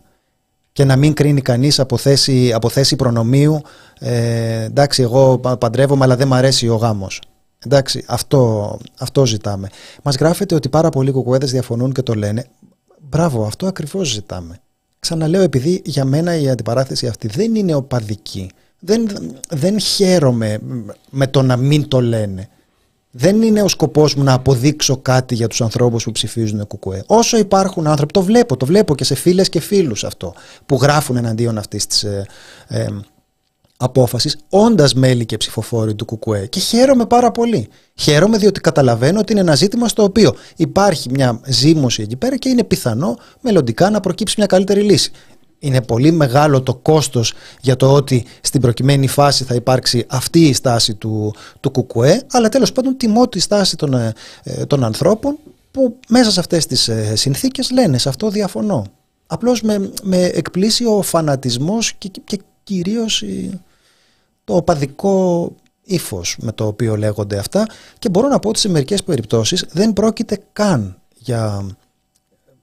και 0.75 0.85
να 0.85 0.95
μην 0.95 1.13
κρίνει 1.13 1.41
κανείς 1.41 1.79
από 1.79 1.97
θέση, 1.97 2.53
από 2.53 2.69
θέση 2.69 2.95
προνομίου 2.95 3.61
ε, 3.99 4.63
εντάξει 4.63 5.01
εγώ 5.01 5.37
παντρεύομαι 5.37 6.03
αλλά 6.03 6.15
δεν 6.15 6.27
μου 6.27 6.33
αρέσει 6.33 6.67
ο 6.67 6.75
γάμος. 6.75 7.21
Εντάξει, 7.65 8.03
αυτό, 8.07 8.77
αυτό 8.97 9.25
ζητάμε. 9.25 9.69
Μας 10.03 10.15
γράφεται 10.15 10.55
ότι 10.55 10.69
πάρα 10.69 10.89
πολλοί 10.89 11.11
κουκουέδες 11.11 11.51
διαφωνούν 11.51 11.91
και 11.91 12.01
το 12.01 12.13
λένε. 12.13 12.45
Μπράβο, 13.09 13.45
αυτό 13.45 13.67
ακριβώς 13.67 14.07
ζητάμε. 14.07 14.59
Ξαναλέω, 14.99 15.41
επειδή 15.41 15.81
για 15.85 16.05
μένα 16.05 16.35
η 16.35 16.49
αντιπαράθεση 16.49 17.07
αυτή 17.07 17.27
δεν 17.27 17.55
είναι 17.55 17.73
οπαδική. 17.75 18.49
Δεν, 18.79 19.07
δεν 19.49 19.79
χαίρομαι 19.79 20.59
με 21.09 21.27
το 21.27 21.41
να 21.41 21.57
μην 21.57 21.87
το 21.87 22.01
λένε 22.01 22.49
δεν 23.17 23.41
είναι 23.41 23.61
ο 23.61 23.67
σκοπός 23.67 24.15
μου 24.15 24.23
να 24.23 24.33
αποδείξω 24.33 24.97
κάτι 24.97 25.35
για 25.35 25.47
τους 25.47 25.61
ανθρώπους 25.61 26.03
που 26.03 26.11
ψηφίζουν 26.11 26.67
κουκουέ. 26.67 27.03
Όσο 27.07 27.37
υπάρχουν 27.37 27.87
άνθρωποι, 27.87 28.13
το 28.13 28.21
βλέπω, 28.21 28.57
το 28.57 28.65
βλέπω 28.65 28.95
και 28.95 29.03
σε 29.03 29.15
φίλες 29.15 29.49
και 29.49 29.59
φίλους 29.59 30.03
αυτό, 30.03 30.33
που 30.65 30.79
γράφουν 30.81 31.15
εναντίον 31.17 31.57
αυτής 31.57 31.87
της 31.87 32.03
ε, 32.03 32.25
ε, 32.67 32.85
απόφασης, 33.77 34.37
όντας 34.49 34.93
μέλη 34.93 35.25
και 35.25 35.37
ψηφοφόροι 35.37 35.95
του 35.95 36.05
κουκουέ. 36.05 36.45
Και 36.45 36.59
χαίρομαι 36.59 37.05
πάρα 37.05 37.31
πολύ. 37.31 37.67
Χαίρομαι 37.95 38.37
διότι 38.37 38.59
καταλαβαίνω 38.61 39.19
ότι 39.19 39.31
είναι 39.31 39.41
ένα 39.41 39.55
ζήτημα 39.55 39.87
στο 39.87 40.03
οποίο 40.03 40.35
υπάρχει 40.55 41.09
μια 41.09 41.39
ζήμωση 41.45 42.01
εκεί 42.01 42.15
πέρα 42.15 42.37
και 42.37 42.49
είναι 42.49 42.63
πιθανό 42.63 43.17
μελλοντικά 43.41 43.89
να 43.89 43.99
προκύψει 43.99 44.35
μια 44.37 44.47
καλύτερη 44.47 44.81
λύση 44.81 45.11
είναι 45.59 45.81
πολύ 45.81 46.11
μεγάλο 46.11 46.61
το 46.61 46.75
κόστος 46.75 47.33
για 47.61 47.75
το 47.75 47.93
ότι 47.93 48.25
στην 48.41 48.61
προκειμένη 48.61 49.07
φάση 49.07 49.43
θα 49.43 49.55
υπάρξει 49.55 50.05
αυτή 50.09 50.39
η 50.39 50.53
στάση 50.53 50.93
του, 50.93 51.33
του 51.59 51.71
κουκουέ, 51.71 52.23
αλλά 52.31 52.49
τέλος 52.49 52.71
πάντων 52.71 52.97
τιμώ 52.97 53.27
τη 53.27 53.39
στάση 53.39 53.75
των, 53.75 53.93
ε, 53.93 54.13
ε, 54.43 54.65
των 54.65 54.83
ανθρώπων 54.83 55.37
που 55.71 55.99
μέσα 56.09 56.31
σε 56.31 56.39
αυτές 56.39 56.65
τις 56.65 56.87
ε, 56.87 57.15
συνθήκες 57.15 57.71
λένε 57.71 57.97
σε 57.97 58.09
αυτό 58.09 58.29
διαφωνώ. 58.29 58.85
Απλώς 59.27 59.61
με, 59.61 59.91
με 60.03 60.23
εκπλήσει 60.23 60.85
ο 60.85 61.01
φανατισμός 61.01 61.93
και, 61.93 62.11
και 62.23 62.39
κυρίως 62.63 63.23
το 64.43 64.55
οπαδικό 64.55 65.51
ύφος 65.83 66.37
με 66.39 66.51
το 66.51 66.65
οποίο 66.67 66.97
λέγονται 66.97 67.37
αυτά 67.37 67.65
και 67.99 68.09
μπορώ 68.09 68.27
να 68.27 68.39
πω 68.39 68.49
ότι 68.49 68.59
σε 68.59 68.69
μερικές 68.69 69.03
περιπτώσεις 69.03 69.65
δεν 69.71 69.93
πρόκειται 69.93 70.39
καν 70.53 70.97
για 71.17 71.65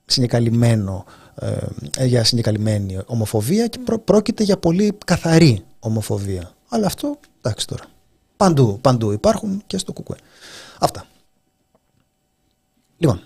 συνεκαλυμμένο 0.04 1.04
ε, 1.34 2.04
για 2.04 2.24
συγκεκαλυμμένη 2.24 2.98
ομοφοβία 3.06 3.66
και 3.66 3.78
πρόκειται 4.04 4.42
για 4.42 4.56
πολύ 4.56 4.98
καθαρή 5.06 5.64
ομοφοβία. 5.78 6.50
Αλλά 6.68 6.86
αυτό, 6.86 7.18
εντάξει 7.40 7.66
τώρα. 7.66 7.84
Παντού, 8.36 8.78
παντού 8.80 9.12
υπάρχουν 9.12 9.62
και 9.66 9.78
στο 9.78 9.92
κουκουέ. 9.92 10.16
Αυτά. 10.78 11.06
Λοιπόν, 12.96 13.20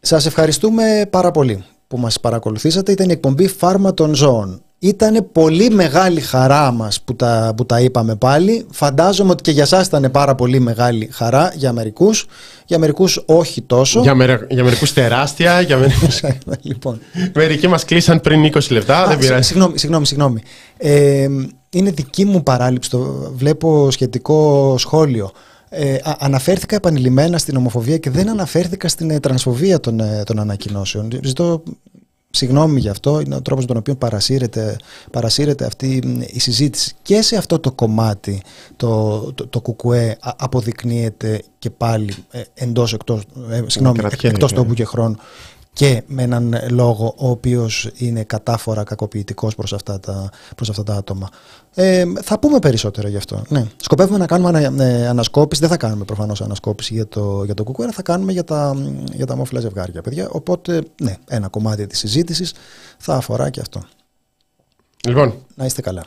σας 0.00 0.26
ευχαριστούμε 0.26 1.06
πάρα 1.10 1.30
πολύ 1.30 1.64
που 1.88 1.98
μας 1.98 2.20
παρακολουθήσατε. 2.20 2.92
Ήταν 2.92 3.08
η 3.08 3.12
εκπομπή 3.12 3.46
Φάρμα 3.46 3.94
των 3.94 4.14
Ζώων. 4.14 4.62
Ήταν 4.84 5.28
πολύ 5.32 5.70
μεγάλη 5.70 6.20
χαρά 6.20 6.70
μας 6.70 7.00
που 7.00 7.16
τα, 7.16 7.52
που 7.56 7.66
τα 7.66 7.80
είπαμε 7.80 8.16
πάλι. 8.16 8.66
Φαντάζομαι 8.70 9.30
ότι 9.30 9.42
και 9.42 9.50
για 9.50 9.64
σας 9.64 9.86
ήταν 9.86 10.10
πάρα 10.10 10.34
πολύ 10.34 10.60
μεγάλη 10.60 11.08
χαρά 11.12 11.52
για 11.56 11.72
μερικούς. 11.72 12.26
Για 12.66 12.78
μερικούς 12.78 13.22
όχι 13.26 13.62
τόσο. 13.62 14.00
Για, 14.00 14.14
μερ, 14.14 14.40
για 14.48 14.64
μερικούς 14.64 14.92
τεράστια. 14.92 15.60
Για 15.60 15.76
μερικούς... 15.76 16.20
λοιπόν. 16.62 17.00
Μερικοί 17.34 17.68
μας 17.68 17.84
κλείσαν 17.84 18.20
πριν 18.20 18.52
20 18.54 18.70
λεπτά. 18.70 18.98
Α, 19.02 19.06
δεν 19.06 19.18
πειράζει. 19.18 19.42
Συγγνώμη, 19.42 19.78
συγγνώμη. 19.78 20.06
συγγνώμη. 20.06 20.40
Ε, 20.76 21.26
είναι 21.70 21.90
δική 21.90 22.24
μου 22.24 22.42
παράληψη. 22.42 22.90
Το 22.90 23.32
βλέπω 23.34 23.90
σχετικό 23.90 24.74
σχόλιο. 24.78 25.30
Ε, 25.68 25.96
αναφέρθηκα 26.18 26.76
επανειλημμένα 26.76 27.38
στην 27.38 27.56
ομοφοβία 27.56 27.98
και 27.98 28.10
δεν 28.10 28.28
αναφέρθηκα 28.28 28.88
στην 28.88 29.10
ε, 29.10 29.20
τρανσφοβία 29.20 29.80
των, 29.80 30.00
ε, 30.00 30.22
των 30.26 30.38
ανακοινώσεων. 30.38 31.08
Ζητώ 31.22 31.62
Συγγνώμη 32.34 32.80
γι' 32.80 32.88
αυτό, 32.88 33.20
είναι 33.20 33.34
ο 33.34 33.42
τρόπος 33.42 33.64
με 33.64 33.68
τον 33.68 33.76
οποίο 33.76 33.94
παρασύρεται, 33.94 34.76
παρασύρεται 35.10 35.64
αυτή 35.64 36.02
η 36.26 36.40
συζήτηση. 36.40 36.94
Και 37.02 37.22
σε 37.22 37.36
αυτό 37.36 37.58
το 37.58 37.72
κομμάτι 37.72 38.42
το, 38.76 39.18
το, 39.34 39.46
το 39.46 39.60
κουκουέ 39.60 40.16
αποδεικνύεται 40.20 41.42
και 41.58 41.70
πάλι 41.70 42.14
ε, 42.30 42.42
εντός, 42.54 42.92
εκτός, 42.92 43.22
ε, 43.50 43.62
συγγνώμη, 43.66 43.98
εκτός 44.22 44.52
τόπου 44.52 44.74
και 44.74 44.84
χρόνου 44.84 45.16
και 45.72 46.02
με 46.06 46.22
έναν 46.22 46.58
λόγο 46.70 47.14
ο 47.16 47.28
οποίος 47.28 47.90
είναι 47.96 48.24
κατάφορα 48.24 48.84
κακοποιητικός 48.84 49.54
προς 49.54 49.72
αυτά 49.72 50.00
τα, 50.00 50.30
προς 50.56 50.70
αυτά 50.70 50.82
τα 50.82 50.94
άτομα. 50.94 51.28
Ε, 51.74 52.04
θα 52.22 52.38
πούμε 52.38 52.58
περισσότερο 52.58 53.08
γι' 53.08 53.16
αυτό. 53.16 53.42
Ναι. 53.48 53.66
Σκοπεύουμε 53.76 54.18
να 54.18 54.26
κάνουμε 54.26 54.48
ανα, 54.48 54.84
ε, 54.84 55.06
ανασκόπηση, 55.06 55.60
δεν 55.60 55.70
θα 55.70 55.76
κάνουμε 55.76 56.04
προφανώς 56.04 56.40
ανασκόπηση 56.40 56.94
για 56.94 57.08
το, 57.08 57.42
για 57.44 57.54
το 57.54 57.64
κουκουέρα, 57.64 57.92
θα 57.92 58.02
κάνουμε 58.02 58.32
για 58.32 58.44
τα, 58.44 58.76
για 59.12 59.26
τα 59.26 59.34
ομόφυλα 59.34 59.60
ζευγάρια, 59.60 60.02
παιδιά. 60.02 60.28
Οπότε, 60.30 60.82
ναι, 61.02 61.16
ένα 61.28 61.48
κομμάτι 61.48 61.86
της 61.86 61.98
συζήτησης 61.98 62.54
θα 62.98 63.14
αφορά 63.14 63.50
και 63.50 63.60
αυτό. 63.60 63.82
Λοιπόν. 65.08 65.34
Να 65.54 65.64
είστε 65.64 65.80
καλά. 65.80 66.04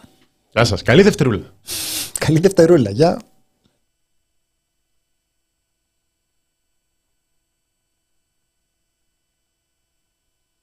Γεια 0.51 0.63
σας. 0.63 0.81
Καλή 0.81 1.01
δευτερούλα. 1.01 1.53
Καλή 2.19 2.39
δευτερούλα. 2.39 2.89
Γεια. 2.89 3.19